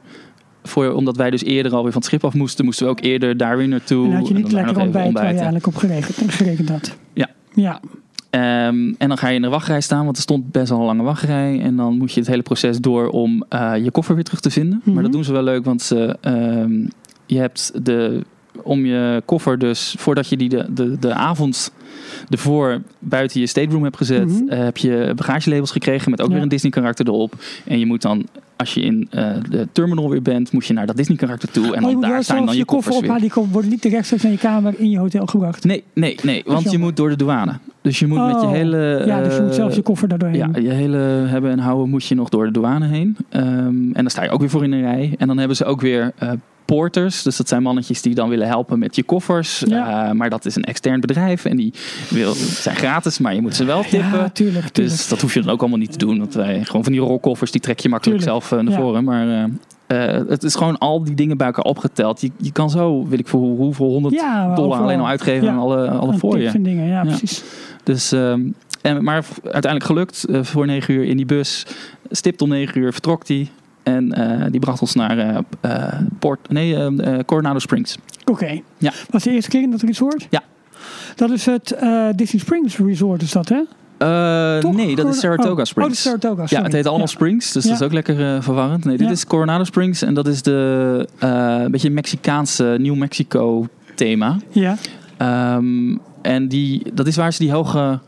Voor, 0.62 0.92
omdat 0.92 1.16
wij 1.16 1.30
dus 1.30 1.44
eerder 1.44 1.72
alweer 1.74 1.92
van 1.92 2.00
het 2.00 2.10
schip 2.10 2.24
af 2.24 2.34
moesten, 2.34 2.64
moesten 2.64 2.84
we 2.86 2.90
ook 2.92 3.00
eerder 3.00 3.36
daar 3.36 3.56
weer 3.56 3.68
naartoe. 3.68 4.06
En 4.10 4.16
had 4.16 4.28
je 4.28 4.34
niet 4.34 4.52
lekker 4.52 4.78
ontbijt 4.80 5.12
waar 5.12 5.22
je 5.24 5.34
eigenlijk 5.34 5.66
op 5.66 5.76
gerekend, 5.76 6.16
gerekend 6.32 6.68
had. 6.68 6.96
Ja. 7.12 7.28
Ja, 7.54 7.80
Ehm, 8.30 8.92
en 8.98 9.08
dan 9.08 9.18
ga 9.18 9.28
je 9.28 9.34
in 9.36 9.42
de 9.42 9.48
wachtrij 9.48 9.80
staan, 9.80 10.04
want 10.04 10.16
er 10.16 10.22
stond 10.22 10.52
best 10.52 10.68
wel 10.68 10.78
een 10.80 10.84
lange 10.86 11.02
wachtrij. 11.02 11.60
En 11.60 11.76
dan 11.76 11.96
moet 11.96 12.12
je 12.12 12.20
het 12.20 12.28
hele 12.28 12.42
proces 12.42 12.78
door 12.78 13.08
om 13.08 13.44
eh, 13.48 13.72
je 13.84 13.90
koffer 13.90 14.14
weer 14.14 14.24
terug 14.24 14.40
te 14.40 14.50
vinden. 14.50 14.80
Mhm. 14.84 14.94
Maar 14.94 15.02
dat 15.02 15.12
doen 15.12 15.24
ze 15.24 15.32
wel 15.32 15.42
leuk, 15.42 15.64
want 15.64 15.82
ze, 15.82 16.16
ehm, 16.20 16.72
je 17.26 17.38
hebt 17.38 17.72
de, 17.84 18.22
om 18.62 18.86
je 18.86 19.22
koffer 19.24 19.58
dus, 19.58 19.94
voordat 19.98 20.28
je 20.28 20.36
die 20.36 20.48
de, 20.48 20.66
de, 20.74 20.98
de 20.98 21.14
avond 21.14 21.72
ervoor 22.30 22.82
buiten 22.98 23.40
je 23.40 23.46
stateroom 23.46 23.82
hebt 23.82 23.96
gezet, 23.96 24.26
Mhm. 24.28 24.48
eh, 24.48 24.58
heb 24.64 24.76
je 24.76 25.12
bagagelabels 25.16 25.70
gekregen 25.70 26.10
met 26.10 26.20
ook 26.20 26.28
Ja. 26.28 26.32
weer 26.34 26.42
een 26.42 26.48
Disney 26.48 26.70
karakter 26.72 27.06
erop. 27.06 27.34
En 27.64 27.78
je 27.78 27.86
moet 27.86 28.02
dan, 28.02 28.26
als 28.56 28.74
je 28.74 28.80
in 28.80 29.06
eh, 29.10 29.30
de 29.50 29.68
terminal 29.72 30.10
weer 30.10 30.22
bent, 30.22 30.52
moet 30.52 30.66
je 30.66 30.72
naar 30.72 30.86
dat 30.86 30.96
Disney 30.96 31.16
karakter 31.16 31.50
toe. 31.50 31.74
En 31.76 31.84
Oh, 31.84 31.90
dan 31.92 32.00
daar 32.00 32.24
zelf 32.24 32.38
dan 32.44 32.52
je 32.52 32.58
je 32.58 32.64
koffer 32.64 32.92
koffers 32.92 33.08
weer. 33.08 33.28
ophalen. 33.28 33.44
Die 33.44 33.52
worden 33.52 33.70
niet 33.70 33.84
rechtstreeks 33.84 34.22
naar 34.22 34.32
je 34.32 34.38
kamer 34.38 34.74
in 34.78 34.90
je 34.90 34.98
hotel 34.98 35.26
gebracht. 35.26 35.64
Nee, 35.64 35.84
nee, 35.94 36.16
nee, 36.22 36.42
want 36.46 36.70
je 36.70 36.78
moet 36.78 36.96
door 36.96 37.08
de 37.08 37.16
douane. 37.16 37.52
Dus 37.86 37.98
je 37.98 38.06
moet 38.06 38.18
met 38.18 38.40
je 38.40 38.46
Oh, 38.46 38.50
hele... 38.50 39.02
ja, 39.06 39.22
dus 39.22 39.34
je 39.34 39.40
moet 39.40 39.50
eh, 39.50 39.56
zelf 39.56 39.74
je 39.74 39.82
koffer 39.82 40.08
daardoor 40.08 40.28
heen. 40.28 40.38
Ja, 40.38 40.48
je 40.60 40.70
hele 40.70 40.96
hebben 41.26 41.50
en 41.50 41.58
houden 41.58 41.88
moet 41.90 42.04
je 42.04 42.14
nog 42.14 42.28
door 42.28 42.44
de 42.44 42.50
douane 42.50 42.86
heen. 42.86 43.16
Ehm, 43.28 43.46
en 43.46 43.92
dan 43.92 44.10
sta 44.10 44.22
je 44.22 44.30
ook 44.30 44.40
weer 44.40 44.50
voor 44.50 44.64
in 44.64 44.72
een 44.72 44.80
rij. 44.80 45.14
En 45.18 45.26
dan 45.26 45.38
hebben 45.38 45.56
ze 45.56 45.64
ook 45.64 45.80
weer 45.80 46.12
eh, 46.18 46.30
porters. 46.64 47.22
Dus 47.22 47.36
dat 47.36 47.48
zijn 47.48 47.62
mannetjes 47.62 48.02
die 48.02 48.14
dan 48.14 48.28
willen 48.28 48.46
helpen 48.46 48.78
met 48.78 48.96
je 48.96 49.02
koffers. 49.02 49.62
Ja. 49.66 50.08
Eh, 50.08 50.12
maar 50.12 50.30
dat 50.30 50.44
is 50.44 50.56
een 50.56 50.64
extern 50.64 51.00
bedrijf. 51.00 51.44
En 51.44 51.56
die 51.56 51.72
wil, 52.10 52.32
zijn 52.34 52.76
gratis, 52.76 53.18
maar 53.18 53.34
je 53.34 53.40
moet 53.40 53.54
ze 53.54 53.64
wel 53.64 53.82
tippen. 53.82 53.98
Ja, 53.98 54.28
tuurlijk. 54.28 54.68
tuurlijk. 54.68 54.74
dus 54.74 55.08
dat 55.08 55.20
hoef 55.20 55.34
je 55.34 55.42
dan 55.42 55.52
ook 55.52 55.60
allemaal 55.60 55.78
niet 55.78 55.92
te 55.92 55.98
doen. 55.98 56.18
Want 56.18 56.34
wij 56.34 56.64
gewoon 56.64 56.82
van 56.84 56.92
die 56.92 57.00
rolkoffers, 57.00 57.50
die 57.50 57.60
trek 57.60 57.78
je 57.78 57.88
makkelijk 57.88 58.20
Tuurlijk. 58.22 58.46
zelf 58.46 58.58
eh, 58.58 58.64
naar 58.66 58.74
Ja. 58.74 58.80
voren. 58.80 59.04
Maar 59.04 59.28
eh, 59.28 59.44
eh, 59.86 59.98
het 60.28 60.42
is 60.42 60.54
gewoon 60.54 60.78
al 60.78 61.04
die 61.04 61.14
dingen 61.14 61.36
bij 61.36 61.46
elkaar 61.46 61.64
opgeteld. 61.64 62.20
Je, 62.20 62.30
je 62.36 62.52
kan 62.52 62.70
zo, 62.70 63.06
weet 63.08 63.18
ik 63.18 63.28
voor 63.28 63.40
hoe- 63.40 63.56
hoeveel 63.56 63.86
honderd 63.86 64.14
ja, 64.14 64.54
dollar 64.54 64.80
alleen 64.80 65.00
al 65.00 65.06
uitgeven 65.06 65.44
Ja. 65.46 65.52
aan 65.52 65.58
alle, 65.58 65.88
alle 65.88 66.12
Aan 66.12 66.18
voor 66.18 66.38
je. 66.38 66.48
en 66.48 66.62
dingen, 66.62 66.86
ja, 66.86 67.02
Ja. 67.02 67.02
precies. 67.02 67.42
Dus, 67.82 68.12
ehm, 68.12 68.40
en, 68.82 69.04
maar 69.04 69.24
uiteindelijk 69.42 69.84
gelukt. 69.84 70.24
eh, 70.24 70.42
voor 70.42 70.66
negen 70.66 70.94
uur 70.94 71.04
in 71.04 71.16
die 71.16 71.26
bus. 71.26 71.66
Stipt 72.10 72.42
om 72.42 72.48
negen 72.48 72.80
uur 72.80 72.92
vertrok 72.92 73.26
die. 73.26 73.50
En 73.82 74.12
eh, 74.12 74.46
die 74.50 74.60
bracht 74.60 74.80
ons 74.80 74.94
naar 74.94 75.42
Port, 76.18 76.48
nee, 76.48 76.74
eh, 76.76 77.14
eh, 77.18 77.24
Coronado 77.24 77.58
Springs. 77.58 77.98
Oké. 78.30 78.60
Ja. 78.78 78.92
Was 79.10 79.22
de 79.22 79.30
eerste 79.30 79.50
keer 79.50 79.62
in 79.62 79.70
dat 79.70 79.82
resort? 79.82 80.26
Ja. 80.30 80.42
Dat 81.14 81.30
is 81.30 81.46
het 81.46 81.76
Disney 82.16 82.40
Springs 82.42 82.76
Resort, 82.78 83.22
is 83.22 83.32
dat 83.32 83.48
hè? 83.48 83.62
Eh, 83.98 84.62
nee, 84.62 84.96
dat 84.96 85.08
is 85.08 85.20
Saratoga 85.20 85.60
oh, 85.60 85.64
Springs. 85.66 85.76
Oh, 85.76 85.82
dat 85.82 85.92
is 85.92 86.02
Saratoga, 86.02 86.42
ja, 86.48 86.62
het 86.62 86.72
heet 86.72 86.86
allemaal 86.86 87.06
Ja. 87.06 87.12
Springs, 87.12 87.52
dus 87.52 87.64
Ja. 87.64 87.70
dat 87.70 87.80
is 87.80 87.86
ook 87.86 87.92
lekker 87.92 88.34
eh, 88.34 88.42
verwarrend. 88.42 88.84
Nee, 88.84 88.96
dit 88.96 89.06
Ja. 89.06 89.12
is 89.12 89.26
Coronado 89.26 89.64
Springs 89.64 90.02
en 90.02 90.14
dat 90.14 90.26
is 90.26 90.42
de 90.42 91.08
een 91.18 91.70
beetje 91.70 91.90
Mexicaanse 91.90 92.76
New 92.78 92.94
Mexico 92.96 93.66
thema. 93.94 94.36
Ja. 94.50 94.76
Ehm, 95.16 95.96
en 96.22 96.48
die, 96.48 96.82
dat 96.94 97.06
is 97.06 97.16
waar 97.16 97.32
ze 97.32 97.38
die 97.38 97.52
hoge 97.52 97.98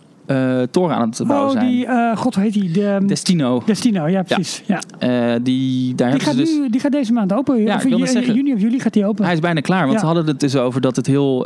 toren 0.71 0.97
aan 0.97 1.09
het 1.09 1.21
bouwen 1.27 1.51
Oh, 1.51 1.57
zijn. 1.61 1.69
die, 1.71 1.87
eh, 1.87 2.17
god, 2.17 2.35
hoe 2.35 2.43
heet 2.45 2.53
die? 2.53 2.71
De, 2.71 2.99
Destino. 3.07 3.63
Destino, 3.67 4.07
ja, 4.09 4.23
precies. 4.23 4.63
Ja. 4.67 4.79
Die, 4.79 5.05
daar 5.39 5.43
Die, 5.43 5.95
hebben 5.97 6.21
gaat 6.21 6.31
ze 6.35 6.37
dus... 6.41 6.51
nu, 6.59 6.71
die 6.71 6.81
gaat 6.81 6.93
deze 6.93 7.13
maand 7.13 7.33
open. 7.33 7.63
Ja, 7.63 7.75
Of 7.75 7.85
ik 7.85 7.99
in- 7.99 8.07
zeggen- 8.07 8.35
juni 8.35 8.53
of 8.53 8.61
juli 8.61 8.81
gaat 8.81 8.93
die 8.93 9.07
open. 9.07 9.25
Hij 9.25 9.35
is 9.35 9.41
bijna 9.41 9.61
klaar, 9.61 9.87
want 9.87 10.01
ze 10.01 10.07
hadden 10.07 10.27
het 10.27 10.41
dus 10.41 10.57
over 10.57 10.81
dat 10.81 10.97
het 10.97 11.07
heel. 11.07 11.39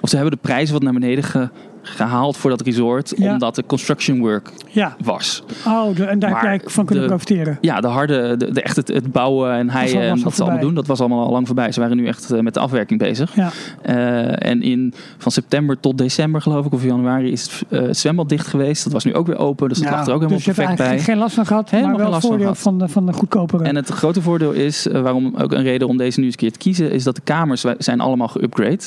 of 0.00 0.08
ze 0.08 0.14
hebben 0.16 0.30
de 0.30 0.38
prijzen 0.40 0.72
wat 0.74 0.82
naar 0.82 0.92
beneden 0.92 1.24
ge- 1.24 1.48
gehaald 1.82 2.36
voor 2.36 2.50
dat 2.50 2.60
resort, 2.60 3.12
Ja. 3.16 3.32
omdat 3.32 3.54
de 3.54 3.64
construction 3.66 4.18
work 4.18 4.50
Ja. 4.70 4.96
was. 5.04 5.42
Oh, 5.66 5.96
de- 5.96 6.04
en 6.04 6.18
daar 6.18 6.30
heb 6.30 6.42
jij 6.42 6.60
van 6.64 6.84
kunnen 6.84 7.04
de- 7.04 7.10
profiteren. 7.10 7.58
Ja, 7.60 7.80
de 7.80 7.86
harde, 7.86 8.36
de, 8.36 8.52
de 8.52 8.62
echt 8.62 8.76
het, 8.76 8.88
het 8.88 9.12
bouwen 9.12 9.52
en 9.52 9.70
heien 9.70 10.00
en 10.02 10.22
wat 10.22 10.34
ze 10.34 10.42
allemaal 10.42 10.60
doen, 10.60 10.74
dat 10.74 10.86
was 10.86 11.00
allemaal 11.00 11.24
al 11.24 11.30
lang 11.32 11.46
voorbij. 11.46 11.72
Ze 11.72 11.80
waren 11.80 11.96
nu 11.96 12.06
echt 12.06 12.30
eh, 12.30 12.40
met 12.40 12.54
de 12.54 12.60
afwerking 12.60 12.98
bezig. 13.00 13.34
Ja. 13.36 13.50
Eh, 13.82 14.48
en 14.50 14.62
in, 14.62 14.94
van 15.18 15.32
september 15.32 15.80
tot 15.80 15.98
december, 15.98 16.40
geloof 16.42 16.66
ik, 16.66 16.72
of 16.72 16.84
januari, 16.84 17.32
is 17.32 17.42
het 17.42 17.80
eh, 17.82 17.88
zwembad 17.90 18.28
dicht 18.28 18.46
geweest. 18.46 18.84
Dat 18.84 18.92
was 18.92 19.04
nu 19.04 19.14
ook 19.14 19.26
weer 19.26 19.36
open, 19.38 19.68
dus 19.68 19.78
dat 19.78 19.90
lag 19.90 19.94
er 19.94 20.00
ook 20.00 20.20
helemaal 20.20 20.28
dus 20.28 20.44
je 20.44 20.52
hebt 20.52 20.66
perfect 20.76 20.88
bij. 20.90 20.98
geen 20.98 21.16
last 21.16 21.34
van 21.34 21.46
gehad, 21.46 21.70
Helemaal 21.70 21.90
maar 21.92 22.00
wel 22.00 22.10
last 22.10 22.20
van 22.20 22.30
voordeel 22.30 22.46
gehad. 22.46 22.62
van 22.62 22.78
de, 22.78 22.88
van 22.88 23.06
de 23.06 23.12
goedkopere. 23.12 23.64
En 23.64 23.76
het 23.76 23.88
grote 23.88 24.22
voordeel 24.22 24.52
is, 24.52 24.86
waarom 24.92 25.34
ook 25.38 25.52
een 25.52 25.62
reden 25.62 25.88
om 25.88 25.96
deze 25.96 26.18
nu 26.20 26.24
eens 26.24 26.34
een 26.34 26.40
keer 26.40 26.52
te 26.52 26.58
kiezen, 26.58 26.90
is 26.92 27.04
dat 27.04 27.14
de 27.14 27.20
kamers 27.24 27.64
zijn 27.78 28.00
allemaal 28.00 28.30
geüpgrade. 28.38 28.86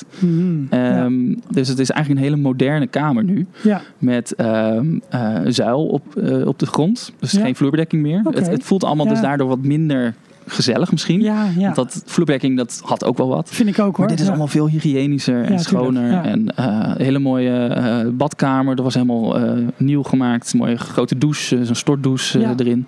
Ehm, 0.69 1.33
Dus 1.49 1.67
het 1.67 1.79
is 1.79 1.89
eigenlijk 1.89 2.09
een 2.09 2.31
hele 2.31 2.41
moderne 2.41 2.84
kamer 2.87 3.23
nu. 3.23 3.47
ja. 3.63 3.81
Met 3.97 4.35
ehm, 4.35 4.99
eh, 5.09 5.35
zuil 5.47 5.85
op, 5.87 6.15
eh, 6.15 6.47
op 6.47 6.59
de 6.59 6.65
grond. 6.65 7.13
Dus 7.19 7.31
Ja. 7.31 7.41
geen 7.41 7.55
vloerbedekking 7.55 8.01
meer. 8.01 8.21
Het, 8.23 8.47
het 8.49 8.63
voelt 8.63 8.83
allemaal 8.83 9.07
dus 9.07 9.17
Ja. 9.17 9.21
daardoor 9.23 9.47
wat 9.47 9.61
minder 9.63 10.13
gezellig 10.47 10.91
misschien. 10.91 11.21
Ja, 11.21 11.47
ja. 11.57 11.61
Want 11.63 11.75
dat 11.75 12.01
vloerbedekking, 12.05 12.57
dat 12.57 12.81
had 12.83 13.03
ook 13.03 13.17
wel 13.17 13.27
wat. 13.27 13.49
vind 13.49 13.69
ik 13.69 13.79
ook 13.79 13.85
hoor. 13.85 13.99
Maar 13.99 14.07
dit 14.07 14.17
is 14.19 14.23
Ja. 14.23 14.29
allemaal 14.29 14.47
veel 14.47 14.67
hygiënischer 14.67 15.43
en 15.43 15.51
Ja, 15.51 15.57
schoner. 15.57 16.11
ja. 16.11 16.23
En 16.23 16.55
eh, 16.55 16.65
een 16.95 17.01
hele 17.03 17.19
mooie 17.19 18.11
badkamer. 18.13 18.75
Dat 18.75 18.83
was 18.85 18.93
helemaal 18.93 19.37
nieuw 19.77 20.03
gemaakt. 20.03 20.53
Een 20.53 20.59
mooie 20.59 20.77
grote 20.77 21.17
douche, 21.17 21.65
zo'n 21.65 21.75
stortdouche 21.75 22.39
Ja. 22.39 22.53
erin. 22.57 22.85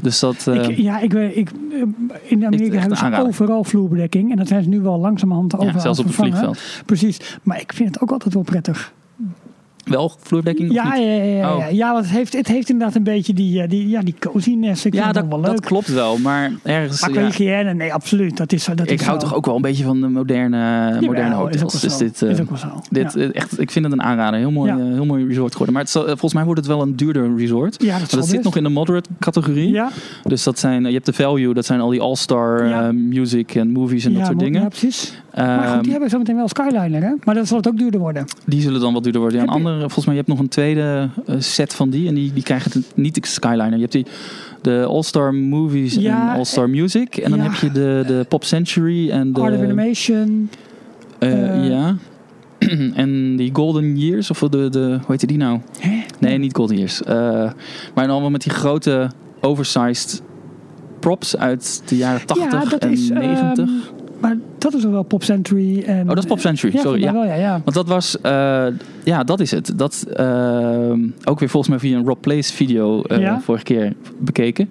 Dus 0.00 0.20
dat... 0.20 0.46
Ik, 0.46 0.76
ja, 0.76 1.00
ik 1.00 1.12
weet, 1.12 1.36
ik, 1.36 1.50
in 2.22 2.46
Amerika 2.46 2.78
hebben 2.78 2.96
ze 2.98 3.22
overal 3.26 3.64
vloerbedekking. 3.64 4.30
En 4.30 4.36
dat 4.36 4.48
zijn 4.48 4.62
ze 4.62 4.68
nu 4.68 4.80
wel 4.80 4.98
langzamerhand 4.98 5.52
ja, 5.52 5.58
overal 5.58 5.80
zelfs 5.80 5.98
op 5.98 6.04
het 6.06 6.14
vliegveld. 6.14 6.58
Precies. 6.86 7.38
Maar 7.42 7.60
ik 7.60 7.72
vind 7.72 7.88
het 7.94 8.02
ook 8.02 8.10
altijd 8.10 8.34
wel 8.34 8.42
prettig. 8.42 8.92
Wel 9.84 10.12
vloerbedekking 10.20 10.68
of 10.70 10.74
Ja, 10.76 10.94
ja, 10.94 11.06
ja, 11.10 11.22
ja, 11.22 11.56
Oh. 11.56 11.70
ja. 11.70 11.92
want 11.92 12.04
het 12.04 12.14
heeft, 12.14 12.32
het 12.32 12.46
heeft 12.48 12.68
inderdaad 12.70 12.96
een 12.96 13.02
beetje 13.02 13.32
die, 13.32 13.62
eh, 13.62 13.68
die, 13.68 13.88
ja, 13.88 14.00
die 14.00 14.14
coziness. 14.18 14.84
Ik 14.86 14.94
Ja, 14.94 15.12
dat, 15.12 15.26
wel 15.28 15.40
leuk. 15.40 15.46
dat 15.50 15.60
klopt 15.60 15.88
wel. 15.92 16.18
Maar 16.18 16.52
ergens... 16.62 17.00
maar 17.00 17.10
qua 17.10 17.20
ja, 17.20 17.26
hygiëne, 17.26 17.74
nee, 17.74 17.92
absoluut. 17.94 18.36
Dat 18.36 18.52
is, 18.52 18.64
dat 18.64 18.80
ik 18.80 19.00
is 19.00 19.06
hou 19.06 19.20
zo. 19.20 19.26
toch 19.26 19.34
ook 19.36 19.46
wel 19.46 19.56
een 19.56 19.62
beetje 19.62 19.84
van 19.84 20.00
de 20.00 20.08
moderne, 20.08 20.98
moderne 21.00 21.34
hotels. 21.34 21.80
Dus 21.80 21.96
dit, 21.96 22.22
is 22.22 22.40
ook 22.40 22.48
wel 22.48 22.58
zo. 22.58 22.80
dit 22.90 23.12
ja. 23.12 23.28
echt, 23.30 23.60
ik 23.60 23.70
vind 23.70 23.84
het 23.84 23.94
een 23.94 24.02
aanrader. 24.02 24.38
Heel 24.38 24.50
mooi, 24.50 24.70
eh, 24.70 24.76
heel 24.76 25.04
mooi 25.04 25.26
resort 25.26 25.50
geworden. 25.52 25.74
Maar 25.74 25.82
het 25.82 25.92
zal- 25.92 26.02
eh, 26.02 26.08
volgens 26.08 26.34
mij 26.34 26.44
wordt 26.44 26.60
het 26.60 26.68
wel 26.68 26.82
een 26.82 26.96
duurder 26.96 27.36
resort. 27.36 27.82
ja, 27.82 27.98
dat, 27.98 28.10
het 28.10 28.24
zit 28.24 28.30
best. 28.30 28.44
nog 28.44 28.56
in 28.56 28.62
de 28.62 28.68
moderate 28.68 29.08
categorie. 29.18 29.70
Ja, 29.72 29.88
Dus 30.24 30.42
dat 30.42 30.58
zijn, 30.58 30.84
je 30.84 30.92
hebt 30.92 31.06
de 31.06 31.12
value, 31.12 31.54
dat 31.54 31.64
zijn 31.66 31.80
al 31.80 31.90
die 31.90 32.00
all-star 32.00 32.94
music 32.94 33.54
en 33.54 33.70
movies 33.70 34.04
en 34.04 34.14
dat 34.14 34.26
soort 34.26 34.38
dingen. 34.38 34.60
Ja, 34.62 34.68
precies. 34.68 35.20
Maar 35.34 35.64
Ehm, 35.64 35.72
goed, 35.74 35.82
die 35.82 35.92
hebben 35.92 36.10
zo 36.10 36.18
meteen 36.18 36.36
wel 36.36 36.48
Skyliner, 36.48 37.02
hè? 37.02 37.12
Maar 37.24 37.34
dan 37.34 37.46
zal 37.46 37.56
het 37.56 37.68
ook 37.68 37.78
duurder 37.78 38.00
worden. 38.00 38.24
die 38.46 38.60
zullen 38.60 38.80
dan 38.80 38.92
wat 38.92 39.02
duurder 39.02 39.20
worden. 39.20 39.38
Ja, 39.38 39.44
je- 39.44 39.50
andere, 39.72 39.90
volgens 39.90 40.04
mij, 40.06 40.14
je 40.14 40.20
hebt 40.20 40.32
nog 40.32 40.38
een 40.42 40.48
tweede 40.48 41.08
eh, 41.26 41.34
set 41.38 41.74
van 41.74 41.90
die. 41.90 42.08
En 42.08 42.14
die, 42.14 42.32
die 42.32 42.42
krijgen 42.42 42.70
het 42.72 42.92
niet 42.96 43.14
de 43.14 43.26
Skyliner. 43.26 43.74
Je 43.74 43.80
hebt 43.80 43.92
die, 43.92 44.06
de 44.62 44.84
all-star 44.88 45.34
movies 45.34 45.94
Ja, 45.94 46.30
en 46.30 46.36
all-star 46.36 46.70
music. 46.70 47.16
En 47.16 47.30
dan 47.30 47.38
ja. 47.38 47.44
heb 47.44 47.54
je 47.54 47.70
de, 47.70 48.04
de 48.06 48.24
Pop 48.28 48.44
Century 48.44 49.10
en 49.10 49.32
de... 49.32 49.40
Art 49.40 49.54
of 49.54 49.60
Animation. 49.62 50.50
eh, 51.18 51.48
eh, 51.58 51.68
ja. 51.70 51.96
en 52.94 53.36
die 53.36 53.50
Golden 53.52 53.98
Years, 53.98 54.30
of 54.30 54.38
de, 54.38 54.68
de 54.68 54.78
hoe 54.78 55.00
heette 55.06 55.26
die 55.26 55.36
nou? 55.36 55.60
Hè? 55.78 56.02
Nee, 56.18 56.38
niet 56.38 56.54
Golden 56.56 56.76
Years. 56.76 57.02
Eh, 57.02 57.14
maar 57.14 57.52
dan 57.94 58.10
allemaal 58.10 58.30
met 58.30 58.42
die 58.42 58.52
grote 58.52 59.10
oversized 59.40 60.22
props 61.00 61.36
uit 61.36 61.82
de 61.86 61.96
jaren 61.96 62.26
80 62.26 62.52
ja, 62.52 62.64
dat 62.64 62.80
en 62.80 62.90
is, 62.90 63.08
90. 63.08 63.68
ehm, 63.68 64.01
maar 64.22 64.36
dat 64.58 64.74
is 64.74 64.84
wel 64.84 65.02
Pop 65.02 65.22
Century. 65.24 65.82
En, 65.82 66.00
oh, 66.02 66.08
dat 66.08 66.18
is 66.18 66.24
Pop 66.24 66.38
Century, 66.40 66.74
ja, 66.74 66.80
sorry. 66.80 67.00
Ja. 67.02 67.12
mij 67.12 67.20
wel, 67.20 67.30
ja, 67.30 67.40
ja. 67.40 67.60
Want 67.64 67.74
dat 67.76 67.86
was, 67.88 68.20
eh, 68.20 68.66
ja, 69.04 69.24
dat 69.24 69.40
is 69.40 69.50
het. 69.50 69.72
Dat 69.78 70.06
ehm, 70.14 71.00
ook 71.24 71.38
weer 71.40 71.48
volgens 71.48 71.68
mij 71.68 71.78
via 71.78 71.98
een 71.98 72.04
Rob 72.06 72.20
Place 72.20 72.52
video 72.52 73.02
eh, 73.02 73.18
Ja. 73.20 73.40
vorige 73.40 73.64
keer 73.64 73.92
bekeken. 74.18 74.70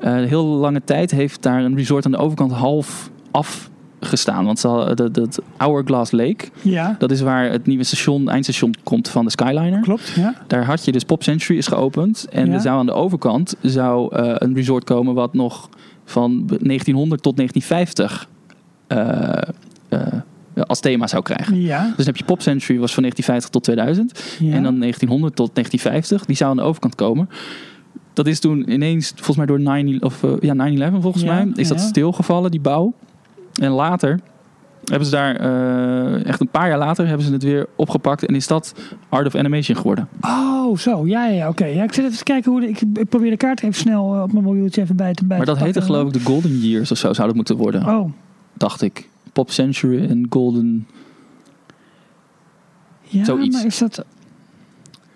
Eh 0.00 0.14
heel 0.14 0.44
lange 0.44 0.80
tijd 0.84 1.10
heeft 1.10 1.42
daar 1.42 1.64
een 1.64 1.76
resort 1.76 2.04
aan 2.04 2.10
de 2.10 2.16
overkant 2.18 2.52
half 2.52 3.10
afgestaan. 3.30 4.44
Want 4.44 4.62
dat, 4.62 5.14
dat 5.14 5.42
Hourglass 5.56 6.10
Lake, 6.12 6.44
Ja, 6.62 6.96
dat 6.98 7.10
is 7.10 7.20
waar 7.20 7.50
het 7.50 7.66
nieuwe 7.66 7.84
station, 7.84 8.28
eindstation 8.30 8.74
komt 8.82 9.08
van 9.08 9.24
de 9.24 9.30
Skyliner. 9.30 9.80
klopt. 9.80 10.08
Ja. 10.16 10.34
Daar 10.46 10.64
had 10.64 10.84
je 10.84 10.92
dus 10.92 11.04
Pop 11.04 11.22
Century 11.22 11.58
is 11.58 11.66
geopend. 11.66 12.26
En 12.30 12.46
Ja. 12.46 12.52
er 12.52 12.60
zou 12.60 12.78
aan 12.78 12.86
de 12.86 12.92
overkant 12.92 13.54
zou, 13.60 14.16
eh, 14.16 14.34
een 14.34 14.54
resort 14.54 14.84
komen 14.84 15.14
wat 15.14 15.34
nog 15.34 15.68
van 16.04 16.44
1900 16.60 17.22
tot 17.22 17.36
1950 17.36 18.12
eh, 18.12 18.20
eh, 18.22 18.28
als 20.66 20.80
thema 20.80 21.06
zou 21.06 21.22
krijgen. 21.22 21.60
Ja, 21.60 21.84
Dus 21.86 21.96
dan 21.96 22.06
heb 22.06 22.16
je 22.16 22.24
Pop 22.24 22.40
Century 22.42 22.78
was 22.78 22.94
van 22.94 23.02
1950 23.02 23.50
tot 23.50 23.62
2000. 23.64 24.36
ja. 24.38 24.56
En 24.56 24.62
dan 24.62 24.78
1900 24.78 25.36
tot 25.36 25.50
1950. 25.54 26.24
Die 26.26 26.36
zou 26.36 26.50
aan 26.50 26.56
de 26.56 26.62
overkant 26.62 26.94
komen. 26.94 27.28
Dat 28.12 28.26
is 28.26 28.40
toen 28.40 28.72
ineens, 28.72 29.12
volgens 29.14 29.36
mij 29.36 29.46
door 29.46 29.60
9, 29.60 30.02
of, 30.02 30.22
eh, 30.22 30.30
ja, 30.40 30.54
9-11 30.54 31.00
volgens 31.02 31.22
Ja, 31.24 31.34
mij, 31.34 31.52
is 31.54 31.68
dat 31.68 31.80
stilgevallen, 31.80 32.50
die 32.50 32.60
bouw. 32.60 32.92
En 33.60 33.70
later 33.70 34.20
hebben 34.84 35.06
ze 35.08 35.14
daar, 35.14 35.36
eh, 35.36 36.26
echt 36.26 36.40
een 36.40 36.48
paar 36.48 36.68
jaar 36.68 36.78
later, 36.78 37.06
hebben 37.06 37.26
ze 37.26 37.32
het 37.32 37.42
weer 37.42 37.66
opgepakt. 37.76 38.26
En 38.26 38.34
is 38.34 38.46
dat 38.46 38.74
Art 39.08 39.26
of 39.26 39.34
Animation 39.34 39.76
geworden. 39.76 40.08
Oh, 40.20 40.76
zo. 40.76 41.06
Ja, 41.06 41.26
ja, 41.26 41.48
oké. 41.48 41.64
Ja, 41.64 41.82
ik 41.82 41.92
zit 41.92 42.04
even 42.04 42.16
te 42.16 42.22
kijken 42.24 42.50
hoe... 42.50 42.60
de- 42.60 42.68
ik, 42.68 42.80
ik 42.94 43.08
probeer 43.08 43.30
de 43.30 43.36
kaart 43.36 43.62
even 43.62 43.74
snel 43.74 44.14
eh, 44.14 44.22
op 44.22 44.32
mijn 44.32 44.44
mobieltje 44.44 44.80
even 44.82 44.96
bij 44.96 45.12
te 45.14 45.24
bij 45.24 45.36
Maar 45.36 45.46
dat 45.46 45.58
heette 45.58 45.82
geloof 45.82 46.06
ik 46.06 46.12
de 46.12 46.20
Golden 46.20 46.58
Years 46.58 46.90
of 46.90 46.98
zo 46.98 47.12
zou 47.12 47.26
dat 47.26 47.36
moeten 47.36 47.56
worden. 47.56 47.86
Oh, 47.88 48.12
Dacht 48.62 48.82
ik. 48.82 49.08
Pop 49.32 49.50
Century 49.50 50.04
en 50.08 50.26
Golden. 50.30 50.86
ja, 53.02 53.24
Zoiets. 53.24 53.56
maar 53.56 53.66
is 53.66 53.78
dat... 53.78 54.04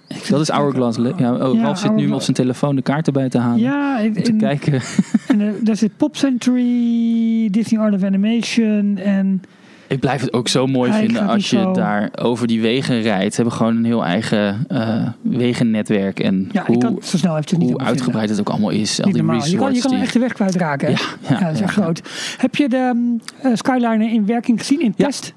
Ik 0.09 0.29
Dat 0.29 0.41
is. 0.41 0.49
Hourglass. 0.49 0.99
Ja, 0.99 1.35
oh, 1.35 1.55
Ja, 1.55 1.63
Ralf 1.63 1.79
zit 1.79 1.95
nu 1.95 2.11
op 2.11 2.23
zijn 2.23 2.37
telefoon 2.37 2.77
de 2.77 2.83
kaarten 2.83 3.13
bij 3.13 3.29
te 3.29 3.39
halen. 3.39 3.59
Ja, 3.61 4.03
Om 4.05 4.13
te 4.13 4.21
in- 4.23 4.39
kijken. 4.39 4.81
en, 5.29 5.55
daar 5.65 5.77
zit 5.77 5.97
Pop 5.97 6.17
Century, 6.17 7.51
Disney 7.51 7.81
Art 7.81 7.95
of 7.95 8.03
Animation 8.03 8.97
en... 8.97 9.43
Ik 9.89 10.01
blijf 10.01 10.20
het 10.20 10.32
ook 10.32 10.49
zo 10.49 10.66
mooi 10.66 10.91
Ja, 10.91 10.99
vinden 10.99 11.26
als 11.26 11.51
je 11.51 11.70
daar 11.72 12.11
over 12.18 12.47
die 12.47 12.61
wegen 12.61 13.01
rijdt. 13.03 13.34
Ze 13.34 13.41
hebben 13.41 13.59
gewoon 13.59 13.76
een 13.76 13.84
heel 13.84 14.05
eigen 14.05 14.64
eh, 14.68 15.09
wegennetwerk. 15.20 16.20
En 16.20 16.49
Ja, 16.53 16.61
ik 16.61 16.66
hoe, 16.66 16.78
kan 16.78 16.99
zo 17.03 17.16
snel 17.16 17.32
eventjes 17.32 17.59
niet 17.59 17.70
hoe 17.70 17.80
uitgebreid 17.80 18.28
het 18.28 18.41
ook 18.41 18.49
allemaal 18.49 18.70
is. 18.70 19.03
Al 19.03 19.12
die. 19.12 19.22
Je 19.22 19.57
kan, 19.57 19.74
je 19.74 19.80
kan 19.80 19.95
echt 19.95 20.12
de 20.12 20.18
weg 20.18 20.32
kwijtraken. 20.32 20.91
Ja, 20.91 20.97
ja, 21.28 21.39
Ja, 21.39 21.45
dat 21.45 21.53
is 21.53 21.59
ja, 21.59 21.64
echt 21.64 21.74
ja. 21.74 21.82
groot. 21.82 22.03
Heb 22.37 22.55
je 22.55 22.68
de 22.68 23.16
eh, 23.43 23.51
Skyliner 23.55 24.12
in 24.12 24.26
werking 24.26 24.59
gezien, 24.59 24.80
in 24.80 24.95
Ja. 24.97 25.07
test? 25.07 25.34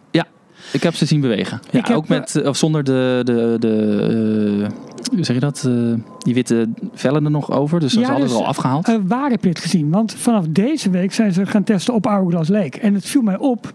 Ik 0.74 0.84
heb 0.84 0.96
ze 0.96 1.06
zien 1.06 1.22
bewegen. 1.22 1.60
Ja, 1.72 1.80
Ik 1.80 1.86
heb, 1.86 1.98
ook 1.98 2.08
met, 2.08 2.36
eh, 2.36 2.48
of 2.48 2.58
zonder 2.58 2.84
de, 2.84 3.22
de, 3.24 3.56
de 3.60 4.68
hoe 5.16 5.24
zeg 5.24 5.36
je 5.36 5.42
dat? 5.42 5.70
Die 6.18 6.34
witte 6.34 6.70
vellen 6.94 7.26
er 7.26 7.32
nog 7.32 7.52
over. 7.52 7.80
Dus 7.80 7.94
Ja, 7.94 8.00
ze 8.00 8.06
hadden 8.06 8.28
dus, 8.28 8.36
er 8.36 8.42
al 8.42 8.48
afgehaald. 8.48 8.88
Eh, 8.88 8.96
waar 9.04 9.30
heb 9.30 9.44
je 9.44 9.50
het 9.50 9.60
gezien? 9.60 9.90
Want 9.90 10.14
vanaf 10.14 10.46
deze 10.50 10.90
week 10.90 11.14
zijn 11.14 11.34
ze 11.34 11.46
gaan 11.46 11.64
testen 11.64 11.94
op 11.94 12.06
Hourglass 12.06 12.50
Lake. 12.50 12.80
En 12.80 12.94
het 12.94 13.06
viel 13.06 13.22
mij 13.22 13.38
op 13.38 13.74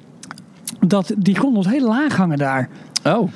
dat 0.87 1.15
die 1.19 1.37
gondels 1.39 1.69
heel 1.69 1.89
laag 1.89 2.17
hangen 2.17 2.39
daar. 2.39 2.69
oh, 3.05 3.29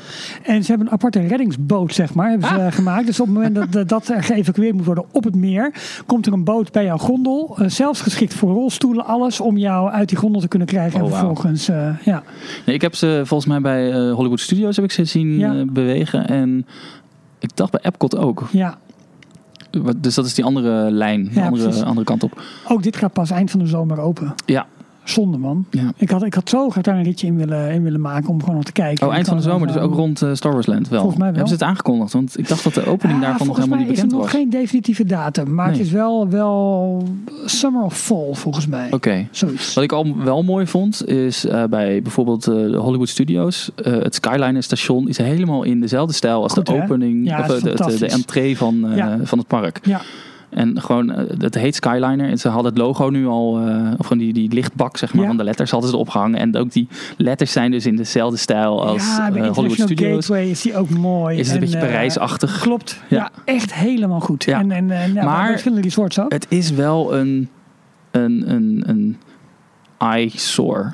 En 0.42 0.62
ze 0.62 0.68
hebben 0.68 0.86
een 0.86 0.92
aparte 0.92 1.20
reddingsboot, 1.20 1.94
zeg 1.94 2.14
maar, 2.14 2.28
hebben 2.30 2.48
ze 2.48 2.54
Ah. 2.54 2.66
eh, 2.66 2.72
gemaakt. 2.72 3.06
Dus 3.06 3.20
op 3.20 3.26
het 3.26 3.34
moment 3.34 3.54
dat, 3.54 3.72
dat, 3.72 3.88
dat 3.88 4.08
er 4.08 4.22
geëvacueerd 4.22 4.74
moet 4.74 4.84
worden 4.84 5.04
op 5.12 5.24
het 5.24 5.34
meer, 5.34 5.72
komt 6.06 6.26
er 6.26 6.32
een 6.32 6.44
boot 6.44 6.72
bij 6.72 6.84
jouw 6.84 6.96
gondel. 6.98 7.54
eh, 7.58 7.68
zelfs 7.68 8.00
geschikt 8.00 8.34
voor 8.34 8.52
rolstoelen, 8.52 9.04
alles 9.04 9.40
om 9.40 9.56
jou 9.56 9.90
uit 9.90 10.08
die 10.08 10.18
gondel 10.18 10.40
te 10.40 10.48
kunnen 10.48 10.68
krijgen. 10.68 11.00
Oh, 11.00 11.06
en 11.06 11.10
wauw. 11.12 11.24
vervolgens, 11.26 11.68
eh, 11.68 11.90
ja. 12.04 12.22
nee, 12.66 12.74
ik 12.74 12.82
heb 12.82 12.94
ze 12.94 13.22
volgens 13.24 13.48
mij 13.50 13.60
bij 13.60 14.10
Hollywood 14.10 14.40
Studios 14.40 14.76
heb 14.76 14.84
ik 14.84 14.92
ze 14.92 15.04
zien 15.04 15.38
Ja. 15.38 15.64
bewegen. 15.64 16.26
En 16.28 16.66
ik 17.38 17.50
dacht 17.56 17.70
bij 17.70 17.80
Epcot 17.82 18.16
ook. 18.16 18.48
ja. 18.52 18.78
Dus 19.96 20.14
dat 20.14 20.26
is 20.26 20.34
die 20.34 20.44
andere 20.44 20.90
lijn, 20.90 21.24
de 21.24 21.30
Ja, 21.40 21.46
andere, 21.46 21.84
andere 21.84 22.06
kant 22.06 22.22
op. 22.22 22.42
Ook 22.68 22.82
dit 22.82 22.96
gaat 22.96 23.12
pas 23.12 23.30
eind 23.30 23.50
van 23.50 23.60
de 23.60 23.66
zomer 23.66 23.98
open. 24.00 24.34
Ja. 24.46 24.66
Zonde 25.08 25.38
man. 25.38 25.64
Ja. 25.70 25.92
Ik 25.96 26.10
had, 26.10 26.22
ik 26.24 26.34
had 26.34 26.48
zo 26.48 26.70
graag 26.70 26.82
daar 26.84 26.96
een 26.96 27.02
ritje 27.02 27.26
in 27.26 27.36
willen, 27.36 27.70
in 27.72 27.82
willen 27.82 28.00
maken 28.00 28.28
om 28.28 28.40
gewoon 28.40 28.54
nog 28.54 28.64
te 28.64 28.72
kijken. 28.72 29.06
Oh, 29.06 29.14
eind 29.14 29.26
van 29.28 29.36
de 29.36 29.42
zomer, 29.42 29.66
dus 29.66 29.76
wel- 29.76 29.84
ook 29.84 29.94
rond 29.94 30.22
eh, 30.22 30.30
Star 30.32 30.52
Wars 30.52 30.66
Land 30.66 30.88
wel. 30.88 30.98
Volgens 31.00 31.18
mij 31.22 31.28
wel. 31.32 31.36
Hebben 31.38 31.58
ze 31.58 31.64
het 31.64 31.72
aangekondigd? 31.72 32.12
Want 32.12 32.38
ik 32.38 32.48
dacht 32.48 32.64
dat 32.64 32.74
de 32.74 32.86
opening 32.86 33.20
daarvan 33.20 33.46
nog 33.46 33.56
volgens 33.56 33.58
helemaal 33.66 33.78
niet 33.78 33.90
is 33.96 33.98
er 33.98 34.04
bekend 34.04 34.12
nog 34.22 34.32
was. 34.32 34.40
geen 34.40 34.50
definitieve 34.50 35.04
datum. 35.04 35.54
Maar 35.54 35.68
het 35.70 35.78
is 35.78 35.90
wel, 35.90 36.28
wel 36.28 37.02
summer 37.44 37.82
of 37.82 37.96
fall 37.98 38.28
volgens 38.34 38.66
mij. 38.66 38.88
Oké. 38.92 39.26
Zoiets. 39.30 39.74
Wat 39.74 39.84
ik 39.84 39.92
al 39.92 40.16
wel 40.24 40.42
mooi 40.42 40.66
vond, 40.66 41.08
is 41.08 41.44
eh, 41.46 41.64
bij 41.64 42.02
bijvoorbeeld 42.02 42.46
eh, 42.46 42.54
de 42.54 42.76
Hollywood 42.76 43.08
Studios. 43.08 43.70
eh, 43.84 43.92
het 43.92 44.14
Skyliner 44.14 44.62
station 44.62 45.08
is 45.08 45.18
helemaal 45.18 45.62
in 45.62 45.80
dezelfde 45.80 46.14
stijl 46.14 46.42
als 46.42 46.52
Goed, 46.52 46.66
de 46.66 46.82
opening, 46.82 47.26
Ja, 47.28 47.38
of 47.40 47.48
eh, 47.48 47.54
is 47.56 47.62
de, 47.62 47.74
de, 47.86 47.98
de 47.98 48.06
entree 48.08 48.56
van, 48.56 48.90
eh, 48.90 48.96
Ja. 48.96 49.18
van 49.22 49.38
het 49.38 49.46
park. 49.46 49.80
Ja. 49.82 50.00
En 50.50 50.80
gewoon, 50.80 51.10
eh, 51.12 51.24
het 51.38 51.54
heet 51.54 51.74
Skyliner. 51.74 52.28
En 52.30 52.38
ze 52.38 52.48
hadden 52.48 52.72
het 52.72 52.80
logo 52.80 53.08
nu 53.08 53.26
al, 53.26 53.58
eh, 53.58 53.90
of 53.98 54.06
gewoon 54.06 54.22
die, 54.22 54.32
die 54.32 54.52
lichtbak 54.52 54.96
zeg 54.96 55.12
maar, 55.12 55.22
Ja. 55.22 55.28
van 55.28 55.36
de 55.36 55.44
letters 55.44 55.70
hadden 55.70 55.88
ze 55.90 55.94
erop 55.94 56.08
gehangen. 56.08 56.38
En 56.40 56.56
ook 56.56 56.72
die 56.72 56.88
letters 57.16 57.52
zijn 57.52 57.70
dus 57.70 57.86
in 57.86 57.96
dezelfde 57.96 58.36
stijl 58.38 58.86
als 58.86 59.02
ja, 59.16 59.26
eh, 59.26 59.32
bij 59.32 59.48
Hollywood 59.48 59.78
Studios. 59.80 60.26
Gateway 60.26 60.48
is 60.50 60.62
die 60.62 60.76
ook 60.76 60.90
mooi. 60.90 61.38
Is 61.38 61.46
het 61.46 61.56
een 61.56 61.62
En, 61.62 61.68
beetje 61.70 61.86
eh, 61.86 61.92
Parijsachtig. 61.92 62.60
Klopt. 62.60 63.00
Ja. 63.08 63.16
Ja. 63.16 63.30
echt 63.44 63.74
helemaal 63.74 64.20
goed. 64.20 64.44
Ja. 64.44 64.58
En, 64.60 64.70
en, 64.90 65.12
ja, 65.14 65.24
Maar- 65.24 65.48
verschillende 65.50 65.82
resorts 65.84 66.20
ook. 66.20 66.32
Het 66.32 66.46
is 66.48 66.70
wel 66.70 67.14
een, 67.16 67.48
een, 68.10 68.44
een, 68.50 68.82
een 68.86 69.16
eyesore. 69.98 70.92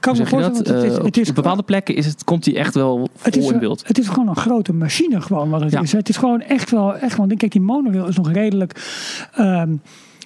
Kan 0.00 0.16
me 0.16 0.26
voorstellen, 0.26 0.56
dat? 0.64 0.66
want 0.68 0.82
het 0.82 0.92
is, 0.92 0.98
Eh, 0.98 1.04
het 1.04 1.16
is 1.16 1.28
op 1.28 1.34
bepaalde 1.34 1.62
plekken 1.62 1.94
is 1.96 2.06
het, 2.06 2.24
komt 2.24 2.44
hij 2.44 2.56
echt 2.56 2.74
wel 2.74 3.08
het 3.22 3.36
is, 3.36 3.50
in 3.50 3.58
beeld. 3.58 3.82
Het 3.86 3.98
is 3.98 4.08
gewoon 4.08 4.28
een 4.28 4.36
grote 4.36 4.72
machine 4.72 5.20
gewoon 5.20 5.50
wat 5.50 5.60
het 5.60 5.72
Ja. 5.72 5.80
is. 5.80 5.92
Het 5.92 6.08
is 6.08 6.16
gewoon 6.16 6.40
echt 6.40 6.70
wel, 6.70 6.96
echt 6.96 7.16
wel. 7.16 7.26
Kijk, 7.36 7.52
die 7.52 7.60
monorail 7.60 8.06
is 8.06 8.16
nog 8.16 8.32
redelijk. 8.32 8.72
ehm, 9.34 9.72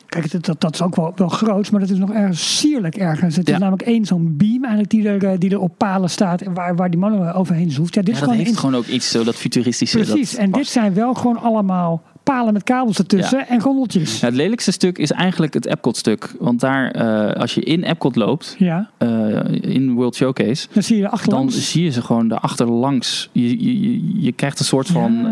kijk, 0.08 0.30
dat, 0.30 0.44
dat, 0.44 0.60
dat 0.60 0.74
is 0.74 0.82
ook 0.82 0.96
wel, 0.96 1.12
wel 1.16 1.28
groot, 1.28 1.70
maar 1.70 1.80
dat 1.80 1.90
is 1.90 1.98
nog 1.98 2.12
ergens 2.12 2.58
sierlijk 2.58 2.96
ergens. 2.96 3.36
Het 3.36 3.46
Ja. 3.48 3.52
is 3.54 3.58
namelijk 3.60 3.82
één 3.88 4.04
zo'n 4.04 4.34
beam 4.36 4.60
eigenlijk 4.62 4.90
die 4.90 5.08
er, 5.08 5.24
eh, 5.24 5.38
die 5.38 5.50
er 5.50 5.60
op 5.60 5.72
palen 5.78 6.10
staat 6.10 6.40
en 6.40 6.54
waar, 6.54 6.76
waar 6.76 6.90
die 6.90 6.98
monorail 7.00 7.34
overheen 7.34 7.70
zoeft. 7.70 7.94
Ja, 7.94 8.02
dit 8.02 8.08
Ja, 8.08 8.14
is 8.14 8.20
dat 8.20 8.28
gewoon 8.28 8.44
heeft 8.46 8.58
gewoon 8.58 8.74
ook 8.74 8.86
iets 8.86 9.10
zo 9.10 9.24
dat 9.24 9.34
futuristische. 9.34 9.98
Precies. 9.98 10.30
dat 10.30 10.40
En 10.40 10.52
dit 10.52 10.66
zijn 10.66 10.94
wel 10.94 11.14
gewoon 11.14 11.36
allemaal 11.36 12.02
palen 12.22 12.52
met 12.52 12.62
kabels 12.62 12.98
ertussen 12.98 13.48
en 13.48 13.60
gondeltjes. 13.60 14.20
Ja, 14.20 14.26
het 14.26 14.34
lelijkste 14.36 14.70
stuk 14.72 14.98
is 14.98 15.10
eigenlijk 15.12 15.54
het 15.54 15.66
Epcot-stuk. 15.66 16.34
Want 16.38 16.60
daar, 16.60 16.90
eh, 16.90 17.40
als 17.40 17.54
je 17.54 17.60
in 17.60 17.82
Epcot 17.82 18.16
loopt, 18.16 18.54
Ja, 18.58 18.90
eh, 18.98 19.40
in 19.60 19.92
World 19.94 20.14
Showcase, 20.14 20.66
dan 20.72 20.82
zie 20.82 20.96
je 20.96 21.10
dan 21.24 21.50
zie 21.50 21.84
je 21.84 21.90
ze 21.90 22.02
gewoon 22.02 22.40
achterlangs. 22.40 23.28
Je, 23.32 23.64
je, 23.64 23.80
je, 23.80 24.20
je 24.20 24.32
krijgt 24.32 24.58
een 24.58 24.64
soort 24.64 24.86
van 24.88 25.26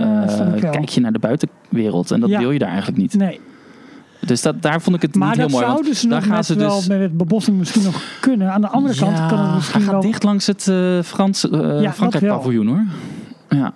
kijkje 0.60 1.00
naar 1.00 1.12
de 1.12 1.18
buitenwereld. 1.18 2.10
En 2.10 2.20
dat 2.20 2.30
wil 2.30 2.50
je 2.50 2.58
daar 2.58 2.68
eigenlijk 2.68 2.98
niet. 2.98 3.14
Nee. 3.14 3.40
Dus 4.26 4.42
dat, 4.42 4.62
daar 4.62 4.80
vond 4.80 4.96
ik 4.96 5.02
het 5.02 5.14
Maar 5.14 5.28
niet 5.28 5.36
heel 5.36 5.44
dat 5.48 5.54
mooi. 5.54 5.64
want 5.66 5.76
zouden 5.76 6.00
ze 6.00 6.08
daar 6.08 6.22
gaan 6.22 6.30
met, 6.36 6.46
ze 6.46 6.54
wel 6.54 6.76
dus... 6.76 6.86
met 6.88 7.00
het 7.00 7.16
bebossing 7.16 7.58
misschien 7.58 7.82
nog 7.82 8.02
kunnen. 8.20 8.52
Aan 8.52 8.60
de 8.60 8.68
andere 8.68 8.94
kant 8.98 9.16
kan 9.16 9.38
het 9.38 9.46
hij 9.46 9.54
misschien 9.54 9.80
gaat 9.82 9.90
wel... 9.90 10.00
dicht 10.00 10.22
langs 10.22 10.46
het 10.46 10.68
eh, 10.68 11.02
Frans, 11.02 11.44
eh, 11.50 11.50
dat 11.82 11.94
Frankrijk 11.94 12.24
wel. 12.24 12.36
paviljoen 12.36 12.66
hoor. 12.66 12.84
Ja. 13.48 13.74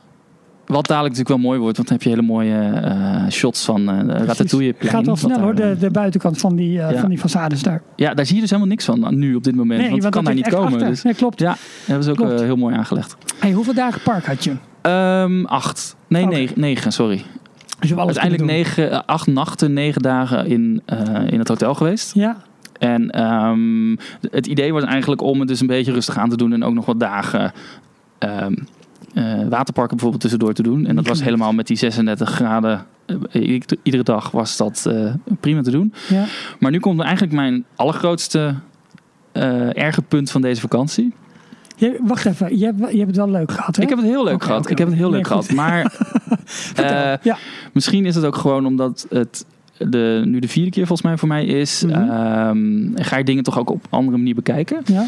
Wat 0.66 0.86
dadelijk 0.86 1.14
natuurlijk 1.16 1.42
wel 1.42 1.50
mooi 1.50 1.60
wordt, 1.60 1.76
want 1.76 1.88
dan 1.88 1.96
heb 1.98 2.06
je 2.06 2.12
hele 2.16 2.32
mooie 2.32 2.80
eh, 2.84 3.28
shots 3.30 3.64
van 3.64 3.88
eh 3.88 3.98
de 4.06 4.12
Ratatouille 4.24 4.72
plein. 4.72 4.92
gaat 4.94 5.04
wel 5.04 5.14
wat 5.14 5.18
snel 5.18 5.30
daar, 5.36 5.40
hoor, 5.44 5.54
de, 5.54 5.62
eh, 5.62 5.80
de 5.80 5.90
buitenkant 5.90 6.38
van 6.38 6.56
die, 6.56 6.80
eh, 6.80 6.90
Ja. 6.90 6.98
van 7.00 7.08
die 7.08 7.18
façades 7.18 7.60
daar. 7.62 7.82
Ja, 7.96 8.14
daar 8.14 8.26
zie 8.26 8.34
je 8.34 8.40
dus 8.40 8.50
helemaal 8.50 8.70
niks 8.70 8.84
van 8.84 9.18
nu 9.18 9.34
op 9.34 9.44
dit 9.44 9.54
moment. 9.54 9.90
want 9.90 10.02
het 10.02 10.12
kan 10.12 10.24
daar 10.24 10.34
dat 10.34 10.44
niet 10.44 10.54
komen. 10.54 10.78
Dus, 10.78 11.02
Nee, 11.02 11.14
klopt. 11.14 11.40
ja, 11.40 11.48
dat 11.50 11.58
hebben 11.84 12.04
ze 12.04 12.10
ook 12.10 12.20
eh, 12.20 12.38
heel 12.38 12.56
mooi 12.56 12.74
aangelegd. 12.76 13.16
Hey, 13.38 13.52
hoeveel 13.52 13.74
dagen 13.74 14.00
park 14.02 14.26
had 14.26 14.44
je? 14.44 14.52
Ehm, 14.82 15.44
acht. 15.44 15.96
Nee, 16.08 16.24
Oké. 16.24 16.34
negen, 16.34 16.60
negen, 16.60 16.92
sorry. 16.92 17.22
Dus 17.80 17.96
Uiteindelijk 17.96 18.44
negen, 18.44 19.06
acht 19.06 19.26
nachten, 19.26 19.72
negen 19.72 20.02
dagen 20.02 20.46
in, 20.46 20.82
eh, 20.86 20.98
in 21.26 21.38
het 21.38 21.48
hotel 21.48 21.74
geweest. 21.74 22.14
Ja, 22.14 22.36
En 22.78 23.10
ehm, 23.10 23.96
het 24.30 24.46
idee 24.46 24.72
was 24.72 24.84
eigenlijk 24.84 25.22
om 25.22 25.38
het 25.38 25.48
dus 25.48 25.60
een 25.60 25.66
beetje 25.66 25.92
rustig 25.92 26.18
aan 26.18 26.28
te 26.28 26.36
doen 26.36 26.52
en 26.52 26.64
ook 26.64 26.74
nog 26.74 26.86
wat 26.86 27.00
dagen 27.00 27.52
ehm, 28.18 28.54
eh, 29.14 29.24
waterparken 29.48 29.90
bijvoorbeeld 29.96 30.20
tussendoor 30.20 30.52
te 30.52 30.62
doen. 30.62 30.86
En 30.86 30.96
dat 30.96 31.06
was 31.06 31.22
helemaal 31.22 31.52
met 31.52 31.66
die 31.66 31.76
36 31.76 32.30
graden. 32.30 32.86
eh, 33.32 33.60
iedere 33.82 34.02
dag 34.02 34.30
was 34.30 34.56
dat 34.56 34.90
prima 35.40 35.62
te 35.62 35.70
doen. 35.70 35.92
ja. 36.08 36.24
Maar 36.58 36.70
nu 36.70 36.80
komt 36.80 37.00
eigenlijk 37.00 37.32
mijn 37.32 37.64
allergrootste 37.76 38.54
erge 39.72 40.02
punt 40.02 40.30
van 40.30 40.40
deze 40.40 40.60
vakantie. 40.60 41.14
Je, 41.80 41.98
wacht 42.02 42.26
even, 42.26 42.58
je 42.58 42.64
hebt, 42.64 42.78
je 42.78 42.84
hebt 42.98 43.06
het 43.06 43.16
wel 43.16 43.30
leuk 43.30 43.52
gehad 43.52 43.76
hè? 43.76 43.82
Ik 43.82 43.88
heb 43.88 43.98
het 43.98 44.06
heel 44.06 44.24
leuk 44.24 44.42
gehad. 44.42 44.70
ik 44.70 44.78
heb 44.78 44.88
het 44.88 44.96
heel 44.96 45.10
leuk 45.10 45.26
gehad. 45.26 45.52
Maar 45.52 45.80
eh, 46.74 47.12
ja. 47.22 47.36
misschien 47.72 48.06
is 48.06 48.14
het 48.14 48.24
ook 48.24 48.36
gewoon 48.36 48.66
omdat 48.66 49.06
het 49.08 49.46
de, 49.76 50.22
nu 50.24 50.38
de 50.38 50.48
vierde 50.48 50.70
keer 50.70 50.86
volgens 50.86 51.08
mij 51.08 51.16
voor 51.16 51.28
mij 51.28 51.44
is. 51.44 51.84
Mhm. 51.84 51.94
ehm, 51.94 52.88
ga 52.94 53.16
je 53.16 53.24
dingen 53.24 53.42
toch 53.42 53.58
ook 53.58 53.70
op 53.70 53.86
andere 53.90 54.16
manier 54.16 54.34
bekijken. 54.34 54.80
Ja, 54.84 55.06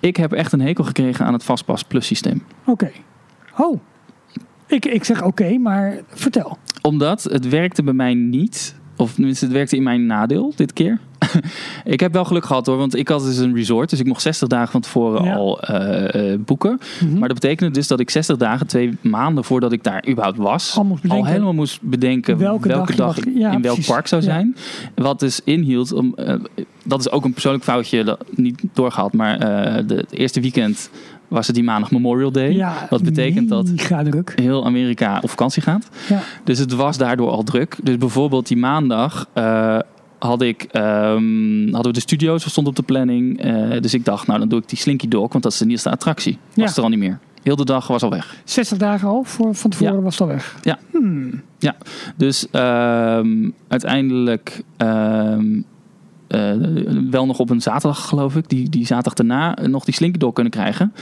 Ik 0.00 0.16
heb 0.16 0.32
echt 0.32 0.52
een 0.52 0.60
hekel 0.60 0.84
gekregen 0.84 1.26
aan 1.26 1.32
het 1.32 1.42
Fastpass 1.42 1.84
Plus 1.84 2.06
systeem. 2.06 2.42
oké. 2.64 2.90
Oh, 3.56 3.80
ik, 4.66 4.84
ik 4.86 5.04
zeg 5.04 5.22
oké, 5.22 5.58
maar 5.58 5.98
vertel. 6.08 6.58
Omdat 6.82 7.22
het 7.22 7.48
werkte 7.48 7.82
bij 7.82 7.94
mij 7.94 8.14
niet. 8.14 8.74
Of 8.96 9.14
tenminste, 9.14 9.44
het 9.44 9.54
werkte 9.54 9.76
in 9.76 9.82
mijn 9.82 10.06
nadeel 10.06 10.52
dit 10.56 10.72
keer. 10.72 10.98
ik 11.84 12.00
heb 12.00 12.12
wel 12.12 12.24
geluk 12.24 12.44
gehad 12.44 12.66
hoor, 12.66 12.76
want 12.76 12.96
ik 12.96 13.08
had 13.08 13.24
dus 13.24 13.36
een 13.38 13.54
resort. 13.54 13.90
Dus 13.90 14.00
ik 14.00 14.06
mocht 14.06 14.22
60 14.22 14.48
dagen 14.48 14.70
van 14.70 14.80
tevoren 14.80 15.24
Ja. 15.24 15.34
al 15.34 15.60
eh, 15.60 16.32
eh, 16.32 16.40
boeken. 16.40 16.78
Mhm. 17.00 17.18
Maar 17.18 17.28
dat 17.28 17.40
betekende 17.40 17.72
dus 17.72 17.86
dat 17.86 18.00
ik 18.00 18.10
60 18.10 18.36
dagen, 18.36 18.66
twee 18.66 18.96
maanden 19.00 19.44
voordat 19.44 19.72
ik 19.72 19.82
daar 19.84 20.04
überhaupt 20.08 20.38
was, 20.38 20.76
Al 20.76 20.84
moest 20.84 21.02
bedenken. 21.02 21.26
al 21.26 21.32
helemaal 21.32 21.52
moest 21.54 21.82
bedenken 21.82 22.38
Welke 22.38 22.68
welke, 22.68 22.94
dag 22.96 23.14
dag, 23.14 23.24
ja, 23.34 23.52
in 23.52 23.62
welk 23.62 23.74
precies. 23.74 23.86
park 23.86 24.06
zou 24.06 24.22
Ja. 24.22 24.28
zijn. 24.28 24.56
Wat 24.94 25.20
dus 25.20 25.40
inhield, 25.44 25.92
om, 25.92 26.12
eh, 26.16 26.34
dat 26.84 27.00
is 27.00 27.10
ook 27.10 27.24
een 27.24 27.32
persoonlijk 27.32 27.64
foutje, 27.64 28.04
dat, 28.04 28.24
niet 28.30 28.62
doorgehad, 28.72 29.12
maar 29.12 29.38
de, 29.86 29.94
het 29.94 30.12
eerste 30.12 30.40
weekend 30.40 30.90
was 31.28 31.46
het 31.46 31.54
die 31.56 31.64
maandag 31.64 31.90
Memorial 31.90 32.30
Day. 32.32 32.52
Ja, 32.52 32.86
Wat 32.90 33.02
betekent 33.02 33.48
dat- 33.48 33.76
druk. 33.76 34.32
Heel 34.40 34.64
Amerika 34.64 35.18
op 35.22 35.30
vakantie 35.30 35.62
gaat. 35.62 35.88
Ja. 36.08 36.20
Dus 36.44 36.58
het 36.58 36.72
was 36.72 36.96
daardoor 36.98 37.30
al 37.30 37.42
druk. 37.42 37.76
Dus 37.82 37.96
bijvoorbeeld 37.98 38.46
die 38.48 38.56
maandag 38.56 39.28
eh, 39.32 39.78
had 40.18 40.42
ik, 40.42 40.62
ehm, 40.62 41.62
hadden 41.64 41.82
we 41.82 41.92
de 41.92 42.00
studio's, 42.00 42.48
stond 42.50 42.66
op 42.66 42.76
de 42.76 42.82
planning. 42.82 43.40
Eh, 43.40 43.80
dus 43.80 43.94
ik 43.94 44.04
dacht, 44.04 44.26
nou 44.26 44.38
dan 44.38 44.48
doe 44.48 44.58
ik 44.60 44.68
die 44.68 44.78
Slinky 44.78 45.08
Dog, 45.08 45.32
want 45.32 45.42
dat 45.44 45.52
is 45.52 45.58
de 45.58 45.66
nieuwste 45.66 45.90
attractie. 45.90 46.32
Was 46.46 46.54
Ja. 46.54 46.64
het 46.64 46.76
er 46.76 46.82
al 46.82 46.88
niet 46.88 46.98
meer. 46.98 47.18
Heel 47.42 47.56
de 47.56 47.64
dag 47.64 47.86
was 47.86 48.02
al 48.02 48.10
weg. 48.10 48.36
60 48.44 48.78
dagen 48.78 49.08
al, 49.08 49.22
voor, 49.24 49.54
van 49.54 49.70
tevoren 49.70 49.94
Ja. 49.94 50.00
was 50.00 50.12
het 50.18 50.22
al 50.28 50.34
weg. 50.34 50.56
Ja. 50.62 50.78
Hmm. 50.92 51.42
Dus 52.16 52.50
ehm, 52.50 53.50
uiteindelijk 53.68 54.62
ehm, 54.76 55.60
eh, 56.36 56.96
wel 57.10 57.26
nog 57.26 57.38
op 57.38 57.50
een 57.50 57.60
zaterdag, 57.60 58.08
geloof 58.08 58.36
ik, 58.36 58.48
die, 58.48 58.68
die 58.68 58.86
zaterdag 58.86 59.14
daarna 59.14 59.56
nog 59.66 59.84
die 59.84 59.94
Slinky 59.94 60.18
Dog 60.18 60.32
kunnen 60.32 60.52
krijgen. 60.52 60.92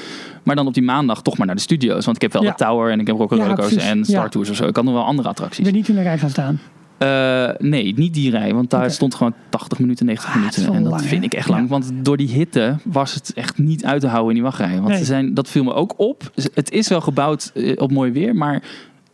Maar 0.42 0.56
dan 0.56 0.66
op 0.66 0.74
die 0.74 0.82
maandag 0.82 1.22
toch 1.22 1.36
maar 1.38 1.46
naar 1.46 1.56
de 1.56 1.62
studio's. 1.62 2.04
Want 2.04 2.16
ik 2.16 2.22
heb 2.22 2.32
wel 2.32 2.42
Ja. 2.42 2.50
de 2.50 2.64
Tower 2.64 2.90
en 2.90 3.00
ik 3.00 3.06
heb 3.06 3.16
Rocker 3.16 3.36
Ja, 3.36 3.56
en 3.90 4.04
Star 4.04 4.22
Ja. 4.22 4.28
Tours 4.28 4.50
of 4.50 4.56
zo. 4.56 4.66
Ik 4.66 4.76
had 4.76 4.84
nog 4.84 4.94
wel 4.94 5.04
andere 5.04 5.28
Ik 5.28 5.34
attracties. 5.34 5.64
ben 5.64 5.74
niet 5.74 5.88
in 5.88 5.94
de 5.94 6.02
rij 6.02 6.18
gaan 6.18 6.30
staan. 6.30 6.60
Eh, 6.98 7.48
nee, 7.58 7.92
niet 7.96 8.14
die 8.14 8.30
rij. 8.30 8.54
Want 8.54 8.70
daar 8.70 8.90
stond 8.90 9.14
gewoon 9.14 9.34
80 9.48 9.78
minuten, 9.78 10.06
90 10.06 10.30
Ah, 10.30 10.36
minuten. 10.36 10.66
En 10.74 10.82
dat 10.82 10.90
lang, 10.92 11.02
vind 11.04 11.20
hè? 11.20 11.26
ik 11.26 11.34
echt 11.34 11.48
lang. 11.48 11.62
Ja. 11.62 11.68
Want 11.68 11.90
door 12.02 12.16
die 12.16 12.28
hitte 12.28 12.76
was 12.84 13.14
het 13.14 13.32
echt 13.34 13.58
niet 13.58 13.84
uit 13.84 14.00
te 14.00 14.06
houden 14.06 14.28
in 14.28 14.34
die 14.34 14.42
wachtrij. 14.44 14.74
Want 14.74 14.88
Nee. 14.88 14.98
ze 14.98 15.04
zijn, 15.04 15.34
dat 15.34 15.48
viel 15.48 15.64
me 15.64 15.72
ook 15.74 15.94
op. 15.96 16.30
Het 16.54 16.70
is 16.70 16.88
wel 16.88 17.00
gebouwd 17.00 17.50
eh, 17.54 17.72
op 17.82 17.90
mooi 17.92 18.12
weer. 18.12 18.36
Maar 18.36 18.62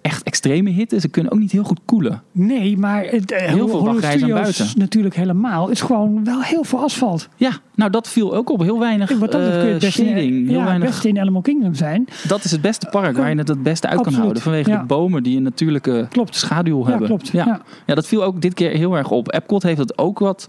echt 0.02 0.22
extreme 0.22 0.70
hitte. 0.70 1.00
Ze 1.00 1.08
kunnen 1.08 1.32
ook 1.32 1.38
niet 1.38 1.52
heel 1.52 1.62
goed 1.64 1.80
koelen. 1.84 2.22
Nee, 2.32 2.76
maar 2.78 3.04
het, 3.04 3.32
eh, 3.32 3.46
Heel 3.46 3.68
veel 3.68 3.94
Studios 4.00 4.30
buiten. 4.40 4.66
natuurlijk 4.76 5.14
helemaal. 5.14 5.68
is 5.68 5.80
gewoon 5.80 6.24
wel 6.24 6.42
heel 6.42 6.64
veel 6.64 6.78
asfalt. 6.78 7.28
Ja, 7.36 7.50
nou 7.74 7.90
dat 7.90 8.08
viel 8.08 8.34
ook 8.34 8.50
op. 8.50 8.60
Heel 8.60 8.78
weinig 8.78 9.08
Wat 9.18 9.32
dat 9.32 9.40
betreft 9.40 9.50
kun 9.58 9.60
je 9.60 9.66
eh, 9.66 9.72
het 9.72 9.80
beste, 9.80 10.02
shading. 10.04 10.32
Heel 10.48 10.52
ja, 10.52 10.58
het 10.58 10.68
weinig. 10.68 11.04
in 11.04 11.18
Animal 11.20 11.40
Kingdom 11.42 11.74
zijn. 11.74 12.04
Dat 12.28 12.44
is 12.44 12.50
het 12.50 12.60
beste 12.60 12.86
park 12.90 13.16
waar 13.16 13.30
je 13.30 13.36
het 13.36 13.48
het 13.48 13.62
beste 13.62 13.88
uit 13.88 14.00
kan 14.00 14.14
houden. 14.14 14.42
Vanwege 14.42 14.70
ja. 14.70 14.78
de 14.80 14.86
bomen 14.86 15.22
die 15.22 15.36
een 15.36 15.42
natuurlijke 15.42 16.06
Klopt. 16.08 16.36
schaduw 16.36 16.82
Ja, 16.82 16.88
hebben. 16.90 17.06
klopt. 17.06 17.28
Ja. 17.28 17.44
Ja. 17.46 17.60
Ja, 17.86 17.94
dat 17.94 18.06
viel 18.06 18.24
ook 18.24 18.40
dit 18.40 18.54
keer 18.54 18.70
heel 18.70 18.96
erg 18.96 19.10
op. 19.10 19.32
Epcot 19.34 19.62
heeft 19.62 19.78
het 19.78 19.98
ook 19.98 20.18
wat 20.18 20.46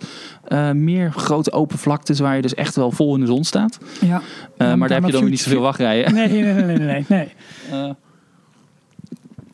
eh, 0.48 0.72
meer 0.72 1.12
grote 1.12 1.52
open 1.52 1.78
vlaktes 1.78 2.20
waar 2.20 2.36
je 2.36 2.42
dus 2.42 2.56
echt 2.56 2.76
wel 2.76 2.92
vol 2.92 3.14
in 3.14 3.20
de 3.20 3.26
zon 3.26 3.44
staat. 3.44 3.78
Ja. 4.02 4.22
Ja, 4.58 4.76
maar 4.76 4.88
daar 4.88 5.02
heb 5.02 5.10
je 5.10 5.18
dan 5.20 5.30
niet 5.30 5.40
zoveel 5.40 5.62
wachtrijden. 5.62 6.14
Nee, 6.14 6.28
nee, 6.28 6.54
nee, 6.54 6.64
nee, 6.64 6.78
nee, 6.78 7.06
nee, 7.10 7.30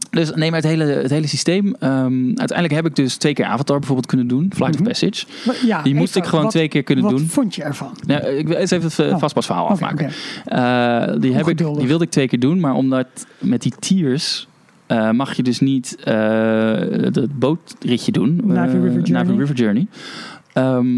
dus 0.10 0.32
nee, 0.36 0.51
maar 0.51 0.60
het 0.62 0.70
hele, 0.70 0.84
het 0.84 1.10
hele 1.12 1.28
systeem. 1.28 1.76
ehm, 1.80 2.28
uiteindelijk 2.28 2.74
heb 2.74 2.86
ik 2.86 2.95
dus 2.95 3.16
twee 3.16 3.34
keer 3.34 3.45
Avatar 3.45 3.78
bijvoorbeeld 3.78 4.08
kunnen 4.08 4.28
doen. 4.28 4.51
Flight 4.55 4.74
Mhm. 4.80 4.82
of 4.82 4.88
Passage. 4.99 5.26
Maar 5.45 5.55
Ja, 5.66 5.82
Die 5.82 5.95
moest 5.95 6.10
even, 6.10 6.22
ik 6.22 6.28
gewoon 6.28 6.43
wat- 6.43 6.51
twee 6.53 6.68
keer 6.68 6.84
kunnen 6.84 7.03
wat 7.05 7.18
doen. 7.18 7.28
vond 7.28 7.55
je 7.55 7.64
ervan? 7.64 7.97
Ja, 8.08 8.20
ik 8.22 8.47
wil 8.47 8.58
eens 8.58 8.72
even 8.72 8.88
het 8.88 8.99
eh, 8.99 9.14
Oh. 9.14 9.20
vastpasverhaal 9.20 9.64
Oké, 9.64 9.74
afmaken. 9.74 10.05
Eh, 10.45 11.20
die, 11.22 11.34
heb 11.34 11.47
ik, 11.47 11.58
die 11.58 11.88
wilde 11.88 12.03
ik 12.03 12.10
twee 12.12 12.28
keer 12.28 12.39
doen, 12.39 12.60
maar 12.60 12.74
omdat 12.74 13.08
met 13.39 13.62
die 13.62 13.74
tiers 13.80 14.47
eh, 14.86 15.12
mag 15.12 15.34
je 15.36 15.43
dus 15.43 15.60
niet 15.60 15.97
het 16.03 17.39
bootritje 17.39 18.12
doen. 18.12 18.41
Navi 18.43 18.78
eh, 18.78 18.84
River 19.38 19.53
Journey. 19.53 19.88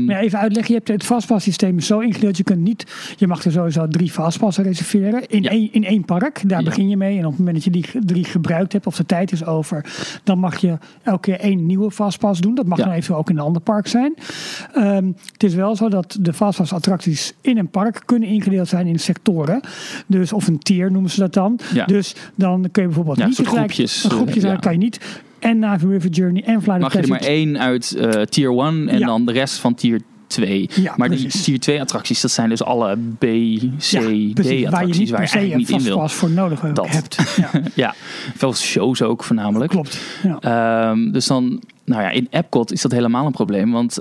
Ja, 0.08 0.20
even 0.20 0.40
uitleggen, 0.40 0.74
je 0.74 0.78
hebt 0.86 0.88
het 0.88 1.04
fastpasssysteem 1.06 1.80
zo 1.80 2.00
ingedeeld. 2.00 2.38
Je, 2.38 2.44
kunt 2.44 2.60
niet, 2.62 2.86
je 3.18 3.28
mag 3.28 3.44
er 3.46 3.52
sowieso 3.52 3.88
drie 3.88 4.12
fastpassen 4.12 4.64
reserveren 4.64 5.28
in, 5.28 5.44
Ja. 5.44 5.50
één, 5.50 5.74
in 5.74 5.84
één 5.86 6.06
park. 6.06 6.42
Daar 6.50 6.60
Ja. 6.60 6.66
begin 6.66 6.90
je 6.90 6.98
mee. 6.98 7.18
En 7.18 7.24
op 7.26 7.30
het 7.30 7.38
moment 7.40 7.56
dat 7.56 7.64
je 7.66 7.72
die 7.72 8.06
drie 8.06 8.24
gebruikt 8.26 8.74
hebt 8.74 8.88
of 8.88 8.96
de 8.96 9.06
tijd 9.06 9.32
is 9.32 9.46
over, 9.46 9.86
dan 10.24 10.40
mag 10.40 10.58
je 10.58 10.78
elke 11.04 11.20
keer 11.22 11.40
één 11.40 11.66
nieuwe 11.66 11.92
fastpass 11.92 12.42
doen. 12.42 12.56
Dat 12.56 12.66
mag 12.66 12.78
dan 12.78 12.90
eventueel 12.90 13.18
ook 13.18 13.30
in 13.30 13.38
een 13.38 13.44
ander 13.44 13.62
park 13.62 13.88
zijn. 13.88 14.14
Ehm, 14.74 15.06
het 15.34 15.44
is 15.44 15.54
wel 15.54 15.76
zo 15.76 15.90
dat 15.90 16.18
de 16.22 16.34
fastpass 16.34 16.74
attracties 16.74 17.34
in 17.42 17.58
een 17.58 17.70
park 17.70 18.02
kunnen 18.06 18.30
ingedeeld 18.30 18.68
zijn 18.68 18.88
in 18.88 19.00
sectoren. 19.00 19.60
Dus, 20.08 20.34
of 20.34 20.48
een 20.48 20.60
tier 20.60 20.92
noemen 20.92 21.12
ze 21.12 21.20
dat 21.20 21.34
dan. 21.34 21.60
Dus 21.86 22.16
dan 22.36 22.68
kun 22.72 22.82
je 22.82 22.88
bijvoorbeeld 22.88 23.18
niet 23.26 23.36
soort 23.36 23.48
tegelijk- 23.48 23.72
groepjes, 23.74 24.04
Een 24.04 24.12
groepje 24.12 24.48
eh, 24.50 24.60
kan 24.60 24.72
je 24.72 24.78
niet. 24.78 25.00
En 25.40 25.60
Navi 25.60 25.88
River 25.88 26.10
Journey 26.10 26.44
en 26.44 26.62
Flight 26.62 26.76
of 26.76 26.82
mag 26.82 26.94
je 26.94 27.00
er 27.02 27.08
maar 27.08 27.18
Passage. 27.18 27.36
één 27.38 27.60
uit 27.60 27.92
eh, 28.00 28.22
tier 28.22 28.50
1 28.52 28.88
en 28.90 29.00
Ja. 29.00 29.06
dan 29.06 29.26
de 29.26 29.32
rest 29.32 29.56
van 29.60 29.74
tier 29.76 30.02
2. 30.30 30.70
Ja, 30.76 30.94
maar 30.98 31.10
die 31.10 31.28
tier 31.28 31.60
2 31.60 31.82
attracties, 31.82 32.22
dat 32.22 32.32
zijn 32.32 32.50
dus 32.50 32.64
alle 32.64 32.98
B, 33.18 33.20
C, 33.20 33.24
Ja, 33.24 34.00
D 34.00 34.04
waar 34.04 34.54
je 34.54 34.68
attracties 34.68 35.10
waar 35.10 35.22
je 35.22 35.28
eigenlijk 35.28 35.56
niet 35.56 35.70
in 35.70 35.82
wil. 35.84 36.08
voor 36.10 36.30
nodig 36.32 36.60
Dat. 36.74 36.88
hebt. 36.90 37.18
Ja, 37.38 37.50
Ja, 37.76 37.94
veel 38.36 38.54
shows 38.56 39.02
ook 39.02 39.24
voornamelijk. 39.24 39.72
klopt. 39.72 40.00
Ja. 40.24 40.40
Ehm, 40.40 41.12
dus 41.12 41.28
dan, 41.28 41.62
nou 41.86 42.02
ja, 42.02 42.10
in 42.10 42.28
Epcot 42.30 42.72
is 42.72 42.82
dat 42.82 42.92
helemaal 42.92 43.26
een 43.26 43.32
probleem. 43.32 43.72
Want 43.72 43.94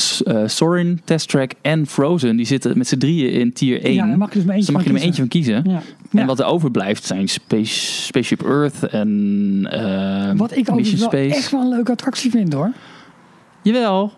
S- 0.00 0.22
eh, 0.22 0.42
Soarin', 0.46 1.00
Test 1.04 1.28
Track 1.28 1.52
en 1.62 1.86
Frozen, 1.86 2.36
die 2.36 2.46
zitten 2.46 2.78
met 2.78 2.88
z'n 2.88 2.96
drieën 2.98 3.30
in 3.32 3.52
tier 3.52 3.84
1. 3.84 3.94
Ja, 3.94 4.06
daar 4.06 4.18
mag 4.18 4.28
je 4.32 4.34
dus 4.38 4.44
maar 4.44 4.54
eentje 4.54 4.72
dan 4.72 4.74
mag 4.74 4.82
je 4.84 4.88
er 4.88 4.94
maar 4.94 5.04
eentje 5.06 5.20
van 5.20 5.30
kiezen. 5.30 5.82
En 6.12 6.26
wat 6.26 6.38
er 6.38 6.44
overblijft 6.46 7.04
zijn 7.04 7.28
Space, 7.28 8.02
Spaceship 8.04 8.42
Earth 8.44 8.86
en 8.86 9.66
eh 9.70 10.30
Wat 10.36 10.56
ik 10.56 10.66
wel 10.66 10.84
Space. 10.84 11.34
echt 11.34 11.50
wel 11.50 11.60
een 11.60 11.68
leuke 11.68 11.92
attractie 11.92 12.30
vind 12.30 12.52
hoor. 12.52 12.72
Jawel. 13.62 14.12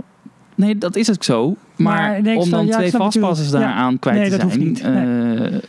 Nee, 0.61 0.79
dat 0.79 0.97
is 0.97 1.11
ook 1.11 1.25
zo. 1.25 1.57
Maar, 1.77 2.23
nee, 2.23 2.37
om 2.37 2.51
dan 2.51 2.67
ja, 2.67 2.77
twee 2.77 2.91
vastpassers 2.91 3.51
daaraan 3.51 3.99
kwijt 3.99 4.17
Nee, 4.17 4.25
te 4.31 4.37
dat 4.39 4.41
zijn. 4.41 4.53
hoeft 4.53 4.65
niet. 4.65 4.81
eh, 4.81 5.61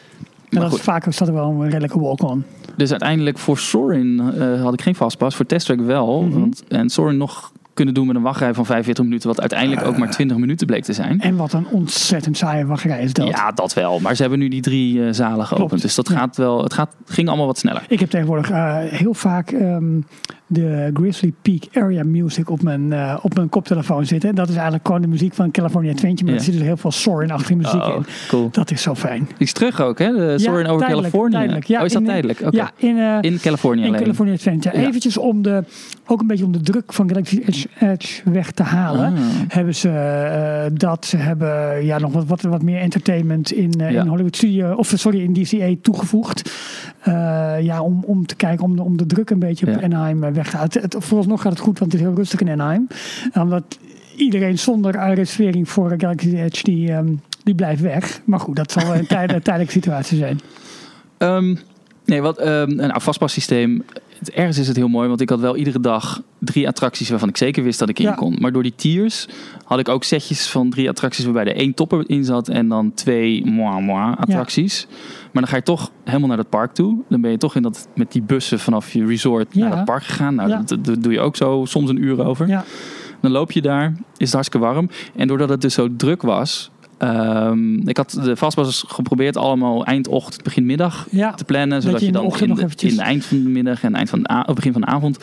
maar 0.50 0.62
dat 0.64 0.74
is 0.74 0.82
vaak 0.82 1.06
staat 1.10 1.28
er 1.28 1.34
wel 1.34 1.50
een 1.50 1.64
redelijke 1.70 2.00
walk-on. 2.00 2.44
dus 2.78 2.90
uiteindelijk 2.92 3.38
voor 3.38 3.58
Sorin 3.58 4.20
eh, 4.40 4.62
had 4.62 4.74
ik 4.74 4.82
geen 4.82 4.96
vastpas. 4.96 5.36
Voor 5.36 5.46
Test 5.46 5.66
Track 5.66 5.80
wel. 5.80 6.22
Mhm. 6.22 6.40
want, 6.40 6.64
en 6.68 6.90
Sorin 6.90 7.18
nog 7.18 7.52
kunnen 7.74 7.94
doen 7.94 8.08
met 8.08 8.16
een 8.16 8.22
wachtrij 8.22 8.54
van 8.54 8.66
45 8.66 9.04
minuten. 9.04 9.28
Wat 9.28 9.40
uiteindelijk 9.40 9.88
ook 9.88 9.98
maar 9.98 10.10
20 10.12 10.38
minuten 10.38 10.68
bleek 10.68 10.84
te 10.84 10.94
zijn. 10.94 11.20
En 11.22 11.36
wat 11.36 11.54
een 11.54 11.68
ontzettend 11.68 12.38
saaie 12.38 12.66
wachtrij 12.66 13.04
is 13.04 13.14
dat. 13.14 13.28
Ja, 13.28 13.52
dat 13.52 13.74
wel. 13.74 14.00
Maar 14.00 14.16
ze 14.16 14.22
hebben 14.22 14.40
nu 14.40 14.48
die 14.48 14.62
drie 14.62 15.06
eh, 15.06 15.14
zalen 15.14 15.46
geopend. 15.46 15.68
Klopt. 15.70 15.82
Dus 15.82 15.96
dat 15.96 16.10
Ja. 16.10 16.16
gaat 16.18 16.38
wel. 16.38 16.64
Het 16.64 16.74
gaat, 16.74 16.96
ging 17.06 17.28
allemaal 17.28 17.46
wat 17.46 17.58
sneller. 17.58 17.86
Ik 17.88 18.00
heb 18.00 18.10
tegenwoordig 18.10 18.50
eh, 18.50 18.78
heel 18.80 19.14
vaak 19.14 19.52
ehm, 19.52 20.00
de 20.52 20.90
Grizzly 20.94 21.34
Peak 21.42 21.64
Area 21.74 22.04
Music 22.04 22.50
op 22.50 22.62
mijn, 22.64 22.94
eh, 22.94 23.18
op 23.22 23.36
mijn 23.36 23.50
koptelefoon 23.50 24.06
zitten. 24.06 24.30
En 24.30 24.36
dat 24.36 24.48
is 24.50 24.54
eigenlijk 24.54 24.86
gewoon 24.86 25.02
de 25.02 25.08
muziek 25.08 25.34
van 25.34 25.52
California 25.52 25.92
Adventure. 25.92 26.24
Maar 26.24 26.34
Ja. 26.34 26.38
er 26.40 26.46
zit 26.46 26.54
dus 26.54 26.64
heel 26.64 26.78
veel 26.78 26.92
Soarin-achtige 26.92 27.56
muziek 27.56 27.84
Oh, 27.88 27.96
in. 27.96 28.06
cool. 28.28 28.50
Dat 28.52 28.72
is 28.72 28.82
zo 28.82 28.96
fijn. 28.96 29.20
Die 29.28 29.36
is 29.38 29.54
terug 29.54 29.82
ook, 29.82 30.00
hè? 30.00 30.12
De 30.12 30.40
Soarin' 30.40 30.68
over 30.68 30.88
California. 30.88 31.38
tijdelijk. 31.38 31.66
Ja, 31.66 31.80
oh, 31.80 31.86
is 31.86 31.92
dat 31.94 32.02
in, 32.02 32.08
eh, 32.08 32.14
tijdelijk? 32.14 32.54
Ja, 32.54 32.72
in, 32.76 32.98
eh, 32.98 33.18
In 33.22 33.40
California 33.40 33.86
in. 33.86 33.94
California 33.94 34.34
Adventure. 34.34 34.78
Eventjes 34.78 35.18
om 35.18 35.42
de, 35.42 35.64
ook 36.06 36.22
een 36.22 36.28
beetje 36.28 36.46
om 36.46 36.52
de 36.52 36.62
druk 36.62 36.94
van 36.94 37.10
Galaxy 37.10 37.42
Edge, 37.46 37.68
Edge 37.80 38.22
weg 38.32 38.52
te 38.52 38.64
halen. 38.64 39.14
Ah. 39.14 39.20
Hebben 39.48 39.76
ze 39.76 40.70
dat. 40.74 41.06
Ze 41.06 41.18
hebben 41.18 41.86
ja, 41.86 42.00
nog 42.00 42.12
wat, 42.12 42.26
wat, 42.26 42.42
wat 42.42 42.62
meer 42.62 42.80
entertainment 42.80 43.52
in, 43.52 43.72
in 43.72 44.08
Hollywood 44.08 44.36
Studio. 44.36 44.74
Of 44.74 44.94
sorry, 44.96 45.20
in 45.22 45.34
DCA 45.34 45.76
toegevoegd. 45.82 46.52
Ja, 47.62 47.82
om, 47.82 48.04
om 48.06 48.26
te 48.26 48.36
kijken, 48.36 48.66
om 48.66 48.76
de, 48.76 48.84
om 48.84 48.98
de 48.98 49.06
druk 49.06 49.30
een 49.30 49.40
beetje 49.40 49.68
op. 49.68 49.84
Anaheim 49.84 50.24
eh, 50.24 50.34
weg 50.44 50.52
halen. 50.54 50.70
Het, 50.74 50.94
het- 50.94 51.04
vooralsnog 51.04 51.42
gaat 51.42 51.52
het 51.52 51.62
goed, 51.62 51.80
want 51.80 51.92
het 51.92 52.02
is 52.02 52.08
heel 52.08 52.16
rustig 52.18 52.40
in 52.40 52.50
Anaheim. 52.50 52.88
Omdat 53.34 53.78
iedereen 54.16 54.60
zonder 54.60 54.96
eh, 54.96 55.14
reservering 55.14 55.70
voor 55.70 55.94
Galaxy 55.98 56.36
Edge, 56.36 56.64
die, 56.64 56.92
ehm, 56.92 57.14
die 57.44 57.56
blijft 57.56 57.82
weg. 57.82 58.22
Maar 58.26 58.40
goed, 58.40 58.56
dat 58.56 58.72
zal 58.72 58.96
een 58.96 59.08
tijd- 59.16 59.32
een 59.34 59.42
tijdelijke 59.42 59.74
situatie 59.74 60.18
zijn. 60.18 60.40
Ehm, 61.18 61.56
nee, 62.06 62.22
wat, 62.22 62.38
ehm 62.38 62.80
een 62.80 62.92
afvastpassysteem. 62.92 63.84
Het, 63.94 64.01
ergens 64.30 64.58
is 64.58 64.68
het 64.68 64.76
heel 64.78 64.88
mooi, 64.88 65.08
want 65.08 65.22
ik 65.22 65.30
had 65.30 65.40
wel 65.40 65.56
iedere 65.56 65.80
dag 65.80 66.22
drie 66.40 66.68
attracties 66.68 67.10
waarvan 67.10 67.30
ik 67.30 67.38
zeker 67.38 67.64
wist 67.64 67.80
dat 67.80 67.90
ik 67.90 68.00
in 68.00 68.06
Ja. 68.06 68.14
kon. 68.14 68.36
Maar 68.40 68.52
door 68.52 68.64
die 68.64 68.76
tiers 68.76 69.28
had 69.66 69.80
ik 69.80 69.90
ook 69.90 70.04
setjes 70.04 70.48
van 70.50 70.70
drie 70.70 70.90
attracties 70.90 71.26
waarbij 71.26 71.46
er 71.46 71.56
één 71.56 71.74
topper 71.74 72.04
in 72.10 72.24
zat 72.26 72.48
en 72.48 72.68
dan 72.68 72.94
twee 72.94 73.46
moi 73.46 73.82
moi 73.82 74.16
attracties. 74.18 74.88
Maar 75.32 75.42
dan 75.42 75.48
ga 75.48 75.56
je 75.56 75.64
toch 75.64 75.92
helemaal 76.04 76.28
naar 76.28 76.38
dat 76.38 76.50
park 76.50 76.74
toe. 76.74 76.98
Dan 77.10 77.22
ben 77.22 77.32
je 77.32 77.38
toch 77.38 77.56
in 77.56 77.62
dat, 77.62 77.88
met 77.96 78.12
die 78.12 78.22
bussen 78.22 78.60
vanaf 78.60 78.94
je 78.94 79.06
resort 79.06 79.48
Ja. 79.52 79.68
naar 79.68 79.76
dat 79.76 79.86
park 79.86 80.04
gegaan. 80.04 80.36
Nou, 80.36 80.50
dat, 80.50 80.86
dat 80.86 81.04
doe 81.04 81.12
je 81.12 81.20
ook 81.20 81.36
zo 81.36 81.66
soms 81.66 81.90
een 81.90 82.04
uur 82.04 82.26
over. 82.26 82.64
Dan 83.22 83.32
loop 83.32 83.52
je 83.52 83.62
daar, 83.62 83.86
is 84.18 84.26
het 84.26 84.34
hartstikke 84.34 84.66
warm. 84.66 84.90
En 85.16 85.28
doordat 85.28 85.50
het 85.50 85.62
dus 85.62 85.74
zo 85.74 85.96
druk 85.96 86.22
was. 86.22 86.71
Ehm, 87.02 87.88
ik 87.88 87.98
had 87.98 88.20
de 88.24 88.36
vastpassers 88.36 88.84
geprobeerd 88.88 89.38
allemaal 89.38 89.86
eindochtend, 89.86 90.44
begin 90.44 90.66
middag 90.66 91.08
Ja. 91.12 91.34
te 91.34 91.44
plannen. 91.44 91.82
Zodat 91.82 92.00
je 92.00 92.06
in 92.06 92.14
dan 92.14 92.24
in, 92.24 92.56
de, 92.56 92.62
eventjes- 92.64 92.92
in 92.92 92.98
het 92.98 93.08
eind 93.08 93.26
van 93.26 93.44
de 93.44 93.50
middag 93.50 93.84
en 93.84 93.96
eind 93.96 94.10
van 94.10 94.22
de 94.24 94.54
begin 94.54 94.72
van 94.72 94.82
de 94.82 94.88
avond 94.88 95.18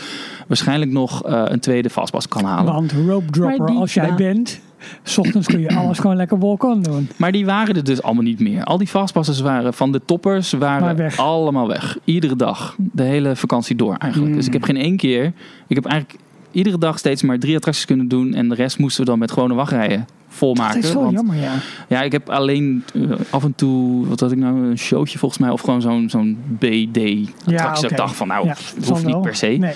waarschijnlijk 0.46 0.90
nog 0.90 1.24
eh, 1.24 1.42
een 1.44 1.60
tweede 1.60 1.90
vastpas 1.90 2.28
kan 2.28 2.44
halen. 2.44 2.72
Want 2.72 2.92
rope 2.92 3.30
dropper, 3.30 3.68
als 3.68 3.94
jij 3.94 4.06
ja. 4.06 4.14
bent, 4.14 4.60
s 5.02 5.18
ochtends 5.18 5.46
kun 5.46 5.60
je 5.60 5.76
alles 5.76 5.98
gewoon 5.98 6.16
lekker 6.16 6.38
walk-on 6.38 6.82
doen. 6.82 7.08
Maar 7.16 7.32
die 7.32 7.46
waren 7.46 7.76
er 7.76 7.84
dus 7.84 8.02
allemaal 8.02 8.22
niet 8.22 8.40
meer. 8.40 8.64
Al 8.64 8.78
die 8.78 8.88
vastpassers 8.88 9.40
waren 9.40 9.74
van 9.74 9.92
de 9.92 10.00
toppers 10.04 10.52
waren 10.52 10.96
weg. 10.96 11.18
allemaal 11.18 11.68
weg. 11.68 11.98
Iedere 12.04 12.36
dag. 12.36 12.76
De 12.78 13.02
hele 13.02 13.36
vakantie 13.36 13.76
door 13.76 13.94
eigenlijk. 13.96 14.30
Mm. 14.30 14.36
Dus 14.36 14.46
ik 14.46 14.52
heb 14.52 14.62
geen 14.62 14.76
één 14.76 14.96
keer. 14.96 15.32
Ik 15.66 15.74
heb 15.76 15.84
eigenlijk 15.84 16.20
iedere 16.50 16.78
dag 16.78 16.98
steeds 16.98 17.22
maar 17.22 17.38
drie 17.38 17.56
attracties 17.56 17.84
kunnen 17.84 18.08
doen. 18.08 18.34
En 18.34 18.48
de 18.48 18.54
rest 18.54 18.78
moesten 18.78 19.04
we 19.04 19.10
dan 19.10 19.18
met 19.18 19.32
gewone 19.32 19.54
wachtrijen 19.54 20.06
volmaken. 20.38 20.74
Dat 20.80 20.84
is 20.90 20.92
Want- 20.96 21.12
jammer, 21.12 21.36
ja. 21.36 21.52
Ja, 21.88 22.02
ik 22.02 22.12
heb 22.12 22.28
alleen 22.30 22.84
eh, 22.94 23.02
af 23.30 23.44
en 23.44 23.54
toe, 23.54 24.06
wat 24.06 24.20
had 24.20 24.32
ik 24.32 24.38
nou, 24.38 24.66
een 24.70 24.78
showtje 24.78 25.18
volgens 25.18 25.40
mij. 25.40 25.50
Of 25.50 25.60
gewoon 25.60 25.80
zo'n 25.80 26.10
zo'n 26.10 26.38
BD-attractie. 26.58 27.84
Ja, 27.86 27.90
ik 27.90 27.96
dacht 27.96 28.16
van, 28.16 28.28
nou, 28.28 28.46
Ja, 28.46 28.54
hoeft 28.86 29.04
niet 29.04 29.12
wel. 29.12 29.20
per 29.20 29.34
se. 29.36 29.46
Nee. 29.46 29.74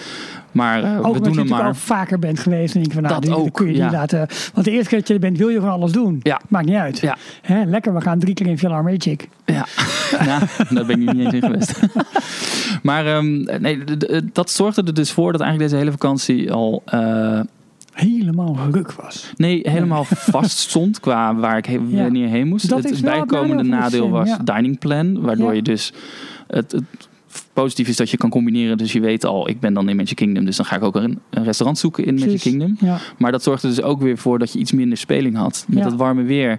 Maar 0.52 0.82
eh, 0.84 1.06
Ook 1.06 1.14
we 1.14 1.20
doen 1.20 1.32
je 1.32 1.38
hem 1.38 1.48
maar. 1.48 1.62
al 1.62 1.74
vaker 1.74 2.18
bent 2.18 2.38
geweest. 2.38 2.74
En 2.74 2.80
denk 2.80 2.86
je 2.86 2.92
van, 2.92 3.02
nou, 3.02 3.14
Dat 3.14 3.22
die, 3.22 3.34
die 3.34 3.40
ook, 3.44 3.54
kun 3.54 3.66
je 3.66 3.74
ja. 3.74 3.84
niet 3.84 3.92
laten. 3.92 4.26
Want 4.54 4.66
de 4.66 4.72
eerste 4.72 4.88
keer 4.88 4.98
dat 4.98 5.08
je 5.08 5.14
er 5.14 5.20
bent, 5.20 5.38
wil 5.38 5.48
je 5.48 5.58
gewoon 5.58 5.72
alles 5.72 5.92
doen. 5.92 6.20
Ja. 6.22 6.40
Maakt 6.48 6.66
niet 6.66 6.76
uit. 6.76 6.98
Ja. 6.98 7.16
Hè, 7.42 7.64
lekker, 7.64 7.94
we 7.94 8.00
gaan 8.00 8.18
drie 8.18 8.34
keer 8.34 8.46
in 8.46 8.58
Phil 8.58 8.82
Magic. 8.82 9.28
Ja, 9.44 9.66
ja 10.24 10.38
daar 10.74 10.86
ben 10.86 11.02
ik 11.02 11.12
niet 11.12 11.24
eens 11.24 11.34
in 11.34 11.42
geweest. 11.42 11.80
maar 12.82 13.06
ehm, 13.06 13.60
nee, 13.60 13.78
dat 14.32 14.50
zorgde 14.50 14.82
er 14.82 14.94
dus 14.94 15.10
voor 15.12 15.32
dat 15.32 15.40
eigenlijk 15.40 15.70
deze 15.70 15.82
hele 15.82 15.96
vakantie 15.98 16.52
al 16.52 16.82
eh, 16.86 17.40
Helemaal 17.92 18.56
ruk 18.70 18.92
was. 18.92 19.32
nee, 19.36 19.60
helemaal 19.70 20.04
vast 20.34 20.58
stond 20.58 21.00
qua 21.00 21.34
waar 21.34 21.56
ik 21.56 21.66
he- 21.66 21.72
Ja. 21.88 22.02
wanneer 22.02 22.28
heen 22.28 22.48
moest. 22.48 22.68
Dat 22.68 22.82
het 22.82 23.00
bijkomende 23.00 23.62
nadeel 23.62 24.10
was 24.10 24.28
systeem, 24.28 24.44
dining 24.54 24.78
plan, 24.78 25.20
waardoor 25.20 25.48
Ja. 25.48 25.54
je 25.54 25.62
dus 25.62 25.92
het, 26.46 26.72
het 26.72 26.84
positief 27.52 27.88
is 27.88 27.96
dat 27.96 28.10
je 28.10 28.16
kan 28.16 28.30
combineren. 28.30 28.78
Dus 28.78 28.92
je 28.92 29.00
weet 29.00 29.24
al, 29.24 29.48
ik 29.48 29.60
ben 29.60 29.74
dan 29.74 29.88
in 29.88 29.96
Magic 29.96 30.16
Kingdom, 30.16 30.44
dus 30.44 30.56
dan 30.56 30.66
ga 30.66 30.76
ik 30.76 30.82
ook 30.82 30.94
een, 30.96 31.18
restaurant 31.30 31.78
zoeken 31.78 32.04
in 32.04 32.14
Magic. 32.14 32.40
Kingdom. 32.40 32.76
Ja. 32.80 32.98
Maar 33.18 33.32
dat 33.32 33.42
zorgde 33.42 33.68
dus 33.68 33.82
ook 33.82 34.00
weer 34.00 34.18
voor 34.18 34.38
dat 34.38 34.52
je 34.52 34.58
iets 34.58 34.72
minder 34.72 34.98
speling 34.98 35.36
had. 35.36 35.64
Met 35.68 35.78
Ja. 35.78 35.84
het 35.84 35.94
warme 35.96 36.22
weer 36.22 36.58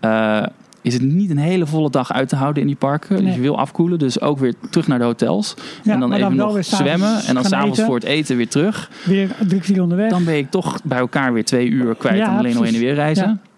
eh, 0.00 0.42
is 0.82 0.94
het 0.94 1.02
niet 1.02 1.30
een 1.30 1.38
hele 1.38 1.66
volle 1.66 1.90
dag 1.90 2.12
uit 2.12 2.28
te 2.28 2.36
houden 2.36 2.62
in 2.62 2.68
die 2.68 2.76
parken. 2.76 3.24
Dus 3.24 3.34
je 3.34 3.40
wil 3.40 3.58
afkoelen, 3.58 3.98
dus 3.98 4.20
ook 4.20 4.38
weer 4.38 4.54
terug 4.70 4.86
naar 4.86 4.98
de 4.98 5.04
hotels. 5.04 5.54
Ja, 5.82 5.92
en 5.92 6.00
dan 6.00 6.12
even 6.12 6.36
nog 6.36 6.64
zwemmen. 6.64 7.24
En 7.26 7.34
dan 7.34 7.44
s'avonds 7.44 7.82
voor 7.82 7.94
het 7.94 8.04
eten 8.04 8.36
weer 8.36 8.48
terug. 8.48 8.90
Weer 9.04 9.28
drie 9.36 9.60
kwartier 9.60 9.82
onderweg. 9.82 10.10
Dan 10.10 10.24
ben 10.24 10.36
ik 10.36 10.50
toch 10.50 10.78
bij 10.84 10.98
elkaar 10.98 11.32
weer 11.32 11.44
twee 11.44 11.68
uur 11.68 11.94
kwijt 11.94 12.16
Ja, 12.16 12.30
en 12.30 12.38
alleen 12.38 12.56
al 12.56 12.62
heen 12.62 12.74
en 12.74 12.80
weer 12.80 12.94
reizen. 12.94 13.26
Ja. 13.26 13.50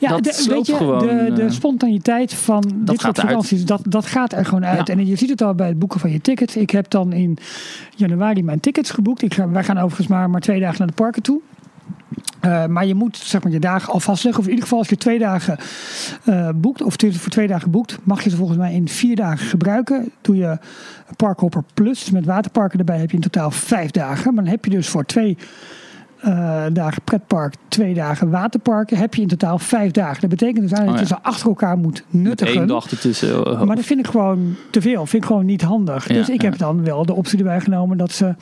Ja, 0.00 0.08
Dat 0.08 0.24
de, 0.24 0.46
weet 0.48 0.66
je, 0.66 0.74
gewoon, 0.74 0.98
de, 0.98 1.32
de 1.34 1.42
eh, 1.42 1.50
spontaniteit 1.50 2.34
van 2.34 2.72
dit 2.74 3.00
soort 3.00 3.20
vakanties, 3.20 3.64
dat, 3.64 3.80
dat 3.88 4.06
gaat 4.06 4.32
er 4.32 4.44
gewoon 4.44 4.64
uit. 4.64 4.86
Ja. 4.86 4.94
En 4.94 5.06
je 5.06 5.16
ziet 5.16 5.30
het 5.30 5.42
al 5.42 5.54
bij 5.54 5.68
het 5.68 5.78
boeken 5.78 6.00
van 6.00 6.10
je 6.10 6.20
tickets. 6.20 6.56
Ik 6.56 6.70
heb 6.70 6.90
dan 6.90 7.12
in 7.12 7.38
januari 7.96 8.42
mijn 8.42 8.60
tickets 8.60 8.90
geboekt. 8.90 9.22
Ik 9.22 9.34
wij 9.34 9.64
gaan 9.64 9.78
overigens 9.78 10.06
maar, 10.06 10.30
maar 10.30 10.40
twee 10.40 10.60
dagen 10.60 10.78
naar 10.78 10.86
de 10.86 10.92
parken 10.92 11.22
toe. 11.22 11.40
Eh, 12.40 12.66
maar 12.66 12.86
je 12.86 12.94
moet 12.94 13.16
zeg 13.16 13.42
maar, 13.42 13.52
je 13.52 13.60
dagen 13.60 13.92
al 13.92 14.00
vastleggen. 14.00 14.40
Of 14.40 14.46
in 14.46 14.52
ieder 14.52 14.64
geval 14.68 14.82
als 14.82 14.88
je 14.88 14.96
twee 14.96 15.18
dagen 15.18 15.58
eh, 16.24 16.48
boekt, 16.54 16.82
of 16.82 16.94
voor 16.98 17.30
twee 17.30 17.46
dagen 17.46 17.70
boekt, 17.70 17.98
mag 18.02 18.22
je 18.22 18.30
ze 18.30 18.36
volgens 18.36 18.58
mij 18.58 18.74
in 18.74 18.88
vier 18.88 19.16
dagen 19.16 19.46
gebruiken. 19.46 20.10
Doe 20.20 20.36
je 20.36 20.58
Parkhopper 21.16 21.62
Plus, 21.74 22.00
dus 22.00 22.10
met 22.10 22.24
waterparken 22.24 22.78
erbij, 22.78 22.98
heb 22.98 23.10
je 23.10 23.16
in 23.16 23.22
totaal 23.22 23.50
vijf 23.50 23.90
dagen. 23.90 24.34
Maar 24.34 24.44
dan 24.44 24.52
heb 24.52 24.64
je 24.64 24.70
dus 24.70 24.88
voor 24.88 25.04
twee 25.04 25.36
eh, 26.20 26.64
dagen 26.72 27.02
pretpark, 27.02 27.54
twee 27.68 27.94
dagen 27.94 28.30
waterparken, 28.30 28.96
heb 28.96 29.14
je 29.14 29.22
in 29.22 29.28
totaal 29.28 29.58
vijf 29.58 29.90
dagen. 29.90 30.20
Dat 30.20 30.30
betekent 30.30 30.60
dus 30.60 30.72
eigenlijk 30.72 31.02
Oh, 31.02 31.08
dat 31.08 31.08
je 31.08 31.14
ze 31.14 31.28
achter 31.30 31.48
elkaar 31.48 31.78
moet 31.78 32.04
Met 32.10 32.22
nuttigen. 32.22 32.54
één 32.54 32.66
dag 32.66 32.90
ertussen. 32.90 33.66
Maar 33.66 33.76
dat 33.76 33.84
vind 33.84 34.00
ik 34.00 34.06
gewoon 34.06 34.56
te 34.70 34.80
veel. 34.80 35.06
Vind 35.06 35.22
ik 35.22 35.28
gewoon 35.28 35.44
niet 35.44 35.62
handig. 35.62 36.08
Ja, 36.08 36.14
dus 36.14 36.28
ik 36.28 36.42
ja. 36.42 36.48
heb 36.48 36.58
dan 36.58 36.84
wel 36.84 37.06
de 37.06 37.14
optie 37.14 37.38
erbij 37.38 37.60
genomen 37.60 37.96
dat, 37.96 38.12
ze, 38.12 38.34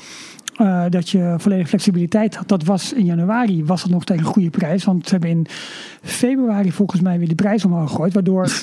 eh, 0.56 0.84
dat 0.88 1.08
je 1.08 1.34
volledige 1.38 1.68
flexibiliteit 1.68 2.34
had. 2.34 2.48
Dat 2.48 2.64
was 2.64 2.92
in 2.92 3.04
januari 3.04 3.64
was 3.64 3.82
dat 3.82 3.90
nog 3.90 4.04
tegen 4.04 4.26
een 4.26 4.32
goede 4.32 4.50
prijs. 4.50 4.84
Want 4.84 5.04
ze 5.06 5.10
hebben 5.12 5.30
in 5.30 5.46
februari 6.02 6.72
volgens 6.72 7.00
mij 7.00 7.18
weer 7.18 7.28
de 7.28 7.34
prijs 7.34 7.64
omhoog 7.64 7.90
gegooid. 7.90 8.14
Waardoor 8.14 8.48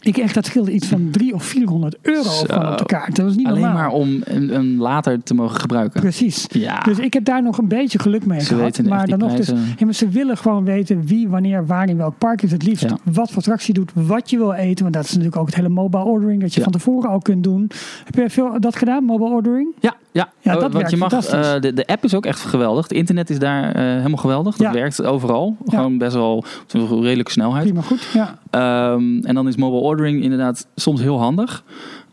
ik 0.00 0.16
echt, 0.16 0.34
dat 0.34 0.46
scheelde 0.46 0.70
iets 0.72 0.86
van 0.86 1.10
300 1.10 1.32
of 1.42 1.44
400 1.50 1.96
euro 2.02 2.22
Zo. 2.30 2.44
van 2.46 2.68
op 2.72 2.78
de 2.78 2.84
kaart. 2.84 3.16
Dat 3.16 3.24
was 3.24 3.36
niet 3.36 3.46
alleen 3.46 3.60
normaal. 3.60 3.78
maar 3.78 3.90
om 3.90 4.20
een, 4.24 4.54
een 4.54 4.76
later 4.76 5.22
te 5.22 5.34
mogen 5.34 5.60
gebruiken. 5.60 6.00
Precies. 6.00 6.46
Ja. 6.48 6.80
Dus 6.80 6.98
ik 6.98 7.12
heb 7.12 7.24
daar 7.24 7.42
nog 7.42 7.58
een 7.58 7.68
beetje 7.68 7.98
geluk 7.98 8.26
mee 8.26 8.40
Ze 8.40 8.54
gehad. 8.54 8.82
maar 8.82 9.06
dan 9.06 9.18
nog 9.18 9.34
dus, 9.34 9.52
maar 9.84 9.94
ze 9.94 10.08
willen 10.08 10.36
gewoon 10.36 10.64
weten 10.64 11.06
wie, 11.06 11.28
wanneer, 11.28 11.66
waar, 11.66 11.88
in 11.88 11.96
welk 11.96 12.18
park 12.18 12.42
is 12.42 12.52
het 12.52 12.62
liefst. 12.62 12.82
Ja. 12.88 12.98
Wat 13.12 13.28
voor 13.28 13.36
attractie 13.38 13.74
doet, 13.74 13.90
wat 13.94 14.30
je 14.30 14.36
wil 14.36 14.52
eten. 14.52 14.82
Want 14.82 14.94
dat 14.94 15.04
is 15.04 15.10
natuurlijk 15.10 15.36
ook 15.36 15.46
het 15.46 15.54
hele 15.54 15.68
mobile 15.68 16.04
ordering. 16.04 16.40
Dat 16.40 16.50
je 16.52 16.58
Ja. 16.58 16.64
van 16.64 16.72
tevoren 16.72 17.10
al 17.10 17.18
kunt 17.18 17.44
doen. 17.44 17.70
Heb 18.04 18.14
je 18.14 18.30
veel 18.30 18.60
dat 18.60 18.76
gedaan, 18.76 19.04
mobile 19.04 19.30
ordering? 19.30 19.74
Ja, 19.80 19.94
ja. 20.16 20.28
Ja, 20.40 20.54
Oh, 20.54 20.60
dat 20.60 20.60
want 20.60 20.72
werkt 20.74 20.90
je 20.90 20.96
mag, 20.96 21.12
eh, 21.12 21.60
de, 21.60 21.72
de 21.72 21.86
app 21.86 22.04
is 22.04 22.14
ook 22.14 22.26
echt 22.26 22.40
geweldig. 22.40 22.82
Het 22.88 22.92
internet 22.96 23.30
is 23.30 23.38
daar 23.38 23.72
eh, 23.72 23.82
helemaal 23.82 24.16
geweldig. 24.16 24.56
Dat 24.56 24.66
Ja. 24.66 24.72
werkt 24.72 25.02
overal. 25.02 25.56
Ja. 25.64 25.76
Gewoon 25.76 25.98
best 25.98 26.14
wel 26.14 26.44
redelijke 27.02 27.30
snelheid. 27.30 27.64
Prima 27.64 27.80
goed. 27.80 28.08
Ja. 28.14 28.38
Ehm, 28.50 29.18
en 29.22 29.34
dan 29.34 29.48
is 29.48 29.56
mobile 29.56 29.80
ordering 29.82 30.22
inderdaad 30.22 30.66
soms 30.74 31.00
heel 31.00 31.18
handig. 31.18 31.64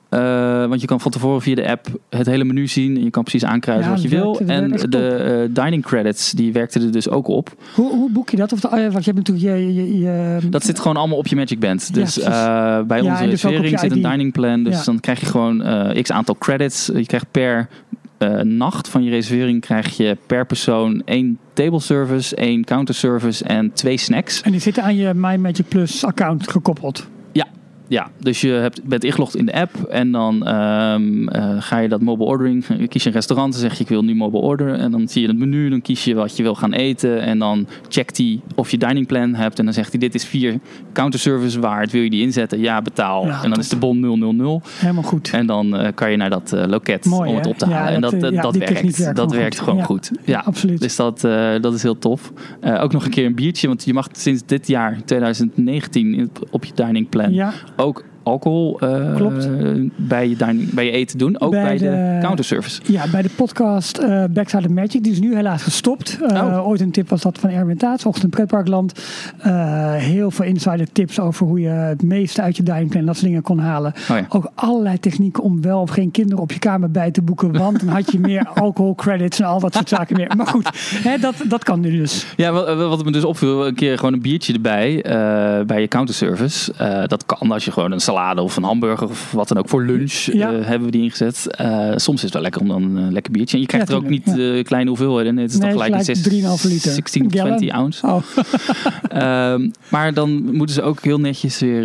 Eh, 0.09 0.65
want 0.65 0.81
je 0.81 0.87
kan 0.87 0.99
van 0.99 1.11
tevoren 1.11 1.41
via 1.41 1.55
de 1.55 1.69
app 1.69 1.87
het 2.09 2.25
hele 2.25 2.43
menu 2.43 2.67
zien. 2.67 2.95
En 2.97 3.03
je 3.03 3.09
kan 3.09 3.23
precies 3.23 3.45
aankruisen 3.45 3.85
Ja, 3.89 3.91
wat 3.95 4.01
je 4.03 4.09
wil. 4.09 4.39
en 4.45 4.71
de 4.89 5.49
dining 5.51 5.83
credits, 5.83 6.31
die 6.31 6.53
werkten 6.53 6.81
er 6.81 6.91
dus 6.91 7.09
ook 7.09 7.27
op. 7.27 7.49
Hoe, 7.75 7.89
hoe 7.91 8.11
boek 8.11 8.29
je 8.29 8.37
dat? 8.37 8.51
Of 8.53 8.59
de, 8.59 8.67
oh 8.71 8.77
ja, 8.77 8.89
want 8.89 9.05
je 9.05 9.11
hebt 9.11 9.27
natuurlijk 9.29 9.57
je... 9.59 9.73
je, 9.73 9.97
je 9.99 10.39
Dat 10.49 10.63
zit 10.63 10.79
gewoon 10.79 10.97
allemaal 10.97 11.17
op 11.17 11.27
je 11.27 11.35
Magic 11.35 11.59
Band. 11.59 11.93
Dus 11.93 12.15
bij 12.17 12.27
Ja, 12.27 12.85
onze 12.87 13.09
dus 13.23 13.29
reservering 13.29 13.69
je 13.69 13.77
zit 13.77 13.91
een 13.91 14.01
dining 14.01 14.31
plan. 14.31 14.63
Dus 14.63 14.75
Ja. 14.77 14.83
dan 14.83 14.99
krijg 14.99 15.19
je 15.19 15.25
gewoon 15.25 15.63
x 16.01 16.11
aantal 16.11 16.35
credits. 16.37 16.85
Je 16.93 17.05
krijgt 17.05 17.25
per 17.31 17.67
eh, 18.17 18.39
nacht 18.39 18.87
van 18.87 19.03
je 19.03 19.09
reservering 19.09 19.61
krijg 19.61 19.97
je 19.97 20.17
per 20.25 20.45
persoon 20.45 21.01
één 21.05 21.39
table 21.53 21.79
service, 21.79 22.35
één 22.35 22.63
counter 22.63 22.95
service 22.95 23.43
en 23.43 23.73
twee 23.73 23.97
snacks. 23.97 24.41
En 24.41 24.51
die 24.51 24.59
zitten 24.59 24.83
aan 24.83 24.95
je 24.95 25.13
My 25.13 25.35
Magic 25.35 25.67
Plus 25.67 26.05
account 26.05 26.51
gekoppeld. 26.51 27.07
Ja, 27.87 28.07
dus 28.19 28.41
je 28.41 28.49
hebt, 28.49 28.83
bent 28.83 29.03
ingelogd 29.03 29.35
in 29.35 29.45
de 29.45 29.53
app 29.53 29.75
en 29.89 30.11
dan 30.11 30.45
ehm, 30.47 31.27
eh, 31.27 31.55
ga 31.59 31.77
je 31.77 31.87
dat 31.89 32.01
mobile 32.01 32.29
ordering, 32.29 32.65
je 32.77 32.87
kies 32.87 33.03
je 33.03 33.09
een 33.09 33.15
restaurant, 33.15 33.51
dan 33.51 33.61
zeg 33.61 33.73
je 33.77 33.83
ik 33.83 33.89
wil 33.89 34.03
nu 34.03 34.15
mobile 34.15 34.41
orderen 34.43 34.77
en 34.79 34.91
dan 34.91 35.07
zie 35.07 35.21
je 35.21 35.27
het 35.27 35.37
menu, 35.37 35.69
dan 35.69 35.81
kies 35.81 36.03
je 36.03 36.15
wat 36.15 36.37
je 36.37 36.43
wil 36.43 36.55
gaan 36.55 36.73
eten 36.73 37.21
en 37.21 37.39
dan 37.39 37.67
checkt 37.89 38.17
hij 38.17 38.39
of 38.55 38.71
je 38.71 38.77
dining 38.77 39.07
plan 39.07 39.35
hebt 39.35 39.59
en 39.59 39.65
dan 39.65 39.73
zegt 39.73 39.91
hij 39.91 39.99
dit 39.99 40.15
is 40.15 40.25
vier 40.25 40.59
counter 40.93 41.19
service 41.19 41.59
waard, 41.59 41.91
wil 41.91 42.01
je 42.01 42.09
die 42.09 42.21
inzetten? 42.21 42.59
Ja, 42.59 42.81
betaal. 42.81 43.25
Ja, 43.25 43.35
en 43.35 43.41
dan 43.41 43.51
top. 43.51 43.59
is 43.61 43.69
de 43.69 43.75
bon 43.77 43.99
000 43.99 44.61
Helemaal 44.79 45.03
goed. 45.03 45.29
en 45.33 45.45
dan 45.45 45.75
eh, 45.77 45.87
kan 45.95 46.11
je 46.11 46.17
naar 46.17 46.29
dat 46.29 46.53
eh, 46.53 46.63
loket 46.67 47.05
Mooi, 47.05 47.29
om 47.29 47.35
het 47.35 47.47
op 47.47 47.57
te 47.57 47.65
Ja, 47.69 47.71
halen. 47.75 47.93
en 47.93 48.01
dat, 48.01 48.19
dat, 48.19 48.33
ja, 48.33 48.41
werkt. 48.51 48.97
werkt 48.97 49.15
dat 49.15 49.31
werkt 49.33 49.55
goed. 49.55 49.63
gewoon 49.63 49.79
Ja. 49.79 49.85
goed. 49.85 50.11
Ja, 50.25 50.39
absoluut. 50.45 50.81
Dus 50.81 50.95
dat, 50.95 51.21
dat 51.61 51.73
is 51.73 51.83
heel 51.83 51.97
tof. 51.97 52.31
Ook 52.79 52.91
nog 52.91 53.05
een 53.05 53.11
keer 53.11 53.25
een 53.25 53.35
biertje, 53.35 53.67
want 53.67 53.83
je 53.83 53.93
mag 53.93 54.07
sinds 54.11 54.41
dit 54.45 54.67
jaar, 54.67 55.01
2019, 55.05 56.13
in- 56.15 56.31
op 56.51 56.65
je 56.65 56.71
dining 56.75 57.09
plan 57.09 57.33
ja, 57.33 57.53
ook 57.75 58.03
alcohol 58.23 58.79
eh, 58.79 59.15
Klopt. 59.15 59.49
bij, 59.95 60.29
je 60.29 60.35
dining, 60.35 60.69
bij 60.73 60.85
je 60.85 60.91
eten 60.91 61.17
doen. 61.17 61.39
Ook 61.41 61.51
bij, 61.51 61.63
Bij 61.63 61.77
de, 61.77 61.83
de- 61.85 62.17
counterservice. 62.21 62.81
Ja, 62.85 63.03
bij 63.11 63.21
de 63.21 63.29
podcast 63.35 63.97
eh 63.97 64.23
Backside 64.29 64.69
Magic. 64.69 65.03
Die 65.03 65.11
is 65.11 65.19
nu 65.19 65.35
helaas 65.35 65.63
gestopt. 65.63 66.17
Eh, 66.27 66.41
Oh. 66.43 66.67
Ooit 66.67 66.81
een 66.81 66.91
tip 66.91 67.09
was 67.09 67.21
dat 67.21 67.37
van 67.39 67.49
Erwin 67.49 67.77
Taats, 67.77 68.05
Ochtend 68.05 68.31
Pretparkland. 68.31 68.91
Heel 69.97 70.31
veel 70.31 70.45
insider 70.45 70.91
tips 70.91 71.19
over 71.19 71.45
hoe 71.47 71.59
je 71.59 71.67
het 71.69 72.03
meeste 72.03 72.41
uit 72.41 72.57
je 72.57 72.63
dining 72.63 72.89
plan 72.89 72.99
en 73.01 73.05
dat 73.05 73.15
soort 73.15 73.27
dingen 73.27 73.41
kon 73.43 73.59
halen. 73.59 73.93
Oh 74.11 74.17
ja. 74.17 74.25
Ook 74.29 74.51
allerlei 74.55 74.99
technieken 74.99 75.43
om 75.43 75.61
wel 75.61 75.81
of 75.81 75.89
geen 75.89 76.11
kinderen 76.11 76.41
op 76.43 76.51
je 76.51 76.59
kamer 76.59 76.91
bij 76.91 77.11
te 77.11 77.21
boeken. 77.21 77.51
Want 77.57 77.79
dan 77.79 77.89
had 77.89 78.11
je 78.11 78.19
meer 78.19 78.47
alcohol 78.63 78.95
credits 78.95 79.39
en 79.39 79.45
al 79.45 79.59
dat 79.59 79.73
soort 79.73 79.89
zaken 79.89 80.15
meer. 80.15 80.31
Maar 80.37 80.47
goed, 80.47 80.69
hè, 81.03 81.17
dat, 81.17 81.35
dat 81.47 81.63
kan 81.63 81.79
nu 81.79 81.97
dus. 81.97 82.25
Ja, 82.35 82.51
wat, 82.51 82.75
wat 82.77 83.03
me 83.05 83.11
dus 83.11 83.23
opviel, 83.23 83.67
een 83.67 83.75
keer 83.75 83.97
gewoon 83.97 84.13
een 84.13 84.21
biertje 84.21 84.53
erbij 84.53 84.99
bij 85.67 85.81
je 85.81 85.87
counterservice. 85.87 86.73
Dat 87.07 87.25
kan 87.25 87.51
als 87.51 87.65
je 87.65 87.71
gewoon 87.71 87.91
een 87.91 87.99
salade 88.13 88.41
of 88.41 88.55
een 88.57 88.63
hamburger 88.63 89.09
of 89.09 89.31
wat 89.31 89.47
dan 89.47 89.57
ook 89.57 89.69
voor 89.69 89.83
lunch 89.83 90.13
Ja. 90.13 90.51
eh, 90.53 90.65
hebben 90.65 90.85
we 90.85 90.91
die 90.91 91.01
ingezet. 91.03 91.47
Eh, 91.55 91.91
soms 91.95 92.17
is 92.17 92.21
het 92.23 92.33
wel 92.33 92.41
lekker 92.41 92.61
om 92.61 92.67
dan 92.67 92.83
een 92.95 93.13
lekker 93.13 93.31
biertje. 93.31 93.55
En 93.55 93.61
je 93.61 93.67
krijgt 93.67 93.87
Ja, 93.87 93.93
er 93.95 93.99
ook 94.01 94.09
niet 94.09 94.25
tuurlijk, 94.25 94.57
eh, 94.57 94.63
kleine 94.63 94.89
hoeveelheden. 94.89 95.33
Nee, 95.35 95.43
het 95.43 95.53
is 95.53 95.59
Nee, 95.59 95.69
dan 95.69 95.81
gelijk, 95.81 96.01
gelijk 96.01 96.17
een 96.17 96.23
zes- 96.23 96.33
3,5 96.61 96.63
liter. 96.71 96.91
16 96.91 97.25
of 97.25 97.31
Gallon. 97.33 97.57
20 97.57 97.75
ounce. 97.77 98.07
Oh, 98.07 98.21
Ehm, 99.09 99.69
maar 99.89 100.13
dan 100.13 100.55
moeten 100.55 100.75
ze 100.75 100.81
ook 100.81 101.01
heel 101.03 101.19
netjes 101.19 101.59
weer 101.59 101.83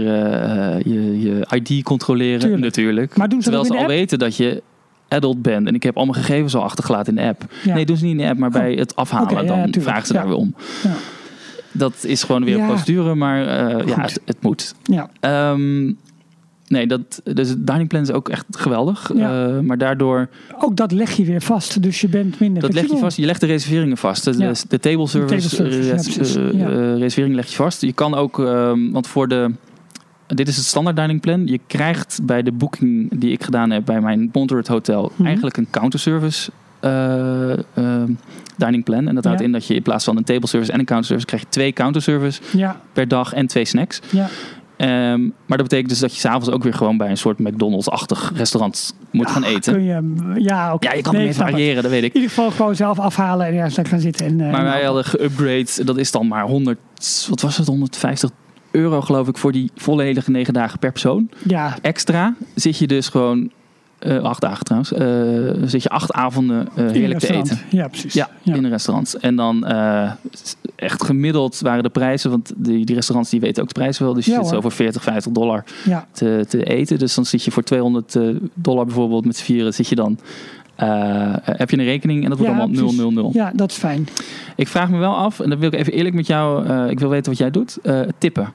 je, 0.89 1.21
je 1.21 1.47
ID 1.55 1.83
controleren 1.83 2.41
Tuurlijk. 2.41 2.63
natuurlijk. 2.63 3.17
Maar 3.17 3.29
doen 3.29 3.39
ze 3.43 3.45
Terwijl 3.45 3.65
ze 3.65 3.71
al 3.73 3.77
de 3.79 3.83
app? 3.85 3.93
weten 3.93 4.19
dat 4.19 4.37
je 4.37 4.63
adult 5.09 5.43
bent. 5.43 5.67
En 5.67 5.75
ik 5.75 5.83
heb 5.83 5.97
al 5.97 6.05
mijn 6.07 6.25
gegevens 6.25 6.55
al 6.55 6.63
achtergelaten 6.63 7.17
in 7.17 7.23
de 7.23 7.29
app. 7.29 7.45
Ja. 7.65 7.75
Nee, 7.75 7.87
doen 7.87 7.97
ze 7.97 8.05
niet 8.05 8.13
in 8.13 8.19
de 8.19 8.29
app, 8.29 8.39
maar 8.39 8.51
bij 8.51 8.73
het 8.73 8.97
afhalen. 8.97 9.31
Ja, 9.31 9.43
dan 9.43 9.57
tuurlijk. 9.57 9.83
vragen 9.83 10.07
ze 10.07 10.13
Ja. 10.13 10.19
daar 10.19 10.29
weer 10.29 10.39
om. 10.39 10.55
Ja. 10.83 10.91
Dat 11.73 11.95
is 12.07 12.23
gewoon 12.23 12.45
weer 12.45 12.57
Ja. 12.57 12.61
een 12.63 12.67
procedure, 12.69 13.15
maar 13.15 13.39
ja, 13.87 14.01
het, 14.01 14.21
het 14.25 14.43
moet. 14.43 14.75
ja. 14.83 15.11
Nee, 16.69 16.87
dat, 16.87 17.21
dus 17.25 17.49
het 17.49 17.67
dining 17.67 17.89
plan 17.89 18.03
is 18.03 18.11
ook 18.11 18.29
echt 18.29 18.45
geweldig. 18.51 19.11
Ja. 19.15 19.47
Eh, 19.49 19.61
maar 19.61 19.79
daardoor, 19.79 20.29
Ook 20.59 20.77
dat 20.77 20.93
leg 20.93 21.11
je 21.11 21.25
weer 21.25 21.41
vast. 21.43 21.83
Dus 21.83 22.01
je 22.01 22.09
bent 22.09 22.41
minder 22.41 22.63
dat 22.63 22.73
leg 22.73 22.87
je 22.91 22.97
vast. 22.97 23.17
Je 23.17 23.27
legt 23.27 23.41
de 23.41 23.47
reserveringen 23.47 23.97
vast. 23.97 24.25
De, 24.25 24.35
Ja. 24.39 24.53
de 24.69 24.79
table 24.79 25.07
service, 25.07 25.49
De 25.49 25.57
table 25.57 25.71
service, 25.71 25.89
ja, 25.89 26.23
res- 26.23 26.37
eh, 26.37 26.53
Ja. 26.53 26.69
eh, 26.69 26.99
reservering 26.99 27.35
leg 27.35 27.47
je 27.49 27.57
vast. 27.57 27.81
Je 27.81 27.93
kan 27.93 28.15
ook, 28.15 28.39
ehm, 28.39 28.91
want 28.91 29.07
voor 29.07 29.29
de... 29.29 29.51
Dit 30.27 30.49
is 30.49 30.57
het 30.57 30.65
standaard 30.65 30.97
dining 30.97 31.21
plan. 31.21 31.47
Je 31.47 31.61
krijgt 31.67 32.21
bij 32.23 32.43
de 32.43 32.53
boeking 32.53 33.21
die 33.21 33.33
ik 33.33 33.45
gedaan 33.45 33.71
heb 33.71 33.85
bij 33.85 34.01
mijn 34.01 34.29
Montserrat 34.33 34.67
Hotel 34.67 35.13
Mhm. 35.17 35.27
eigenlijk 35.27 35.57
een 35.57 35.67
counterservice 35.71 36.51
eh, 36.81 37.53
ehm, 37.53 38.13
dining 38.57 38.85
plan. 38.85 39.09
En 39.09 39.15
dat 39.15 39.25
houdt 39.25 39.41
in 39.41 39.53
dat 39.53 39.67
je 39.67 39.75
in 39.75 39.83
plaats 39.83 40.05
van 40.05 40.17
een 40.17 40.25
table 40.25 40.49
service 40.49 40.73
en 40.73 40.79
een 40.79 40.85
counterservice 40.85 41.27
krijg 41.27 41.43
je 41.43 41.49
twee 41.49 41.73
counterservice 41.73 42.41
per 42.93 43.09
dag 43.09 43.33
en 43.33 43.47
twee 43.47 43.65
snacks. 43.65 44.01
ja. 44.11 44.29
Ehm, 44.79 45.21
maar 45.47 45.57
dat 45.59 45.69
betekent 45.69 45.89
dus 45.89 45.99
dat 45.99 46.13
je 46.15 46.21
s'avonds 46.21 46.51
ook 46.51 46.63
weer 46.63 46.75
gewoon 46.75 46.97
bij 46.97 47.11
een 47.11 47.17
soort 47.17 47.39
McDonald's-achtig 47.39 48.33
restaurant 48.35 48.95
moet 49.11 49.31
gaan 49.31 49.45
eten. 49.45 49.73
Kun 49.73 49.83
je, 49.85 50.01
ja, 50.43 50.75
oké. 50.75 50.89
Ja, 50.89 50.95
je 50.95 51.03
kan 51.03 51.15
Nee, 51.15 51.27
het. 51.27 51.37
variëren, 51.37 51.83
dat 51.83 51.91
weet 51.91 52.03
ik. 52.03 52.09
In 52.15 52.21
ieder 52.21 52.35
geval 52.37 52.51
gewoon 52.51 52.77
zelf 52.77 52.99
afhalen 52.99 53.47
en 53.47 53.55
ergens 53.55 53.89
gaan 53.89 54.01
zitten. 54.01 54.27
En, 54.27 54.41
eh, 54.41 54.51
Maar 54.51 54.61
en 54.61 54.67
wij 54.67 54.85
hadden 54.85 55.05
geüpgrade, 55.05 55.85
dat 55.85 55.97
is 55.97 56.11
dan 56.11 56.29
maar 56.29 56.45
100, 56.45 56.79
wat 57.29 57.41
was 57.41 57.57
het, 57.57 57.67
150 57.67 58.31
euro 58.71 59.01
geloof 59.01 59.29
ik 59.29 59.37
voor 59.37 59.53
die 59.53 59.71
volledige 59.77 60.31
negen 60.31 60.53
dagen 60.55 60.79
per 60.79 60.91
persoon. 60.93 61.31
Ja, 61.45 61.77
Extra 61.83 62.35
zit 62.55 62.79
je 62.79 62.87
dus 62.87 63.09
gewoon, 63.09 63.51
eh, 63.99 64.23
acht 64.23 64.41
dagen 64.41 64.65
trouwens, 64.65 64.93
eh, 64.93 65.69
zit 65.69 65.83
je 65.83 65.89
acht 65.89 66.13
avonden 66.13 66.69
een 66.75 66.91
heerlijk 66.91 67.21
te 67.21 67.35
eten. 67.35 67.59
Ja, 67.71 67.89
precies. 67.89 68.15
Ja, 68.15 68.31
in 68.45 68.65
een 68.65 68.71
restaurant. 68.71 69.15
En 69.15 69.37
dan 69.37 69.67
echt 70.77 71.05
gemiddeld 71.05 71.61
waren 71.61 71.83
de 71.83 71.89
prijzen, 71.89 72.31
want 72.31 72.53
die, 72.57 72.85
die 72.85 72.95
restaurants 72.95 73.31
die 73.31 73.41
weten 73.41 73.63
ook 73.63 73.69
de 73.69 73.75
prijzen 73.75 74.05
wel. 74.05 74.15
Dus 74.15 74.25
je 74.25 74.31
Ja, 74.31 74.39
zit 74.39 74.49
zo 74.49 74.61
voor 74.61 74.73
40, 74.73 75.03
50 75.03 75.33
dollar 75.33 75.65
ja. 75.85 76.07
te, 76.13 76.45
te 76.49 76.65
eten. 76.65 76.99
Dus 76.99 77.15
dan 77.15 77.25
zit 77.25 77.45
je 77.45 77.51
voor 77.51 77.63
200 77.63 78.15
eh, 78.17 78.23
dollar 78.55 78.85
bijvoorbeeld 78.85 79.25
met 79.25 79.37
z'n 79.37 79.45
vieren, 79.45 79.75
zit 79.75 79.89
je 79.89 79.95
dan... 79.95 80.19
heb 81.43 81.71
je 81.71 81.79
een 81.79 81.85
rekening 81.85 82.23
en 82.23 82.29
dat 82.29 82.39
wordt 82.39 82.53
Ja, 82.53 82.59
allemaal 82.59 82.81
precies. 82.81 83.15
000. 83.15 83.31
ja, 83.33 83.53
dat 83.55 83.71
is 83.71 83.77
fijn. 83.77 84.09
Ik 84.57 84.69
vraag 84.69 84.91
me 84.91 84.99
wel 84.99 85.17
af, 85.17 85.41
en 85.41 85.51
dan 85.51 85.59
wil 85.59 85.69
ik 85.73 85.79
even 85.79 85.93
eerlijk 85.93 86.15
met 86.15 86.27
jou, 86.27 86.69
ik 86.89 86.99
wil 86.99 87.09
weten 87.09 87.31
wat 87.31 87.39
jij 87.39 87.51
doet, 87.51 87.79
tippen. 88.19 88.53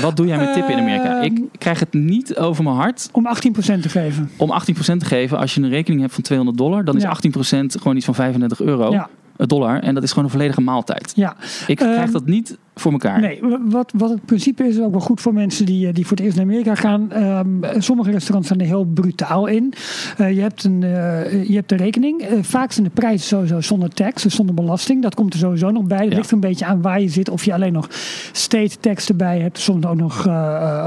Wat 0.00 0.16
doe 0.16 0.26
jij 0.26 0.38
met 0.38 0.52
tippen 0.52 0.72
in 0.72 0.78
Amerika? 0.78 1.14
Ehm. 1.20 1.22
Ik 1.24 1.40
krijg 1.58 1.80
het 1.80 1.92
niet 1.92 2.36
over 2.36 2.64
mijn 2.64 2.76
hart 2.76 3.08
Om 3.12 3.26
18% 3.26 3.82
te 3.82 3.88
geven. 3.88 4.30
om 4.36 4.50
18% 4.50 5.00
te 5.00 5.04
geven. 5.06 5.38
Als 5.38 5.54
je 5.54 5.60
een 5.62 5.68
rekening 5.68 6.00
hebt 6.00 6.14
van 6.14 6.22
200 6.22 6.58
dollar, 6.58 6.84
dan 6.84 6.96
is 6.96 7.02
Ja. 7.02 7.08
18% 7.08 7.76
gewoon 7.78 7.96
iets 7.96 8.04
van 8.04 8.14
35 8.14 8.60
euro. 8.60 8.90
Ja, 8.92 9.08
eh, 9.36 9.46
dollar. 9.46 9.82
En 9.82 9.94
dat 9.94 10.02
is 10.02 10.08
gewoon 10.08 10.24
een 10.24 10.30
volledige 10.30 10.60
maaltijd. 10.60 11.12
ja. 11.16 11.36
Ik 11.66 11.80
Ehm, 11.80 11.92
krijg 11.92 12.10
dat 12.10 12.26
niet 12.26 12.58
voor 12.74 12.92
elkaar. 12.92 13.20
Nee, 13.20 13.38
wa- 13.42 13.60
wat, 13.68 13.92
wat 13.96 14.10
het 14.10 14.24
principe 14.24 14.62
is, 14.64 14.76
is 14.76 14.82
ook 14.82 14.90
wel 14.90 15.00
goed 15.00 15.20
voor 15.20 15.34
mensen 15.34 15.66
die, 15.66 15.86
eh, 15.86 15.94
die 15.94 16.06
voor 16.06 16.16
het 16.16 16.26
eerst 16.26 16.36
naar 16.36 16.46
Amerika 16.46 16.74
gaan. 16.74 17.12
Ehm, 17.12 17.80
sommige 17.80 18.10
restaurants 18.10 18.48
zijn 18.48 18.60
er 18.60 18.66
heel 18.66 18.84
brutaal 18.84 19.46
in. 19.46 19.72
Eh, 20.18 20.32
je, 20.32 20.40
hebt 20.40 20.64
een, 20.64 20.82
eh, 20.82 21.44
je 21.48 21.54
hebt 21.54 21.68
de 21.68 21.76
rekening. 21.76 22.24
Vaak 22.40 22.72
zijn 22.72 22.84
de 22.86 22.92
prijzen 22.94 23.26
sowieso 23.26 23.60
zonder 23.60 23.88
tax, 23.90 24.22
dus 24.22 24.34
zonder 24.34 24.54
belasting. 24.54 25.02
Dat 25.02 25.14
komt 25.14 25.32
er 25.32 25.38
sowieso 25.38 25.70
nog 25.70 25.84
bij. 25.84 25.98
Het 26.02 26.10
Ja. 26.10 26.16
ligt 26.16 26.30
een 26.30 26.40
beetje 26.40 26.64
aan 26.64 26.82
waar 26.82 27.00
je 27.00 27.08
zit. 27.08 27.28
Of 27.28 27.44
je 27.44 27.54
alleen 27.54 27.72
nog 27.72 27.88
state 28.32 28.76
tax 28.80 29.08
erbij 29.08 29.40
hebt. 29.40 29.58
Soms 29.58 29.86
ook 29.86 29.96
nog 29.96 30.22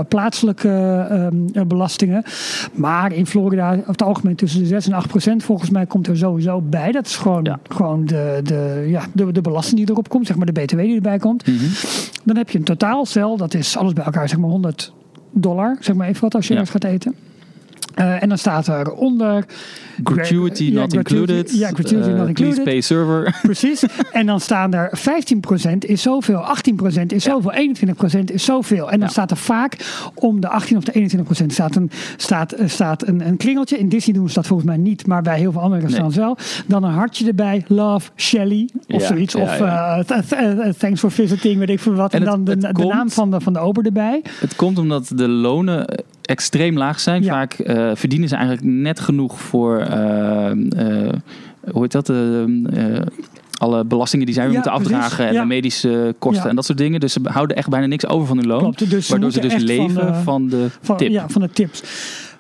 plaatselijke 0.08 0.70
ehm, 1.10 1.36
eh, 1.54 1.64
belastingen. 1.64 2.24
Maar 2.74 3.14
in 3.14 3.26
Florida, 3.26 3.72
over 3.72 3.88
het 3.88 4.02
algemeen 4.02 4.36
tussen 4.36 4.60
de 4.60 4.66
6 4.66 4.88
en 4.88 4.94
8 4.94 5.08
procent 5.08 5.44
volgens 5.44 5.70
mij 5.70 5.86
komt 5.86 6.08
er 6.08 6.18
sowieso 6.18 6.62
bij. 6.62 6.92
Dat 6.92 7.06
is 7.06 7.16
gewoon, 7.16 7.44
Ja. 7.44 7.60
gewoon 7.70 8.06
de, 8.06 8.40
de, 8.44 8.86
ja, 8.88 9.02
de, 9.14 9.32
de 9.32 9.42
belasting 9.42 9.78
die 9.80 9.90
erop 9.90 10.10
komt. 10.10 10.28
Zeg 10.28 10.36
maar 10.38 10.46
de 10.46 10.52
btw 10.62 10.78
die 10.78 10.96
erbij 10.96 11.18
komt. 11.18 11.48
Mhm. 11.48 11.56
Dan 12.24 12.38
heb 12.38 12.50
je 12.50 12.58
een 12.58 12.64
totaalcel, 12.64 13.38
dat 13.38 13.54
is 13.54 13.78
alles 13.78 13.94
bij 13.94 14.04
elkaar 14.04 14.30
zeg 14.30 14.38
maar 14.38 14.50
100 14.50 14.94
dollar, 15.32 15.78
zeg 15.80 15.96
maar 15.96 16.08
even 16.08 16.22
wat 16.22 16.36
als 16.36 16.48
je 16.48 16.54
Ja. 16.54 16.60
ergens 16.60 16.82
gaat 16.82 16.92
eten. 16.92 17.16
Eh, 17.96 18.24
en 18.24 18.30
dan 18.30 18.38
staat 18.38 18.68
er 18.68 18.92
onder, 18.92 19.46
Gratuity 20.04 20.72
not 20.74 20.94
included. 20.94 21.58
ja, 21.58 21.68
gratuity 21.70 22.10
Eh, 22.10 22.16
not 22.16 22.34
Please 22.34 22.44
included. 22.44 22.64
pay 22.64 22.82
server. 22.82 23.36
precies. 23.42 23.84
en 24.12 24.26
dan 24.26 24.40
staan 24.40 24.74
er 24.74 24.90
15% 24.94 25.78
is 25.86 26.02
zoveel, 26.02 26.40
18% 26.40 27.14
is 27.14 27.24
zoveel, 27.24 27.52
21% 27.54 28.32
is 28.32 28.46
zoveel. 28.46 28.86
En 28.86 28.92
dan 29.00 29.00
Ja. 29.08 29.08
staat 29.08 29.32
er 29.32 29.38
vaak 29.38 29.78
om 30.14 30.40
de 30.40 30.48
18 30.50 30.78
of 30.78 30.84
de 30.84 30.92
21% 30.96 31.54
staat 31.54 31.76
een, 31.76 31.92
staat, 32.18 32.52
eh, 32.52 32.68
staat 32.68 33.08
een, 33.08 33.28
een 33.28 33.38
kringeltje. 33.38 33.78
In 33.78 33.90
Disney 33.90 34.16
doen 34.16 34.28
ze 34.30 34.34
dat 34.36 34.48
volgens 34.48 34.70
mij 34.70 34.78
niet, 34.78 35.08
maar 35.08 35.22
bij 35.22 35.38
heel 35.38 35.52
veel 35.52 35.62
andere 35.62 35.82
restaurants 35.82 36.18
wel. 36.18 36.38
Dan 36.68 36.84
een 36.84 36.94
hartje 36.94 37.28
erbij, 37.28 37.64
love, 37.68 38.10
Shelly 38.16 38.70
of 38.88 39.04
zoiets. 39.04 39.36
of 39.36 39.60
eh, 39.60 40.00
eh, 40.30 40.74
thanks 40.78 41.00
for 41.00 41.12
visiting, 41.12 41.60
weet 41.60 41.70
ik 41.70 41.80
veel 41.80 41.94
wat. 41.94 42.14
En, 42.14 42.24
dan 42.24 42.44
de, 42.44 42.52
het 42.52 42.62
de 42.62 42.72
komt- 42.72 42.94
naam 42.94 43.10
van 43.10 43.32
de, 43.32 43.42
van 43.42 43.54
de 43.54 43.60
ober 43.60 43.86
erbij. 43.86 44.22
Het 44.40 44.56
komt 44.56 44.78
omdat 44.78 45.12
de 45.16 45.28
lonen 45.28 45.88
eh, 45.88 45.98
extreem 46.26 46.78
laag 46.78 47.00
zijn. 47.00 47.24
Ja. 47.24 47.30
Vaak 47.30 47.54
eh, 47.54 47.92
verdienen 47.94 48.30
ze 48.30 48.36
eigenlijk 48.36 48.66
net 48.68 49.00
genoeg 49.00 49.40
voor, 49.42 49.80
eh, 49.80 50.52
eh, 50.52 51.14
hoe 51.72 51.82
heet 51.82 51.92
dat, 51.92 52.12
alle 53.58 53.86
belastingen 53.86 54.26
die 54.26 54.36
zij 54.36 54.46
Ja, 54.48 54.52
moeten 54.52 54.72
precies. 54.72 54.92
afdragen 54.94 55.28
en 55.28 55.34
Ja. 55.34 55.42
de 55.42 55.48
medische 55.48 56.16
kosten 56.20 56.44
Ja. 56.44 56.50
en 56.50 56.56
dat 56.56 56.66
soort 56.66 56.78
dingen. 56.78 57.00
Dus 57.00 57.14
ze 57.14 57.20
houden 57.24 57.58
echt 57.58 57.70
bijna 57.70 57.86
niks 57.86 58.08
over 58.08 58.28
van 58.28 58.38
hun 58.38 58.48
loon. 58.48 58.60
Klopt, 58.60 58.90
dus 58.90 59.10
waardoor 59.10 59.32
ze 59.32 59.40
dus 59.40 59.56
leven 59.56 59.92
van 59.92 60.16
van, 60.24 60.48
de- 60.48 60.68
Van, 60.82 60.98
tip. 60.98 61.10
Ja, 61.12 61.30
van 61.30 61.42
de 61.42 61.50
tips. 61.50 61.84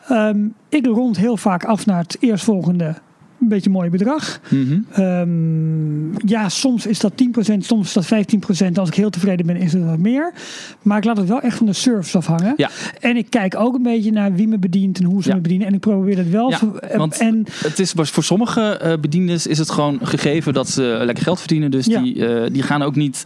Ehm, 0.07 0.37
ik 0.69 0.85
rond 0.85 1.17
heel 1.17 1.37
vaak 1.37 1.63
af 1.65 1.85
naar 1.85 2.01
het 2.01 2.17
eerstvolgende 2.19 2.95
een 3.41 3.47
beetje 3.47 3.69
mooi 3.69 3.89
bedrag. 3.89 4.39
Mhm. 4.49 4.77
Ehm, 4.91 6.27
ja, 6.27 6.49
soms 6.49 6.85
is 6.85 6.99
dat 6.99 7.11
10%, 7.17 7.65
soms 7.65 7.87
is 7.87 7.93
dat 7.93 8.05
15%. 8.05 8.77
Als 8.79 8.89
ik 8.89 8.95
heel 8.95 9.09
tevreden 9.09 9.45
ben, 9.45 9.55
is 9.55 9.73
het 9.73 9.83
wat 9.85 9.97
meer. 9.97 10.33
Maar 10.81 10.97
ik 10.97 11.03
laat 11.03 11.17
het 11.17 11.27
wel 11.27 11.41
echt 11.41 11.57
van 11.57 11.65
de 11.65 11.73
service 11.73 12.17
afhangen. 12.17 12.53
Ja. 12.57 12.69
En 12.99 13.17
ik 13.17 13.29
kijk 13.29 13.55
ook 13.55 13.75
een 13.75 13.83
beetje 13.83 14.11
naar 14.11 14.33
wie 14.33 14.47
me 14.47 14.57
bedient 14.59 14.99
en 14.99 15.05
hoe 15.05 15.23
ze 15.23 15.29
Ja. 15.29 15.35
me 15.35 15.41
bedienen. 15.41 15.67
En 15.67 15.73
ik 15.73 15.79
probeer 15.79 16.17
het 16.17 16.29
wel. 16.29 16.49
Ja, 16.49 16.57
te- 16.57 16.79
en- 16.79 16.97
want- 16.97 17.17
en 17.17 17.43
Het 17.63 17.79
is 17.79 17.91
voor 17.95 18.23
sommige 18.23 18.61
eh 18.61 18.93
bediendes 19.01 19.47
is 19.47 19.57
het 19.57 19.69
gewoon 19.69 19.99
gegeven 20.01 20.53
dat 20.53 20.69
ze 20.69 21.01
lekker 21.03 21.23
geld 21.23 21.39
verdienen. 21.39 21.71
Dus 21.71 21.85
die, 21.85 22.27
eh, 22.27 22.53
die 22.53 22.61
gaan 22.63 22.81
ook 22.81 22.95
niet 22.95 23.25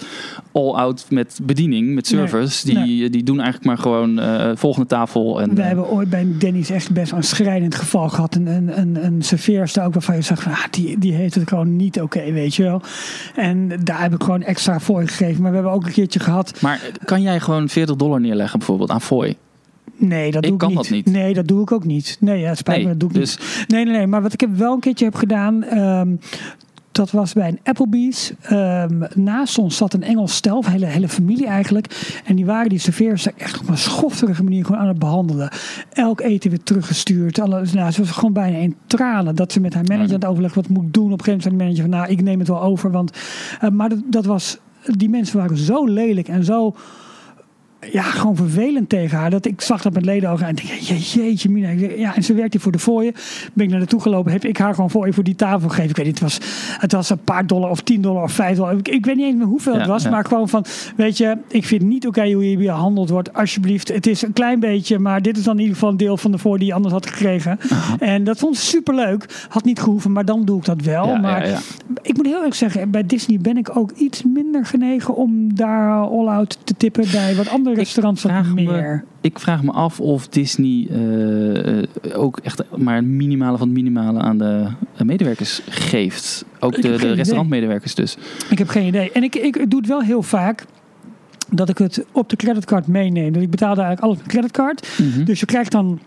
all 0.51 0.71
out 0.71 1.05
met 1.09 1.39
bediening, 1.43 1.93
met 1.95 2.11
Nee. 2.11 2.27
service. 2.27 2.65
Die, 2.65 2.77
Nee. 2.77 3.09
die 3.09 3.23
doen 3.23 3.35
eigenlijk 3.39 3.65
maar 3.65 3.77
gewoon 3.77 4.19
eh, 4.19 4.51
volgende 4.55 4.87
tafel. 4.87 5.41
En, 5.41 5.55
we 5.55 5.61
eh, 5.61 5.67
hebben 5.67 5.89
ooit 5.89 6.09
bij 6.09 6.27
Denny's 6.39 6.69
echt 6.69 6.91
best 6.91 7.11
een 7.11 7.23
schrijnend 7.23 7.75
geval 7.75 8.09
gehad. 8.09 8.35
Een, 8.35 8.47
een, 8.47 8.79
een, 8.79 9.05
een 9.05 9.21
serveerster 9.21 9.83
ook 9.83 9.93
waarvan 9.99 10.15
je 10.15 10.23
van, 10.23 10.51
ah, 10.53 10.63
die, 10.71 10.97
die 10.97 11.13
heeft 11.13 11.35
het 11.35 11.49
gewoon 11.49 11.75
niet 11.75 12.01
oké, 12.01 12.31
weet 12.31 12.55
je 12.55 12.63
wel. 12.63 12.81
En 13.35 13.71
daar 13.83 14.01
heb 14.01 14.13
ik 14.13 14.23
gewoon 14.23 14.41
extra 14.43 14.79
voor 14.79 15.01
gegeven. 15.07 15.41
Maar 15.41 15.49
we 15.49 15.55
hebben 15.57 15.73
ook 15.73 15.85
een 15.85 15.91
keertje 15.91 16.19
gehad. 16.19 16.61
Maar 16.61 16.81
kan 17.05 17.21
jij 17.21 17.39
gewoon 17.39 17.69
40 17.69 17.95
dollar 17.95 18.19
neerleggen 18.21 18.59
bijvoorbeeld 18.59 18.89
aan 18.89 19.01
fooi? 19.01 19.35
Nee, 19.95 20.31
dat 20.31 20.43
doe 20.43 20.51
ik 20.51 20.57
kan 20.57 20.67
niet. 20.69 20.77
dat 20.77 20.89
niet. 20.89 21.05
Nee, 21.05 21.33
dat 21.33 21.47
doe 21.47 21.61
ik 21.61 21.71
ook 21.71 21.83
niet. 21.83 22.17
Nee, 22.19 22.39
ja, 22.39 22.55
spijt 22.55 22.77
Nee, 22.77 22.85
me, 22.85 22.91
dat 22.91 22.99
doe 22.99 23.09
ik 23.09 23.15
dus- 23.15 23.37
niet. 23.37 23.65
Nee, 23.67 23.85
nee, 23.85 23.93
nee. 23.93 24.07
Maar 24.07 24.21
wat 24.21 24.33
ik 24.33 24.39
heb 24.39 24.55
wel 24.57 24.73
een 24.73 24.79
keertje 24.79 25.05
heb 25.05 25.15
gedaan. 25.15 25.63
ehm, 25.63 26.07
dat 26.99 27.11
was 27.11 27.33
bij 27.33 27.47
een 27.47 27.59
Applebee's. 27.63 28.31
Ehm, 28.41 29.03
naast 29.15 29.57
ons 29.57 29.77
zat 29.77 29.93
een 29.93 30.03
Engels 30.03 30.35
stel, 30.35 30.65
hele, 30.65 30.85
hele 30.85 31.09
familie 31.09 31.47
eigenlijk. 31.47 32.19
En 32.25 32.35
die 32.35 32.45
waren 32.45 32.69
die 32.69 32.79
serveerders 32.79 33.33
echt 33.33 33.59
op 33.59 33.69
een 33.69 33.77
schofterige 33.77 34.43
manier 34.43 34.65
gewoon 34.65 34.81
aan 34.81 34.87
het 34.87 34.99
behandelen. 34.99 35.49
Elk 35.93 36.21
eten 36.21 36.49
weer 36.49 36.63
teruggestuurd. 36.63 37.39
Alles, 37.39 37.73
nou, 37.73 37.91
ze 37.91 38.01
was 38.01 38.11
gewoon 38.11 38.33
bijna 38.33 38.57
in 38.57 38.75
tranen. 38.85 39.35
Dat 39.35 39.51
ze 39.51 39.59
met 39.59 39.73
haar 39.73 39.83
manager 39.83 40.07
aan 40.07 40.19
het 40.19 40.25
overleggen 40.25 40.61
wat 40.61 40.71
moet 40.71 40.93
doen. 40.93 41.11
Op 41.11 41.19
een 41.19 41.23
gegeven 41.23 41.51
moment 41.51 41.57
zei 41.57 41.57
de 41.57 41.63
manager 41.63 41.81
van 41.81 41.99
nou, 41.99 42.11
ik 42.11 42.21
neem 42.21 42.39
het 42.39 42.47
wel 42.47 42.61
over. 42.61 42.91
Want, 42.91 43.11
eh, 43.61 43.69
maar 43.69 43.89
dat, 43.89 43.99
dat 44.05 44.25
was, 44.25 44.57
die 44.85 45.09
mensen 45.09 45.37
waren 45.37 45.57
zo 45.57 45.85
lelijk 45.85 46.27
en 46.27 46.43
zo 46.43 46.75
ja, 47.91 48.01
gewoon 48.01 48.35
vervelend 48.35 48.89
tegen 48.89 49.17
haar. 49.17 49.29
Dat 49.29 49.45
ik 49.45 49.61
zag 49.61 49.81
dat 49.81 49.93
met 49.93 50.05
ledenogen 50.05 50.47
en 50.47 50.55
ik 50.55 50.67
denk, 50.67 50.79
je, 50.79 51.21
jeetje 51.21 51.49
mina. 51.49 51.69
Ja, 51.95 52.15
en 52.15 52.23
ze 52.23 52.33
werkte 52.33 52.59
voor 52.59 52.71
de 52.71 52.79
fooien. 52.79 53.13
Ben 53.53 53.63
ik 53.63 53.69
naar 53.69 53.79
naartoe 53.79 54.01
gelopen, 54.01 54.31
heb 54.31 54.45
ik 54.45 54.57
haar 54.57 54.73
gewoon 54.73 54.89
fooien 54.89 55.13
voor 55.13 55.23
die 55.23 55.35
tafel 55.35 55.69
gegeven. 55.69 55.89
Ik 55.89 55.95
weet 55.95 56.05
niet, 56.05 56.19
het 56.19 56.23
was, 56.23 56.39
het 56.79 56.91
was 56.91 57.09
een 57.09 57.23
paar 57.23 57.47
dollar 57.47 57.69
of 57.69 57.81
10 57.81 58.01
dollar 58.01 58.23
of 58.23 58.31
5 58.31 58.57
dollar. 58.57 58.77
Ik, 58.77 58.87
ik 58.87 59.05
weet 59.05 59.15
niet 59.15 59.25
eens 59.25 59.37
meer 59.37 59.45
hoeveel 59.45 59.73
Ja, 59.73 59.79
het 59.79 59.87
was, 59.87 60.03
ja. 60.03 60.09
maar 60.09 60.25
gewoon 60.25 60.49
van, 60.49 60.65
weet 60.95 61.17
je, 61.17 61.37
ik 61.47 61.65
vind 61.65 61.81
niet 61.81 62.07
oké 62.07 62.31
hoe 62.31 62.49
je 62.49 62.57
behandeld 62.57 63.09
wordt. 63.09 63.33
Alsjeblieft, 63.33 63.87
het 63.87 64.07
is 64.07 64.21
een 64.21 64.33
klein 64.33 64.59
beetje, 64.59 64.99
maar 64.99 65.21
dit 65.21 65.37
is 65.37 65.43
dan 65.43 65.53
in 65.53 65.59
ieder 65.59 65.75
geval 65.75 65.89
een 65.89 65.97
deel 65.97 66.17
van 66.17 66.31
de 66.31 66.39
fooi 66.39 66.59
die 66.59 66.67
je 66.67 66.73
anders 66.73 66.93
had 66.93 67.05
gekregen. 67.05 67.59
En 67.99 68.23
dat 68.23 68.39
vond 68.39 68.57
ze 68.57 68.65
superleuk. 68.65 69.45
Had 69.49 69.63
niet 69.63 69.79
gehoeven, 69.79 70.11
maar 70.11 70.25
dan 70.25 70.45
doe 70.45 70.57
ik 70.57 70.65
dat 70.65 70.81
wel. 70.81 71.07
Ja, 71.07 71.17
maar 71.17 71.61
ik 72.01 72.17
moet 72.17 72.25
heel 72.25 72.35
eerlijk 72.35 72.55
zeggen, 72.55 72.91
bij 72.91 73.05
Disney 73.05 73.39
ben 73.39 73.57
ik 73.57 73.77
ook 73.77 73.91
iets 73.91 74.23
minder 74.23 74.65
genegen 74.65 75.15
om 75.15 75.55
daar 75.55 75.91
all-out 75.91 76.57
te 76.63 76.73
tippen. 76.77 77.05
Bij 77.11 77.35
wat 77.35 77.49
andere 77.49 77.68
restaurants 77.75 78.21
vraag 78.21 78.53
me- 78.53 78.61
meer. 78.61 79.03
Ik 79.21 79.39
vraag 79.39 79.63
me 79.63 79.71
af 79.71 79.99
of 79.99 80.27
Disney 80.27 80.87
eh, 80.89 81.77
eh, 81.79 81.87
ook 82.13 82.39
echt 82.43 82.63
maar 82.77 82.95
het 82.95 83.05
minimale 83.05 83.57
van 83.57 83.67
het 83.67 83.75
minimale 83.77 84.19
aan 84.19 84.37
de 84.37 84.67
eh, 84.95 85.01
medewerkers 85.05 85.61
geeft. 85.69 86.45
Ook 86.59 86.77
Ik 86.77 86.81
de, 86.81 86.97
de 86.97 87.13
restaurantmedewerkers 87.13 87.95
dus. 87.95 88.17
Ik 88.49 88.57
heb 88.57 88.67
geen 88.67 88.87
idee. 88.87 89.11
En 89.11 89.23
ik, 89.23 89.35
ik 89.35 89.69
doe 89.69 89.79
het 89.79 89.89
wel 89.89 90.01
heel 90.01 90.23
vaak. 90.23 90.65
Dat 91.51 91.69
ik 91.69 91.77
het 91.77 92.05
op 92.11 92.29
de 92.29 92.35
creditcard 92.35 92.87
meeneem. 92.87 93.31
Dus 93.33 93.43
ik 93.43 93.49
betaalde 93.49 93.81
eigenlijk 93.81 94.01
alles 94.11 94.17
met 94.17 94.27
creditcard. 94.27 94.87
Mhm. 94.99 95.23
Dus 95.23 95.39
je 95.39 95.45
krijgt 95.45 95.71
dan 95.71 95.99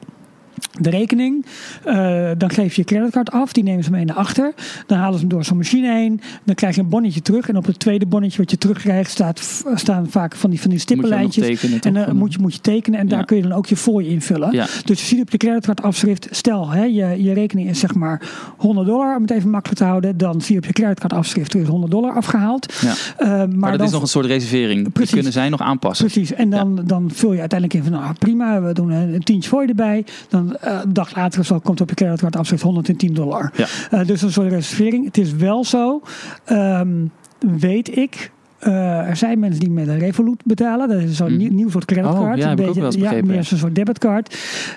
de 0.80 0.90
rekening. 0.90 1.46
Eh, 1.84 2.30
dan 2.38 2.50
geef 2.50 2.74
je 2.74 2.80
je 2.80 2.86
creditcard 2.86 3.30
af. 3.30 3.52
Die 3.52 3.62
nemen 3.64 3.84
ze 3.84 3.90
mee 3.90 4.04
naar 4.04 4.16
achter. 4.16 4.52
Dan 4.86 4.98
halen 4.98 5.14
ze 5.14 5.20
hem 5.20 5.28
door 5.28 5.44
zo'n 5.44 5.56
machine 5.56 5.92
heen. 5.92 6.20
Dan 6.44 6.54
krijg 6.54 6.74
je 6.74 6.80
een 6.80 6.88
bonnetje 6.88 7.22
terug. 7.22 7.48
En 7.48 7.56
op 7.56 7.66
het 7.66 7.78
tweede 7.78 8.06
bonnetje 8.06 8.38
wat 8.38 8.50
je 8.50 8.58
terugkrijgt 8.58 9.10
staat, 9.10 9.64
staan 9.74 10.10
vaak 10.10 10.34
van 10.36 10.50
die, 10.50 10.60
van 10.60 10.70
die 10.70 10.78
stippenlijntjes. 10.78 11.46
tekenen, 11.46 11.80
En 11.80 11.94
dan 11.94 12.04
Van- 12.04 12.16
moet 12.16 12.32
je, 12.32 12.38
moet 12.40 12.54
je 12.54 12.60
tekenen. 12.60 12.98
En 13.00 13.08
daar 13.08 13.24
kun 13.24 13.36
je 13.36 13.42
dan 13.42 13.52
ook 13.52 13.66
je 13.66 13.76
fooi 13.76 14.08
invullen. 14.08 14.52
Ja. 14.52 14.66
Dus 14.84 15.00
je 15.00 15.06
ziet 15.06 15.20
op 15.20 15.30
je 15.30 15.36
creditcardafschrift, 15.38 16.28
stel 16.30 16.70
hè, 16.70 16.84
je, 16.84 17.22
je 17.22 17.32
rekening 17.32 17.68
is 17.68 17.78
zeg 17.78 17.94
maar 17.94 18.22
100 18.56 18.86
dollar, 18.86 19.16
om 19.16 19.22
het 19.22 19.30
even 19.30 19.50
makkelijk 19.50 19.80
te 19.80 19.86
houden. 19.86 20.16
Dan 20.16 20.40
zie 20.40 20.52
je 20.54 20.60
op 20.60 20.66
je 20.66 20.72
creditcardafschrift, 20.72 21.54
er 21.54 21.60
is 21.60 21.68
100 21.68 21.92
dollar 21.92 22.12
afgehaald. 22.12 22.72
Ja. 22.80 22.94
Eh, 23.16 23.28
maar 23.28 23.48
Maar 23.48 23.70
dat 23.70 23.78
dan, 23.78 23.86
is 23.86 23.92
nog 23.92 24.02
een 24.02 24.08
soort 24.08 24.26
reservering. 24.26 24.92
Die 24.92 25.06
kunnen 25.06 25.32
zij 25.32 25.48
nog 25.48 25.60
aanpassen. 25.60 26.06
Precies, 26.06 26.32
en 26.32 26.50
dan, 26.50 26.80
dan 26.84 27.10
vul 27.14 27.32
je 27.32 27.40
uiteindelijk 27.40 27.80
in 27.84 27.92
van 27.92 28.00
nou, 28.00 28.14
prima, 28.18 28.62
we 28.62 28.72
doen 28.72 28.90
een, 28.90 29.22
tientje 29.22 29.48
voor 29.50 29.62
je 29.62 29.68
erbij. 29.68 30.04
Dan 30.28 30.51
eh, 30.56 30.80
een 30.82 30.92
dag 30.92 31.16
later 31.16 31.40
of 31.40 31.46
zo 31.46 31.58
komt 31.58 31.80
op 31.80 31.88
je 31.88 31.94
creditcardafschrift 31.94 32.62
110 32.62 33.14
dollar. 33.14 33.52
Ja. 33.54 33.66
Eh, 33.90 34.06
dus 34.06 34.22
een 34.22 34.32
soort 34.32 34.50
reservering. 34.50 35.04
Het 35.04 35.18
is 35.18 35.32
wel 35.32 35.64
zo, 35.64 36.02
ehm, 36.44 37.06
weet 37.38 37.96
ik. 37.96 38.30
Eh, 38.62 39.09
er 39.09 39.16
zijn 39.16 39.39
mensen 39.39 39.60
die 39.60 39.70
met 39.70 39.89
een 39.89 39.98
Revolut 39.98 40.40
betalen. 40.44 40.89
Dat 40.89 40.98
is 41.01 41.16
zo'n 41.16 41.36
Mhm. 41.36 41.55
nieuw, 41.55 41.70
soort 41.70 41.84
creditcard. 41.84 42.18
Oh, 42.32 42.36
ja, 42.36 42.48
heb 42.48 42.60
ik 42.60 42.68
ook 42.68 42.74
wel 42.74 42.84
eens 42.84 42.94
ja, 42.97 43.12
meer 43.24 43.44
zo'n 43.44 43.59
soort 43.59 43.74
debitcard. 43.74 44.36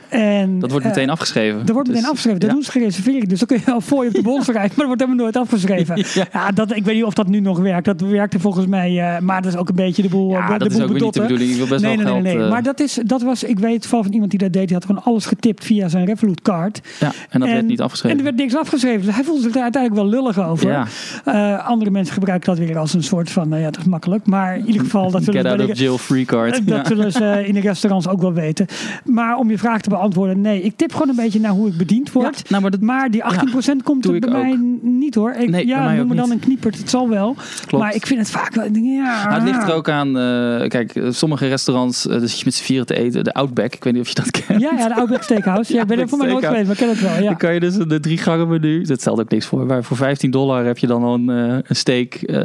En, 0.09 0.59
Dat 0.59 0.71
wordt 0.71 0.85
eh, 0.85 0.91
meteen 0.91 1.09
afgeschreven. 1.09 1.57
dat 1.65 1.69
wordt 1.69 1.87
meteen 1.87 2.01
Dus- 2.01 2.11
afgeschreven. 2.11 2.39
Dat 2.39 2.49
ja. 2.49 2.55
doen 2.55 2.63
ze 2.65 2.71
geen 2.71 2.83
reservering. 2.83 3.27
Dus 3.27 3.39
dan 3.39 3.47
kun 3.47 3.57
je 3.57 3.63
wel 3.65 3.81
voor 3.81 4.03
je 4.03 4.09
op 4.09 4.15
de 4.15 4.21
bon 4.21 4.43
schrijven. 4.49 4.61
Maar 4.61 4.77
dat 4.77 4.85
wordt 4.85 5.01
helemaal 5.01 5.23
nooit 5.23 5.37
afgeschreven. 5.37 5.95
Ja. 6.13 6.25
Ja, 6.33 6.51
dat, 6.51 6.75
ik 6.75 6.85
weet 6.85 6.95
niet 6.95 7.03
of 7.03 7.13
dat 7.13 7.27
nu 7.27 7.39
nog 7.39 7.59
werkt. 7.59 7.85
Dat 7.85 8.01
werkte 8.01 8.39
volgens 8.39 8.65
mij. 8.65 8.99
eh, 9.15 9.19
maar 9.21 9.41
dat 9.41 9.53
is 9.53 9.57
ook 9.59 9.69
een 9.69 9.75
beetje 9.75 10.01
de 10.01 10.09
boel. 10.09 10.29
Ja, 10.31 10.47
de 10.53 10.57
dat 10.57 10.67
is 10.71 10.73
boel 10.77 10.83
ook 10.87 10.93
niet 10.99 11.13
de 11.13 11.21
bedoeling. 11.21 11.51
Ik 11.51 11.57
wil 11.57 11.67
best 11.67 11.81
nee, 11.83 11.95
wel 11.95 12.03
nee, 12.03 12.13
geld... 12.13 12.23
nee, 12.23 12.37
nee. 12.37 12.49
Maar 12.49 12.63
dat, 12.63 12.79
is, 12.79 12.99
dat 13.05 13.21
was, 13.21 13.43
ik 13.43 13.59
weet 13.59 13.85
van, 13.87 14.03
van 14.03 14.11
iemand 14.13 14.29
die 14.31 14.39
dat 14.39 14.53
deed. 14.53 14.65
Die 14.67 14.75
had 14.77 14.85
gewoon 14.85 15.03
alles 15.03 15.25
getipt 15.25 15.65
via 15.65 15.87
zijn 15.87 16.05
Revolut 16.05 16.41
card. 16.41 16.81
ja, 16.99 17.11
en 17.29 17.39
dat 17.39 17.47
en- 17.49 17.53
werd 17.55 17.67
niet 17.67 17.79
En 17.79 17.83
afgeschreven. 17.85 18.17
er 18.17 18.23
werd 18.23 18.35
niks 18.35 18.55
afgeschreven. 18.55 19.05
Dus 19.05 19.15
hij 19.15 19.23
voelde 19.23 19.41
zich 19.41 19.51
daar 19.51 19.63
uiteindelijk 19.63 20.01
wel 20.01 20.11
lullig 20.11 20.39
over. 20.49 20.85
Ja. 21.25 21.57
Andere 21.57 21.91
mensen 21.91 22.13
gebruiken 22.13 22.55
dat 22.55 22.65
weer 22.65 22.77
als 22.77 22.93
een 22.93 23.03
soort 23.03 23.29
van, 23.31 23.59
ja, 23.59 23.69
dat 23.75 23.85
makkelijk. 23.85 24.25
Maar 24.25 24.57
in 24.57 24.65
ieder 24.65 24.81
geval, 24.81 25.11
dat 25.11 25.23
zullen, 25.23 25.41
Get 25.45 25.51
out 25.59 25.69
of 25.71 25.77
jail 25.77 25.97
free 25.97 26.25
card. 26.25 26.53
dat 26.67 26.75
Ja. 26.77 26.85
zullen 26.85 27.11
ze 27.11 27.41
in 27.47 27.53
de 27.53 27.59
restaurants 27.59 28.07
ook 28.07 28.21
wel 28.21 28.33
weten. 28.33 28.65
Maar 29.05 29.37
om 29.37 29.49
je 29.49 29.57
vraag 29.57 29.81
te 29.81 29.89
beantwoorden, 29.89 30.41
nee. 30.41 30.61
Ik 30.61 30.73
tip 30.75 30.91
gewoon 30.91 31.09
een 31.09 31.15
beetje 31.15 31.39
naar 31.39 31.51
hoe 31.51 31.67
ik 31.67 31.77
bediend 31.77 32.11
word. 32.11 32.49
Nou, 32.49 32.61
maar 32.61 32.71
dat 32.71 32.79
Maar 32.81 33.11
die 33.11 33.23
18% 33.23 33.83
komt 33.83 34.05
er 34.05 34.19
bij 34.19 34.29
mij 34.29 34.59
niet 34.81 35.15
hoor. 35.15 35.31
Ik, 35.31 35.49
Nee, 35.49 35.67
ja, 35.67 35.93
noem 35.93 36.07
me 36.07 36.15
dan 36.15 36.31
een 36.31 36.39
kniepert, 36.39 36.77
het 36.77 36.89
zal 36.89 37.09
wel. 37.09 37.35
klopt. 37.65 37.83
Maar 37.83 37.95
ik 37.95 38.05
vind 38.07 38.19
het 38.19 38.29
vaak 38.31 38.53
wel. 38.55 38.65
Ja, 38.71 39.23
Nou, 39.29 39.33
het 39.33 39.43
ligt 39.43 39.63
er 39.63 39.73
ook 39.73 39.89
aan, 39.89 40.07
eh, 40.17 40.67
kijk, 40.69 40.95
eh, 40.95 41.03
sommige 41.09 41.47
restaurants, 41.47 42.07
eh, 42.07 42.19
dus 42.19 42.35
je 42.37 42.41
met 42.45 42.53
z'n 42.53 42.63
vieren 42.63 42.85
te 42.85 42.95
eten, 42.95 43.23
de 43.23 43.33
Outback, 43.33 43.73
ik 43.73 43.83
weet 43.83 43.93
niet 43.93 44.01
of 44.01 44.07
je 44.07 44.13
dat 44.15 44.31
kent. 44.31 44.61
Ja, 44.61 44.71
ja, 44.77 44.87
de 44.87 44.95
Outback 44.95 45.23
Steakhouse. 45.23 45.73
Ja, 45.75 45.81
ik 45.81 45.87
ben 45.87 45.99
er 45.99 46.09
voor 46.09 46.17
mij 46.17 46.27
nooit 46.27 46.45
geweest, 46.45 46.63
maar 46.63 46.71
ik 46.71 46.77
ken 46.77 46.89
het 46.89 47.01
wel. 47.01 47.13
Ja. 47.15 47.21
Dan 47.21 47.37
kan 47.37 47.53
je 47.53 47.59
dus 47.59 47.75
de 47.75 47.99
drie 47.99 48.17
gangen 48.17 48.47
menu, 48.47 48.81
dat 48.83 48.99
stelt 48.99 49.19
ook 49.19 49.29
niks 49.29 49.45
voor, 49.45 49.65
maar 49.65 49.83
voor 49.83 49.97
15 49.97 50.31
dollar 50.31 50.65
heb 50.65 50.77
je 50.77 50.87
dan 50.87 51.03
al 51.03 51.13
een, 51.13 51.29
eh, 51.29 51.57
een 51.63 51.75
steak, 51.75 52.13
eh, 52.13 52.37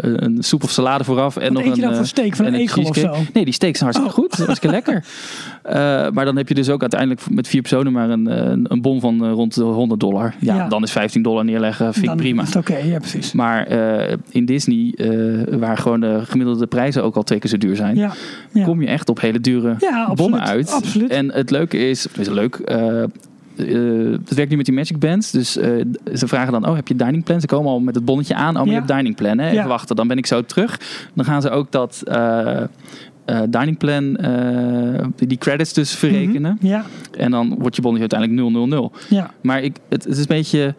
een 0.00 0.36
soep 0.40 0.62
of 0.62 0.69
salade 0.70 1.04
vooraf 1.04 1.36
en 1.36 1.42
Wat 1.42 1.52
nog 1.52 1.62
eet 1.62 1.68
je 1.68 1.74
een, 1.74 1.80
dan 1.80 1.90
voor 1.96 2.02
eh, 2.04 2.08
steak 2.08 2.36
van 2.36 2.44
en 2.46 2.54
een 2.54 2.60
egel 2.60 2.82
of 2.82 2.96
zo? 2.96 3.14
Nee, 3.32 3.44
die 3.44 3.54
steak 3.54 3.74
is 3.74 3.80
hartstikke 3.80 4.10
Oh. 4.12 4.18
goed, 4.18 4.32
hartstikke 4.36 4.74
lekker. 4.74 5.04
Eh, 5.62 5.76
maar 6.10 6.24
dan 6.24 6.36
heb 6.36 6.48
je 6.48 6.54
dus 6.54 6.68
ook 6.68 6.80
uiteindelijk 6.80 7.30
met 7.30 7.48
vier 7.48 7.60
personen 7.60 7.92
maar 7.92 8.10
een, 8.10 8.28
eh, 8.28 8.50
een 8.62 8.80
bon 8.80 9.00
van 9.00 9.28
rond 9.30 9.54
de 9.54 9.62
100 9.62 10.00
dollar. 10.00 10.34
Ja, 10.40 10.54
Ja. 10.54 10.68
dan 10.68 10.82
is 10.82 10.90
15 10.92 11.22
dollar 11.22 11.44
neerleggen, 11.44 11.94
vind 11.94 12.06
ik 12.06 12.16
prima. 12.16 12.44
Oké, 12.56 12.76
ja, 12.76 12.98
precies. 12.98 13.32
Maar 13.32 13.68
in 14.30 14.44
Disney, 14.44 14.94
waar 15.50 15.78
gewoon 15.78 16.00
de 16.00 16.20
gemiddelde 16.24 16.66
prijzen 16.66 17.04
ook 17.04 17.16
al 17.16 17.22
twee 17.22 17.38
keer 17.38 17.50
zo 17.50 17.56
duur 17.58 17.76
zijn, 17.76 17.96
Ja, 17.96 18.12
ja. 18.52 18.64
kom 18.64 18.80
je 18.80 18.86
echt 18.86 19.08
op 19.08 19.20
hele 19.20 19.40
dure 19.40 19.76
bonnen 20.14 20.40
uit. 20.40 20.70
absoluut. 20.72 21.10
En 21.10 21.32
het 21.32 21.50
leuke 21.50 21.88
is, 21.88 22.02
het 22.02 22.18
is 22.18 22.28
leuk, 22.28 22.60
eh, 23.66 24.10
het 24.24 24.34
werkt 24.34 24.50
nu 24.50 24.56
met 24.56 24.66
die 24.66 24.74
Magic 24.74 24.98
Bands. 24.98 25.30
Dus 25.30 25.56
eh, 25.56 25.70
ze 26.14 26.28
vragen 26.28 26.52
dan, 26.52 26.66
oh, 26.66 26.74
heb 26.74 26.88
je 26.88 26.96
dining 26.96 27.24
plan? 27.24 27.40
Ze 27.40 27.46
komen 27.46 27.70
al 27.70 27.80
met 27.80 27.94
het 27.94 28.04
bonnetje 28.04 28.34
aan. 28.34 28.48
Oh, 28.48 28.54
maar 28.54 28.64
Ja. 28.66 28.70
je 28.72 28.76
hebt 28.78 28.88
dining 28.88 29.14
plan. 29.16 29.38
Hè? 29.38 29.44
Even 29.44 29.56
Ja. 29.56 29.66
wachten, 29.66 29.96
dan 29.96 30.08
ben 30.08 30.16
ik 30.18 30.26
zo 30.26 30.42
terug. 30.42 30.80
Dan 31.14 31.24
gaan 31.24 31.42
ze 31.42 31.50
ook 31.50 31.72
dat 31.72 32.02
eh, 32.04 32.62
dining 33.48 33.78
plan, 33.78 34.18
die 35.16 35.38
credits 35.38 35.72
dus 35.72 35.94
verrekenen. 35.94 36.56
Mhm, 36.60 36.66
Ja, 36.66 36.84
En 37.18 37.30
dan 37.30 37.56
wordt 37.58 37.76
je 37.76 37.82
bonnetje 37.82 38.08
uiteindelijk 38.10 38.68
000. 38.68 38.92
ja. 39.08 39.30
Maar 39.42 39.62
ik, 39.62 39.76
het, 39.88 40.04
het 40.04 40.12
is 40.12 40.18
een 40.18 40.24
beetje 40.28 40.74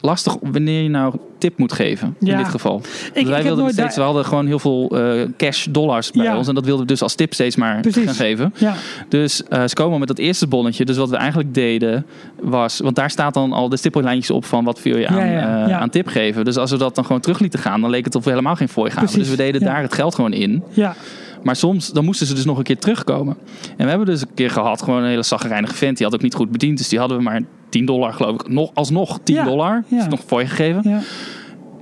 lastig 0.00 0.36
wanneer 0.40 0.82
je 0.82 0.88
nou 0.88 1.14
tip 1.38 1.58
moet 1.58 1.72
geven. 1.72 2.16
In 2.20 2.36
dit 2.36 2.48
geval. 2.48 2.82
Ik, 3.12 3.26
wij 3.26 3.38
ik 3.38 3.44
wilden 3.44 3.70
steeds, 3.70 3.96
we 3.96 4.02
hadden 4.02 4.24
gewoon 4.24 4.46
heel 4.46 4.58
veel 4.58 4.90
eh, 4.98 5.28
cash 5.36 5.66
dollars 5.70 6.10
bij 6.10 6.24
Ja. 6.24 6.36
ons. 6.36 6.48
En 6.48 6.54
dat 6.54 6.64
wilden 6.64 6.82
we 6.86 6.92
dus 6.92 7.02
als 7.02 7.14
tip 7.14 7.34
steeds 7.34 7.56
maar 7.56 7.80
Precies. 7.80 8.04
gaan 8.04 8.14
geven. 8.14 8.54
Ja, 8.56 8.74
Dus 9.08 9.42
eh, 9.44 9.62
ze 9.66 9.74
komen 9.74 9.98
met 9.98 10.08
dat 10.08 10.18
eerste 10.18 10.46
bonnetje. 10.46 10.84
Dus 10.84 10.96
wat 10.96 11.10
we 11.10 11.16
eigenlijk 11.16 11.54
deden 11.54 12.06
was... 12.40 12.78
Want 12.80 12.96
daar 12.96 13.10
staat 13.10 13.34
dan 13.34 13.52
al 13.52 13.68
de 13.68 13.76
stippellijntjes 13.76 14.30
op 14.30 14.44
van 14.44 14.64
wat 14.64 14.82
wil 14.82 14.96
je 14.96 15.08
aan, 15.08 15.18
eh, 15.18 15.80
aan 15.80 15.90
tip 15.90 16.06
geven. 16.06 16.44
Dus 16.44 16.56
als 16.56 16.70
we 16.70 16.76
dat 16.78 16.94
dan 16.94 17.04
gewoon 17.04 17.20
terug 17.20 17.38
lieten 17.38 17.58
gaan... 17.58 17.80
dan 17.80 17.90
leek 17.90 18.04
het 18.04 18.14
of 18.14 18.24
we 18.24 18.30
helemaal 18.30 18.56
geen 18.56 18.68
fooi 18.68 18.90
gaven. 18.90 19.18
Dus 19.18 19.28
we 19.28 19.36
deden 19.36 19.60
daar 19.60 19.82
het 19.82 19.94
geld 19.94 20.14
gewoon 20.14 20.32
in. 20.32 20.62
ja. 20.70 20.94
Maar 21.42 21.56
soms 21.56 21.92
dan 21.92 22.04
moesten 22.04 22.26
ze 22.26 22.34
dus 22.34 22.44
nog 22.44 22.58
een 22.58 22.64
keer 22.64 22.78
terugkomen. 22.78 23.36
En 23.76 23.84
we 23.84 23.88
hebben 23.88 24.06
dus 24.06 24.20
een 24.20 24.34
keer 24.34 24.50
gehad, 24.50 24.82
gewoon 24.82 25.02
een 25.02 25.08
hele 25.08 25.22
zaggerijnige 25.22 25.74
vent. 25.74 25.96
Die 25.96 26.06
had 26.06 26.14
ook 26.14 26.22
niet 26.22 26.34
goed 26.34 26.50
bediend. 26.50 26.78
Dus 26.78 26.88
die 26.88 26.98
hadden 26.98 27.16
we 27.16 27.22
maar 27.22 27.40
10 27.68 27.84
dollar 27.84 28.12
geloof 28.12 28.34
ik. 28.34 28.48
Nog, 28.48 28.70
alsnog 28.74 29.18
10 29.22 29.34
Ja, 29.34 29.44
dollar. 29.44 29.84
ja. 29.88 29.98
Is 29.98 30.08
nog 30.08 30.20
voor 30.26 30.40
je 30.40 30.46
gegeven. 30.46 30.80
ja. 30.84 31.00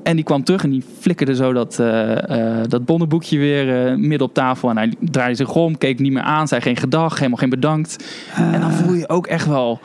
En 0.02 0.16
die 0.16 0.24
kwam 0.24 0.44
terug 0.44 0.62
en 0.62 0.70
die 0.70 0.84
flikkerde 1.00 1.34
zo 1.34 1.52
dat, 1.52 1.78
eh, 1.78 2.58
eh, 2.60 2.68
dat 2.68 2.84
bonnenboekje 2.84 3.38
weer 3.38 3.86
eh, 3.86 3.94
midden 3.96 4.28
op 4.28 4.34
tafel. 4.34 4.70
En 4.70 4.76
hij 4.76 4.94
draaide 5.00 5.34
zich 5.34 5.54
om, 5.54 5.78
keek 5.78 5.98
niet 5.98 6.12
meer 6.12 6.22
aan, 6.22 6.48
zei 6.48 6.60
geen 6.60 6.76
gedag, 6.76 7.16
helemaal 7.16 7.38
geen 7.38 7.50
bedankt. 7.50 8.04
en 8.34 8.60
dan 8.60 8.72
voel 8.72 8.94
je 8.94 9.08
ook 9.08 9.26
echt 9.26 9.46
wel 9.46 9.80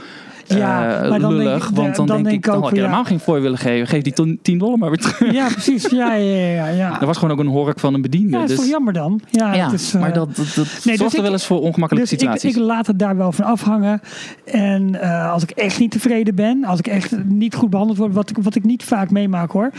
Ja, 0.57 0.79
maar 1.09 1.19
dan 1.19 1.29
denk 1.37 1.43
lullig. 1.43 1.69
ik- 1.69 1.75
want 1.75 1.95
dan, 1.95 2.05
dan 2.05 2.15
denk, 2.15 2.23
denk 2.25 2.37
ik, 2.37 2.43
dan 2.45 2.55
ook 2.55 2.61
had 2.61 2.71
ik 2.71 2.77
ja. 2.77 2.83
helemaal 2.83 3.03
geen 3.05 3.19
fooi 3.19 3.41
willen 3.41 3.57
geven. 3.57 3.87
Geef 3.87 4.01
die 4.01 4.13
ton- 4.13 4.39
10 4.41 4.57
dollar 4.57 4.77
maar 4.77 4.89
weer 4.89 4.99
terug. 4.99 5.33
ja 5.33 5.47
precies. 5.47 5.85
Ja, 5.89 6.13
ja, 6.13 6.47
ja. 6.47 6.67
ja. 6.67 6.89
Er 7.01 7.05
was 7.07 7.17
gewoon 7.17 7.33
ook 7.33 7.39
een 7.39 7.51
hork 7.51 7.79
van 7.79 7.93
een 7.93 8.01
bediende. 8.01 8.31
Ja, 8.31 8.39
dat 8.39 8.49
is 8.49 8.55
dus, 8.55 8.63
toch 8.65 8.73
jammer 8.73 8.93
dan? 8.93 9.21
Ja, 9.29 9.53
ja, 9.53 9.63
het 9.65 9.73
is, 9.73 9.93
eh, 9.93 10.01
maar 10.01 10.13
dat, 10.13 10.35
dat, 10.35 10.45
dat 10.55 10.79
dus 10.83 10.97
zorgt 10.97 11.15
er 11.17 11.21
wel 11.21 11.31
eens 11.31 11.45
voor 11.45 11.61
ongemakkelijke 11.61 12.09
dus 12.09 12.11
ik, 12.11 12.19
situaties. 12.19 12.55
ik 12.55 12.61
laat 12.61 12.87
het 12.87 12.99
daar 12.99 13.17
wel 13.17 13.31
van 13.31 13.45
afhangen. 13.45 14.01
En 14.45 15.01
eh, 15.01 15.31
als 15.31 15.43
ik 15.43 15.49
echt 15.49 15.79
niet 15.79 15.91
tevreden 15.91 16.35
ben, 16.35 16.65
als 16.65 16.79
ik 16.79 16.87
echt 16.87 17.23
niet 17.25 17.55
goed 17.55 17.69
behandeld 17.69 17.97
word, 17.97 18.13
wat 18.13 18.29
ik, 18.29 18.37
wat 18.41 18.55
ik 18.55 18.63
niet 18.63 18.83
vaak 18.83 19.11
meemaak 19.11 19.51
hoor. 19.51 19.69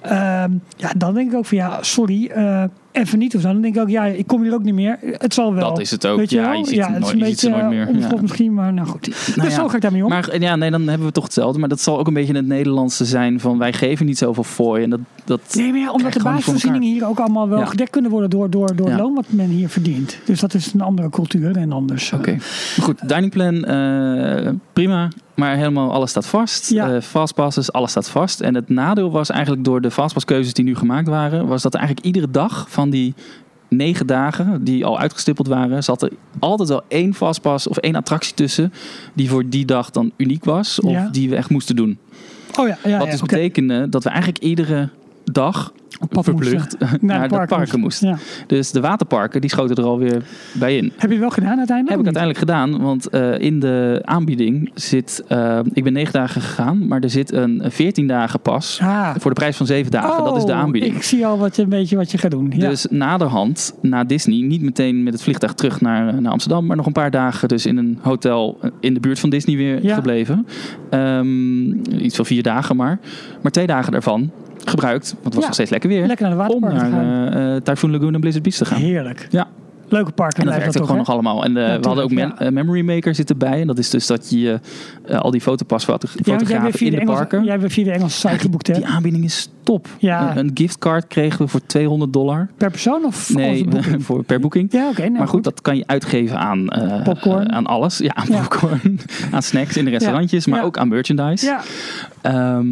ehm, 0.00 0.50
ja, 0.76 0.90
dan 0.96 1.14
denk 1.14 1.30
ik 1.30 1.36
ook 1.36 1.46
van 1.46 1.58
ja, 1.58 1.78
sorry, 1.80 2.26
eh, 2.26 2.62
even 2.92 3.18
niet 3.18 3.34
of 3.36 3.40
zo. 3.40 3.52
Dan 3.52 3.60
denk 3.60 3.74
ik 3.76 3.80
ook, 3.82 3.88
ja, 3.88 4.04
ik 4.04 4.26
kom 4.26 4.42
hier 4.42 4.54
ook 4.54 4.62
niet 4.62 4.74
meer. 4.74 4.98
Het 5.02 5.34
zal 5.34 5.54
wel. 5.54 5.68
Dat 5.68 5.80
is 5.80 5.90
het 5.90 6.06
ook. 6.06 6.16
Weet 6.18 6.30
je 6.30 6.36
Ja, 6.36 6.50
wel? 6.50 6.58
je 6.58 6.64
ziet 6.66 6.74
ja, 6.74 6.86
het 6.86 6.94
het 6.94 6.96
is 6.96 7.02
nooit- 7.02 7.12
een 7.12 7.18
je 7.18 7.26
ziet 7.26 7.38
ze 7.40 7.46
beetje 7.48 7.62
nooit 7.62 7.74
meer. 7.74 7.82
eh, 7.82 7.88
onverschrokken 7.88 8.16
Ja. 8.16 8.22
misschien, 8.32 8.54
maar 8.54 8.72
nou 8.72 8.88
goed. 8.88 9.06
Nou 9.08 9.40
dus 9.48 9.56
ja, 9.56 9.60
zo 9.62 9.68
ga 9.68 9.76
ik 9.76 9.82
daarmee 9.82 10.02
om. 10.04 10.08
Maar 10.10 10.40
ja, 10.40 10.56
nee, 10.56 10.70
dan 10.70 10.88
hebben 10.88 11.06
we 11.06 11.12
toch 11.12 11.24
hetzelfde. 11.24 11.58
Maar 11.58 11.68
dat 11.68 11.80
zal 11.80 11.98
ook 11.98 12.06
een 12.06 12.14
beetje 12.14 12.34
het 12.34 12.46
Nederlandse 12.46 13.04
zijn 13.04 13.40
van 13.40 13.58
wij 13.58 13.72
geven 13.72 14.06
niet 14.06 14.18
zoveel 14.18 14.44
fooi. 14.44 14.82
En 14.82 14.90
dat, 14.90 15.00
dat 15.24 15.40
Nee, 15.56 15.70
maar 15.70 15.80
ja, 15.80 15.90
omdat 15.92 16.12
de 16.12 16.22
basisvoorzieningen 16.22 16.88
hier 16.92 17.06
ook 17.06 17.18
allemaal 17.18 17.48
wel 17.48 17.58
Ja. 17.58 17.64
gedekt 17.66 17.90
kunnen 17.90 18.10
worden 18.10 18.30
door, 18.30 18.50
door, 18.50 18.76
door 18.76 18.90
loon 18.90 19.14
wat 19.14 19.26
men 19.28 19.48
hier 19.48 19.68
verdient. 19.68 20.18
Dus 20.24 20.40
dat 20.40 20.54
is 20.54 20.72
een 20.72 20.80
andere 20.80 21.10
cultuur 21.10 21.56
en 21.56 21.72
anders. 21.72 22.12
eh, 22.12 22.18
Oké. 22.18 22.30
Maar 22.30 22.40
Goed, 22.80 23.08
dining 23.08 23.30
plan, 23.32 23.64
eh, 23.64 24.52
prima. 24.72 25.08
Maar 25.34 25.56
helemaal 25.56 25.92
alles 25.92 26.10
staat 26.10 26.26
vast. 26.26 26.70
Ja. 26.70 26.94
Eh, 26.94 27.00
fastpasses, 27.00 27.72
alles 27.72 27.90
staat 27.90 28.08
vast. 28.08 28.40
En 28.40 28.54
het 28.54 28.68
nadeel 28.68 29.10
was 29.10 29.30
eigenlijk 29.30 29.64
door 29.64 29.80
de 29.80 29.90
fastpasskeuzes 29.90 30.52
die 30.52 30.64
nu 30.64 30.76
gemaakt 30.76 31.08
waren... 31.08 31.46
was 31.46 31.62
dat 31.62 31.74
eigenlijk 31.74 32.06
iedere 32.06 32.30
dag 32.30 32.66
van 32.68 32.90
die 32.90 33.14
negen 33.68 34.06
dagen 34.06 34.64
die 34.64 34.84
al 34.84 34.98
uitgestippeld 34.98 35.46
waren... 35.46 35.84
zat 35.84 36.02
er 36.02 36.10
altijd 36.38 36.68
wel 36.68 36.82
één 36.88 37.14
fastpass 37.14 37.66
of 37.66 37.76
één 37.76 37.94
attractie 37.94 38.34
tussen... 38.34 38.72
die 39.14 39.28
voor 39.28 39.48
die 39.48 39.64
dag 39.64 39.90
dan 39.90 40.12
uniek 40.16 40.44
was. 40.44 40.80
Of 40.80 40.92
Ja. 40.92 41.08
die 41.12 41.30
we 41.30 41.36
echt 41.36 41.50
moesten 41.50 41.76
doen. 41.76 41.98
Oh 42.58 42.68
ja, 42.68 42.78
ja, 42.84 42.98
Wat 42.98 43.10
dus 43.10 43.20
betekende 43.20 43.88
dat 43.88 44.04
we 44.04 44.10
eigenlijk 44.10 44.42
iedere 44.44 44.88
dag 45.24 45.72
verplicht 46.10 46.78
moesten. 46.80 46.98
naar, 47.06 47.28
de 47.28 47.44
parken, 47.46 47.80
moest. 47.80 48.00
Ja. 48.00 48.16
Dus 48.46 48.70
de 48.70 48.80
waterparken 48.80 49.40
die 49.40 49.50
schoten 49.50 49.76
er 49.76 49.84
alweer 49.84 50.22
bij 50.52 50.76
in. 50.76 50.92
Heb 50.96 51.10
je 51.10 51.18
wel 51.18 51.30
gedaan 51.30 51.58
uiteindelijk? 51.58 51.88
Heb 51.88 51.98
ik 51.98 52.16
uiteindelijk 52.16 52.38
gedaan, 52.38 52.80
want 52.82 53.08
eh, 53.08 53.38
in 53.38 53.60
de 53.60 54.00
aanbieding 54.04 54.70
zit, 54.74 55.22
eh, 55.28 55.58
ik 55.72 55.84
ben 55.84 55.92
negen 55.92 56.12
dagen 56.12 56.40
gegaan, 56.40 56.86
maar 56.88 57.00
er 57.00 57.10
zit 57.10 57.32
een 57.32 57.62
14 57.66 58.06
dagen 58.06 58.40
pas 58.40 58.78
Ah. 58.82 59.10
voor 59.18 59.30
de 59.30 59.36
prijs 59.40 59.56
van 59.56 59.66
zeven 59.66 59.90
dagen. 59.90 60.24
dat 60.24 60.36
is 60.36 60.44
de 60.44 60.52
Oh, 60.52 60.58
aanbieding. 60.58 60.94
Ik 60.94 61.02
zie 61.02 61.26
al 61.26 61.38
wat 61.38 61.56
je, 61.56 61.62
een 61.62 61.68
beetje 61.68 61.96
wat 61.96 62.10
je 62.10 62.18
gaat 62.18 62.30
doen. 62.30 62.52
Ja. 62.56 62.68
Dus 62.68 62.86
naderhand, 62.90 63.74
na 63.82 64.04
Disney, 64.04 64.40
niet 64.46 64.62
meteen 64.62 65.02
met 65.02 65.12
het 65.12 65.22
vliegtuig 65.22 65.52
terug 65.54 65.80
naar, 65.80 66.08
eh, 66.08 66.14
naar 66.18 66.32
Amsterdam, 66.32 66.66
maar 66.66 66.76
nog 66.76 66.86
een 66.86 66.92
paar 66.92 67.10
dagen 67.10 67.48
dus 67.48 67.66
in 67.66 67.76
een 67.76 67.98
hotel 68.00 68.58
eh, 68.62 68.70
in 68.80 68.94
de 68.94 69.00
buurt 69.00 69.18
van 69.18 69.30
Disney 69.30 69.56
weer 69.56 69.84
Ja. 69.84 69.94
gebleven. 69.94 70.46
Ehm, 70.90 71.72
iets 72.04 72.16
van 72.16 72.26
vier 72.26 72.42
dagen 72.42 72.76
maar. 72.76 72.98
Maar 73.42 73.52
twee 73.52 73.66
dagen 73.66 73.92
daarvan 73.92 74.30
gebruikt, 74.68 75.10
want 75.12 75.24
het 75.24 75.32
was 75.34 75.40
Ja. 75.42 75.46
nog 75.46 75.54
steeds 75.54 75.70
lekker 75.70 75.88
weer, 75.90 76.06
Lekker 76.06 76.28
naar 76.28 76.46
de 76.48 76.54
om 76.54 76.60
waterpark 76.60 76.90
te 76.90 76.96
gaan. 76.96 77.04
naar 77.30 77.54
eh, 77.54 77.60
Typhoon 77.60 77.90
Lagoon 77.90 78.14
en 78.14 78.20
Blizzard 78.20 78.44
Beach 78.44 78.56
te 78.56 78.64
gaan. 78.64 78.80
Heerlijk. 78.80 79.26
Ja. 79.30 79.48
Leuke 79.88 80.12
parken 80.12 80.38
En 80.38 80.44
dat 80.44 80.54
werkt 80.54 80.68
ook 80.68 80.72
toch, 80.74 80.82
gewoon 80.84 80.96
nog 80.98 81.08
allemaal. 81.10 81.44
En 81.44 81.56
eh, 81.56 81.66
Ja, 81.68 81.80
we 81.80 81.86
hadden 81.86 82.04
ook 82.04 82.10
mem- 82.12 82.34
Memory 82.54 82.84
Maker 82.84 83.14
zit 83.14 83.30
erbij. 83.30 83.60
En 83.60 83.66
dat 83.66 83.78
is 83.78 83.90
dus 83.90 84.06
dat 84.06 84.30
je 84.30 84.60
al 85.08 85.30
die 85.30 85.40
fotopas 85.40 85.84
foto 85.84 86.06
Ja, 86.06 86.12
want 86.14 86.26
jij 86.26 86.34
fotografen 86.34 86.62
bent 86.64 86.76
via 86.76 86.86
in 86.86 86.92
de 86.94 87.00
Engelse, 87.00 87.18
parken. 87.18 87.44
jij 87.44 87.58
bent 87.58 87.72
via 87.72 87.84
de 87.84 87.90
Engelse 87.92 88.28
site 88.28 88.38
geboekt, 88.38 88.66
hè? 88.66 88.74
Die 88.74 88.86
aanbieding 88.86 89.24
is 89.24 89.50
top. 89.62 89.88
Ja. 89.98 90.36
Een, 90.36 90.50
giftcard 90.54 91.06
kregen 91.06 91.38
we 91.44 91.48
voor 91.48 91.60
200 91.66 92.12
dollar. 92.12 92.48
Per 92.56 92.70
persoon 92.70 93.04
of 93.04 93.34
Nee, 93.34 93.64
boeking? 93.68 94.04
voor, 94.04 94.24
per 94.24 94.40
boeking. 94.40 94.72
Ja, 94.72 94.88
oké. 94.88 95.00
nou, 95.02 95.12
maar 95.12 95.28
goed, 95.28 95.44
dat 95.44 95.60
kan 95.62 95.76
je 95.76 95.84
uitgeven 95.86 96.38
aan, 96.38 96.68
Popcorn. 97.04 97.52
aan 97.52 97.66
alles. 97.66 97.98
Ja, 97.98 98.14
aan 98.14 98.26
Ja. 98.28 98.38
popcorn. 98.40 99.00
aan 99.32 99.42
snacks 99.42 99.76
in 99.76 99.84
de 99.84 99.90
restaurantjes, 99.90 100.46
maar 100.46 100.64
ook 100.64 100.76
aan 100.78 100.88
merchandise. 100.88 101.46
Ja. 101.46 101.60
Ehm, 102.22 102.66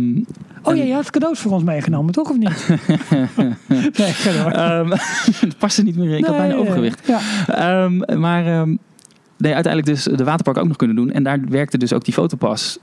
Oh 0.63 0.77
ja, 0.77 0.83
je 0.83 0.93
had 0.93 1.11
cadeaus 1.11 1.39
voor 1.39 1.53
ons 1.53 1.63
meegenomen, 1.63 2.13
toch? 2.13 2.31
Of 2.31 2.37
niet? 2.37 2.69
nee, 3.99 4.15
door. 4.43 4.51
ehm, 4.51 4.91
het 5.47 5.59
paste 5.59 5.83
niet 5.83 5.97
meer 5.97 6.11
in. 6.11 6.19
Ik 6.19 6.25
had 6.27 6.37
bijna 6.37 6.55
overgewicht. 6.55 7.07
Ja. 7.07 7.21
Ehm, 7.47 8.21
maar 8.21 8.47
ehm, 8.47 8.77
nee, 9.37 9.55
uiteindelijk 9.55 9.87
dus 9.87 10.03
de 10.05 10.25
waterpark 10.25 10.59
ook 10.59 10.69
nog 10.69 10.77
kunnen 10.77 10.97
doen. 10.97 11.11
En 11.11 11.23
daar 11.23 11.41
werkte 11.49 11.79
dus 11.79 11.93
ook 11.93 12.05
die 12.05 12.15
fotopas 12.15 12.79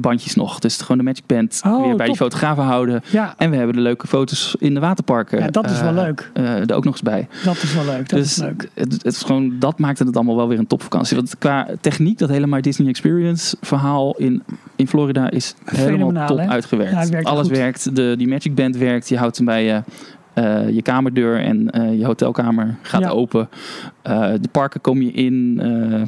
bandjes 0.00 0.34
nog. 0.34 0.58
Dus 0.58 0.76
gewoon 0.80 0.98
de 0.98 1.04
Magic 1.04 1.26
Band 1.26 1.60
Oh, 1.66 1.82
weer 1.86 1.96
bij 1.96 2.06
die 2.06 2.16
fotografen 2.16 2.62
houden. 2.64 3.02
ja, 3.10 3.34
En 3.36 3.50
we 3.50 3.56
hebben 3.56 3.74
de 3.76 3.80
leuke 3.82 4.06
foto's 4.06 4.56
in 4.58 4.74
de 4.74 4.80
waterparken. 4.80 5.38
Ja, 5.38 5.46
dat 5.48 5.70
is 5.70 5.80
wel 5.80 5.88
eh, 5.96 6.02
leuk. 6.04 6.30
eh, 6.34 6.44
er 6.70 6.74
ook 6.74 6.84
nog 6.84 6.92
eens 6.92 7.02
bij. 7.02 7.28
dat 7.44 7.56
is 7.62 7.74
wel 7.74 7.84
leuk. 7.84 8.08
Dat 8.08 8.18
dus 8.18 8.30
is 8.30 8.36
leuk. 8.36 8.68
Het, 8.74 8.92
het 8.92 9.04
is 9.04 9.22
gewoon, 9.22 9.58
dat 9.58 9.78
maakte 9.78 10.04
het 10.04 10.16
allemaal 10.16 10.36
wel 10.36 10.48
weer 10.48 10.58
een 10.58 10.66
topvakantie. 10.66 11.16
Want 11.16 11.38
qua 11.38 11.66
techniek, 11.80 12.18
dat 12.18 12.28
hele 12.28 12.46
My 12.46 12.60
Disney 12.60 12.88
Experience 12.88 13.56
verhaal 13.60 14.14
in, 14.16 14.42
in 14.76 14.88
Florida 14.88 15.30
is 15.30 15.54
helemaal 15.64 16.26
top 16.26 16.38
hè? 16.38 16.46
uitgewerkt. 16.48 16.92
Ja, 16.92 16.98
het 16.98 17.08
werkt 17.10 17.26
Alles 17.26 17.46
goed. 17.46 17.56
werkt. 17.56 17.96
De, 17.96 18.14
die 18.18 18.28
Magic 18.28 18.54
Band 18.54 18.76
werkt. 18.76 19.08
Je 19.08 19.16
houdt 19.18 19.36
hem 19.36 19.46
bij 19.46 19.64
je, 19.64 19.82
eh, 20.34 20.68
je 20.68 20.82
kamerdeur 20.82 21.40
en 21.40 21.70
eh, 21.70 21.98
je 21.98 22.04
hotelkamer 22.04 22.76
gaat 22.82 23.00
Ja. 23.00 23.08
open. 23.08 23.48
Eh, 24.02 24.28
de 24.40 24.48
parken 24.52 24.80
kom 24.80 25.02
je 25.02 25.10
in. 25.12 25.58
eh, 25.62 26.02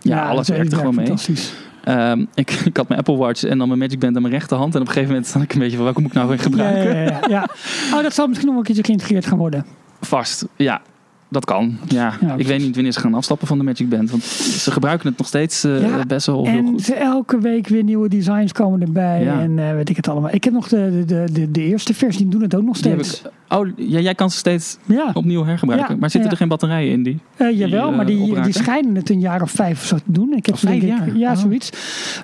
ja, 0.00 0.28
alles 0.28 0.48
werkt 0.48 0.72
er 0.72 0.78
gewoon 0.78 0.94
mee. 0.94 1.06
Fantastisch. 1.06 1.52
Ehm, 1.86 2.24
ik, 2.34 2.50
ik 2.70 2.76
had 2.76 2.88
mijn 2.88 3.00
Apple 3.00 3.16
Watch 3.16 3.44
en 3.44 3.58
dan 3.58 3.68
mijn 3.68 3.80
Magic 3.80 3.98
Band 3.98 4.16
aan 4.16 4.22
mijn 4.22 4.34
rechterhand. 4.34 4.74
En 4.74 4.80
op 4.80 4.86
een 4.86 4.92
gegeven 4.92 5.10
moment 5.14 5.28
stand 5.28 5.44
ik 5.44 5.52
een 5.52 5.58
beetje 5.58 5.76
van 5.76 5.84
welke 5.84 6.00
moet 6.00 6.10
ik 6.10 6.16
nou 6.16 6.28
weer 6.28 6.38
gebruiken? 6.38 6.94
ja, 6.96 7.02
ja, 7.02 7.20
ja. 7.28 7.48
Oh, 7.96 8.02
dat 8.02 8.14
zal 8.14 8.26
misschien 8.26 8.48
nog 8.48 8.56
een 8.58 8.62
keertje 8.64 8.84
geïntegreerd 8.84 9.26
gaan 9.26 9.38
worden. 9.38 9.64
Vast, 10.00 10.46
ja. 10.56 10.80
Dat 11.28 11.44
kan. 11.44 11.76
Ja. 11.88 12.12
Ja, 12.20 12.34
ik 12.36 12.46
weet 12.46 12.60
niet 12.60 12.74
wanneer 12.74 12.92
ze 12.92 13.00
gaan 13.00 13.14
afstappen 13.14 13.46
van 13.46 13.58
de 13.58 13.64
Magic 13.64 13.88
Band. 13.88 14.10
Want 14.10 14.22
ze 14.22 14.70
gebruiken 14.72 15.08
het 15.08 15.18
nog 15.18 15.26
steeds 15.26 15.62
Ja, 15.62 16.04
best 16.06 16.26
wel 16.26 16.46
heel 16.46 16.58
En 16.58 16.66
goed. 16.66 16.82
ze- 16.82 16.94
elke 16.94 17.38
week 17.40 17.68
weer 17.68 17.82
nieuwe 17.82 18.08
designs 18.08 18.52
komen 18.52 18.80
erbij. 18.82 19.22
Ja. 19.24 19.40
En 19.40 19.58
eh, 19.58 19.72
weet 19.74 19.88
ik 19.88 19.96
het 19.96 20.08
allemaal. 20.08 20.30
Ik 20.34 20.44
heb 20.44 20.52
nog 20.52 20.68
de, 20.68 21.02
de, 21.06 21.24
de, 21.32 21.50
de 21.50 21.60
eerste 21.62 21.94
versie, 21.94 22.22
die 22.22 22.30
doen 22.30 22.42
het 22.42 22.54
ook 22.54 22.62
nog 22.64 22.78
Die 22.78 22.90
heb 22.90 23.02
steeds. 23.04 23.20
ik, 23.24 23.30
oh, 23.48 23.68
ja, 23.76 23.98
jij 24.00 24.14
kan 24.14 24.30
ze 24.30 24.36
steeds 24.36 24.78
Ja, 24.84 25.10
opnieuw 25.14 25.44
hergebruiken. 25.44 25.94
Ja, 25.94 26.00
maar 26.00 26.10
zitten 26.10 26.30
er 26.30 26.36
geen 26.36 26.48
batterijen 26.48 26.92
in 26.92 27.02
die? 27.02 27.18
Eh, 27.36 27.58
jawel, 27.58 27.86
die, 27.88 27.96
maar 27.96 28.06
eh, 28.06 28.16
die, 28.16 28.20
opraken? 28.22 28.42
die 28.42 28.52
schijnen 28.62 28.94
het 28.94 29.10
een 29.10 29.20
jaar 29.20 29.42
of 29.42 29.50
vijf 29.50 29.80
of 29.80 29.86
zo 29.86 29.96
te 29.96 30.02
doen. 30.06 30.32
Ik 30.36 30.46
heb 30.46 30.54
Of 30.54 30.60
ze 30.60 30.66
denk 30.66 30.82
ik- 30.82 30.88
jaar? 30.88 31.16
Ja, 31.16 31.30
Oh. 31.32 31.36
zoiets. 31.38 31.70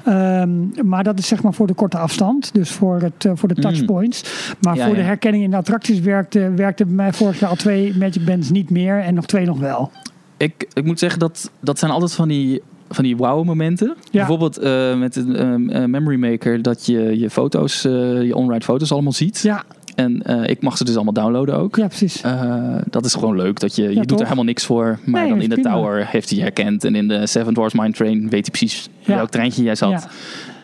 Ehm, 0.05 0.51
maar 0.89 1.05
dat 1.05 1.19
is 1.19 1.27
zeg 1.27 1.43
maar 1.43 1.55
voor 1.55 1.67
de 1.67 1.75
korte 1.75 1.99
afstand. 1.99 2.55
Dus 2.55 2.71
voor, 2.71 3.01
het, 3.01 3.25
eh, 3.25 3.33
voor 3.35 3.49
de 3.49 3.55
Mm. 3.57 3.61
touchpoints. 3.63 4.23
Maar 4.61 4.77
Ja, 4.77 4.87
voor 4.87 4.95
de 4.95 5.01
herkenning 5.01 5.45
in 5.45 5.51
de 5.51 5.57
attracties 5.57 6.01
werkte, 6.01 6.51
werkte 6.57 6.85
bij 6.85 6.95
mij 6.95 7.13
vorig 7.13 7.41
jaar 7.41 7.51
al 7.51 7.57
twee 7.57 7.97
Magic 7.99 8.25
Bands 8.25 8.51
niet 8.51 8.71
meer. 8.71 8.99
En 9.01 9.15
nog 9.15 9.27
twee 9.27 9.47
nog 9.47 9.59
wel. 9.59 9.91
Ik, 10.37 10.67
ik 10.73 10.85
moet 10.85 10.99
zeggen, 10.99 11.19
dat, 11.21 11.51
dat 11.61 11.79
zijn 11.79 11.91
altijd 11.91 12.13
van 12.15 12.29
die, 12.29 12.63
van 12.91 13.05
die 13.05 13.17
wow 13.17 13.45
momenten. 13.45 13.97
Bijvoorbeeld 14.13 14.61
met 14.99 15.17
een 15.17 15.37
eh, 15.71 15.83
eh, 15.83 15.89
Memory 15.89 16.17
Maker. 16.19 16.63
Dat 16.63 16.87
je 16.87 17.19
je 17.19 17.31
foto's, 17.31 17.85
eh, 17.85 18.23
je 18.23 18.37
on-ride 18.37 18.65
foto's 18.65 18.93
allemaal 18.93 19.13
ziet. 19.13 19.39
Ja, 19.41 19.65
En 20.03 20.23
eh, 20.23 20.49
ik 20.51 20.63
mag 20.63 20.77
ze 20.77 20.85
dus 20.85 20.95
allemaal 20.95 21.13
downloaden 21.13 21.57
ook. 21.59 21.77
ja 21.77 21.87
precies. 21.87 22.21
Eh, 22.23 22.77
dat 22.91 23.05
is 23.05 23.15
gewoon 23.15 23.37
leuk. 23.37 23.61
Dat 23.61 23.77
je, 23.77 23.83
je 23.89 23.95
doet 23.95 24.09
toch? 24.09 24.19
er 24.19 24.25
helemaal 24.25 24.45
niks 24.45 24.65
voor. 24.67 24.99
Maar 25.05 25.21
Nee, 25.21 25.31
dan 25.31 25.41
in 25.43 25.49
de 25.49 25.55
prima. 25.55 25.71
tower 25.73 26.07
heeft 26.07 26.29
hij 26.29 26.39
je 26.39 26.45
herkend. 26.45 26.85
En 26.85 26.95
in 26.95 27.09
de 27.09 27.27
Seven 27.27 27.55
Dwarfs 27.55 27.75
Mine 27.75 27.93
Train 27.93 28.21
weet 28.21 28.31
hij 28.47 28.51
precies 28.59 28.89
Ja. 28.99 29.15
welk 29.15 29.31
treintje 29.31 29.63
jij 29.63 29.75
zat. 29.75 29.91
Ja. 29.91 30.03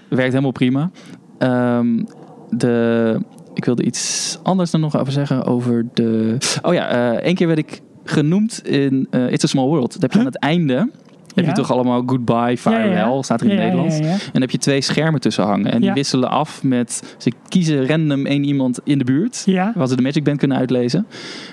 Werkt 0.09 0.31
helemaal 0.31 0.51
prima. 0.51 0.90
Ehm, 1.39 2.02
de, 2.51 3.20
ik 3.55 3.65
wilde 3.65 3.82
iets 3.85 4.39
anders 4.43 4.73
er 4.73 4.78
nog 4.78 4.98
over 4.98 5.12
zeggen. 5.12 5.44
Over 5.44 5.86
de... 5.94 6.36
Oh 6.62 6.74
ja, 6.74 6.89
eh 6.89 7.24
één 7.24 7.35
keer 7.35 7.47
werd 7.47 7.59
ik 7.59 7.81
genoemd 8.05 8.66
in 8.66 9.09
It's 9.31 9.44
a 9.44 9.47
Small 9.47 9.66
World. 9.66 9.93
Dat 9.93 10.02
heb 10.02 10.10
je 10.12 10.19
Huh? 10.19 10.27
aan 10.27 10.32
het 10.32 10.43
einde... 10.43 10.90
Heb 11.39 11.47
Ja. 11.47 11.51
je 11.56 11.56
toch 11.62 11.73
allemaal 11.73 12.02
goodbye, 12.06 12.56
farewell, 12.59 13.23
staat 13.23 13.40
er 13.40 13.47
in 13.47 13.52
het 13.52 13.60
Nederlands. 13.65 13.98
ja. 13.98 14.05
En 14.05 14.19
dan 14.32 14.40
heb 14.40 14.51
je 14.51 14.59
twee 14.59 14.81
schermen 14.81 15.20
tussen 15.20 15.44
hangen. 15.44 15.73
En 15.73 15.81
die 15.81 15.93
wisselen 15.93 16.31
af 16.31 16.62
met... 16.62 17.15
Ze 17.19 17.32
kiezen 17.48 17.86
random 17.86 18.27
één 18.27 18.44
iemand 18.44 18.78
in 18.85 18.98
de 18.98 19.05
buurt. 19.05 19.43
Ja. 19.47 19.73
Wat 19.74 19.89
ze 19.90 19.97
de 19.97 20.02
Magic 20.02 20.24
Band 20.24 20.39
kunnen 20.39 20.56
uitlezen. 20.56 21.06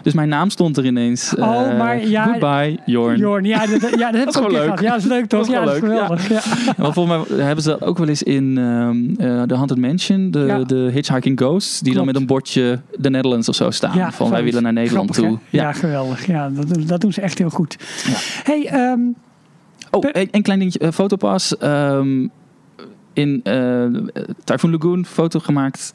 Dus 0.04 0.14
mijn 0.14 0.30
naam 0.30 0.50
stond 0.50 0.78
er 0.78 0.86
ineens. 0.86 1.36
Oh, 1.40 1.62
eh, 1.72 1.78
maar 1.78 2.08
ja- 2.08 2.24
Goodbye, 2.24 2.78
Jorn. 2.86 3.18
Jorn, 3.18 3.44
ja, 3.44 3.66
dat, 3.66 3.90
ja, 3.98 4.12
dat 4.12 4.22
is 4.28 4.28
ook 4.28 4.34
gewoon 4.34 4.52
leuk. 4.52 4.62
gehad. 4.64 4.80
Ja, 4.82 4.90
dat 4.90 5.00
is 5.00 5.06
leuk 5.06 5.26
toch? 5.26 5.40
Dat 5.40 5.50
is 5.50 5.54
ja, 5.56 5.66
dat 5.66 5.74
is 5.74 5.80
geweldig. 5.80 6.30
Ja. 6.30 6.42
Want 6.84 6.94
volgens 6.94 7.28
mij 7.30 7.46
hebben 7.46 7.64
ze 7.64 7.70
dat 7.70 7.82
ook 7.84 7.98
wel 7.98 8.08
eens 8.08 8.24
in 8.24 8.58
ehm 8.58 9.28
eh, 9.38 9.42
The 9.44 9.54
Haunted 9.56 9.78
Mansion. 9.78 10.32
De, 10.32 10.64
de 10.68 10.90
Hitchhiking 10.94 11.40
Ghosts. 11.40 11.80
Die 11.80 11.94
dan 11.94 12.06
met 12.06 12.16
een 12.16 12.26
bordje 12.26 12.80
The 13.02 13.10
Netherlands 13.10 13.50
of 13.50 13.56
zo 13.56 13.72
staan. 13.72 14.14
Van 14.14 14.30
wij 14.30 14.44
willen 14.44 14.64
naar 14.64 14.74
Nederland 14.74 15.10
Grappig, 15.16 15.38
toe. 15.50 15.60
Ja. 15.60 15.72
geweldig. 15.72 16.26
Ja, 16.28 16.50
dat, 16.50 16.74
doen- 16.74 16.86
dat 16.86 17.02
doen 17.02 17.14
ze 17.14 17.22
echt 17.22 17.38
heel 17.38 17.50
goed. 17.50 17.76
Ja. 18.08 18.14
Hey, 18.44 18.66
ehm, 18.68 19.00
Oh, 19.96 20.10
een, 20.12 20.28
een 20.32 20.42
klein 20.42 20.60
dingetje. 20.60 20.80
eh, 20.80 20.92
fotopas. 20.92 21.58
ehm, 21.58 22.28
in 23.14 23.40
eh 23.44 23.86
Typhoon 24.44 24.72
Lagoon 24.72 25.06
foto 25.06 25.40
gemaakt. 25.40 25.94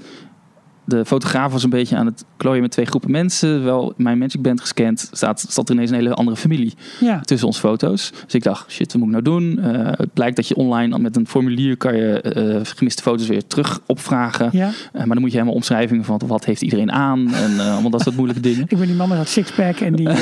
De 0.90 1.04
fotograaf 1.04 1.52
was 1.52 1.62
een 1.62 1.70
beetje 1.70 1.96
aan 1.96 2.06
het 2.06 2.24
klooien 2.36 2.62
met 2.62 2.70
twee 2.70 2.86
groepen 2.86 3.10
mensen. 3.10 3.64
Wel 3.64 3.92
mijn 3.96 4.18
Magic 4.18 4.42
Band 4.42 4.60
gescand. 4.60 5.08
Staat, 5.12 5.46
zat 5.48 5.68
er 5.68 5.74
ineens 5.74 5.90
een 5.90 5.96
hele 5.96 6.14
andere 6.14 6.36
familie 6.36 6.74
ja. 7.00 7.20
tussen 7.20 7.46
onze 7.46 7.60
foto's. 7.60 8.12
Dus 8.24 8.34
ik 8.34 8.42
dacht, 8.42 8.70
shit, 8.70 8.92
wat 8.92 9.02
moet 9.02 9.16
ik 9.16 9.22
nou 9.22 9.40
doen? 9.40 9.58
Eh, 9.58 9.92
het 9.96 10.12
blijkt 10.12 10.36
dat 10.36 10.48
je 10.48 10.54
online 10.54 10.98
met 10.98 11.16
een 11.16 11.26
formulier 11.26 11.76
kan 11.76 11.96
je 11.96 12.20
eh, 12.20 12.60
gemiste 12.62 13.02
foto's 13.02 13.26
weer 13.26 13.46
terug 13.46 13.80
opvragen. 13.86 14.48
ja. 14.52 14.70
Eh, 14.92 14.98
maar 14.98 15.08
dan 15.08 15.20
moet 15.20 15.30
je 15.30 15.36
helemaal 15.36 15.54
omschrijvingen 15.54 16.04
van 16.04 16.20
wat 16.26 16.44
heeft 16.44 16.62
iedereen 16.62 16.92
aan 16.92 17.34
en 17.34 17.60
allemaal 17.60 17.90
dat 17.90 18.00
soort 18.00 18.16
moeilijke 18.16 18.42
dingen. 18.42 18.62
Ik 18.68 18.78
ben 18.78 18.86
die 18.86 18.96
man 18.96 19.08
met 19.08 19.18
dat 19.18 19.28
sixpack 19.28 19.76
en 19.76 19.94
die... 19.94 20.08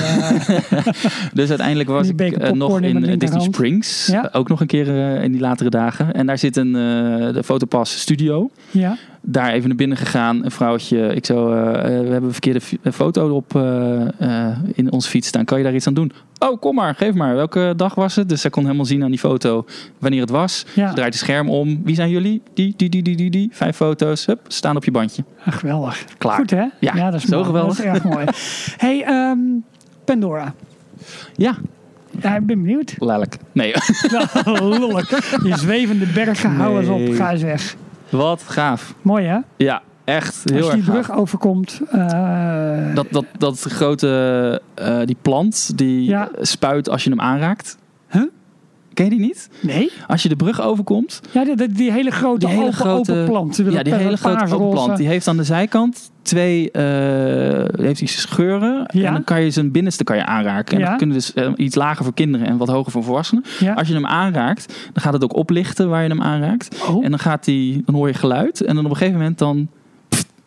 Dus 1.33 1.49
uiteindelijk 1.49 1.89
was 1.89 2.09
ik 2.09 2.55
nog 2.55 2.81
in 2.81 3.05
in 3.05 3.19
Disney. 3.19 3.41
Springs. 3.41 4.07
Ja. 4.07 4.29
Ook 4.33 4.49
nog 4.49 4.61
een 4.61 4.67
keer 4.67 4.89
in 5.23 5.33
die 5.33 5.41
latere 5.41 5.71
dagen. 5.71 6.13
En 6.13 6.27
daar 6.27 6.39
zit 6.39 6.57
een 6.57 6.73
de 6.73 7.43
Fotopass 7.45 8.01
studio. 8.01 8.51
ja. 8.71 8.97
Daar 9.23 9.53
even 9.53 9.69
naar 9.69 9.77
binnen 9.77 9.97
gegaan. 9.97 10.45
Een 10.45 10.51
vrouwtje. 10.51 11.15
Ik 11.15 11.27
zo, 11.27 11.53
eh, 11.53 11.69
eh, 11.69 11.75
we 11.85 11.91
hebben 12.11 12.23
een 12.23 12.33
verkeerde 12.33 12.61
eh, 12.83 12.93
foto 12.93 13.35
op 13.35 13.57
eh, 13.57 14.49
eh, 14.51 14.57
in 14.75 14.93
onze 14.93 15.09
fiets 15.11 15.29
staan. 15.29 15.45
Kan 15.45 15.59
je 15.59 15.65
daar 15.65 15.75
iets 15.75 15.87
aan 15.87 15.95
doen? 15.95 16.13
Oh, 16.39 16.61
kom 16.61 16.75
maar. 16.75 16.95
Geef 16.95 17.15
maar. 17.15 17.35
Welke 17.35 17.73
dag 17.77 17.95
was 17.95 18.15
het? 18.17 18.29
Dus 18.29 18.41
zij 18.41 18.51
kon 18.51 18.65
helemaal 18.65 18.85
zien 18.85 19.03
aan 19.03 19.11
die 19.11 19.19
foto 19.19 19.65
wanneer 19.99 20.21
het 20.21 20.31
was. 20.31 20.65
Ja. 20.75 20.89
Ze 20.89 20.95
draait 20.95 21.13
het 21.15 21.23
scherm 21.23 21.49
om. 21.51 21.81
Wie 21.85 21.95
zijn 21.95 22.11
jullie? 22.11 22.43
Die, 22.55 22.75
die, 22.77 22.89
die, 22.89 23.03
die, 23.03 23.17
die, 23.17 23.31
die. 23.31 23.49
Vijf 23.53 23.77
foto's. 23.77 24.27
Hup, 24.27 24.41
staan 24.49 24.77
op 24.77 24.85
je 24.85 24.91
bandje. 24.91 25.25
Ah, 25.45 25.53
geweldig. 25.55 26.05
Klaar. 26.19 26.37
Goed 26.37 26.51
hè? 26.51 26.65
Ja, 26.81 27.11
dat 27.11 27.15
is 27.23 27.29
zo 27.29 27.35
mooi. 27.35 27.45
geweldig. 27.47 27.77
Dat 27.77 27.87
is 27.87 27.93
erg 27.93 28.05
mooi. 28.05 28.27
hey, 28.87 29.05
ehm, 29.05 29.39
Pandora. 30.05 30.55
Ja, 31.37 31.57
Ja, 32.21 32.37
ik 32.37 32.47
ben 32.47 32.63
benieuwd. 32.63 32.95
lelijk. 32.99 33.37
Nee, 33.53 33.75
Lollijk. 34.45 35.39
Die 35.43 35.57
zwevende 35.59 36.07
bergen, 36.07 36.51
hou 36.51 36.79
eens 36.79 36.89
Nee. 36.89 37.09
op. 37.09 37.15
Ga 37.15 37.33
eens 37.33 37.43
weg. 37.43 37.77
Wat 38.11 38.43
gaaf. 38.43 38.95
Mooi 39.03 39.25
hè? 39.27 39.39
Ja, 39.57 39.83
echt 40.05 40.43
heel 40.45 40.57
Als 40.57 40.67
je 40.67 40.73
erg 40.73 40.85
die 40.85 40.93
gaaf. 40.93 41.07
brug 41.07 41.17
overkomt. 41.19 41.81
eh, 41.91 42.95
Dat, 42.95 43.07
dat, 43.11 43.25
dat 43.39 43.61
grote, 43.61 44.63
eh, 44.75 44.99
die 45.05 45.17
plant 45.23 45.79
die 45.79 46.09
Ja. 46.09 46.29
spuit 46.41 46.89
als 46.89 47.05
je 47.05 47.11
hem 47.11 47.21
aanraakt. 47.21 47.79
Huh? 48.11 48.23
Ken 48.99 49.07
je 49.11 49.17
die 49.17 49.27
niet? 49.27 49.49
Nee? 49.61 49.91
Als 50.07 50.23
je 50.23 50.29
de 50.29 50.37
brug 50.37 50.61
overkomt, 50.61 51.21
Ja, 51.31 51.45
die, 51.45 51.57
die, 51.57 51.69
die 51.73 51.93
hele 51.93 52.11
grote, 52.11 52.39
die 52.39 52.49
hele 52.49 52.61
open, 52.61 52.75
grote 52.75 53.13
open 53.13 53.25
plant. 53.25 53.57
ja, 53.57 53.83
die 53.83 53.95
hele 53.95 54.17
grote 54.17 54.55
open 54.55 54.71
plant, 54.71 54.97
die 54.97 55.07
heeft 55.07 55.29
aan 55.29 55.37
de 55.37 55.45
zijkant 55.45 56.11
twee 56.23 56.71
eh, 56.71 57.83
heeft 57.85 57.99
die 57.99 58.09
scheuren. 58.09 58.85
Ja. 58.93 59.07
En 59.07 59.13
dan 59.13 59.25
kan 59.25 59.43
je 59.43 59.51
zijn 59.51 59.71
binnenste 59.71 60.05
kan 60.05 60.17
je 60.17 60.25
aanraken. 60.27 60.75
En 60.75 60.81
Ja. 60.83 60.89
dat 60.89 60.97
kunnen 60.99 61.17
dus 61.17 61.33
eh, 61.35 61.53
iets 61.57 61.75
lager 61.75 62.05
voor 62.05 62.15
kinderen 62.15 62.47
en 62.47 62.57
wat 62.57 62.69
hoger 62.69 62.93
voor 62.93 63.05
volwassenen. 63.05 63.45
Ja. 63.59 63.73
Als 63.73 63.89
je 63.89 63.95
hem 63.95 64.07
aanraakt, 64.07 64.75
dan 64.93 65.03
gaat 65.03 65.13
het 65.13 65.25
ook 65.25 65.37
oplichten 65.37 65.89
waar 65.89 66.03
je 66.03 66.09
hem 66.09 66.23
aanraakt. 66.23 66.83
Oh. 66.89 67.05
En 67.05 67.11
dan 67.11 67.19
gaat 67.19 67.45
die, 67.45 67.83
dan 67.85 67.95
hoor 67.95 68.09
je 68.09 68.15
geluid. 68.15 68.61
En 68.61 68.75
dan 68.75 68.85
op 68.85 68.91
een 68.91 68.97
gegeven 68.97 69.19
moment 69.19 69.39
dan 69.39 69.69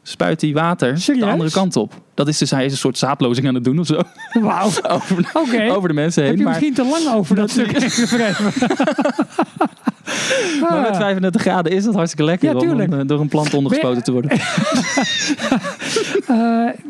spuit 0.03 0.41
hij 0.41 0.53
water 0.53 0.97
Serieus? 0.99 1.25
de 1.25 1.31
andere 1.31 1.51
kant 1.51 1.75
op. 1.75 1.93
Dat 2.13 2.27
is 2.27 2.37
dus, 2.37 2.51
hij 2.51 2.65
is 2.65 2.71
een 2.71 2.77
soort 2.77 2.97
zaadlozing 2.97 3.47
aan 3.47 3.55
het 3.55 3.63
doen 3.63 3.79
of 3.79 3.87
zo. 3.87 4.01
Wauw. 4.41 4.69
over, 5.33 5.71
over 5.75 5.87
de 5.87 5.93
mensen 5.93 6.21
heen. 6.21 6.31
Heb 6.31 6.39
je 6.39 6.45
maar, 6.45 6.53
misschien 6.53 6.73
te 6.73 6.89
lang 6.89 7.15
over 7.17 7.35
dat 7.35 7.49
stuk 7.49 7.77
geschreven? 7.77 8.45
maar 10.61 10.81
met 10.81 10.95
35 10.95 11.41
graden 11.41 11.71
is 11.71 11.83
dat 11.83 11.93
hartstikke 11.93 12.25
lekker 12.25 12.49
Ja, 12.49 12.71
om 12.71 12.79
eh, 12.79 12.99
door 13.05 13.19
een 13.19 13.27
plant 13.27 13.53
ondergespoten 13.53 14.03
te 14.03 14.11
worden. 14.11 14.31
Eh, 16.27 16.37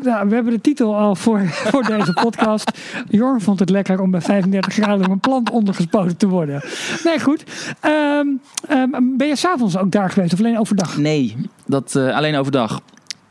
nou, 0.02 0.28
we 0.28 0.34
hebben 0.34 0.52
de 0.52 0.60
titel 0.60 0.96
al 0.96 1.14
voor, 1.14 1.46
voor 1.46 1.82
deze 1.82 2.12
podcast. 2.12 2.70
Jorn 3.08 3.40
vond 3.40 3.58
het 3.58 3.70
lekker 3.70 4.00
om 4.00 4.10
bij 4.10 4.20
35 4.20 4.72
graden 4.72 4.98
door 5.02 5.12
een 5.12 5.20
plant 5.20 5.50
ondergespoten 5.50 6.16
te 6.16 6.28
worden. 6.28 6.62
Nee, 7.04 7.20
goed. 7.20 7.44
Ehm, 7.80 8.26
ehm, 8.68 8.90
ben 9.16 9.26
je 9.26 9.36
s'avonds 9.36 9.76
ook 9.76 9.90
daar 9.90 10.10
geweest 10.10 10.32
of 10.32 10.38
alleen 10.38 10.58
overdag? 10.58 10.96
Nee, 10.96 11.36
dat 11.66 11.96
eh, 11.96 12.16
alleen 12.16 12.36
overdag. 12.36 12.80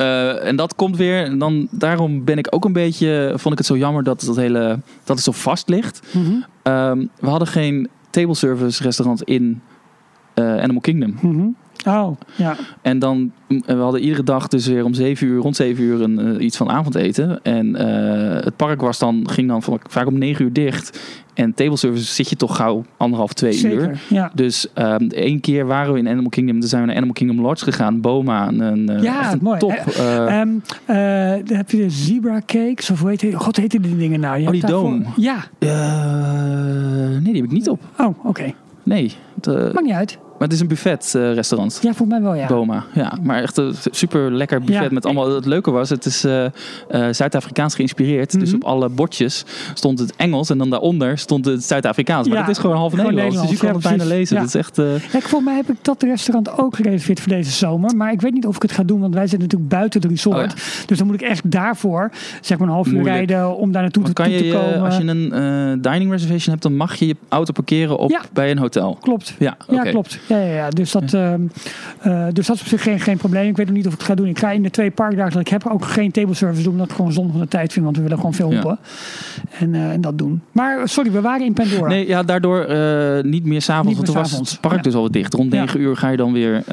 Eh, 0.02 0.48
en 0.48 0.56
dat 0.56 0.76
komt 0.76 0.98
weer. 0.98 1.23
En 1.23 1.38
dan, 1.38 1.68
daarom 1.72 2.23
ben 2.23 2.38
ik 2.38 2.48
ook 2.49 2.65
een 2.65 2.73
beetje. 2.73 3.34
Vond 3.36 3.52
ik 3.52 3.57
het 3.57 3.68
zo 3.68 3.78
jammer 3.78 4.03
dat, 4.03 4.22
dat, 4.22 4.36
hele, 4.36 4.80
dat 5.03 5.15
het 5.15 5.26
zo 5.26 5.32
vast 5.32 5.69
ligt. 5.69 6.02
Mhm. 6.14 6.32
Ehm, 6.64 7.06
we 7.19 7.28
hadden 7.28 7.48
geen 7.48 7.90
table 8.10 8.36
service 8.36 8.84
restaurant 8.84 9.23
in 9.23 9.61
eh, 10.34 10.57
Animal 10.57 10.82
Kingdom. 10.82 11.18
Mhm. 11.22 11.48
Oh, 11.87 12.17
ja. 12.35 12.55
En 12.81 12.99
dan, 12.99 13.31
mm, 13.47 13.61
we 13.65 13.73
hadden 13.73 14.01
iedere 14.01 14.23
dag 14.23 14.47
dus 14.47 14.67
weer 14.67 14.85
om 14.85 14.93
7 14.93 15.27
uur, 15.27 15.39
rond 15.41 15.55
7 15.55 15.83
uur 15.83 16.01
een, 16.01 16.19
eh, 16.37 16.45
iets 16.45 16.57
van 16.57 16.69
avondeten. 16.69 17.39
En 17.43 17.75
eh, 17.75 18.43
het 18.43 18.55
park 18.55 18.81
was 18.81 18.99
dan, 18.99 19.29
ging 19.29 19.47
dan 19.47 19.61
va- 19.61 19.77
vaak 19.89 20.07
om 20.07 20.17
9 20.17 20.45
uur 20.45 20.53
dicht. 20.53 20.99
En 21.33 21.53
table 21.53 21.77
service 21.77 22.13
zit 22.13 22.29
je 22.29 22.35
toch 22.35 22.55
gauw 22.55 22.83
anderhalf, 22.97 23.33
twee 23.33 23.51
uur. 23.53 23.59
Zeker. 23.59 23.99
Ja. 24.09 24.31
Dus 24.33 24.67
ehm 24.73 25.07
één 25.09 25.39
keer 25.39 25.65
waren 25.65 25.93
we 25.93 25.99
in 25.99 26.07
Animal 26.07 26.29
Kingdom. 26.29 26.59
Toen 26.59 26.69
zijn 26.69 26.81
we 26.81 26.87
naar 26.87 26.95
Animal 26.95 27.13
Kingdom 27.13 27.41
Lodge 27.41 27.63
gegaan. 27.63 28.01
Boma, 28.01 28.47
een, 28.47 28.89
eh, 28.89 29.03
Ja, 29.03 29.31
een 29.31 29.39
mooi. 29.41 29.59
top. 29.59 29.71
Eh, 29.71 30.41
eh, 30.41 30.41
eh, 31.35 31.45
dan 31.45 31.57
heb 31.57 31.71
je 31.71 31.77
de 31.77 31.89
zebra 31.89 32.41
cakes, 32.45 32.89
of 32.89 32.99
hoe 32.99 33.09
heet? 33.09 33.25
God, 33.35 33.55
heet 33.55 33.71
die 33.71 33.97
dingen 33.97 34.19
nou? 34.19 34.39
Je 34.39 34.45
Oh, 34.45 34.51
die 34.51 34.65
dome. 34.65 35.03
Ja. 35.15 35.35
eh, 35.59 35.69
nee, 37.09 37.33
die 37.33 37.35
heb 37.35 37.43
ik 37.43 37.51
niet 37.51 37.69
op. 37.69 37.81
Oh, 37.97 38.25
oké. 38.25 38.53
Nee, 38.83 39.11
het, 39.35 39.47
eh, 39.47 39.53
Maakt 39.55 39.81
niet 39.81 39.93
uit. 39.93 40.17
Maar 40.41 40.49
het 40.49 40.59
is 40.59 40.63
een 40.63 40.68
buffet 40.68 41.15
eh. 41.15 41.35
Ja, 41.35 41.43
volgens 41.43 42.05
mij 42.07 42.22
wel, 42.22 42.35
ja. 42.35 42.47
Boma, 42.47 42.84
ja. 42.93 43.18
Maar 43.23 43.41
echt 43.41 43.57
een 43.57 43.73
super 43.91 44.34
lekker 44.34 44.59
buffet 44.61 44.84
Ja. 44.84 44.89
met 44.91 45.05
allemaal... 45.05 45.35
Het 45.35 45.45
leuke 45.45 45.72
was, 45.72 45.89
het 45.89 46.05
is 46.05 46.23
eh, 46.23 46.45
eh, 46.45 46.51
Zuid-Afrikaans 47.11 47.76
geïnspireerd. 47.76 48.39
Dus 48.39 48.47
Mhm. 48.49 48.55
op 48.55 48.63
alle 48.63 48.89
bordjes 48.89 49.43
stond 49.73 49.99
het 49.99 50.15
Engels 50.15 50.49
en 50.49 50.57
dan 50.57 50.69
daaronder 50.69 51.18
stond 51.18 51.45
het 51.45 51.63
Zuid-Afrikaans. 51.63 52.27
Maar 52.27 52.38
Ja, 52.38 52.41
dat 52.43 52.51
is 52.51 52.57
gewoon 52.61 52.76
half 52.76 52.93
Nederlands. 52.95 53.41
Dus 53.41 53.49
je 53.49 53.57
kan 53.57 53.73
het 53.73 53.84
bijna 53.84 54.05
lezen. 54.05 54.35
Ja. 54.35 54.41
Dat 54.41 54.49
is 54.49 54.55
echt... 54.55 54.76
Ja, 54.76 54.84
ik, 54.95 55.09
volgens 55.11 55.43
mij 55.43 55.55
heb 55.55 55.69
ik 55.69 55.77
dat 55.81 56.03
restaurant 56.03 56.57
ook 56.57 56.76
gereserveerd 56.76 57.19
voor 57.19 57.31
deze 57.31 57.51
zomer. 57.51 57.95
Maar 57.95 58.11
ik 58.11 58.22
weet 58.22 58.34
niet 58.34 58.45
of 58.47 58.55
ik 58.55 58.61
het 58.61 58.72
ga 58.72 58.84
doen, 58.84 58.99
want 58.99 59.13
wij 59.13 59.27
zitten 59.27 59.39
natuurlijk 59.47 59.69
buiten 59.72 60.01
het 60.01 60.09
resort. 60.09 60.53
Oh 60.53 60.57
Dus 60.85 60.97
dan 60.97 61.07
moet 61.07 61.15
ik 61.15 61.22
echt 61.22 61.51
daarvoor, 61.51 62.11
zeg 62.41 62.57
maar 62.57 62.68
een 62.68 62.73
half 62.73 62.88
uur 62.88 62.93
Moeilijk. 62.93 63.15
rijden 63.15 63.55
om 63.57 63.72
daar 63.72 63.81
naartoe 63.81 64.03
te, 64.03 64.11
maar 64.15 64.27
kan 64.27 64.38
toe 64.38 64.45
je, 64.45 64.51
te 64.51 64.57
je- 64.57 64.63
komen. 64.72 64.81
als 64.85 64.97
je 64.97 65.03
een 65.07 65.81
dining 65.81 66.11
reservation 66.11 66.49
hebt, 66.49 66.61
dan 66.61 66.76
mag 66.76 66.95
je 66.95 67.07
je 67.07 67.15
auto 67.30 67.51
parkeren 67.53 67.97
op, 67.97 68.22
bij 68.34 68.51
een 68.51 68.57
hotel. 68.57 68.97
Klopt. 69.01 69.35
Ja, 69.39 69.57
Ja, 69.69 69.84
klopt. 69.84 70.19
Ja, 70.31 70.39
ja, 70.39 70.53
ja. 70.53 70.69
Dus, 70.69 70.91
dat, 70.91 71.13
ehm, 71.13 71.41
eh, 71.99 72.25
dus 72.33 72.47
dat 72.47 72.55
is 72.55 72.61
op 72.61 72.67
zich 72.67 72.83
geen, 72.83 72.99
geen 72.99 73.17
probleem. 73.17 73.49
Ik 73.49 73.57
weet 73.57 73.65
nog 73.65 73.75
niet 73.75 73.87
of 73.87 73.93
ik 73.93 73.99
het 73.99 74.07
ga 74.07 74.15
doen. 74.15 74.27
Ik 74.27 74.39
ga 74.39 74.51
in 74.51 74.63
de 74.63 74.69
twee 74.69 74.91
parkdagen 74.91 75.31
dat 75.31 75.41
ik 75.41 75.47
heb 75.47 75.67
ook 75.67 75.85
geen 75.85 76.11
table 76.11 76.33
service 76.33 76.63
doen. 76.63 76.71
Omdat 76.71 76.89
ik 76.89 76.95
gewoon 76.95 77.11
zonde 77.11 77.31
van 77.31 77.41
de 77.41 77.47
tijd 77.47 77.73
vind. 77.73 77.85
Want 77.85 77.97
we 77.97 78.03
willen 78.03 78.17
gewoon 78.17 78.33
filmen. 78.33 78.79
En, 79.59 79.75
eh, 79.75 79.91
en 79.91 80.01
dat 80.01 80.17
doen. 80.17 80.41
Maar 80.51 80.89
sorry, 80.89 81.11
we 81.11 81.21
waren 81.21 81.45
in 81.45 81.53
Pandora. 81.53 81.87
Nee, 81.87 82.07
ja, 82.07 82.23
daardoor 82.23 82.63
eh, 82.63 83.23
niet 83.23 83.45
meer 83.45 83.61
s'avonds. 83.61 83.93
Want 83.93 84.05
toen 84.05 84.15
was 84.15 84.31
het 84.31 84.57
park 84.61 84.83
dus 84.83 84.93
alweer 84.93 85.11
dicht. 85.11 85.33
Rond. 85.33 85.49
9 85.49 85.81
uur 85.81 85.97
ga 85.97 86.09
je 86.09 86.17
dan 86.17 86.33
weer, 86.33 86.63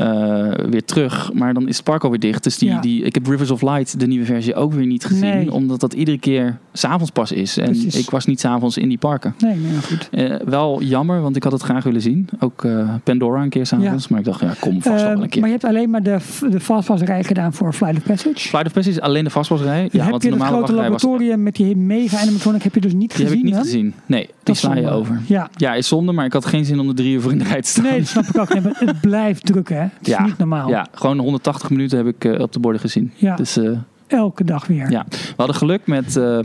weer 0.71 0.85
terug. 0.85 1.33
Maar 1.33 1.55
dan 1.55 1.69
is 1.69 1.77
het 1.77 1.85
park 1.85 2.05
alweer 2.05 2.21
dicht. 2.21 2.45
Dus 2.45 2.59
die, 2.59 2.81
die, 2.81 3.03
ik 3.03 3.15
heb 3.15 3.27
Rivers 3.27 3.51
of 3.51 3.63
Light, 3.63 4.01
de 4.01 4.07
nieuwe 4.07 4.25
versie, 4.25 4.55
ook 4.55 4.73
weer 4.73 4.87
niet 4.87 5.05
gezien. 5.05 5.21
Nee. 5.21 5.53
Omdat 5.53 5.81
dat 5.81 5.93
iedere 5.93 6.19
keer 6.19 6.59
s'avonds 6.73 7.11
pas 7.11 7.33
is. 7.33 7.57
En 7.57 7.65
Precies. 7.65 7.95
ik 7.95 8.11
was 8.11 8.27
niet 8.27 8.41
s'avonds 8.41 8.77
in 8.77 8.89
die 8.89 8.99
parken. 8.99 9.35
Nee, 9.39 9.57
nee, 9.57 9.83
goed. 9.83 10.09
Wel 10.45 10.83
jammer, 10.83 11.21
want 11.21 11.37
ik 11.37 11.43
had 11.43 11.53
het 11.53 11.63
graag 11.63 11.85
willen 11.85 12.03
zien. 12.03 12.29
Ook 12.39 12.67
Pandora 13.05 13.48
een 13.55 13.55
keer 13.61 13.67
s'avonds. 13.67 14.09
Maar 14.09 14.19
ik 14.19 14.25
dacht, 14.25 14.41
ja, 14.41 14.53
kom 14.61 14.83
vast 14.83 15.03
wel 15.03 15.11
Ehm, 15.13 15.23
een 15.23 15.29
keer. 15.29 15.41
maar 15.41 15.51
je 15.51 15.57
hebt 15.61 15.69
alleen 15.69 15.91
maar 15.91 16.03
de, 16.03 16.19
de 16.51 16.61
fastpassrij 16.61 17.25
gedaan 17.25 17.53
voor 17.53 17.73
Flight 17.73 17.97
of 17.97 18.03
Passage. 18.03 18.49
Flight 18.49 18.67
of 18.67 18.73
Passage 18.73 18.91
is 18.91 19.01
alleen 19.01 19.25
de 19.25 19.31
vastpasrij. 19.31 19.83
Ja, 19.83 19.89
Ja, 19.93 20.01
heb 20.03 20.11
want 20.11 20.23
je 20.23 20.31
de 20.31 20.37
het 20.37 20.45
grote 20.47 20.73
was... 20.73 20.81
laboratorium 20.81 21.43
met 21.43 21.55
die 21.57 21.77
mega 21.77 22.19
animatronic 22.21 22.63
heb 22.63 22.75
je 22.75 22.81
dus 22.81 22.93
niet 22.93 23.17
Die 23.17 23.25
heb 23.27 23.35
gezien? 23.35 23.39
ik 23.39 23.45
niet 23.45 23.55
hè? 23.55 23.61
gezien. 23.61 23.95
Nee, 24.07 24.25
die 24.27 24.35
Dat 24.43 24.55
is 24.55 24.61
sla 24.61 24.77
je 24.77 24.89
over. 24.91 25.21
Ja, 25.27 25.49
Ja, 25.57 25.75
is 25.75 25.89
zonde, 25.89 26.13
maar 26.13 26.25
ik 26.25 26.33
had 26.33 26.47
geen 26.47 26.65
zin 26.65 26.79
om 26.81 26.89
er 26.89 26.95
drie 26.95 27.13
uur 27.15 27.21
voor 27.21 27.33
in 27.33 27.39
de 27.39 27.45
rij 27.45 27.63
te 27.63 27.69
staan. 27.69 27.85
nee, 27.85 27.99
dat 27.99 28.09
snap 28.09 28.25
ik 28.25 28.39
ook. 28.39 28.53
Nee, 28.53 28.63
maar 28.63 28.73
het 28.79 29.01
blijft 29.11 29.47
druk, 29.47 29.69
hè? 29.69 29.77
Het 29.77 29.91
is 30.01 30.07
Ja, 30.09 30.25
niet 30.25 30.39
normaal. 30.39 30.69
Ja, 30.69 30.87
gewoon 30.93 31.19
180 31.19 31.71
minuten 31.71 31.99
heb 31.99 32.07
ik 32.07 32.25
eh, 32.25 32.41
op 32.41 32.53
de 32.53 32.59
borden 32.61 32.81
gezien. 32.81 33.13
Ja, 33.15 33.37
Dus 33.37 33.57
eh, 33.57 33.71
elke 34.07 34.45
dag 34.45 34.67
weer. 34.67 34.91
ja, 34.91 35.05
we 35.09 35.17
hadden 35.37 35.57
geluk 35.57 35.87
met 35.87 36.17
eh, 36.17 36.39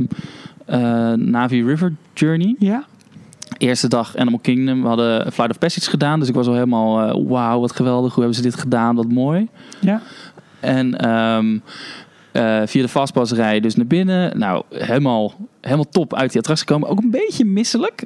Navi 1.16 1.64
River 1.64 1.94
Journey. 2.14 2.56
Ja? 2.60 2.84
Eerste 3.58 3.88
dag 3.88 4.18
Animal 4.18 4.40
Kingdom. 4.40 4.82
We 4.82 4.88
hadden 4.88 5.32
Flight 5.32 5.52
of 5.52 5.60
Passage 5.60 5.90
gedaan. 5.90 6.20
Dus 6.20 6.28
ik 6.28 6.36
was 6.36 6.48
al 6.48 6.54
helemaal, 6.54 7.02
eh, 7.02 7.22
wauw, 7.28 7.60
wat 7.60 7.72
geweldig. 7.72 8.14
Hoe 8.14 8.24
hebben 8.24 8.42
ze 8.44 8.50
dit 8.50 8.60
gedaan? 8.60 8.96
Wat 8.96 9.08
mooi. 9.08 9.48
Ja. 9.80 10.02
En 10.60 10.98
ehm, 10.98 11.58
eh, 12.32 12.62
via 12.66 12.82
de 12.82 12.88
fastpassrij 12.88 13.60
dus 13.60 13.76
naar 13.76 13.86
binnen. 13.86 14.40
Nou, 14.40 14.64
helemaal, 14.70 15.34
helemaal 15.62 15.90
top 15.90 16.16
uit 16.16 16.30
die 16.30 16.40
attractie 16.40 16.66
komen. 16.66 16.90
Ook 16.90 17.00
een 17.00 17.12
beetje 17.12 17.46
misselijk. 17.46 18.06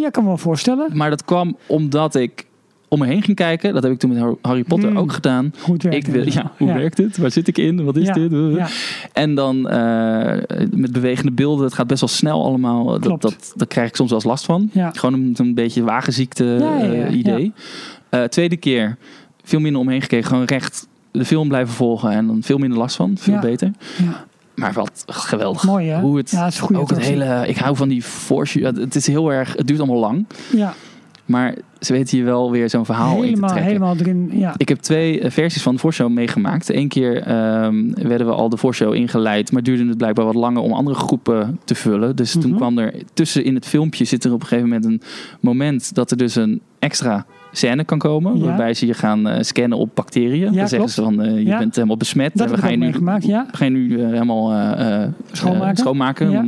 Ja, 0.00 0.10
kan 0.10 0.22
me 0.22 0.28
wel 0.28 0.38
voorstellen. 0.38 0.96
Maar 0.96 1.10
dat 1.10 1.24
kwam 1.24 1.56
omdat 1.66 2.14
ik 2.14 2.46
om 2.94 3.00
me 3.00 3.06
heen 3.06 3.22
ging 3.22 3.36
kijken. 3.36 3.74
Dat 3.74 3.82
heb 3.82 3.92
ik 3.92 3.98
toen 3.98 4.10
met 4.10 4.18
Har- 4.18 4.36
Harry 4.42 4.62
Potter 4.62 4.88
Hmm. 4.88 4.98
ook 4.98 5.12
gedaan. 5.12 5.52
Hoe 5.60 5.74
het 5.74 5.82
werkt. 5.82 6.06
Ik 6.06 6.12
wil, 6.12 6.20
ja, 6.22 6.26
inderdaad. 6.26 6.52
hoe 6.58 6.72
werkt 6.72 6.98
het? 6.98 7.16
Waar 7.16 7.30
zit 7.30 7.48
ik 7.48 7.58
in? 7.58 7.84
Wat 7.84 7.96
is 7.96 8.06
Ja, 8.06 8.12
dit? 8.12 8.30
Ja. 8.32 8.66
En 9.12 9.34
dan 9.34 9.68
eh, 9.68 10.32
met 10.70 10.92
bewegende 10.92 11.32
beelden. 11.32 11.64
Het 11.64 11.74
gaat 11.74 11.86
best 11.86 12.00
wel 12.00 12.08
snel 12.08 12.44
allemaal. 12.44 13.00
Dat, 13.00 13.22
dat, 13.22 13.52
daar 13.56 13.66
krijg 13.66 13.88
ik 13.88 13.96
soms 13.96 14.10
wel 14.10 14.18
eens 14.18 14.28
last 14.28 14.44
van. 14.44 14.70
Ja. 14.72 14.90
Gewoon 14.94 15.14
een, 15.14 15.34
een 15.38 15.54
beetje 15.54 15.82
wagenziekte 15.82 16.44
Ja, 16.44 16.76
ja, 16.78 16.84
ja, 16.92 17.04
eh, 17.04 17.14
idee. 17.16 17.52
Eh, 18.08 18.22
tweede 18.22 18.56
keer 18.56 18.96
veel 19.42 19.60
minder 19.60 19.80
omheen 19.80 20.02
gekeken. 20.02 20.26
Gewoon 20.28 20.44
recht 20.44 20.86
de 21.10 21.24
film 21.24 21.48
blijven 21.48 21.74
volgen. 21.74 22.10
En 22.10 22.26
dan 22.26 22.42
veel 22.42 22.58
minder 22.58 22.78
last 22.78 22.96
van. 22.96 23.16
Veel 23.18 23.34
Ja. 23.34 23.40
beter. 23.40 23.70
Ja. 23.96 24.24
Maar 24.54 24.72
wat 24.72 25.04
geweldig. 25.06 25.64
Mooi, 25.64 25.88
hè? 25.88 26.00
Hoe 26.00 26.16
het, 26.16 26.30
Ja, 26.30 26.44
het 26.44 26.54
is 26.54 26.62
ook 26.62 26.90
het 26.90 26.98
hele... 27.00 27.44
Ik 27.46 27.56
hou 27.56 27.76
van 27.76 27.88
die 27.88 28.02
force... 28.02 28.60
ja, 28.60 28.72
Het 28.72 28.94
is 28.94 29.06
heel 29.06 29.32
erg... 29.32 29.52
Het 29.56 29.66
duurt 29.66 29.78
allemaal 29.80 29.98
lang. 29.98 30.26
Ja, 30.52 30.74
Maar 31.24 31.54
ze 31.80 31.92
weten 31.92 32.16
hier 32.16 32.26
wel 32.26 32.50
weer 32.50 32.70
zo'n 32.70 32.84
verhaal 32.84 33.14
in 33.14 33.20
te 33.20 33.26
helemaal, 33.26 33.48
trekken. 33.48 33.66
helemaal 33.70 33.96
erin. 33.96 34.30
Ja. 34.32 34.54
Ik 34.56 34.68
heb 34.68 34.78
twee 34.78 35.20
eh, 35.20 35.30
versies 35.30 35.62
van 35.62 35.74
de 35.74 35.80
voorshow 35.80 36.10
meegemaakt. 36.10 36.68
Eén 36.74 36.88
keer 36.88 37.22
ehm, 37.22 37.90
werden 38.08 38.26
we 38.26 38.32
al 38.32 38.48
de 38.48 38.56
voorshow 38.56 38.94
ingeleid, 38.94 39.52
maar 39.52 39.62
duurde 39.62 39.86
het 39.88 39.96
blijkbaar 39.98 40.24
wat 40.24 40.34
langer 40.34 40.62
om 40.62 40.72
andere 40.72 40.96
groepen 40.96 41.60
te 41.64 41.74
vullen. 41.74 42.16
Dus 42.16 42.32
toen 42.32 42.48
Mhm. 42.48 42.56
kwam 42.56 42.78
er 42.78 42.94
tussen 43.14 43.44
in 43.44 43.54
het 43.54 43.66
filmpje 43.66 44.04
zit 44.04 44.24
er 44.24 44.32
op 44.32 44.40
een 44.40 44.46
gegeven 44.46 44.68
moment 44.68 44.84
een 44.84 45.00
moment 45.40 45.94
dat 45.94 46.10
er 46.10 46.16
dus 46.16 46.34
een 46.34 46.60
extra 46.78 47.26
scène 47.56 47.84
kan 47.84 47.98
komen. 47.98 48.38
Ja. 48.38 48.44
Waarbij 48.44 48.74
ze 48.74 48.86
je 48.86 48.94
gaan 48.94 49.28
eh, 49.28 49.42
scannen 49.42 49.78
op 49.78 49.90
bacteriën. 49.94 50.52
Ja, 50.52 50.58
Dan 50.58 50.68
zeggen 50.68 50.88
ze 50.88 51.02
van 51.02 51.22
eh, 51.22 51.36
je 51.36 51.44
Ja. 51.44 51.58
bent 51.58 51.74
helemaal 51.74 51.96
besmet. 51.96 52.30
Dat 52.34 52.46
en 52.48 52.54
we 52.54 52.60
gaan 52.60 52.70
je 52.70 52.76
nu, 52.76 52.82
meegemaakt, 52.84 53.24
ja. 53.26 53.46
we 53.50 53.56
gaan 53.56 53.66
je 53.72 53.78
nu 53.78 54.00
eh, 54.00 54.06
helemaal 54.06 54.52
eh, 54.52 55.02
eh, 55.02 55.08
Schoonmaken. 55.32 55.68
eh, 55.68 55.76
schoonmaken. 55.76 56.30
Ja. 56.30 56.46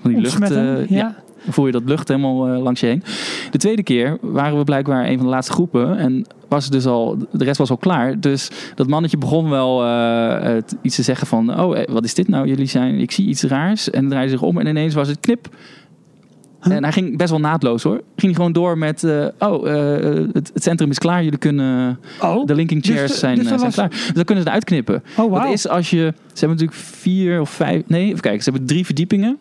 Van, 0.00 0.12
die 0.12 0.20
lucht. 0.20 0.50
Eh, 0.50 0.86
ja. 0.88 1.14
dan 1.44 1.52
voel 1.52 1.66
je 1.66 1.72
dat 1.72 1.82
lucht 1.84 2.08
helemaal 2.08 2.48
eh, 2.48 2.62
langs 2.62 2.80
je 2.80 2.86
heen. 2.86 3.02
De 3.50 3.58
tweede 3.58 3.82
keer 3.82 4.18
waren 4.20 4.58
we 4.58 4.64
blijkbaar 4.64 5.06
een 5.08 5.16
van 5.16 5.26
de 5.26 5.32
laatste 5.32 5.52
groepen. 5.52 5.96
En 5.98 6.26
was 6.48 6.70
dus 6.70 6.86
al, 6.86 7.16
de 7.32 7.44
rest 7.44 7.58
was 7.58 7.70
al 7.70 7.76
klaar. 7.76 8.20
Dus 8.20 8.50
dat 8.74 8.88
mannetje 8.88 9.18
begon 9.18 9.50
wel 9.50 9.84
eh, 9.84 10.56
iets 10.82 10.96
te 10.96 11.02
zeggen 11.02 11.26
van... 11.26 11.60
Oh, 11.60 11.78
eh, 11.78 11.88
wat 11.88 12.04
is 12.04 12.14
dit 12.14 12.28
nou? 12.28 12.48
Jullie 12.48 12.66
zijn, 12.66 12.98
ik 12.98 13.10
zie 13.10 13.26
iets 13.26 13.42
raars. 13.42 13.90
En 13.90 14.08
draaide 14.08 14.30
zich 14.30 14.42
om 14.42 14.58
en 14.58 14.66
ineens 14.66 14.94
was 14.94 15.08
het 15.08 15.20
knip. 15.20 15.48
En 16.70 16.82
hij 16.82 16.92
ging 16.92 17.16
best 17.16 17.30
wel 17.30 17.40
naadloos 17.40 17.82
hoor. 17.82 17.94
Ging 17.96 18.04
hij 18.16 18.34
gewoon 18.34 18.52
door 18.52 18.78
met... 18.78 19.04
eh, 19.04 19.26
oh, 19.38 19.68
eh, 19.70 20.14
het, 20.32 20.50
het 20.54 20.62
centrum 20.62 20.90
is 20.90 20.98
klaar. 20.98 21.22
Jullie 21.24 21.38
kunnen... 21.38 21.98
Oh, 22.20 22.46
De 22.46 22.54
linking 22.54 22.82
Dus 22.82 22.94
chairs 22.94 23.12
de- 23.12 23.18
zijn, 23.18 23.34
dus 23.34 23.42
eh, 23.44 23.48
zijn 23.50 23.60
was- 23.64 23.74
klaar. 23.74 23.88
Dus 23.88 24.12
dan 24.14 24.24
kunnen 24.24 24.42
ze 24.44 24.48
eruit 24.50 24.64
knippen. 24.64 25.02
oh. 25.16 25.42
Dat 25.42 25.52
is 25.52 25.68
als 25.68 25.90
je... 25.90 25.96
Ze 26.32 26.38
hebben 26.46 26.58
natuurlijk 26.58 26.78
vier 26.96 27.40
of 27.40 27.50
vijf... 27.50 27.82
Nee, 27.86 28.06
even 28.08 28.20
kijken. 28.20 28.42
Ze 28.42 28.50
hebben 28.50 28.68
drie 28.68 28.84
verdiepingen. 28.84 29.38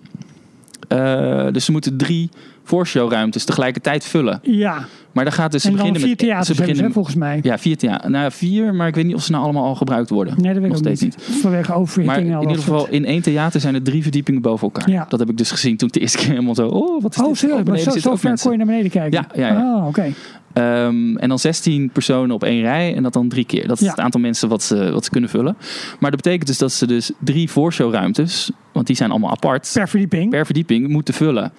Dus 1.52 1.66
ze 1.66 1.72
moeten 1.72 1.98
drie 1.98 2.30
voorshowruimtes 2.64 3.46
tegelijkertijd 3.46 4.06
vullen. 4.06 4.40
Ja, 4.44 4.86
Maar 5.12 5.24
dan 5.24 5.34
gaat 5.34 5.52
dus... 5.52 5.62
Ze 5.62 5.68
en 5.68 5.74
dan 5.76 5.86
beginnen 5.86 6.08
vier 6.08 6.18
theaters 6.18 6.48
ze 6.48 6.56
beginnen, 6.56 6.84
hè, 6.86 6.92
volgens 6.92 7.16
mij. 7.16 7.40
Ja, 7.42 7.58
vier 7.58 7.78
theaters. 7.78 8.12
Nou 8.12 8.32
vier, 8.32 8.74
maar 8.76 8.88
ik 8.88 8.96
weet 8.96 9.06
niet 9.06 9.16
of 9.16 9.24
ze 9.24 9.32
nou 9.32 9.44
allemaal 9.44 9.64
al 9.66 9.76
gebruikt 9.76 10.10
worden. 10.10 10.34
Nee, 10.42 10.54
dat 10.54 10.62
weet 10.62 10.72
ik 10.72 10.78
Nog 10.84 10.90
ook 10.92 10.96
steeds 10.98 11.02
niet. 11.02 11.40
Vanwege 11.42 11.74
overhitting 11.74 12.30
Maar 12.30 12.42
in 12.42 12.48
ieder 12.50 12.64
geval, 12.64 12.88
in 12.90 13.06
één 13.06 13.22
theater 13.22 13.60
zijn 13.60 13.76
er 13.76 13.82
drie 13.84 14.02
verdiepingen 14.02 14.42
boven 14.42 14.64
elkaar. 14.64 14.90
Ja. 14.90 15.06
Dat 15.10 15.20
heb 15.20 15.30
ik 15.30 15.38
dus 15.38 15.52
gezien 15.52 15.78
toen 15.78 15.88
ik 15.88 15.94
de 15.94 16.00
eerste 16.00 16.18
keer 16.18 16.28
helemaal 16.30 16.56
zo... 16.56 16.68
Oh, 16.68 17.02
wat 17.02 17.16
is 17.16 17.22
Oh, 17.22 17.28
dit? 17.28 17.38
serieus? 17.38 17.56
Maar 17.56 17.64
beneden 17.64 17.84
zo, 17.86 17.92
zitten 17.92 18.12
zo 18.12 18.18
ver 18.18 18.40
kon 18.40 18.52
je 18.52 18.58
naar 18.58 18.66
beneden 18.68 18.92
kijken? 18.92 19.26
Ja, 19.36 19.48
ja, 19.48 19.54
ja. 19.58 19.76
Oh, 19.76 19.88
oké. 19.88 20.14
Ehm, 20.54 21.18
en 21.18 21.30
dan 21.30 21.40
16 21.40 21.90
personen 21.94 22.36
op 22.36 22.44
één 22.44 22.62
rij 22.62 22.96
en 22.96 23.04
dat 23.04 23.14
dan 23.14 23.28
drie 23.30 23.46
keer. 23.46 23.68
Dat 23.68 23.78
is 23.80 23.84
Ja. 23.86 23.90
het 23.90 24.00
aantal 24.00 24.20
mensen 24.22 24.50
wat 24.50 24.64
ze, 24.64 24.92
wat 24.92 25.04
ze 25.04 25.10
kunnen 25.10 25.30
vullen. 25.30 25.56
Maar 26.00 26.12
dat 26.12 26.22
betekent 26.22 26.48
dus 26.48 26.58
dat 26.58 26.72
ze 26.72 26.88
dus 26.88 27.12
drie 27.20 27.50
voorshowruimtes, 27.50 28.52
want 28.74 28.88
die 28.88 28.96
zijn 28.96 29.10
allemaal 29.12 29.32
apart, 29.32 29.70
Per 29.74 29.88
verdieping? 29.90 30.30
per 30.30 30.46
verdieping 30.46 30.88
moeten 30.88 31.14
vullen. 31.14 31.52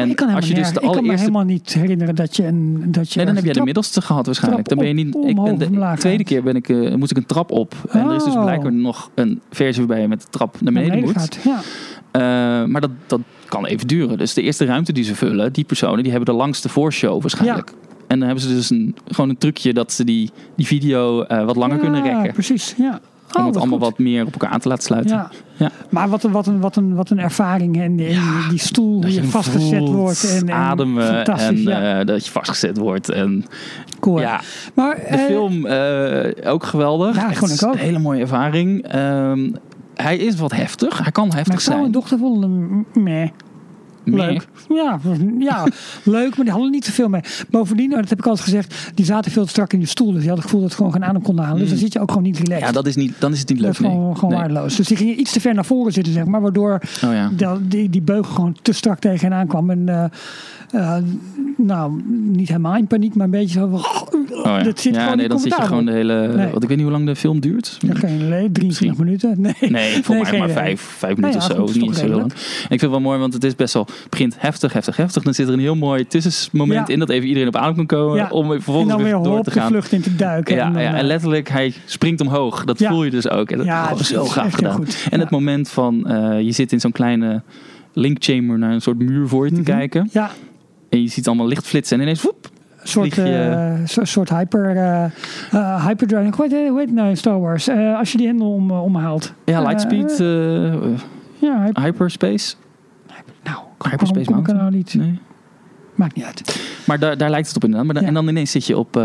En 0.00 0.10
ik 0.10 0.16
kan, 0.16 0.28
als 0.34 0.48
je 0.48 0.54
dus 0.54 0.68
de 0.68 0.74
ik 0.74 0.80
kan 0.80 0.90
me 0.90 0.96
allereerste 0.96 1.20
helemaal 1.20 1.44
niet 1.44 1.72
herinneren 1.74 2.14
dat 2.14 2.36
je 2.36 2.46
een. 2.46 2.84
Dat 2.86 3.12
je 3.12 3.16
Nee, 3.16 3.26
dan 3.26 3.34
heb 3.34 3.44
jij 3.44 3.52
de 3.52 3.62
middelste 3.62 4.02
gehad 4.02 4.26
waarschijnlijk. 4.26 4.68
Dan 4.68 4.78
ben 4.78 4.86
je 4.88 4.94
niet. 4.94 5.14
Ik 5.14 5.42
ben 5.42 5.58
de 5.58 5.94
tweede 5.98 6.24
keer 6.24 6.42
ben 6.42 6.56
ik, 6.56 6.68
eh, 6.68 6.94
moest 6.94 7.10
ik 7.10 7.16
een 7.16 7.26
trap 7.26 7.50
op. 7.50 7.74
En 7.90 8.08
er 8.08 8.14
is 8.16 8.24
dus 8.24 8.34
Oh. 8.34 8.42
blijkbaar 8.42 8.72
nog 8.72 9.10
een 9.14 9.40
versie 9.50 9.78
waarbij 9.78 10.00
je 10.00 10.08
met 10.08 10.20
de 10.20 10.26
trap 10.30 10.60
naar 10.60 10.72
beneden 10.72 11.00
moet. 11.00 11.12
gaat. 11.12 11.38
Ja. 11.44 11.60
Eh, 12.10 12.68
maar 12.68 12.80
dat, 12.80 12.90
dat 13.06 13.20
kan 13.48 13.66
even 13.66 13.86
duren. 13.86 14.18
Dus 14.18 14.34
de 14.34 14.42
eerste 14.42 14.64
ruimte 14.64 14.92
die 14.92 15.04
ze 15.04 15.14
vullen, 15.14 15.52
die 15.52 15.64
personen, 15.64 16.02
die 16.02 16.12
hebben 16.12 16.34
de 16.34 16.40
langste 16.40 16.68
voorshow 16.68 17.20
waarschijnlijk. 17.20 17.72
En 18.06 18.18
dan 18.18 18.28
hebben 18.28 18.44
ze 18.48 18.54
dus 18.54 18.70
een, 18.70 18.96
gewoon 19.08 19.30
een 19.30 19.38
trucje 19.38 19.72
dat 19.72 19.92
ze 19.92 20.04
die, 20.04 20.30
die 20.56 20.66
video 20.66 21.22
eh, 21.22 21.44
wat 21.44 21.56
langer 21.56 21.78
kunnen 21.78 22.04
Ja, 22.04 22.12
rekken. 22.12 22.32
Precies, 22.32 22.74
ja. 22.78 23.00
Om 23.34 23.40
Oh, 23.40 23.46
het 23.46 23.54
wat 23.54 23.62
allemaal 23.62 23.88
goed. 23.88 23.96
wat 23.96 24.06
meer 24.06 24.26
op 24.26 24.32
elkaar 24.32 24.50
aan 24.50 24.60
te 24.60 24.68
laten 24.68 24.84
sluiten. 24.84 25.16
Ja. 25.16 25.30
Ja. 25.56 25.70
Maar 25.90 26.08
wat 26.08 26.22
een, 26.22 26.30
wat, 26.30 26.46
een, 26.46 26.60
wat, 26.60 26.76
een, 26.76 26.94
wat 26.94 27.10
een 27.10 27.18
ervaring. 27.18 27.76
En, 27.76 27.98
en 27.98 28.22
die 28.48 28.58
stoel, 28.58 29.02
hem 29.02 29.24
vastgezet 29.24 29.78
voelt, 29.78 29.94
wordt. 29.94 30.30
En, 30.30 30.48
en 30.48 30.54
ademen 30.54 31.24
en 31.24 31.62
ja. 31.62 31.98
eh, 32.00 32.06
dat 32.06 32.24
je 32.24 32.30
vastgezet 32.30 32.76
wordt. 32.78 33.08
En 33.10 33.44
cool. 34.00 34.20
ja, 34.20 34.40
Maar, 34.74 34.94
de 34.96 35.02
eh, 35.02 35.24
film 35.24 35.66
eh, 35.66 36.52
ook 36.52 36.64
geweldig. 36.64 37.16
Ja, 37.16 37.30
ik 37.30 37.64
ook. 37.64 37.72
Een 37.72 37.78
hele 37.78 37.98
mooie 37.98 38.20
ervaring. 38.20 38.82
Ehm, 38.86 39.50
hij 39.94 40.16
is 40.16 40.36
wat 40.36 40.52
heftig. 40.52 40.98
Hij 41.02 41.12
kan 41.12 41.24
heftig 41.24 41.46
Mijn 41.48 41.60
vrouw 41.60 41.74
en 41.74 41.80
zijn. 41.80 41.92
dochter 41.92 42.18
vonden 42.18 42.86
hem. 42.94 43.32
Leuk. 44.04 44.46
Ja, 44.68 44.98
ja, 45.38 45.66
leuk, 46.04 46.36
maar 46.36 46.44
die 46.44 46.52
hadden 46.54 46.70
niet 46.70 46.84
zoveel 46.84 47.08
mee. 47.08 47.20
Bovendien, 47.50 47.90
dat 47.90 48.08
heb 48.08 48.18
ik 48.18 48.26
altijd 48.26 48.44
gezegd, 48.44 48.90
die 48.94 49.04
zaten 49.04 49.30
veel 49.32 49.44
te 49.44 49.48
strak 49.50 49.72
in 49.72 49.78
die 49.78 49.88
stoel. 49.88 50.06
Dus 50.12 50.20
die 50.20 50.28
hadden 50.28 50.36
het 50.44 50.44
gevoel 50.44 50.60
dat 50.60 50.70
ze 50.70 50.76
gewoon 50.76 50.92
geen 50.92 51.04
adem 51.04 51.22
konden 51.22 51.44
halen. 51.44 51.60
Dus 51.60 51.68
dan 51.68 51.78
zit 51.78 51.92
je 51.92 52.00
ook 52.00 52.08
gewoon 52.08 52.22
niet 52.22 52.38
relaxed. 52.38 52.66
Ja, 52.66 52.72
dat 52.72 52.86
is 52.86 52.96
niet, 52.96 53.14
dan 53.18 53.32
is 53.32 53.38
het 53.38 53.48
niet 53.48 53.58
Dat 53.58 53.66
leuk. 53.66 53.80
is 53.80 53.86
gewoon, 53.86 54.06
nee. 54.06 54.14
gewoon 54.14 54.30
Nee. 54.30 54.38
waardeloos. 54.38 54.76
Dus 54.76 54.86
die 54.86 54.96
gingen 54.96 55.20
iets 55.20 55.32
te 55.32 55.40
ver 55.40 55.54
naar 55.54 55.64
voren 55.64 55.92
zitten, 55.92 56.12
zeg 56.12 56.24
maar. 56.24 56.40
Waardoor 56.40 56.80
Oh 57.04 57.12
ja. 57.12 57.30
dat- 57.36 57.70
die, 57.70 57.90
die 57.90 58.02
beugel 58.02 58.34
gewoon 58.34 58.56
te 58.62 58.72
strak 58.72 58.98
tegen 58.98 59.28
hen 59.30 59.38
aankwam. 59.38 59.70
En 59.70 59.88
eh, 59.88 60.04
nou, 61.56 62.02
niet 62.32 62.48
helemaal 62.48 62.76
in 62.76 62.86
paniek, 62.86 63.14
maar 63.14 63.24
een 63.24 63.30
beetje 63.30 63.58
zo 63.58 63.68
van... 63.68 63.80
Oh 64.30 64.42
ja, 64.44 64.62
Dat 64.62 64.80
zit 64.80 64.94
ja 64.94 65.14
nee, 65.14 65.28
dan 65.28 65.38
zit 65.38 65.56
je 65.56 65.62
gewoon 65.62 65.84
de 65.84 65.92
hele. 65.92 66.26
Nee. 66.34 66.50
Want 66.50 66.62
ik 66.62 66.68
weet 66.68 66.76
niet 66.76 66.86
hoe 66.86 66.90
lang 66.96 67.06
de 67.06 67.16
film 67.16 67.40
duurt. 67.40 67.76
Ja, 67.80 67.94
geen 67.94 68.20
idee, 68.20 68.52
23 68.52 68.98
minuten. 68.98 69.34
Nee, 69.40 69.54
Nee, 69.70 70.02
volgens 70.02 70.30
mij 70.30 70.38
maar 70.38 70.50
vijf, 70.50 70.80
vijf 70.80 71.16
minuten 71.16 71.38
Nou 71.40 71.52
ja, 71.54 71.62
of 71.62 71.68
zo. 71.70 71.72
goed, 71.74 71.82
niet 71.86 71.96
zo 71.96 72.06
lang. 72.08 72.22
En 72.22 72.28
ik 72.28 72.66
vind 72.68 72.80
het 72.80 72.90
wel 72.90 73.00
mooi, 73.00 73.18
want 73.18 73.32
het 73.34 73.44
is 73.44 73.54
best 73.56 73.74
wel. 73.74 73.84
Het 73.84 74.10
begint 74.10 74.34
heftig, 74.38 74.72
heftig, 74.72 74.96
heftig. 74.96 75.22
Dan 75.22 75.34
zit 75.34 75.46
er 75.46 75.52
een 75.52 75.58
heel 75.60 75.76
mooi 75.76 76.06
tussenmoment 76.06 76.88
in 76.88 76.98
dat 76.98 77.08
even 77.10 77.28
iedereen 77.28 77.48
op 77.48 77.56
adem 77.56 77.74
kan 77.74 77.86
komen. 77.86 78.30
Om 78.30 78.44
En 78.44 78.52
vervolgens 78.52 78.88
dan 78.88 79.02
weer 79.02 79.14
weer 79.14 79.22
door 79.22 79.42
te 79.42 79.50
de 79.50 79.60
gaan. 79.60 79.68
vlucht 79.68 79.92
in 79.92 80.00
te 80.00 80.16
duiken. 80.16 80.54
Ja, 80.56 80.70
dan, 80.70 80.82
ja, 80.82 80.92
eh, 80.92 80.98
en 80.98 81.04
letterlijk, 81.06 81.48
hij 81.48 81.74
springt 81.84 82.20
omhoog. 82.20 82.64
Dat 82.64 82.82
voel 82.82 83.04
je 83.04 83.10
dus 83.10 83.28
ook. 83.30 83.50
En 83.50 83.56
dat 83.56 83.66
Ja, 83.66 83.82
oh, 83.82 83.88
dat 83.90 84.00
is 84.00 84.08
zo 84.08 84.24
gaaf 84.24 84.52
gedaan. 84.54 84.72
goed. 84.74 85.06
En 85.10 85.20
het 85.20 85.30
moment 85.30 85.68
van, 85.68 86.06
eh, 86.06 86.40
je 86.40 86.52
zit 86.52 86.72
in 86.72 86.80
zo'n 86.80 86.92
kleine 86.92 87.42
link 87.92 88.16
chamber 88.20 88.58
naar 88.58 88.72
een 88.72 88.80
soort 88.82 88.98
muur 88.98 89.28
voor 89.28 89.44
je 89.44 89.50
te 89.52 89.60
Mhm. 89.60 89.70
kijken. 89.70 90.08
Ja, 90.12 90.30
En 90.94 91.02
je 91.02 91.08
ziet 91.08 91.26
allemaal 91.26 91.46
licht 91.46 91.66
flitsen 91.66 91.96
en 91.96 92.02
ineens, 92.02 92.22
woep, 92.22 92.48
een 92.80 92.88
soort, 92.88 93.18
eh, 93.18 93.74
soort, 93.84 94.28
hyper, 94.28 94.76
eh 94.76 95.04
eh, 95.50 95.86
hyperdrive. 95.86 96.30
Hoe 96.36 96.46
heet, 96.48 96.68
hoe 96.68 96.78
heet 96.78 96.86
het 96.86 96.94
nou 96.96 97.08
in 97.08 97.16
Star 97.16 97.40
Wars? 97.40 97.68
Als 97.98 98.12
je 98.12 98.18
die 98.18 98.26
hendel 98.26 98.52
om, 98.52 98.70
omhaalt. 98.70 99.32
ja, 99.44 99.62
lightspeed, 99.62 100.18
Ja, 101.38 101.62
hyper, 101.64 101.82
hyperspace. 101.82 102.54
nou, 103.42 103.56
Hyperspace 103.90 104.24
kom 104.32 104.46
er 104.46 104.54
nou 104.54 104.70
niet? 104.70 104.94
Nee. 104.94 105.18
Maakt 105.94 106.14
niet 106.16 106.24
uit. 106.24 106.60
Maar 106.86 106.98
daar, 106.98 107.16
daar 107.16 107.30
lijkt 107.30 107.46
het 107.46 107.56
op 107.56 107.64
inderdaad. 107.64 107.86
Maar 107.86 107.94
dan, 107.94 108.02
Ja. 108.02 108.08
En 108.08 108.14
dan 108.14 108.28
ineens 108.28 108.50
zit 108.50 108.66
je 108.66 108.78
op, 108.78 109.00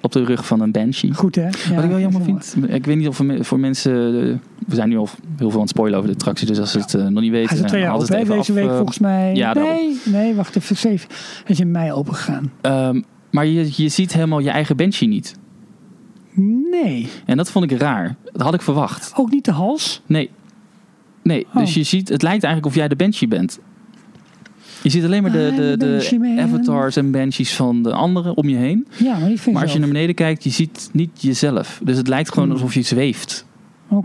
op 0.00 0.12
de 0.12 0.24
rug 0.24 0.46
van 0.46 0.60
een 0.60 0.70
banshee. 0.72 1.14
Goed 1.14 1.34
hè? 1.34 1.42
Ja, 1.42 1.74
Wat 1.74 1.84
ik 1.84 1.90
wel 1.90 1.98
jammer 2.00 2.22
vind, 2.22 2.54
ik 2.68 2.86
weet 2.86 2.96
niet 2.96 3.08
of 3.08 3.20
voor 3.40 3.58
mensen, 3.60 3.92
eh, 3.92 4.34
we 4.66 4.74
zijn 4.74 4.88
nu 4.88 4.96
al 4.96 5.08
heel 5.36 5.48
veel 5.50 5.52
aan 5.54 5.60
het 5.60 5.68
spoilen 5.70 5.98
over 5.98 6.10
de 6.10 6.16
attractie, 6.16 6.46
dus 6.46 6.58
als 6.58 6.70
ze 6.70 6.78
het 6.78 6.94
eh, 6.94 7.06
nog 7.06 7.22
niet 7.22 7.30
weten, 7.30 7.48
Hij 7.48 7.56
is 7.56 7.62
al 7.62 7.68
twee 7.68 7.80
jaar 7.80 7.90
haal 7.90 8.00
open 8.00 8.14
het 8.16 8.26
hè, 8.26 8.32
even 8.32 8.36
deze 8.36 8.52
af, 8.52 8.58
week 8.58 8.68
eh, 8.70 8.76
volgens 8.76 8.98
mij. 8.98 9.34
ja, 9.34 9.52
daarom. 9.52 9.74
nee, 9.74 9.96
nee, 10.04 10.34
wacht 10.34 10.56
even. 10.56 10.76
Zeven. 10.76 11.08
Hij 11.10 11.42
is 11.46 11.60
in 11.60 11.70
mei 11.70 11.92
open 11.92 12.14
gegaan. 12.14 12.52
ehm, 12.60 13.00
maar 13.30 13.46
je, 13.46 13.70
je 13.82 13.88
ziet 13.88 14.12
helemaal 14.12 14.38
je 14.38 14.50
eigen 14.50 14.76
banshee 14.76 15.08
niet. 15.08 15.36
Nee, 16.70 17.08
En 17.26 17.36
dat 17.36 17.50
vond 17.50 17.70
ik 17.70 17.78
raar. 17.80 18.16
Dat 18.32 18.42
had 18.42 18.54
ik 18.54 18.62
verwacht. 18.62 19.12
ook 19.16 19.30
niet 19.30 19.44
de 19.44 19.52
hals. 19.52 20.02
Nee. 20.06 20.30
Nee, 21.22 21.46
Oh. 21.48 21.56
dus 21.56 21.74
je 21.74 21.82
ziet, 21.82 22.08
het 22.08 22.22
lijkt 22.22 22.44
eigenlijk 22.44 22.66
of 22.74 22.78
jij 22.80 22.88
de 22.88 22.96
banshee 22.96 23.28
bent. 23.28 23.58
Je 24.82 24.90
ziet 24.90 25.04
alleen 25.04 25.22
maar 25.22 25.32
de, 25.32 25.52
de, 25.56 25.76
de 25.76 26.36
avatars 26.40 26.96
en 26.96 27.10
banshees 27.10 27.54
van 27.54 27.82
de 27.82 27.92
anderen 27.92 28.36
om 28.36 28.48
je 28.48 28.56
heen. 28.56 28.86
Ja, 28.96 29.18
maar 29.18 29.28
die 29.28 29.40
vind 29.40 29.54
Maar 29.54 29.64
als 29.64 29.72
je 29.72 29.78
naar 29.78 29.88
beneden 29.88 30.14
kijkt, 30.14 30.44
je 30.44 30.50
ziet 30.50 30.88
niet 30.92 31.10
jezelf. 31.22 31.80
Dus 31.82 31.96
het 31.96 32.08
lijkt 32.08 32.32
gewoon 32.32 32.50
alsof 32.52 32.74
je 32.74 32.82
zweeft. 32.82 33.46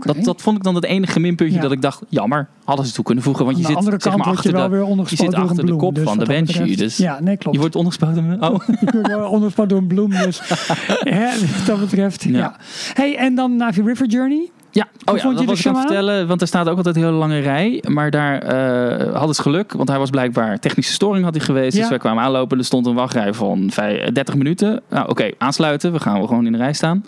Dat, 0.00 0.24
dat 0.24 0.42
vond 0.42 0.56
ik 0.56 0.62
dan 0.62 0.74
het 0.74 0.84
enige 0.84 1.20
minpuntje 1.20 1.56
Ja. 1.56 1.62
dat 1.62 1.72
ik 1.72 1.82
dacht, 1.82 2.02
jammer, 2.08 2.48
hadden 2.64 2.86
ze 2.86 2.92
toe 2.92 3.04
kunnen 3.04 3.24
voegen. 3.24 3.44
Want 3.44 3.56
je 3.56 3.64
zit 3.64 3.72
zeg 3.82 3.84
maar 4.16 4.26
je 4.26 4.32
achter 4.32 4.52
de, 4.52 5.04
je 5.08 5.16
zit 5.16 5.30
door 5.30 5.40
achter 5.40 5.66
de 5.66 5.76
kop 5.76 5.94
dus 5.94 6.04
van 6.04 6.18
de 6.18 6.24
banshee, 6.26 6.76
dus- 6.76 6.96
Ja, 6.96 7.20
nee, 7.20 7.36
klopt. 7.36 7.54
je 7.54 7.60
wordt 7.60 7.76
ondergespoten. 7.76 8.26
met- 8.28 8.40
Oh. 8.50 9.32
Ondergespoten 9.32 9.68
door 9.68 9.78
een 9.78 9.86
bloem. 9.86 10.10
Dus 10.10 10.40
hè, 11.18 11.26
wat 11.56 11.66
dat 11.66 11.80
betreft, 11.80 12.22
ja. 12.22 12.30
Ja. 12.38 12.56
Hey, 12.94 13.16
en 13.16 13.34
dan 13.34 13.56
Navi 13.56 13.82
River 13.82 14.06
Journey. 14.06 14.50
Ja, 14.74 14.86
oh 15.04 15.16
ja, 15.16 15.28
je 15.28 15.34
dat 15.34 15.44
was 15.44 15.60
ik 15.60 15.66
aan 15.66 15.72
het 15.74 15.82
vertellen. 15.82 16.26
Want 16.26 16.40
er 16.40 16.46
staat 16.46 16.68
ook 16.68 16.76
altijd 16.76 16.96
een 16.96 17.02
hele 17.02 17.14
lange 17.16 17.38
rij. 17.38 17.82
Maar 17.88 18.10
daar 18.10 18.38
eh, 18.38 19.14
hadden 19.16 19.34
ze 19.34 19.42
geluk. 19.42 19.72
Want 19.72 19.88
hij 19.88 19.98
was 19.98 20.10
blijkbaar 20.10 20.58
technische 20.58 20.92
storing 20.92 21.24
had 21.24 21.34
hij 21.34 21.44
geweest. 21.44 21.74
Ja. 21.74 21.80
Dus 21.80 21.88
wij 21.88 21.98
kwamen 21.98 22.22
aanlopen. 22.22 22.58
Er 22.58 22.64
stond 22.64 22.86
een 22.86 22.94
wachtrij 22.94 23.34
van 23.34 23.70
vij- 23.70 24.10
30 24.12 24.34
minuten. 24.34 24.80
Nou 24.90 25.08
oké, 25.08 25.30
aansluiten. 25.38 25.92
We 25.92 26.00
gaan 26.00 26.18
wel 26.18 26.26
gewoon 26.26 26.46
in 26.46 26.52
de 26.52 26.58
rij 26.58 26.72
staan. 26.72 27.04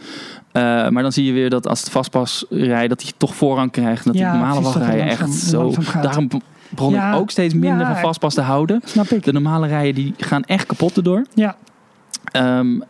Eh, 0.52 0.62
maar 0.88 1.02
dan 1.02 1.12
zie 1.12 1.24
je 1.24 1.32
weer 1.32 1.50
dat 1.50 1.68
als 1.68 1.80
het 1.80 1.90
vastpasrij... 1.90 2.88
dat 2.88 3.02
hij 3.02 3.12
toch 3.16 3.34
voorrang 3.34 3.70
krijgt. 3.70 4.06
En 4.06 4.12
dat 4.12 4.20
Ja, 4.20 4.30
die 4.30 4.38
normale 4.40 4.60
wachtrijen 4.60 5.06
echt 5.06 5.32
zo... 5.32 5.72
Daarom 6.02 6.28
begon 6.68 6.92
Ja. 6.92 7.12
ik 7.12 7.18
ook 7.18 7.30
steeds 7.30 7.54
minder 7.54 7.86
van 7.86 7.96
vastpas 7.96 8.34
te 8.34 8.40
houden. 8.40 8.80
Snap 8.84 9.06
ik. 9.06 9.24
De 9.24 9.32
normale 9.32 9.66
rijen 9.66 9.94
die 9.94 10.14
gaan 10.18 10.42
echt 10.44 10.66
kapot 10.66 10.96
erdoor. 10.96 11.24
Ja. 11.34 11.56
Ehm, 12.32 12.80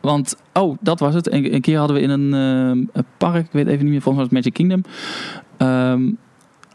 want, 0.00 0.36
oh, 0.52 0.76
dat 0.80 1.00
was 1.00 1.14
het. 1.14 1.32
Een, 1.32 1.54
een 1.54 1.60
keer 1.60 1.78
hadden 1.78 1.96
we 1.96 2.02
in 2.02 2.10
een, 2.10 2.34
ehm, 2.34 2.98
een 2.98 3.06
park, 3.16 3.46
ik 3.46 3.52
weet 3.52 3.66
even 3.66 3.84
niet 3.84 3.92
meer, 3.92 4.02
volgens 4.02 4.28
mij 4.30 4.42
was 4.42 4.44
het 4.44 4.58
Magic 4.58 4.82
Kingdom. 4.82 4.82
ehm, 5.56 6.10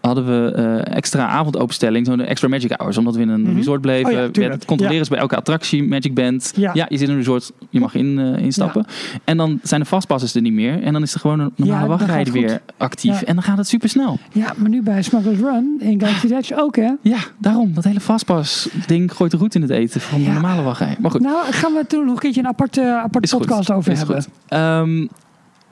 hadden 0.05 0.25
we 0.25 0.51
eh, 0.51 0.95
extra 0.95 1.27
avondopenstelling, 1.27 2.05
zo'n 2.05 2.19
extra 2.21 2.47
Magic 2.47 2.71
Hours. 2.77 2.97
Omdat 2.97 3.15
we 3.15 3.21
in 3.21 3.29
een 3.29 3.41
Mhm. 3.41 3.55
resort 3.55 3.81
bleven. 3.81 4.05
Oh 4.11 4.33
ja, 4.33 4.41
werd 4.41 4.65
controleren 4.65 5.03
ze 5.05 5.11
bij 5.11 5.19
elke 5.19 5.35
attractie, 5.35 5.83
Magic 5.83 6.13
Band. 6.13 6.53
Ja. 6.55 6.71
Ja. 6.73 6.85
je 6.89 6.97
zit 6.97 7.07
in 7.07 7.13
een 7.13 7.19
resort, 7.19 7.51
je 7.69 7.79
mag 7.79 7.95
in, 7.95 8.19
eh, 8.19 8.43
instappen. 8.43 8.85
En 9.23 9.37
dan 9.37 9.59
zijn 9.63 9.81
de 9.81 9.87
vastpassers 9.87 10.35
er 10.35 10.41
niet 10.41 10.53
meer. 10.53 10.83
En 10.83 10.93
dan 10.93 11.01
is 11.01 11.13
er 11.13 11.19
gewoon 11.19 11.39
een 11.39 11.51
normale 11.55 11.81
Ja, 11.81 11.87
wachtrij 11.87 12.23
weer 12.23 12.61
actief. 12.77 13.19
Ja. 13.19 13.25
En 13.25 13.33
dan 13.33 13.43
gaat 13.43 13.57
het 13.57 13.67
super 13.67 13.89
snel. 13.89 14.19
ja, 14.31 14.53
maar 14.57 14.69
nu 14.69 14.81
bij 14.81 15.01
Smuggler's 15.01 15.39
Run 15.39 15.75
in 15.79 15.99
Galaxy's 15.99 16.31
Edge 16.31 16.55
ook, 16.61 16.75
hè? 16.75 16.91
Ja, 17.01 17.17
daarom. 17.37 17.73
Dat 17.73 17.83
hele 17.83 17.99
vastpas 17.99 18.69
ding 18.87 19.13
gooit 19.13 19.31
de 19.31 19.37
roet 19.37 19.55
in 19.55 19.61
het 19.61 19.71
eten 19.71 20.01
van 20.01 20.19
de 20.19 20.25
Ja. 20.25 20.33
normale 20.33 20.61
wachtrij. 20.61 20.95
Maar 20.99 21.11
goed. 21.11 21.21
Nou, 21.21 21.51
gaan 21.51 21.73
we 21.73 21.85
toen 21.87 22.05
nog 22.05 22.13
een 22.13 22.19
keertje 22.19 22.41
een 22.41 22.47
aparte, 22.47 22.81
aparte 23.03 23.29
goed. 23.29 23.39
podcast 23.39 23.71
over 23.71 23.91
Is 23.91 23.97
hebben. 23.97 24.15
goed. 24.23 24.31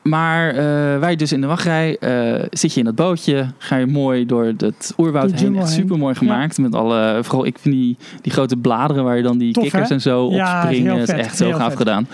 Maar 0.01 0.49
eh, 0.49 0.99
wij 0.99 1.15
dus 1.15 1.31
in 1.31 1.41
de 1.41 1.47
wachtrij, 1.47 1.97
eh, 1.97 2.45
zit 2.51 2.73
je 2.73 2.79
in 2.79 2.85
dat 2.85 2.95
bootje, 2.95 3.45
ga 3.57 3.75
je 3.75 3.85
mooi 3.85 4.25
door 4.25 4.45
het 4.57 4.93
oerwoud 4.97 5.29
De 5.29 5.37
heen. 5.37 5.55
Echt 5.57 5.69
super 5.69 5.97
mooi 5.97 6.15
gemaakt. 6.15 6.57
Met 6.57 6.75
alle, 6.75 7.19
vooral 7.23 7.45
ik 7.45 7.57
vind 7.59 7.75
die, 7.75 7.97
die 8.21 8.31
grote 8.31 8.57
bladeren 8.57 9.03
waar 9.03 9.17
je 9.17 9.23
dan 9.23 9.37
die 9.37 9.53
Tof, 9.53 9.63
kikkers 9.63 9.89
hè? 9.89 9.95
en 9.95 10.01
zo 10.01 10.25
op 10.25 10.31
Ja, 10.31 10.61
springen. 10.61 10.97
is 10.97 11.09
vet, 11.09 11.19
echt 11.19 11.37
zo 11.37 11.45
heel 11.45 11.57
gaaf 11.57 11.67
vet. 11.69 11.77
gedaan. 11.77 12.07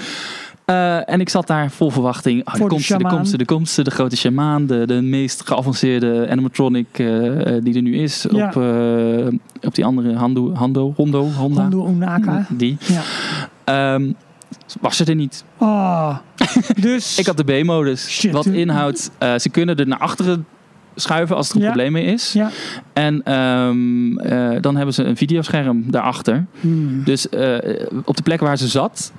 Eh, 0.65 1.09
en 1.09 1.19
ik 1.19 1.29
zat 1.29 1.47
daar 1.47 1.71
vol 1.71 1.89
verwachting. 1.89 2.47
Oh, 2.47 2.53
de 2.53 2.59
de 2.59 2.67
komste, 2.67 2.93
de 2.93 2.99
shamaan. 2.99 3.15
komste, 3.17 3.37
de 3.37 3.45
komste, 3.45 3.83
de 3.83 3.91
grote 3.91 4.17
shamaan. 4.17 4.65
De, 4.65 4.85
de 4.87 5.01
meest 5.01 5.47
geavanceerde 5.47 6.27
animatronic 6.29 6.87
die 7.63 7.75
er 7.75 7.81
nu 7.81 7.95
is. 7.97 8.25
Ja. 8.31 8.47
Op, 8.47 8.55
op 9.61 9.75
die 9.75 9.85
andere 9.85 10.13
Hando, 10.15 10.53
Hando, 10.53 10.93
Hondo, 10.95 11.21
Honda. 11.37 11.61
Hondo 11.61 11.87
Unaka. 11.87 12.45
Die. 12.49 12.77
Ja. 12.79 13.01
Ehm, 13.63 14.11
was 14.81 14.97
ze 14.97 15.05
er 15.05 15.15
niet. 15.15 15.43
Oh. 15.57 16.17
Dus. 16.81 17.19
Ik 17.19 17.25
had 17.25 17.37
de 17.37 17.43
B-modus. 17.61 18.27
Wat 18.31 18.45
inhoudt, 18.45 19.11
eh, 19.17 19.33
ze 19.37 19.49
kunnen 19.49 19.75
er 19.75 19.87
naar 19.87 19.99
achteren 19.99 20.45
schuiven 20.95 21.35
als 21.35 21.49
er 21.49 21.55
een 21.55 21.61
Ja. 21.61 21.67
probleem 21.67 21.91
mee 21.91 22.05
is. 22.05 22.33
Ja. 22.33 22.49
En 22.93 23.23
ehm, 23.23 24.17
eh, 24.17 24.61
dan 24.61 24.75
hebben 24.75 24.93
ze 24.93 25.03
een 25.03 25.17
videoscherm 25.17 25.91
daarachter. 25.91 26.45
Hmm. 26.59 27.03
Dus 27.03 27.29
eh, 27.29 27.85
op 28.05 28.15
de 28.17 28.23
plek 28.23 28.39
waar 28.39 28.57
ze 28.57 28.67
zat, 28.67 29.11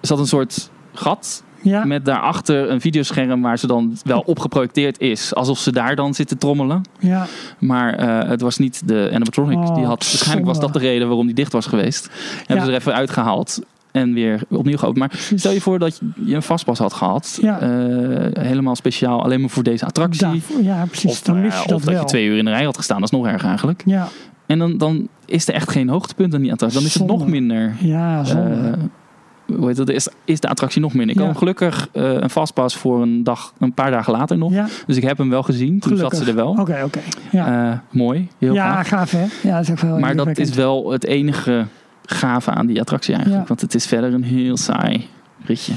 zat 0.00 0.18
een 0.18 0.26
soort 0.26 0.70
gat. 0.94 1.44
Ja. 1.62 1.84
Met 1.84 2.04
daarachter 2.04 2.70
een 2.70 2.80
videoscherm 2.80 3.42
waar 3.42 3.58
ze 3.58 3.66
dan 3.66 3.96
wel 4.04 4.20
op 4.20 4.38
geprojecteerd 4.38 5.00
is. 5.00 5.34
Alsof 5.34 5.58
ze 5.58 5.72
daar 5.72 5.96
dan 5.96 6.14
zit 6.14 6.28
te 6.28 6.36
trommelen. 6.36 6.82
ja. 6.98 7.26
Maar 7.58 8.00
het 8.28 8.40
was 8.40 8.58
niet 8.58 8.88
de 8.88 9.10
animatronic. 9.12 9.56
Oh, 9.58 9.74
die 9.74 9.84
had, 9.84 10.04
waarschijnlijk 10.04 10.46
was 10.46 10.60
dat 10.60 10.72
de 10.72 10.78
reden 10.78 11.06
waarom 11.06 11.26
die 11.26 11.34
dicht 11.34 11.52
was 11.52 11.66
geweest. 11.66 12.10
Hebben 12.46 12.66
ze 12.66 12.72
er 12.72 12.78
even 12.78 12.94
uitgehaald. 12.94 13.60
En 13.96 14.12
weer 14.12 14.42
opnieuw 14.48 14.76
geopend. 14.76 14.98
Maar 14.98 15.10
stel 15.34 15.52
je 15.52 15.60
voor 15.60 15.78
dat 15.78 16.00
je 16.24 16.34
een 16.34 16.42
vastpas 16.42 16.78
had 16.78 16.92
gehad. 16.92 17.38
Ja. 17.42 17.60
eh, 17.60 18.42
helemaal 18.44 18.76
speciaal 18.76 19.22
alleen 19.22 19.40
maar 19.40 19.50
voor 19.50 19.62
deze 19.62 19.84
attractie. 19.86 20.20
Daarvoor- 20.26 20.62
ja, 20.62 20.84
precies. 20.86 21.10
Of, 21.10 21.20
dan 21.20 21.40
mis 21.40 21.54
ja, 21.54 21.60
je 21.62 21.68
dat 21.68 21.76
of 21.76 21.82
dat 21.84 21.92
wel. 21.92 22.02
je 22.02 22.08
twee 22.08 22.26
uur 22.26 22.38
in 22.38 22.44
de 22.44 22.50
rij 22.50 22.64
had 22.64 22.76
gestaan. 22.76 23.00
Dat 23.00 23.12
is 23.12 23.18
nog 23.18 23.26
erg 23.26 23.44
eigenlijk. 23.44 23.82
Ja. 23.86 24.08
En 24.46 24.58
dan, 24.58 24.78
dan 24.78 25.08
is 25.26 25.48
er 25.48 25.54
echt 25.54 25.70
geen 25.70 25.88
hoogtepunt 25.88 26.34
aan 26.34 26.40
die 26.42 26.52
attractie. 26.52 26.78
Dan 26.78 26.88
is 26.88 26.94
het 26.94 27.02
Zonde. 27.08 27.22
nog 27.24 27.32
minder. 27.32 27.74
Ja, 27.80 28.24
zonde. 28.24 28.50
eh, 28.50 29.56
hoe 29.56 29.66
heet 29.66 29.76
dat, 29.76 29.88
is, 29.88 30.08
is 30.24 30.40
de 30.40 30.48
attractie 30.48 30.80
nog 30.80 30.94
minder. 30.94 31.14
Ik 31.16 31.20
Ja. 31.22 31.26
had 31.28 31.36
gelukkig 31.38 31.88
eh, 31.92 32.12
een 32.12 32.30
vastpas 32.30 32.76
voor 32.76 33.02
een 33.02 33.24
dag, 33.24 33.52
een 33.58 33.72
paar 33.74 33.90
dagen 33.90 34.12
later 34.12 34.38
nog. 34.38 34.52
Ja, 34.52 34.66
Dus 34.86 34.96
ik 34.96 35.02
heb 35.02 35.18
hem 35.18 35.30
wel 35.30 35.42
gezien. 35.42 35.78
Toen 35.80 35.92
gelukkig. 35.92 36.14
zat 36.18 36.24
ze 36.26 36.30
er 36.30 36.36
wel. 36.36 36.50
Oké, 36.58 36.80
oké. 36.84 37.00
Ja, 37.30 37.70
Eh, 37.72 37.78
mooi, 37.90 38.28
heel 38.38 38.54
ja 38.54 38.72
gaaf. 38.82 38.88
gaaf 38.88 39.10
hè? 39.10 39.48
Ja, 39.48 39.54
dat 39.56 39.62
is 39.62 39.70
ook 39.70 39.78
wel 39.78 39.98
Maar 39.98 40.16
dat 40.16 40.38
is 40.38 40.54
wel 40.54 40.90
het 40.90 41.04
enige 41.06 41.64
gave 42.06 42.50
aan 42.50 42.66
die 42.66 42.80
attractie 42.80 43.14
eigenlijk. 43.14 43.42
Ja. 43.42 43.48
Want 43.48 43.60
het 43.60 43.74
is 43.74 43.86
verder 43.86 44.14
een 44.14 44.24
heel 44.24 44.56
saai 44.56 45.08
ritje. 45.44 45.72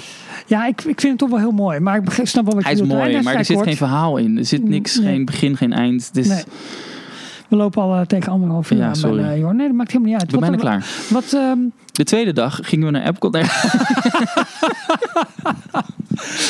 Ja, 0.47 0.65
ik, 0.65 0.81
ik 0.83 0.99
vind 0.99 1.03
het 1.11 1.17
toch 1.17 1.29
wel 1.29 1.39
heel 1.39 1.51
mooi. 1.51 1.79
Maar 1.79 1.95
ik 1.97 2.03
begrijp- 2.03 2.27
snap 2.27 2.45
wel 2.45 2.53
wat 2.55 2.63
Hij 2.63 2.75
je 2.75 2.81
is 2.81 2.87
mooi, 2.87 3.01
Hij 3.01 3.11
is 3.13 3.23
maar 3.23 3.35
er 3.35 3.45
zit 3.45 3.55
kort. 3.55 3.67
geen 3.67 3.77
verhaal 3.77 4.17
in. 4.17 4.37
Er 4.37 4.45
zit 4.45 4.63
niks, 4.63 4.97
Nee. 4.97 5.05
geen 5.07 5.25
begin, 5.25 5.57
geen 5.57 5.73
eind. 5.73 6.09
Nee. 6.13 6.43
We 7.47 7.55
lopen 7.55 7.81
al 7.81 7.95
eh, 7.95 8.01
tegen 8.01 8.31
anderhalf 8.31 8.71
uur 8.71 8.77
Ja, 8.77 8.87
aan 8.87 8.95
sorry. 8.95 9.39
joh. 9.39 9.51
Nee, 9.51 9.67
dat 9.67 9.75
maakt 9.75 9.91
helemaal 9.91 10.11
niet 10.13 10.21
uit. 10.21 10.31
we 10.31 10.37
bijna 10.37 10.55
wat, 10.55 10.65
klaar. 10.65 10.85
Wat, 11.09 11.33
ehm, 11.33 11.57
De 11.91 12.03
tweede 12.03 12.33
dag 12.33 12.59
gingen 12.61 12.85
we 12.85 12.91
naar 12.91 13.05
Epcot. 13.05 13.31
Nee, 13.33 13.43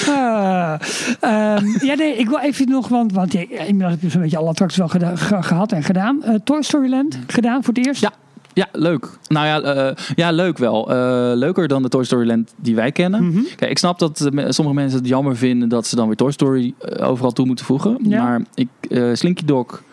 eh, 0.08 0.74
ehm, 1.20 1.66
ja, 1.86 1.94
nee, 1.96 2.18
ik 2.18 2.30
wil 2.30 2.40
even 2.40 2.70
nog, 2.70 2.88
want, 2.88 3.14
want 3.14 3.34
ja, 3.34 3.40
inmiddels 3.50 3.92
heb 3.92 4.02
je 4.02 4.10
zo'n 4.10 4.22
beetje 4.22 4.38
alle 4.38 4.50
attracties 4.50 4.78
wel 4.80 4.88
ge- 4.88 5.42
gehad 5.44 5.72
en 5.72 5.84
gedaan. 5.84 6.24
Eh, 6.24 6.36
Toy 6.44 6.62
Story 6.62 6.90
Land 6.90 7.20
gedaan 7.28 7.64
voor 7.64 7.74
het 7.74 7.86
eerst. 7.88 8.02
Ja. 8.02 8.12
Ja, 8.60 8.68
leuk. 8.72 9.10
Nou 9.28 9.46
ja, 9.46 9.62
eh, 9.62 9.96
ja 10.16 10.32
leuk 10.32 10.58
wel. 10.58 10.92
Eh, 10.92 11.32
leuker 11.36 11.68
dan 11.68 11.82
de 11.82 11.90
Toy 11.90 12.04
Story 12.04 12.28
Land 12.28 12.54
die 12.56 12.76
wij 12.76 12.92
kennen. 12.92 13.28
Mhm. 13.28 13.40
Kijk, 13.56 13.72
ik 13.72 13.78
snap 13.78 14.00
dat 14.00 14.18
sommige 14.48 14.74
mensen 14.74 15.00
het 15.00 15.08
jammer 15.08 15.38
vinden 15.38 15.70
dat 15.70 15.88
ze 15.88 15.96
dan 15.96 16.08
weer 16.08 16.16
Toy 16.16 16.32
Story 16.32 16.74
eh, 16.80 17.10
overal 17.10 17.32
toe 17.32 17.46
moeten 17.46 17.66
voegen. 17.66 17.98
Ja. 18.02 18.24
Maar 18.24 18.42
ik, 18.54 18.68
Slinky 19.14 19.46
Dog 19.46 19.84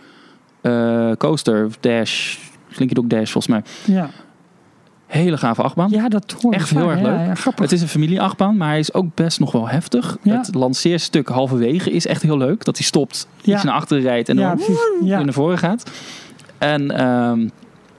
Coaster, 1.18 1.68
Dash, 1.80 2.36
Slinky 2.70 2.94
Dog 2.94 3.06
Dash 3.06 3.30
volgens 3.32 3.47
mij. 3.47 3.62
Ja. 3.97 4.10
Hele 5.06 5.36
gave 5.36 5.62
achtbaan. 5.62 5.90
ja, 5.90 6.09
dat 6.09 6.36
hoor 6.43 6.52
ik 6.52 6.60
Echt 6.60 6.70
heel 6.70 6.90
erg 6.90 7.01
leuk. 7.01 7.44
Ja. 7.44 7.52
Het 7.55 7.72
is 7.72 7.82
een 7.82 7.88
familieachtbaan, 7.88 8.56
maar 8.56 8.68
hij 8.68 8.78
is 8.78 8.94
ook 8.94 9.14
best 9.14 9.40
nog 9.40 9.52
wel 9.52 9.68
heftig. 9.68 10.16
Ja. 10.22 10.36
Het 10.36 10.55
lanceerstuk 10.55 11.28
halverwege 11.28 11.90
is 11.90 12.06
echt 12.06 12.22
heel 12.22 12.38
leuk. 12.38 12.64
Dat 12.64 12.76
hij 12.76 12.86
stopt, 12.86 13.28
iets 13.44 13.62
naar 13.62 13.74
achteren 13.74 14.02
rijdt 14.02 14.28
en 14.28 14.36
dan 14.36 14.60
naar 15.09 15.32
voren 15.32 15.59
gaat. 15.59 15.90
En 16.59 16.90
ehm, 16.90 17.48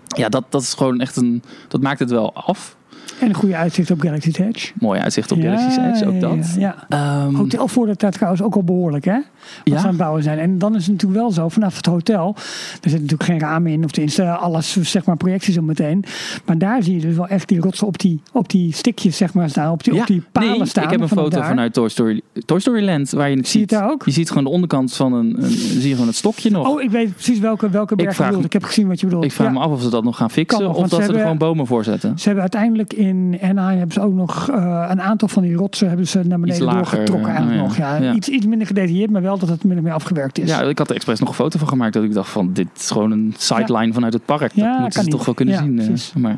ja, 0.08 0.30
dat, 0.30 0.44
dat 0.50 0.62
is 0.62 0.74
gewoon 0.74 1.00
echt 1.00 1.16
een... 1.16 1.44
Dat 1.68 1.82
maakt 1.82 2.00
het 2.00 2.10
wel 2.10 2.34
af. 2.34 2.76
En 3.20 3.28
een 3.30 3.34
goede 3.34 3.56
uitzicht 3.56 3.92
op 3.92 4.00
Galaxy's 4.02 4.38
Edge. 4.38 4.72
Mooi 4.80 5.00
uitzicht 5.00 5.32
op 5.32 5.38
Ja, 5.38 5.44
Galaxy's 5.58 5.78
Edge, 5.78 6.08
ook 6.08 6.20
dat. 6.20 6.54
Ja, 6.58 6.76
ja. 6.90 7.24
Ehm, 7.24 7.34
Hotel 7.36 7.68
voor 7.68 7.86
de 7.86 7.96
tijd 7.96 8.14
trouwens 8.14 8.42
ook 8.42 8.56
al 8.56 8.64
behoorlijk, 8.64 9.06
hè? 9.06 9.14
Wat 9.14 9.24
Ja. 9.64 9.78
ze 9.78 9.84
aan 9.84 9.88
het 9.88 9.98
bouwen 9.98 10.24
zijn. 10.24 10.40
En 10.40 10.58
dan 10.58 10.76
is 10.76 10.82
het 10.84 10.92
natuurlijk 10.92 11.20
wel 11.22 11.32
zo, 11.32 11.50
vanaf 11.50 11.76
het 11.76 11.86
hotel, 11.86 12.36
er 12.82 12.90
zit 12.90 13.02
natuurlijk 13.02 13.24
geen 13.30 13.40
ramen 13.40 13.72
in, 13.72 13.84
of 13.84 13.92
tenminste 13.92 14.30
alles, 14.30 14.78
zeg 14.82 15.06
maar, 15.06 15.18
projecties 15.18 15.56
zo 15.56 15.62
meteen. 15.62 16.04
Maar 16.46 16.58
daar 16.58 16.84
zie 16.84 16.94
je 16.96 17.02
dus 17.02 17.16
wel 17.16 17.28
echt 17.28 17.48
die 17.48 17.60
rotsen 17.60 17.88
op 17.88 17.98
die, 18.00 18.22
op 18.32 18.50
die 18.50 18.74
stikjes, 18.74 19.18
zeg 19.18 19.34
maar, 19.34 19.50
staan, 19.50 19.72
op 19.72 19.84
die, 19.84 19.94
ja, 19.94 20.02
op 20.02 20.08
die 20.08 20.24
palen 20.32 20.58
nee, 20.58 20.66
staan. 20.66 20.84
ik 20.84 20.90
heb 20.90 21.00
een 21.02 21.08
foto 21.08 21.30
daar. 21.30 21.48
vanuit 21.48 21.74
Toy 21.74 21.90
Story, 21.90 22.22
Toy 22.46 22.60
Story 22.60 22.86
Land 22.86 23.12
waar 23.12 23.30
je 23.30 23.36
het 23.38 23.48
Zie 23.48 23.60
je 23.60 23.66
ziet. 23.68 23.72
het 23.76 23.80
daar 23.80 23.92
ook? 23.92 24.06
Je 24.06 24.12
ziet 24.12 24.28
gewoon 24.30 24.44
de 24.44 24.50
onderkant 24.50 24.94
van 24.94 25.14
een, 25.14 25.44
een 25.44 25.50
zie 25.52 25.88
je 25.88 25.92
gewoon 25.92 26.08
het 26.08 26.16
stokje 26.16 26.50
nog. 26.52 26.68
Oh, 26.68 26.82
ik 26.82 26.90
weet 26.90 27.14
precies 27.14 27.40
welke, 27.40 27.70
welke 27.70 27.96
berg 27.96 28.10
je 28.10 28.16
vraag 28.16 28.28
bedoelt. 28.28 28.46
Ik 28.46 28.54
heb 28.54 28.64
gezien 28.64 28.88
wat 28.88 29.00
je 29.00 29.06
bedoelt. 29.06 29.24
ik 29.24 29.32
vraag 29.32 29.52
me 29.52 29.60
af 29.60 29.72
of 29.72 29.82
ze 29.82 29.90
dat 29.90 30.04
nog 30.04 30.18
gaan 30.18 30.32
fixen 30.32 30.64
nog, 30.64 30.76
of 30.76 30.88
dat 30.90 31.04
ze 31.04 31.14
er 31.14 31.20
gewoon 31.20 31.38
bomen 31.38 31.68
voor 31.68 31.84
zetten. 31.84 32.20
Ze 32.20 32.24
hebben 32.24 32.42
uiteindelijk 32.42 32.94
in 32.98 33.38
Anaheim 33.42 33.78
hebben 33.78 33.94
ze 33.94 34.02
ook 34.02 34.14
nog 34.14 34.50
eh, 34.50 34.86
een 34.90 35.02
aantal 35.02 35.28
van 35.28 35.44
die 35.44 35.56
rotsen 35.56 35.88
hebben 35.88 36.08
ze 36.08 36.22
naar 36.24 36.40
beneden 36.40 36.64
lager, 36.64 36.82
doorgetrokken 36.82 37.30
eh, 37.30 37.36
eigenlijk 37.36 37.68
nog. 37.68 37.78
ja. 37.78 38.14
Iets, 38.14 38.28
iets 38.28 38.46
minder 38.46 38.68
gedetailleerd, 38.68 39.10
maar 39.12 39.22
wel 39.22 39.38
dat 39.38 39.50
het 39.50 39.64
min 39.64 39.78
of 39.78 39.84
meer 39.84 39.94
afgewerkt 39.94 40.40
is. 40.40 40.50
Ja, 40.50 40.62
ik 40.62 40.78
had 40.78 40.90
er 40.90 40.96
expres 40.96 41.20
nog 41.20 41.30
een 41.30 41.36
foto 41.36 41.60
van 41.60 41.68
gemaakt 41.68 41.94
dat 41.94 42.04
ik 42.04 42.14
dacht 42.14 42.30
van 42.30 42.54
dit 42.54 42.68
is 42.78 42.92
gewoon 42.92 43.12
een 43.12 43.34
sideline 43.38 43.94
vanuit 43.94 44.14
het 44.14 44.26
park. 44.26 44.52
Ja, 44.54 44.72
dat 44.72 44.80
moeten 44.80 45.04
ze 45.04 45.10
toch 45.10 45.26
wel 45.26 45.34
kunnen 45.34 45.58
zien. 45.58 45.80
eh, 45.80 46.22
maar 46.22 46.38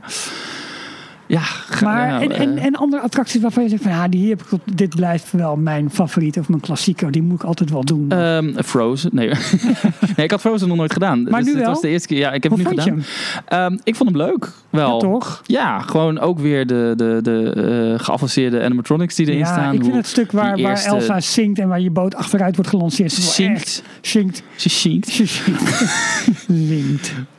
ja, 1.30 1.41
Maar 1.84 2.07
ja, 2.07 2.22
en, 2.22 2.31
en, 2.31 2.57
eh, 2.57 2.65
en 2.65 2.76
andere 2.76 3.01
attracties 3.01 3.41
waarvan 3.41 3.64
je 3.64 3.69
zegt 3.69 3.81
van 3.81 3.91
ja, 3.91 4.07
die 4.07 4.30
heb 4.30 4.41
ik, 4.41 4.60
dit 4.77 4.95
blijft 4.95 5.31
wel 5.31 5.56
mijn 5.56 5.89
favoriet 5.91 6.38
of 6.39 6.49
mijn 6.49 6.61
klassieker. 6.61 7.11
Die 7.11 7.22
moet 7.22 7.35
ik 7.41 7.43
altijd 7.43 7.69
wel 7.69 7.84
doen. 7.84 8.06
ehm, 8.11 8.61
Frozen. 8.64 9.10
Nee. 9.14 9.27
nee, 10.15 10.26
ik 10.26 10.31
had 10.31 10.39
Frozen 10.41 10.68
nog 10.68 10.77
nooit 10.77 10.93
gedaan. 10.93 11.23
Maar 11.23 11.43
dus 11.43 11.53
nu 11.53 11.60
wel? 11.60 11.69
was 11.69 11.81
de 11.81 11.88
eerste 11.88 12.07
keer. 12.07 12.18
Ja, 12.18 12.31
ik 12.31 12.43
heb 12.43 12.51
Hoe 12.51 12.61
het 12.61 12.69
nu 12.76 12.81
gedaan. 12.81 13.03
hem? 13.47 13.72
Ehm, 13.73 13.77
ik 13.84 13.95
vond 13.95 14.10
hem 14.10 14.18
leuk. 14.18 14.51
Wel. 14.69 14.93
Ja, 14.93 14.99
toch? 14.99 15.41
Ja, 15.45 15.80
gewoon 15.80 16.19
ook 16.19 16.39
weer 16.39 16.68
de, 16.68 16.93
de, 16.97 17.19
de 17.22 17.53
eh, 17.97 18.06
geavanceerde 18.06 18.64
animatronics 18.64 19.15
die 19.15 19.26
erin 19.26 19.38
Ja, 19.39 19.45
staan. 19.45 19.73
ik 19.73 19.84
vind 19.84 19.95
het 19.95 20.07
stuk 20.07 20.31
waar, 20.31 20.61
waar 20.61 20.84
Elsa 20.84 21.19
zingt 21.19 21.60
en 21.60 21.68
waar 21.68 21.81
je 21.81 21.91
boot 21.91 22.15
achteruit 22.15 22.56
wordt 22.56 22.69
gelanceerd. 22.69 23.11
Zingt. 23.11 23.84
Zingt. 24.01 24.43
Ze 24.56 24.69
zingt. 24.69 25.07
Ze 25.10 25.26
zingt. 25.26 27.14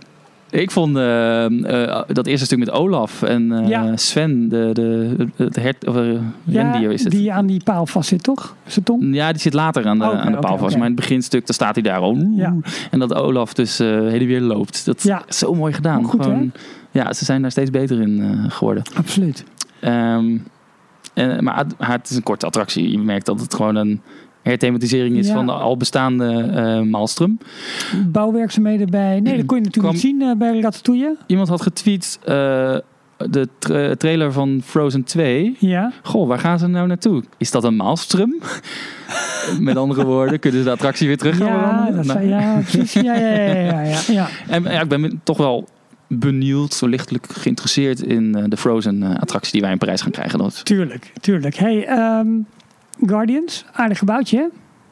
Ik 0.50 0.70
vond 0.70 0.96
ehm, 0.96 1.64
eh, 1.64 2.00
dat 2.06 2.26
eerste 2.26 2.44
stuk 2.46 2.58
met 2.58 2.70
Olaf 2.70 3.22
en 3.22 3.52
eh, 3.52 3.68
Ja. 3.68 3.96
Sven, 3.96 4.48
de, 4.48 4.70
de, 4.72 5.14
het 5.36 5.56
hert, 5.56 5.86
of 5.86 5.94
Ja, 6.44 6.62
rendier 6.70 6.90
is 6.92 7.02
het. 7.04 7.12
die 7.12 7.32
aan 7.32 7.46
die 7.46 7.62
paal 7.64 7.86
vast 7.86 8.08
zit, 8.08 8.22
toch? 8.22 8.56
Zijn 8.66 8.84
tong? 8.84 9.14
Ja, 9.14 9.30
die 9.32 9.40
zit 9.40 9.54
later 9.54 9.86
aan 9.86 9.98
de, 9.98 10.04
Oké, 10.04 10.16
aan 10.16 10.32
de 10.32 10.38
paal 10.38 10.58
vast. 10.58 10.76
Maar 10.76 10.86
in 10.86 10.92
het 10.92 11.00
beginstuk, 11.00 11.46
daar 11.46 11.54
staat 11.54 11.74
hij 11.74 11.82
daar 11.82 11.98
al. 12.00 12.16
Ja. 12.36 12.56
En 12.90 12.98
dat 12.98 13.14
Olaf 13.14 13.54
dus 13.54 13.78
eh 13.80 13.86
heen 13.88 14.20
en 14.20 14.26
weer 14.26 14.40
loopt. 14.40 14.84
Dat 14.84 15.02
Ja. 15.02 15.22
is 15.28 15.38
zo 15.38 15.54
mooi 15.54 15.72
gedaan. 15.72 16.04
Goed? 16.04 16.22
Gewoon, 16.22 16.52
ja, 16.90 17.12
ze 17.12 17.24
zijn 17.24 17.42
daar 17.42 17.50
steeds 17.50 17.70
beter 17.70 18.00
in 18.00 18.20
eh, 18.22 18.50
geworden. 18.50 18.82
Absoluut. 18.94 19.44
Ehm, 19.80 20.36
en, 21.14 21.44
maar 21.44 21.64
het 21.78 22.10
is 22.10 22.16
een 22.16 22.22
korte 22.22 22.46
attractie. 22.46 22.90
Je 22.90 22.98
merkt 22.98 23.26
dat 23.26 23.40
het 23.40 23.54
gewoon 23.54 23.76
een 23.76 24.00
herthematisering 24.42 25.16
is 25.16 25.26
Ja. 25.26 25.34
van 25.34 25.46
de 25.46 25.52
al 25.52 25.76
bestaande 25.76 26.50
eh 26.54 26.80
Maalstrom. 26.80 27.38
Bouwwerkzaamheden 28.06 28.90
bij... 28.90 29.20
Nee, 29.20 29.36
dat 29.36 29.46
kon 29.46 29.56
je 29.58 29.64
natuurlijk 29.64 29.92
niet 29.94 30.02
zien 30.02 30.22
eh, 30.22 30.36
bij 30.36 30.60
Ratatouille. 30.60 31.16
Iemand 31.26 31.48
had 31.48 31.62
getweet 31.62 32.18
eh, 32.24 32.76
de 33.16 33.48
tra- 33.58 33.94
trailer 33.94 34.32
van 34.32 34.60
Frozen 34.64 35.04
2. 35.04 35.56
Ja. 35.58 35.92
Goh, 36.02 36.28
waar 36.28 36.38
gaan 36.38 36.58
ze 36.58 36.66
nou 36.66 36.86
naartoe? 36.86 37.22
Is 37.38 37.50
dat 37.50 37.64
een 37.64 37.76
Maalstrom? 37.76 38.34
Met 39.60 39.76
andere 39.76 40.04
woorden, 40.04 40.38
kunnen 40.38 40.58
ze 40.60 40.64
de 40.66 40.72
attractie 40.72 41.06
weer 41.06 41.18
terug 41.18 41.36
gaan 41.36 41.46
Ja, 41.46 41.90
dat 41.90 42.04
Nou, 42.04 42.20
ja, 42.28 42.60
precies. 42.60 42.92
Ja, 42.92 43.14
ja, 43.14 43.60
ja, 43.82 43.98
ja. 44.06 44.28
En 44.48 44.62
ja, 44.62 44.80
ik 44.80 44.88
ben 44.88 45.20
toch 45.24 45.36
wel 45.36 45.68
benieuwd, 46.08 46.72
zo 46.74 46.86
lichtelijk 46.86 47.26
geïnteresseerd 47.32 48.02
in 48.02 48.32
de 48.48 48.56
Frozen-attractie 48.56 49.52
die 49.52 49.60
wij 49.60 49.70
in 49.70 49.78
Parijs 49.78 50.00
gaan 50.02 50.10
krijgen. 50.10 50.38
Dat, 50.38 50.64
Tuurlijk, 50.64 51.12
tuurlijk. 51.20 51.54
Hey, 51.56 51.86
ehm, 51.86 52.28
Guardians, 53.06 53.64
aardig 53.72 53.98
gebouwtje. 53.98 54.38
hè? 54.38 54.46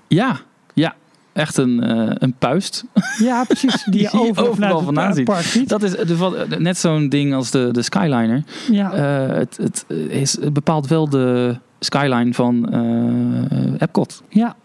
ja, 0.08 0.36
ja, 0.74 0.94
echt 1.32 1.56
een, 1.56 1.82
eh, 1.82 2.10
een 2.14 2.34
puist. 2.38 2.84
Ja, 3.18 3.44
precies. 3.44 3.84
Die 3.90 4.00
je 4.00 4.10
overal 4.12 4.76
het 4.76 4.84
vandaan 4.84 5.14
ziet. 5.14 5.68
Dat 5.68 5.82
is 5.82 5.96
eh, 5.96 6.16
wat- 6.18 6.58
net 6.58 6.78
zo'n 6.78 7.08
ding 7.08 7.34
als 7.34 7.50
de, 7.50 7.68
de 7.72 7.82
Skyliner. 7.82 8.42
ja. 8.70 8.92
Eh, 8.92 9.36
het, 9.36 9.56
het, 9.56 9.84
is, 10.08 10.40
het 10.40 10.52
bepaalt 10.52 10.86
wel 10.86 11.08
de 11.08 11.56
skyline 11.80 12.34
van 12.34 12.68
eh, 12.72 13.80
Epcot. 13.82 14.22
ja. 14.28 14.56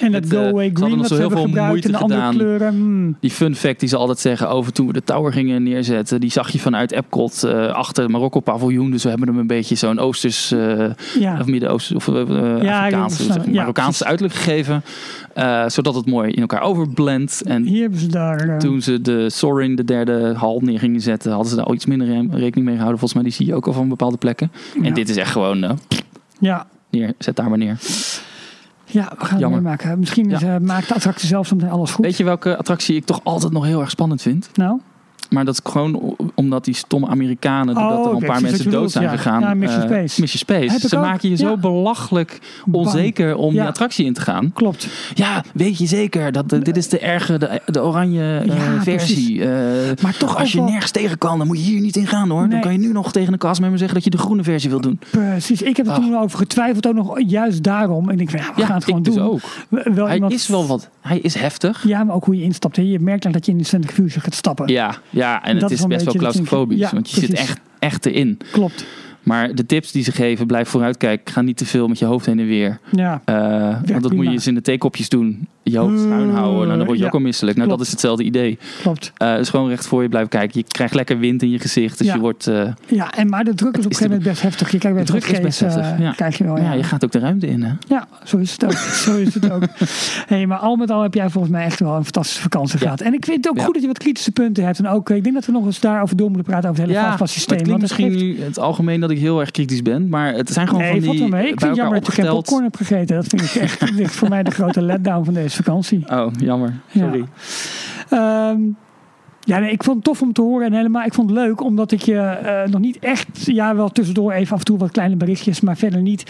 En 0.00 0.12
dat 0.12 0.24
het, 0.24 0.32
eh, 0.32 0.38
Go 0.38 0.46
Away 0.48 0.70
Green 0.74 0.96
dat 0.98 1.06
ze 1.06 1.14
heel 1.14 1.30
veel 1.30 1.46
moeite 1.46 1.94
gedaan. 1.94 2.34
kleuren. 2.34 2.68
hmm. 2.74 3.16
Die 3.20 3.30
fun 3.30 3.54
fact 3.54 3.80
die 3.80 3.88
ze 3.88 3.96
altijd 3.96 4.18
zeggen 4.18 4.48
over 4.50 4.72
toen 4.72 4.86
we 4.86 4.92
de 4.92 5.04
tower 5.04 5.32
gingen 5.32 5.62
neerzetten. 5.62 6.20
Die 6.20 6.30
zag 6.30 6.50
je 6.50 6.58
vanuit 6.58 6.92
Epcot 6.92 7.42
eh, 7.42 7.66
achter 7.68 8.02
het 8.02 8.12
Marokko 8.12 8.40
paviljoen. 8.40 8.90
Dus 8.90 9.02
we 9.02 9.08
hebben 9.08 9.28
hem 9.28 9.38
een 9.38 9.46
beetje 9.46 9.74
zo'n 9.74 9.98
Oosters 9.98 10.52
eh, 10.52 10.84
Ja. 11.18 11.38
of 11.40 11.46
Midden-Oosten 11.46 11.96
of 11.96 12.06
Ja, 12.06 12.78
Afrikaanse, 12.78 13.22
zeg 13.22 13.46
Marokkaanse 13.46 14.04
uiterlijk 14.04 14.38
gegeven. 14.38 14.82
zodat 15.66 15.94
het 15.94 16.06
mooi 16.06 16.32
in 16.32 16.40
elkaar 16.40 16.62
overblendt. 16.62 17.42
En 17.42 17.62
Hier 17.62 17.80
hebben 17.82 17.98
ze 18.00 18.06
daar... 18.08 18.58
toen 18.58 18.82
ze 18.82 19.00
de 19.00 19.30
Soaring, 19.30 19.76
de 19.76 19.84
derde 19.84 20.34
hal, 20.36 20.60
neer 20.64 20.78
gingen 20.78 21.00
zetten, 21.00 21.30
hadden 21.30 21.50
ze 21.50 21.56
daar 21.56 21.64
al 21.64 21.74
iets 21.74 21.86
minder 21.86 22.06
re- 22.06 22.14
rekening 22.30 22.64
mee 22.66 22.74
gehouden. 22.76 22.98
Volgens 22.98 23.14
mij 23.14 23.22
die 23.22 23.32
zie 23.32 23.46
je 23.46 23.54
ook 23.54 23.66
al 23.66 23.72
van 23.72 23.88
bepaalde 23.88 24.16
plekken. 24.16 24.50
ja. 24.74 24.82
En 24.82 24.94
dit 24.94 25.08
is 25.08 25.16
echt 25.16 25.30
gewoon, 25.32 25.78
Ja. 26.38 26.66
neer, 26.90 27.12
zet 27.18 27.36
daar 27.36 27.48
maar 27.48 27.58
neer. 27.58 27.76
Ja, 28.92 29.12
we 29.18 29.24
gaan 29.24 29.30
het 29.30 29.38
Jammer. 29.40 29.62
meemaken. 29.62 29.98
Misschien 29.98 30.30
is, 30.30 30.42
eh, 30.42 30.56
maakt 30.56 30.88
de 30.88 30.94
attractie 30.94 31.28
zelf 31.28 31.46
soms 31.46 31.64
alles 31.64 31.90
goed. 31.90 32.04
Weet 32.04 32.16
je 32.16 32.24
welke 32.24 32.56
attractie 32.56 32.96
ik 32.96 33.04
toch 33.04 33.20
altijd 33.22 33.52
nog 33.52 33.64
heel 33.64 33.80
erg 33.80 33.90
spannend 33.90 34.22
vind? 34.22 34.50
nou? 34.54 34.80
Maar 35.30 35.44
dat 35.44 35.54
is 35.64 35.72
gewoon 35.72 36.16
omdat 36.34 36.64
die 36.64 36.74
stomme 36.74 37.06
Amerikanen, 37.06 37.74
doordat 37.74 37.98
Oh, 37.98 38.06
er 38.06 38.12
een 38.12 38.26
paar 38.28 38.40
mensen 38.40 38.70
dood 38.70 38.90
zijn 38.90 39.04
ja. 39.04 39.10
gegaan. 39.10 39.40
Ja, 39.40 39.54
Mission 39.54 39.80
eh, 39.82 39.86
Space. 39.86 40.20
Mission 40.20 40.88
Ze 40.88 40.96
maken 40.96 41.28
je 41.28 41.36
zo 41.36 41.56
belachelijk 41.56 42.38
Bang. 42.66 42.84
onzeker 42.86 43.36
om 43.36 43.50
die 43.52 43.62
attractie 43.62 44.04
in 44.04 44.12
te 44.12 44.20
gaan. 44.20 44.52
Klopt. 44.52 44.88
Ja, 45.14 45.44
weet 45.54 45.78
je 45.78 45.86
zeker 45.86 46.32
dat 46.32 46.48
dit 46.48 46.76
is 46.76 46.88
de 46.88 46.98
erge, 46.98 47.38
de, 47.38 47.60
de 47.66 47.82
oranje 47.82 48.38
eh, 48.48 48.80
versie. 48.80 49.44
Eh, 49.44 49.48
Maar 50.02 50.16
toch 50.16 50.38
als 50.38 50.52
je 50.52 50.60
nergens 50.60 50.90
tegen 50.90 51.18
kan, 51.18 51.38
dan 51.38 51.46
moet 51.46 51.58
je 51.58 51.64
hier 51.70 51.80
niet 51.80 51.96
in 51.96 52.06
gaan 52.06 52.30
hoor. 52.30 52.40
Nee. 52.40 52.50
Dan 52.50 52.60
kan 52.60 52.72
je 52.72 52.78
nu 52.78 52.92
nog 52.92 53.12
tegen 53.12 53.32
de 53.32 53.38
castmember 53.38 53.78
zeggen 53.78 53.96
dat 53.96 54.04
je 54.04 54.10
de 54.10 54.18
groene 54.18 54.42
versie 54.42 54.70
wil 54.70 54.80
doen. 54.80 55.00
Precies. 55.10 55.62
Ik 55.62 55.76
heb 55.76 55.86
er 55.86 55.92
Ah. 55.92 55.98
toen 55.98 56.16
over 56.18 56.38
getwijfeld, 56.38 56.86
ook 56.86 56.94
nog 56.94 57.20
juist 57.26 57.62
daarom. 57.62 58.08
En 58.10 58.18
ik 58.20 58.30
denk, 58.30 58.44
ja, 58.44 58.52
we 58.56 58.64
gaan 58.64 58.74
het 58.74 58.84
gewoon 58.84 59.02
dus 59.02 59.14
doen. 59.14 59.24
ook. 59.24 59.40
Wel 59.68 60.04
Hij 60.06 60.14
iemand- 60.14 60.32
is 60.32 60.46
wel 60.48 60.66
wat, 60.66 60.88
hij 61.00 61.18
is 61.18 61.34
heftig. 61.34 61.84
Ja, 61.86 62.04
maar 62.04 62.14
ook 62.14 62.24
hoe 62.24 62.36
je 62.36 62.42
instapt. 62.42 62.76
Hè. 62.76 62.82
Je 62.82 62.98
merkt 63.00 63.22
dan 63.22 63.32
dat 63.32 63.46
je 63.46 63.52
in 63.52 63.58
de 63.58 63.64
centrifuge 63.64 64.20
gaat 64.20 64.34
stappen. 64.34 64.68
Ja, 64.68 64.94
ja 65.20 65.44
en 65.44 65.58
Dat 65.58 65.70
het 65.70 65.78
is 65.78 65.86
best 65.86 66.04
wel 66.04 66.14
claustrofobisch. 66.14 66.90
want 66.92 67.10
je 67.10 67.20
zit 67.20 67.32
echt, 67.32 67.60
echt 67.78 68.06
erin. 68.06 68.38
Klopt. 68.52 68.84
Maar 69.22 69.54
de 69.54 69.66
tips 69.66 69.92
die 69.92 70.02
ze 70.02 70.12
geven, 70.12 70.46
blijf 70.46 70.68
vooruitkijken. 70.68 71.32
Ga 71.32 71.40
niet 71.40 71.56
te 71.56 71.66
veel 71.66 71.88
met 71.88 71.98
je 71.98 72.04
hoofd 72.04 72.26
heen 72.26 72.38
en 72.38 72.46
weer. 72.46 72.78
Ja, 72.90 73.20
Eh, 73.24 73.34
want 73.86 74.02
dat 74.02 74.12
moet 74.12 74.24
je 74.24 74.30
eens 74.30 74.46
in 74.46 74.54
de 74.54 74.62
theekopjes 74.62 75.08
doen. 75.08 75.48
Je 75.62 75.78
hoofd 75.78 76.00
schuin 76.00 76.30
houden. 76.30 76.66
Nou, 76.66 76.76
dan 76.76 76.86
word 76.86 76.96
je 76.98 77.02
Ja, 77.02 77.06
ook 77.08 77.14
al 77.14 77.20
misselijk. 77.20 77.56
Nou, 77.56 77.68
dat 77.68 77.80
is 77.80 77.90
hetzelfde 77.90 78.22
idee. 78.24 78.58
klopt. 78.82 79.12
Eh 79.16 79.36
dus 79.36 79.48
gewoon 79.48 79.68
recht 79.68 79.86
voor 79.86 80.02
je 80.02 80.08
blijven 80.08 80.30
kijken. 80.30 80.58
Je 80.58 80.64
krijgt 80.68 80.94
lekker 80.94 81.18
wind 81.18 81.42
in 81.42 81.50
je 81.50 81.58
gezicht. 81.58 81.98
Dus 81.98 82.06
Ja. 82.06 82.14
je 82.14 82.20
wordt... 82.20 82.46
eh, 82.46 82.72
Ja, 82.86 83.12
en, 83.14 83.28
maar 83.28 83.44
de 83.44 83.54
druk 83.54 83.76
is 83.76 83.84
op 83.84 83.90
een 83.90 83.96
gegeven 83.96 84.08
moment 84.10 84.28
best 84.28 84.42
heftig. 84.42 84.70
Je 84.70 84.78
kijkt 84.78 84.96
bij 84.96 85.04
De 85.04 85.12
het 85.12 85.22
druk 85.22 85.36
is 85.36 85.40
best 85.44 85.60
heftig, 85.60 85.98
ja. 85.98 86.12
kijk 86.12 86.34
je 86.34 86.44
wel. 86.44 86.56
ja. 86.56 86.72
Je 86.72 86.82
gaat 86.82 87.04
ook 87.04 87.12
de 87.12 87.18
ruimte 87.18 87.46
in, 87.46 87.62
hè? 87.62 87.72
Ja, 87.88 88.08
zo 88.24 88.36
is 88.36 88.52
het 88.52 88.64
ook. 88.64 88.72
zo 89.06 89.16
is 89.16 89.34
het 89.34 89.50
ook. 89.50 89.62
Hey, 90.26 90.46
maar 90.46 90.58
al 90.58 90.76
met 90.76 90.90
al 90.90 91.02
heb 91.02 91.14
jij 91.14 91.30
volgens 91.30 91.52
mij 91.52 91.64
echt 91.64 91.80
wel 91.80 91.96
een 91.96 92.02
fantastische 92.04 92.42
vakantie 92.42 92.78
gehad. 92.78 93.00
En 93.00 93.14
ik 93.14 93.24
vind 93.24 93.44
het 93.44 93.48
ook 93.48 93.62
goed 93.64 93.72
dat 93.72 93.82
je 93.82 93.88
wat 93.88 93.98
kritische 93.98 94.30
punten 94.32 94.64
hebt. 94.64 94.78
En 94.78 94.88
ook, 94.88 95.10
ik 95.10 95.22
denk 95.22 95.34
dat 95.34 95.46
we 95.46 95.52
nog 95.52 95.64
eens 95.64 95.80
daarover 95.80 96.16
door 96.16 96.28
moeten 96.30 96.46
praten 96.50 96.70
over 96.70 96.82
het 96.82 96.90
hele 96.92 97.06
Ja, 97.06 97.16
klinkt 97.46 97.68
Want 97.68 97.80
misschien 97.80 98.36
het 98.40 98.58
algemeen 98.58 99.00
dat 99.00 99.09
ik 99.10 99.18
heel 99.18 99.40
erg 99.40 99.50
kritisch 99.50 99.82
ben. 99.82 100.08
Maar 100.08 100.32
het 100.34 100.50
zijn 100.50 100.66
gewoon 100.68 100.82
Nee, 100.82 100.92
van 100.92 101.02
valt 101.02 101.16
die 101.16 101.28
wel 101.30 101.38
mee. 101.38 101.48
Ik 101.48 101.58
vind 101.60 101.62
het 101.70 101.76
jammer 101.76 101.98
dat 101.98 102.06
je 102.06 102.22
geen 102.22 102.30
popcorn 102.30 102.62
hebt 102.62 102.76
gegeten. 102.76 103.16
Dat 103.16 103.26
vind 103.26 103.42
ik 103.42 103.54
echt 103.54 104.14
voor 104.18 104.28
mij 104.28 104.42
de 104.42 104.50
grote 104.50 104.82
letdown 104.82 105.24
van 105.24 105.34
deze 105.34 105.56
vakantie. 105.56 106.04
Oh, 106.10 106.26
jammer. 106.38 106.74
Sorry. 106.96 107.24
Ehm, 108.08 108.58
ja, 109.44 109.58
nee, 109.58 109.70
ik 109.70 109.82
vond 109.84 109.96
het 109.96 110.04
tof 110.04 110.22
om 110.22 110.32
te 110.32 110.40
horen 110.42 110.66
en 110.66 110.72
helemaal, 110.72 111.02
ik 111.04 111.14
vond 111.14 111.30
het 111.30 111.38
leuk 111.38 111.62
omdat 111.62 111.92
ik 111.92 112.00
je 112.02 112.16
eh, 112.18 112.70
nog 112.70 112.80
niet 112.80 112.98
echt, 112.98 113.28
ja 113.44 113.74
wel 113.76 113.88
tussendoor 113.88 114.32
even 114.32 114.52
af 114.52 114.58
en 114.58 114.64
toe 114.64 114.78
wat 114.78 114.90
kleine 114.90 115.16
berichtjes, 115.16 115.60
maar 115.60 115.76
verder 115.76 116.00
niet. 116.02 116.20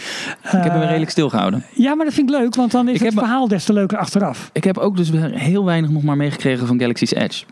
Ik 0.43 0.49
heb 0.51 0.71
hem 0.71 0.81
redelijk 0.81 1.11
stilgehouden. 1.11 1.63
Ja, 1.73 1.95
maar 1.95 2.05
dat 2.05 2.13
vind 2.13 2.29
ik 2.29 2.35
leuk, 2.35 2.55
want 2.55 2.71
dan 2.71 2.87
is 2.87 2.93
Ik 2.95 2.99
het 3.01 3.13
heb- 3.13 3.19
verhaal 3.23 3.47
des 3.47 3.63
te 3.63 3.73
leuker 3.73 3.97
achteraf. 3.97 4.49
Ik 4.53 4.63
heb 4.63 4.77
ook 4.77 4.97
dus 4.97 5.11
heel 5.33 5.65
weinig 5.65 5.89
nog 5.89 6.03
maar 6.03 6.17
meegekregen 6.17 6.67
van 6.67 6.79
Galaxy's 6.79 7.11
Edge. 7.13 7.43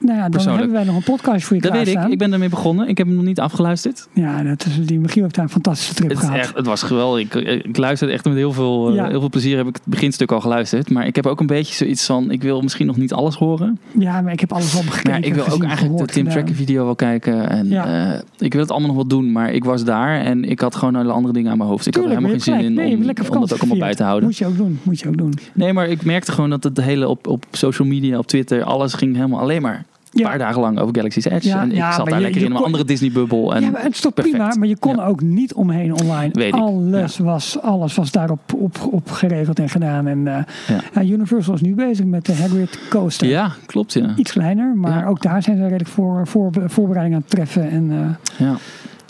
Nou 0.00 0.18
ja, 0.18 0.28
dan 0.28 0.48
hebben 0.48 0.72
wij 0.72 0.84
nog 0.84 0.96
een 0.96 1.02
podcast 1.02 1.44
voor 1.44 1.56
je 1.56 1.62
Dat 1.62 1.72
weet 1.72 1.88
ik. 1.88 1.98
Ik 2.08 2.18
ben 2.18 2.32
ermee 2.32 2.48
begonnen. 2.48 2.88
Ik 2.88 2.98
heb 2.98 3.06
hem 3.06 3.16
nog 3.16 3.24
niet 3.24 3.40
afgeluisterd. 3.40 4.08
Ja, 4.12 4.42
dat 4.42 4.66
is, 4.66 4.86
die 4.86 4.98
Michiel 4.98 5.22
heeft 5.22 5.34
daar 5.34 5.44
een 5.44 5.50
fantastische 5.50 5.94
trip 5.94 6.10
Het, 6.10 6.18
gehad. 6.18 6.36
echt, 6.36 6.54
het 6.56 6.66
was 6.66 6.82
geweldig. 6.82 7.34
Ik, 7.34 7.64
ik 7.64 7.76
luisterde 7.76 8.12
echt 8.12 8.24
met 8.24 8.34
heel 8.34 8.52
veel, 8.52 8.88
eh, 8.88 8.94
Ja. 8.94 9.08
heel 9.08 9.20
veel 9.20 9.28
plezier. 9.28 9.56
Heb 9.56 9.66
ik 9.66 9.74
het 9.74 9.82
beginstuk 9.84 10.32
al 10.32 10.40
geluisterd. 10.40 10.90
Maar 10.90 11.06
ik 11.06 11.16
heb 11.16 11.26
ook 11.26 11.40
een 11.40 11.46
beetje 11.46 11.74
zoiets 11.74 12.06
van... 12.06 12.30
Ik 12.30 12.42
wil 12.42 12.60
misschien 12.60 12.86
nog 12.86 12.96
niet 12.96 13.12
alles 13.12 13.34
horen. 13.34 13.78
Ja, 13.98 14.20
maar 14.20 14.32
ik 14.32 14.40
heb 14.40 14.52
alles 14.52 14.76
al. 14.76 14.82
Maar 15.02 15.24
ik 15.24 15.34
wil 15.34 15.48
ook 15.48 15.62
eigenlijk 15.64 15.98
de 15.98 16.04
Tim. 16.04 16.28
Tracker 16.28 16.54
video 16.54 16.84
wel 16.84 16.94
kijken. 16.94 17.48
En 17.50 17.68
Ja. 17.68 18.12
eh, 18.14 18.20
ik 18.38 18.52
wil 18.52 18.60
het 18.62 18.70
allemaal 18.70 18.88
nog 18.88 18.96
wel 18.96 19.06
doen. 19.06 19.32
Maar 19.32 19.52
ik 19.52 19.64
was 19.64 19.84
daar 19.84 20.20
en 20.20 20.44
ik 20.44 20.60
had 20.60 20.74
gewoon 20.74 20.96
alle 20.96 21.12
andere 21.12 21.34
dingen 21.34 21.50
aan 21.50 21.58
mijn 21.58 21.70
hoofd. 21.70 21.86
Ik 21.86 21.92
Tuurlijk, 21.92 22.14
had 22.14 22.22
er 22.22 22.28
helemaal 22.28 22.44
geen 22.46 22.60
zin 22.62 22.70
in. 22.70 22.74
Nee, 22.84 22.96
om, 22.96 23.34
om 23.34 23.40
dat 23.40 23.52
ook 23.52 23.58
allemaal 23.60 23.78
bij 23.78 23.94
te 23.94 24.02
houden. 24.02 24.24
Moet 24.28 24.38
je 24.38 24.46
ook 24.46 24.56
doen. 24.56 24.78
Moet 24.82 25.00
je 25.00 25.08
ook 25.08 25.16
doen. 25.18 25.34
Nee, 25.52 25.72
maar 25.72 25.88
ik 25.88 26.04
merkte 26.04 26.32
gewoon 26.32 26.50
dat 26.50 26.64
het 26.64 26.80
hele 26.80 27.08
op, 27.08 27.26
op 27.26 27.44
social 27.50 27.88
media, 27.88 28.18
op 28.18 28.26
Twitter... 28.26 28.62
Alles 28.64 28.94
ging 28.94 29.14
helemaal 29.16 29.40
alleen 29.40 29.62
maar 29.62 29.84
een 30.12 30.22
paar 30.22 30.38
dagen 30.38 30.60
lang 30.60 30.78
over 30.78 30.94
Galaxy's 30.94 31.24
Edge. 31.24 31.50
En 31.52 31.72
ik 31.72 31.82
zat 31.92 32.06
daar 32.06 32.14
je- 32.14 32.20
lekker 32.20 32.40
je 32.40 32.46
in 32.46 32.50
een 32.50 32.56
kon- 32.56 32.66
andere 32.66 32.84
Disney-bubbel. 32.84 33.54
En 33.54 33.62
ja, 33.62 33.70
maar 33.70 33.82
het 33.82 33.92
is 33.94 34.00
toch 34.00 34.14
perfect. 34.14 34.36
prima, 34.36 34.54
maar 34.58 34.68
je 34.68 34.76
kon 34.76 35.00
ook 35.00 35.20
niet 35.22 35.54
omheen 35.54 35.92
online. 35.94 36.30
Weet 36.32 36.52
Alles, 36.52 37.18
was, 37.18 37.60
alles 37.60 37.94
was 37.94 38.10
daarop 38.10 38.52
op, 38.54 38.88
op 38.90 39.10
geregeld 39.10 39.58
en 39.58 39.68
gedaan. 39.68 40.06
En 40.06 40.46
eh, 40.94 41.10
Universal 41.10 41.54
is 41.54 41.60
nu 41.60 41.74
bezig 41.74 42.04
met 42.04 42.26
de 42.26 42.34
Hagrid 42.34 42.78
Coaster. 42.88 43.28
Ja, 43.28 43.52
klopt 43.66 43.92
ja. 43.92 44.12
Iets 44.16 44.32
kleiner, 44.32 44.72
maar 44.76 45.06
ook 45.08 45.22
daar 45.22 45.42
zijn 45.42 45.56
ze 45.56 45.62
redelijk 45.62 45.88
voor, 45.88 46.26
voor, 46.26 46.50
voorbereiding 46.66 47.14
aan 47.16 47.22
het 47.22 47.30
treffen. 47.30 47.70
En 47.70 47.90
eh, 48.38 48.46
ja. 48.46 48.56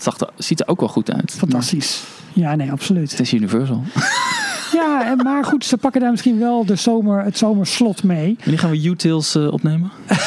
Het 0.05 0.25
ziet 0.37 0.61
er 0.61 0.69
ook 0.69 0.81
wel 0.81 0.89
goed 0.89 1.13
uit. 1.13 1.31
fantastisch. 1.33 2.03
Ja, 2.33 2.55
nee, 2.55 2.73
absoluut. 2.73 3.11
Het 3.11 3.21
is 3.21 3.33
Universal. 3.35 3.83
Ja, 4.73 5.07
en, 5.11 5.17
maar 5.17 5.45
goed, 5.45 5.65
ze 5.65 5.77
pakken 5.77 6.01
daar 6.01 6.11
misschien 6.11 6.39
wel 6.39 6.65
de 6.65 6.77
zomer, 6.77 7.25
het 7.25 7.39
zomerslot 7.39 8.03
mee. 8.03 8.37
Wanneer 8.39 8.59
gaan 8.59 8.71
we 8.71 8.85
U-Tails 8.85 9.35
eh, 9.35 9.53
opnemen? 9.53 9.91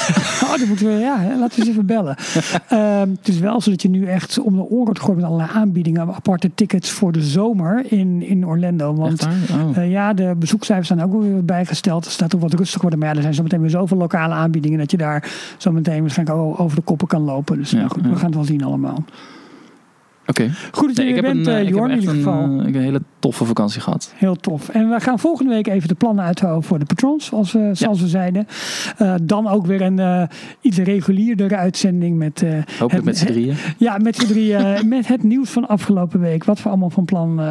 Oh, 0.43 0.59
dan 0.59 0.67
moeten 0.67 0.85
we, 0.85 0.93
ja, 0.93 1.19
hè, 1.19 1.37
laten 1.37 1.55
we 1.55 1.61
eens 1.61 1.69
even 1.69 1.85
bellen. 1.85 2.15
Ehm, 2.67 3.09
het 3.09 3.27
is 3.27 3.39
wel 3.39 3.61
zo 3.61 3.69
dat 3.69 3.81
je 3.81 3.89
nu 3.89 4.05
echt 4.05 4.39
om 4.39 4.55
de 4.55 4.61
oren 4.61 4.83
wordt 4.83 4.99
gegooid 4.99 5.17
met 5.17 5.25
allerlei 5.25 5.49
aanbiedingen, 5.53 6.13
aparte 6.15 6.51
tickets 6.55 6.91
voor 6.91 7.11
de 7.11 7.21
zomer 7.21 7.85
in, 7.91 8.21
in 8.21 8.47
Orlando. 8.47 8.93
Want? 8.95 9.27
Oh. 9.51 9.77
eh, 9.77 9.91
ja, 9.91 10.13
de 10.13 10.35
bezoekcijfers 10.37 10.87
zijn 10.87 11.03
ook 11.03 11.11
wel 11.11 11.21
weer 11.21 11.33
wat 11.33 11.45
bijgesteld. 11.45 12.03
Het 12.03 12.13
staat 12.13 12.35
ook 12.35 12.41
wat 12.41 12.53
rustiger 12.53 12.81
worden. 12.81 12.99
Maar 12.99 13.09
ja, 13.09 13.15
er 13.15 13.21
zijn 13.21 13.33
zometeen 13.33 13.61
weer 13.61 13.69
zoveel 13.69 13.97
lokale 13.97 14.33
aanbiedingen 14.33 14.79
dat 14.79 14.91
je 14.91 14.97
daar 14.97 15.31
zometeen 15.57 16.01
waarschijnlijk 16.01 16.59
over 16.59 16.75
de 16.75 16.83
koppen 16.83 17.07
kan 17.07 17.21
lopen. 17.21 17.57
Dus 17.57 17.71
Ja, 17.71 17.77
nou 17.77 17.89
goed, 17.89 18.03
ja. 18.03 18.09
we 18.09 18.15
gaan 18.15 18.25
het 18.25 18.35
wel 18.35 18.43
zien 18.43 18.63
allemaal. 18.63 19.03
Oké. 20.27 20.49
Goed 20.71 20.87
dat 20.87 20.95
je 20.95 21.01
Nee, 21.03 21.11
ik 21.11 21.17
er 21.17 21.23
heb, 21.23 21.33
bent, 21.33 21.47
een, 21.47 21.53
eh, 21.53 21.59
eh, 21.59 21.67
Jorn, 21.69 21.91
in 21.91 21.99
ieder 21.99 22.09
een, 22.15 22.21
geval. 22.23 22.43
eh, 22.43 22.51
ik 22.51 22.65
heb 22.65 22.75
een 22.75 22.81
hele 22.81 23.01
toffe 23.19 23.45
vakantie 23.45 23.81
gehad. 23.81 24.13
Heel 24.15 24.35
tof. 24.35 24.69
En 24.69 24.89
we 24.89 24.99
gaan 24.99 25.19
volgende 25.19 25.51
week 25.53 25.67
even 25.67 25.87
de 25.87 25.95
plannen 25.95 26.25
uithouden 26.25 26.63
voor 26.63 26.79
de 26.79 26.85
patrons, 26.85 27.25
zoals 27.25 27.51
we, 27.51 27.69
zoals 27.73 28.01
we 28.01 28.07
zeiden. 28.07 28.47
Dan 29.23 29.47
ook 29.47 29.65
weer 29.65 29.81
een 29.81 30.27
iets 30.61 30.77
regulierdere 30.77 31.55
uitzending 31.57 32.17
met... 32.17 32.41
Hopelijk 32.69 32.91
het- 32.91 33.03
met 33.03 33.17
z'n 33.17 33.25
drieën. 33.25 33.55
Ja, 33.77 33.97
met 33.97 34.15
z'n 34.15 34.25
drieën. 34.25 34.87
met 34.87 35.07
het 35.07 35.23
nieuws 35.23 35.49
van 35.49 35.67
afgelopen 35.67 36.19
week. 36.19 36.43
Wat 36.43 36.63
we 36.63 36.69
allemaal 36.69 36.89
van 36.89 37.05
plan 37.05 37.41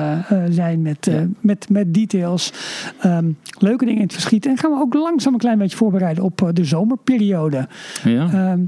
zijn 0.51 0.83
met, 0.83 1.07
Ja. 1.11 1.27
met, 1.41 1.67
met 1.71 1.95
details. 1.95 2.53
Ehm, 3.01 3.27
leuke 3.59 3.85
dingen 3.85 3.99
in 4.01 4.05
het 4.07 4.13
verschiet. 4.13 4.47
En 4.47 4.59
gaan 4.59 4.71
we 4.71 4.81
ook 4.81 4.95
langzaam 4.95 5.33
een 5.33 5.39
klein 5.39 5.59
beetje 5.59 5.77
voorbereiden 5.77 6.25
op 6.25 6.51
de 6.53 6.65
zomerperiode. 6.65 7.69
Ja. 8.05 8.29
Ehm, 8.33 8.59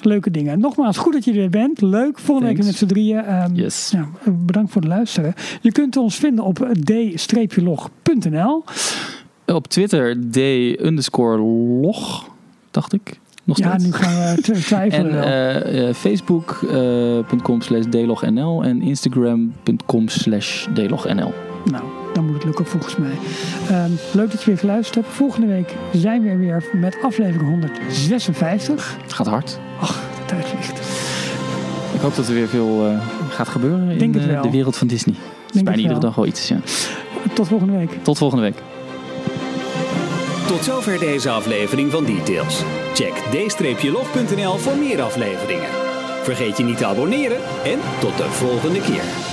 leuke 0.00 0.30
dingen. 0.30 0.60
Nogmaals, 0.60 0.96
goed 0.96 1.12
dat 1.12 1.24
je 1.24 1.32
er 1.40 1.50
bent. 1.50 1.80
Leuk. 1.80 2.18
Volgende 2.18 2.48
week 2.50 2.58
Thanks. 2.60 2.80
met 2.80 2.88
z'n 2.88 2.94
drieën. 2.94 3.24
Ehm, 3.24 3.54
Yes. 3.54 3.90
ja, 3.90 4.08
bedankt 4.32 4.72
voor 4.72 4.80
het 4.82 4.90
luisteren. 4.90 5.34
Je 5.60 5.72
kunt 5.72 5.96
ons 5.96 6.16
vinden 6.16 6.44
op 6.44 6.68
d-log.nl. 6.84 8.64
Op 9.46 9.66
Twitter 9.68 10.16
d 10.30 10.36
underscore 10.80 11.38
log, 11.82 12.28
dacht 12.70 12.92
ik. 12.92 13.20
Nog 13.44 13.58
Ja, 13.58 13.76
nu 13.78 13.92
gaan 13.92 14.34
we 14.34 14.42
tw- 14.42 14.48
En 14.54 14.60
twijfelen. 14.60 15.22
eh, 15.24 15.88
eh, 15.88 15.94
facebook.com 15.94 17.60
slash 17.60 17.84
dlognl 17.90 18.62
en 18.64 18.82
instagram.com 18.82 20.08
slash 20.08 20.66
dlognl. 20.74 21.32
Nou, 21.70 21.82
dan 22.12 22.24
moet 22.24 22.34
het 22.34 22.44
lukken 22.44 22.66
volgens 22.66 22.96
mij. 22.96 23.18
Ehm, 23.68 23.90
leuk 24.12 24.30
dat 24.30 24.40
je 24.40 24.46
weer 24.46 24.58
geluisterd 24.58 24.94
hebt. 24.94 25.16
Volgende 25.16 25.46
week 25.46 25.74
zijn 25.92 26.22
we 26.22 26.28
er 26.28 26.38
weer 26.38 26.64
met 26.72 26.96
aflevering 27.02 27.50
156. 27.50 28.96
Het 29.02 29.12
gaat 29.12 29.26
hard. 29.26 29.58
Ach, 29.80 30.00
de 30.18 30.24
tijd 30.26 30.46
vliegt. 30.46 30.80
Ik 31.94 32.00
hoop 32.00 32.16
dat 32.16 32.28
er 32.28 32.34
weer 32.34 32.48
veel 32.48 32.86
eh, 32.86 33.06
gaat 33.28 33.48
gebeuren 33.48 33.90
in 33.90 33.98
Denk 33.98 34.16
eh, 34.16 34.42
de 34.42 34.50
wereld 34.50 34.76
van 34.76 34.86
Disney. 34.86 35.14
Het 35.46 35.54
is 35.54 35.62
bijna 35.62 35.80
iedere 35.80 36.00
dag 36.00 36.14
wel 36.14 36.26
iets. 36.26 36.48
Ja. 36.48 36.56
Tot 37.34 37.48
volgende 37.48 37.76
week. 37.76 37.90
Tot 38.02 38.18
volgende 38.18 38.42
week. 38.42 38.56
Tot 40.46 40.64
zover 40.64 40.98
deze 40.98 41.30
aflevering 41.30 41.90
van 41.90 42.04
Details. 42.04 42.62
Check 42.94 43.12
d-log.nl 43.30 44.56
voor 44.56 44.76
meer 44.76 45.02
afleveringen. 45.02 45.68
Vergeet 46.22 46.56
je 46.56 46.64
niet 46.64 46.78
te 46.78 46.86
abonneren 46.86 47.38
en 47.64 47.78
tot 48.00 48.16
de 48.16 48.24
volgende 48.24 48.80
keer. 48.80 49.31